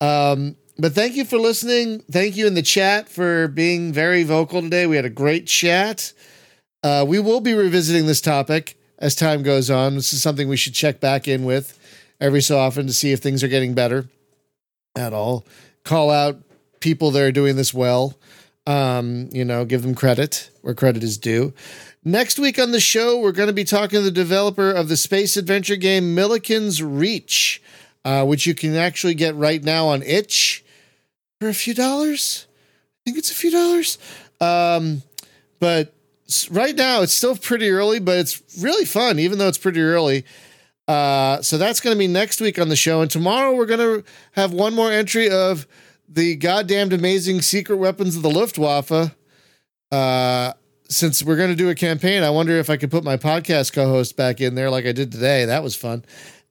Um, 0.02 0.58
but 0.78 0.94
thank 0.94 1.16
you 1.16 1.26
for 1.26 1.38
listening. 1.38 1.99
Thank 2.12 2.36
you 2.36 2.48
in 2.48 2.53
the 2.53 2.62
chat 2.62 3.08
for 3.08 3.48
being 3.48 3.94
very 3.94 4.24
vocal 4.24 4.62
today. 4.62 4.88
We 4.88 4.95
had 4.95 5.06
a 5.06 5.10
great 5.10 5.48
chat. 5.48 6.14
Uh, 6.84 7.06
we 7.08 7.20
will 7.20 7.40
be 7.40 7.53
revisiting 7.53 8.08
this 8.08 8.22
topic 8.22 8.78
as 8.98 9.16
time 9.16 9.44
goes 9.44 9.70
on. 9.70 9.95
This 9.95 10.14
is 10.14 10.22
something 10.22 10.49
we 10.49 10.58
should 10.58 10.74
check 10.74 10.99
back 10.99 11.28
in 11.28 11.44
with 11.44 11.78
every 12.20 12.41
so 12.41 12.58
often 12.58 12.88
to 12.88 12.94
see 12.94 13.12
if 13.12 13.20
things 13.20 13.44
are 13.44 13.48
getting 13.48 13.74
better 13.74 14.10
at 14.95 15.14
all. 15.14 15.45
Call 15.84 16.10
out 16.10 16.40
people 16.82 17.12
that 17.12 17.24
are 17.24 17.32
doing 17.32 17.56
this 17.56 17.74
well. 17.74 18.18
Um, 18.68 19.30
you 19.32 19.44
know, 19.44 19.66
give 19.66 19.82
them 19.82 19.95
credit 19.95 20.52
where 20.62 20.76
credit 20.76 21.03
is 21.03 21.18
due. 21.18 21.53
Next 22.03 22.38
week 22.38 22.60
on 22.60 22.72
the 22.72 22.80
show, 22.80 23.20
we're 23.20 23.32
going 23.32 23.48
to 23.48 23.53
be 23.53 23.64
talking 23.64 23.99
to 23.99 24.02
the 24.02 24.12
developer 24.12 24.72
of 24.72 24.88
the 24.88 24.98
space 24.98 25.38
adventure 25.38 25.76
game 25.76 26.14
Milliken's 26.16 26.82
Reach, 26.82 27.62
uh, 28.06 28.26
which 28.26 28.45
you 28.45 28.53
can 28.53 28.76
actually 28.76 29.14
get 29.14 29.36
right 29.36 29.64
now 29.64 29.88
on 29.88 30.03
itch 30.03 30.64
for 31.40 31.48
a 31.48 31.53
few 31.53 31.74
dollars. 31.74 32.45
I 32.49 32.99
think 33.06 33.18
it's 33.18 33.32
a 33.32 33.36
few 33.36 33.52
dollars. 33.52 33.98
Um, 34.40 35.03
but 35.60 35.94
right 36.49 36.76
now 36.76 37.02
it's 37.02 37.14
still 37.14 37.36
pretty 37.36 37.70
early, 37.70 37.99
but 37.99 38.18
it's 38.18 38.41
really 38.62 38.86
fun, 38.86 39.20
even 39.20 39.38
though 39.38 39.48
it's 39.48 39.58
pretty 39.58 39.82
early. 39.82 40.26
Uh, 40.88 41.41
so 41.41 41.58
that's 41.58 41.80
going 41.80 41.95
to 41.95 41.99
be 41.99 42.08
next 42.08 42.41
week 42.41 42.60
on 42.60 42.70
the 42.70 42.76
show. 42.76 43.02
And 43.02 43.10
tomorrow 43.10 43.56
we're 43.56 43.66
going 43.66 43.80
to 43.80 44.03
have 44.34 44.52
one 44.53 44.74
more 44.74 44.91
entry 44.91 45.30
of 45.30 45.68
the 46.14 46.36
goddamned 46.36 46.94
amazing 46.94 47.42
secret 47.42 47.78
weapons 47.78 48.16
of 48.16 48.22
the 48.22 48.30
Luftwaffe. 48.30 49.16
Uh, 49.92 50.54
since 50.90 51.24
we're 51.24 51.38
going 51.38 51.50
to 51.50 51.56
do 51.56 51.70
a 51.70 51.76
campaign, 51.76 52.24
I 52.24 52.30
wonder 52.30 52.58
if 52.58 52.70
I 52.70 52.78
could 52.78 52.92
put 52.92 53.04
my 53.04 53.18
podcast 53.18 53.74
co 53.74 53.88
host 53.88 54.18
back 54.18 54.42
in 54.42 54.56
there 54.56 54.70
like 54.70 54.86
I 54.86 54.92
did 54.92 55.12
today. 55.12 55.46
That 55.46 55.64
was 55.64 55.76
fun. 55.76 56.04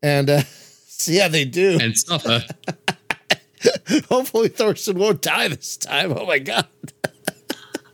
And 0.03 0.31
uh, 0.31 0.41
see 0.87 1.19
how 1.19 1.29
they 1.29 1.45
do. 1.45 1.79
And 1.81 1.97
suffer. 1.97 2.43
Hopefully, 4.09 4.49
Thorsten 4.49 4.99
won't 4.99 5.21
die 5.21 5.49
this 5.49 5.77
time. 5.77 6.13
Oh 6.17 6.25
my 6.25 6.39
God. 6.39 6.67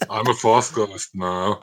I'm 0.09 0.27
a 0.29 0.35
force 0.35 0.71
ghost 0.71 1.11
now. 1.15 1.63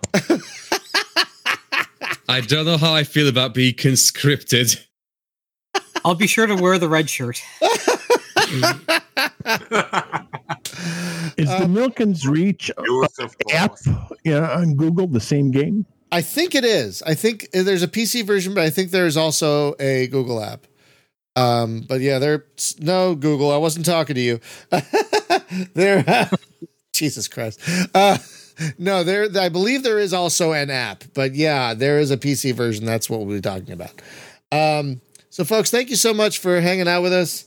I 2.28 2.42
don't 2.42 2.66
know 2.66 2.78
how 2.78 2.94
I 2.94 3.04
feel 3.04 3.30
about 3.30 3.54
being 3.54 3.76
conscripted. 3.76 4.80
I'll 6.04 6.16
be 6.16 6.28
sure 6.28 6.46
to 6.46 6.56
wear 6.56 6.78
the 6.78 6.90
red 6.90 7.10
shirt. 7.10 7.42
Is 11.38 11.50
the 11.50 11.68
Milkins 11.68 12.28
Reach 12.28 12.72
Use 12.84 13.20
app 13.52 13.78
force. 13.78 13.90
yeah, 14.24 14.52
on 14.58 14.76
Google 14.76 15.08
the 15.08 15.20
same 15.20 15.52
game? 15.52 15.86
I 16.12 16.22
think 16.22 16.54
it 16.54 16.64
is. 16.64 17.02
I 17.04 17.16
think 17.16 17.50
there's 17.52 17.82
a 17.82 17.88
PC 17.88 18.24
version, 18.26 18.54
but 18.54 18.64
I 18.64 18.70
think 18.70 18.92
there's 18.92 19.18
also 19.18 19.74
a 19.80 20.08
Google 20.08 20.44
app. 20.44 20.68
Um, 21.36 21.82
but 21.88 22.02
yeah, 22.02 22.20
there's 22.20 22.80
no 22.80 23.16
Google. 23.16 23.52
I 23.52 23.58
wasn't 23.58 23.86
talking 23.86 24.16
to 24.16 24.22
you. 24.22 24.40
there, 25.74 26.30
Jesus 26.94 27.28
Christ. 27.28 27.60
Uh, 27.96 28.20
no, 28.78 29.04
there. 29.04 29.28
I 29.40 29.50
believe 29.50 29.82
there 29.82 29.98
is 29.98 30.14
also 30.14 30.52
an 30.52 30.70
app, 30.70 31.04
but 31.16 31.34
yeah, 31.34 31.74
there 31.74 32.00
is 32.00 32.12
a 32.12 32.18
PC 32.18 32.54
version. 32.54 32.86
That's 32.86 33.10
what 33.10 33.22
we'll 33.22 33.36
be 33.36 33.42
talking 33.42 33.72
about. 33.72 34.00
Um, 34.52 35.02
so, 35.32 35.44
folks, 35.44 35.72
thank 35.72 35.90
you 35.90 35.96
so 35.96 36.14
much 36.14 36.38
for 36.38 36.62
hanging 36.62 36.88
out 36.88 37.02
with 37.02 37.14
us. 37.14 37.46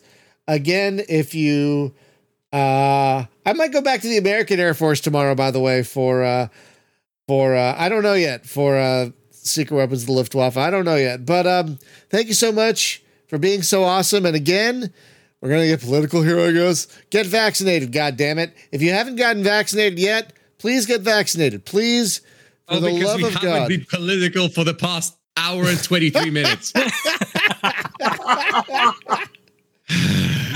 Again, 0.48 1.02
if 1.08 1.34
you, 1.34 1.94
uh, 2.52 3.24
I 3.44 3.52
might 3.54 3.72
go 3.72 3.80
back 3.80 4.00
to 4.02 4.08
the 4.08 4.18
American 4.18 4.60
Air 4.60 4.74
Force 4.74 5.00
tomorrow. 5.00 5.34
By 5.34 5.50
the 5.50 5.60
way, 5.60 5.82
for 5.82 6.22
uh, 6.24 6.48
for 7.26 7.56
uh, 7.56 7.74
I 7.76 7.88
don't 7.88 8.02
know 8.02 8.14
yet 8.14 8.46
for 8.46 8.76
uh, 8.76 9.10
secret 9.32 9.76
weapons 9.76 10.02
of 10.02 10.06
the 10.06 10.12
Luftwaffe. 10.12 10.56
I 10.56 10.70
don't 10.70 10.84
know 10.84 10.96
yet, 10.96 11.26
but 11.26 11.46
um, 11.46 11.78
thank 12.10 12.28
you 12.28 12.34
so 12.34 12.52
much 12.52 13.02
for 13.28 13.38
being 13.38 13.62
so 13.62 13.82
awesome. 13.82 14.24
And 14.24 14.36
again, 14.36 14.92
we're 15.40 15.50
gonna 15.50 15.66
get 15.66 15.80
political 15.80 16.22
here. 16.22 16.38
I 16.38 16.52
guess 16.52 16.86
get 17.10 17.26
vaccinated. 17.26 17.90
God 17.92 18.16
damn 18.16 18.38
it! 18.38 18.54
If 18.70 18.82
you 18.82 18.92
haven't 18.92 19.16
gotten 19.16 19.42
vaccinated 19.42 19.98
yet, 19.98 20.32
please 20.58 20.86
get 20.86 21.00
vaccinated. 21.00 21.64
Please, 21.64 22.18
for 22.68 22.74
Oh, 22.76 22.80
the 22.80 22.90
love 22.90 23.16
we 23.16 23.24
of 23.24 23.32
haven't 23.34 23.48
God. 23.50 23.68
been 23.68 23.84
political 23.90 24.48
for 24.48 24.62
the 24.64 24.74
past 24.74 25.16
hour 25.36 25.64
and 25.68 25.82
23 25.82 26.30
minutes. 26.30 26.72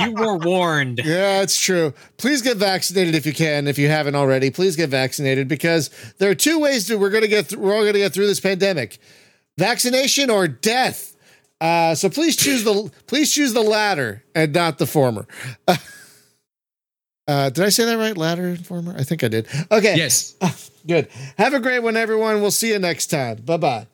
You 0.01 0.13
were 0.13 0.37
warned. 0.37 1.01
Yeah, 1.05 1.43
it's 1.43 1.61
true. 1.61 1.93
Please 2.17 2.43
get 2.43 2.57
vaccinated 2.57 3.15
if 3.15 3.27
you 3.27 3.33
can. 3.33 3.67
If 3.69 3.79
you 3.79 3.89
haven't 3.89 4.15
already, 4.15 4.51
please 4.51 4.77
get 4.77 4.91
vaccinated 4.91 5.49
because 5.49 5.91
there 6.19 6.31
are 6.31 6.35
two 6.35 6.59
ways 6.61 6.89
that 6.89 6.99
we're 6.99 7.11
going 7.11 7.23
to 7.23 7.29
get. 7.29 7.49
Th- 7.51 7.59
we're 7.59 7.75
all 7.75 7.83
going 7.83 7.95
to 7.95 7.99
get 8.01 8.13
through 8.13 8.27
this 8.27 8.41
pandemic: 8.41 8.99
vaccination 9.59 10.31
or 10.31 10.47
death. 10.49 11.17
Uh, 11.61 11.95
so 11.95 12.09
please 12.09 12.37
choose 12.37 12.65
the 12.65 12.91
please 13.07 13.33
choose 13.33 13.53
the 13.53 13.63
latter 13.63 14.25
and 14.35 14.53
not 14.53 14.79
the 14.79 14.87
former. 14.87 15.27
Uh, 17.29 17.49
did 17.49 17.65
I 17.65 17.69
say 17.69 17.85
that 17.85 17.97
right? 17.97 18.17
Latter 18.17 18.49
and 18.49 18.67
former? 18.67 18.93
I 18.99 19.05
think 19.05 19.23
I 19.23 19.29
did. 19.29 19.47
Okay. 19.71 19.97
yes. 19.97 20.35
Good. 20.87 21.07
Have 21.39 21.55
a 21.55 21.61
great 21.61 21.79
one, 21.79 21.97
everyone. 21.97 22.41
We'll 22.41 22.51
see 22.51 22.73
you 22.73 22.79
next 22.81 23.07
time. 23.07 23.37
Bye 23.37 23.57
bye. 23.57 23.87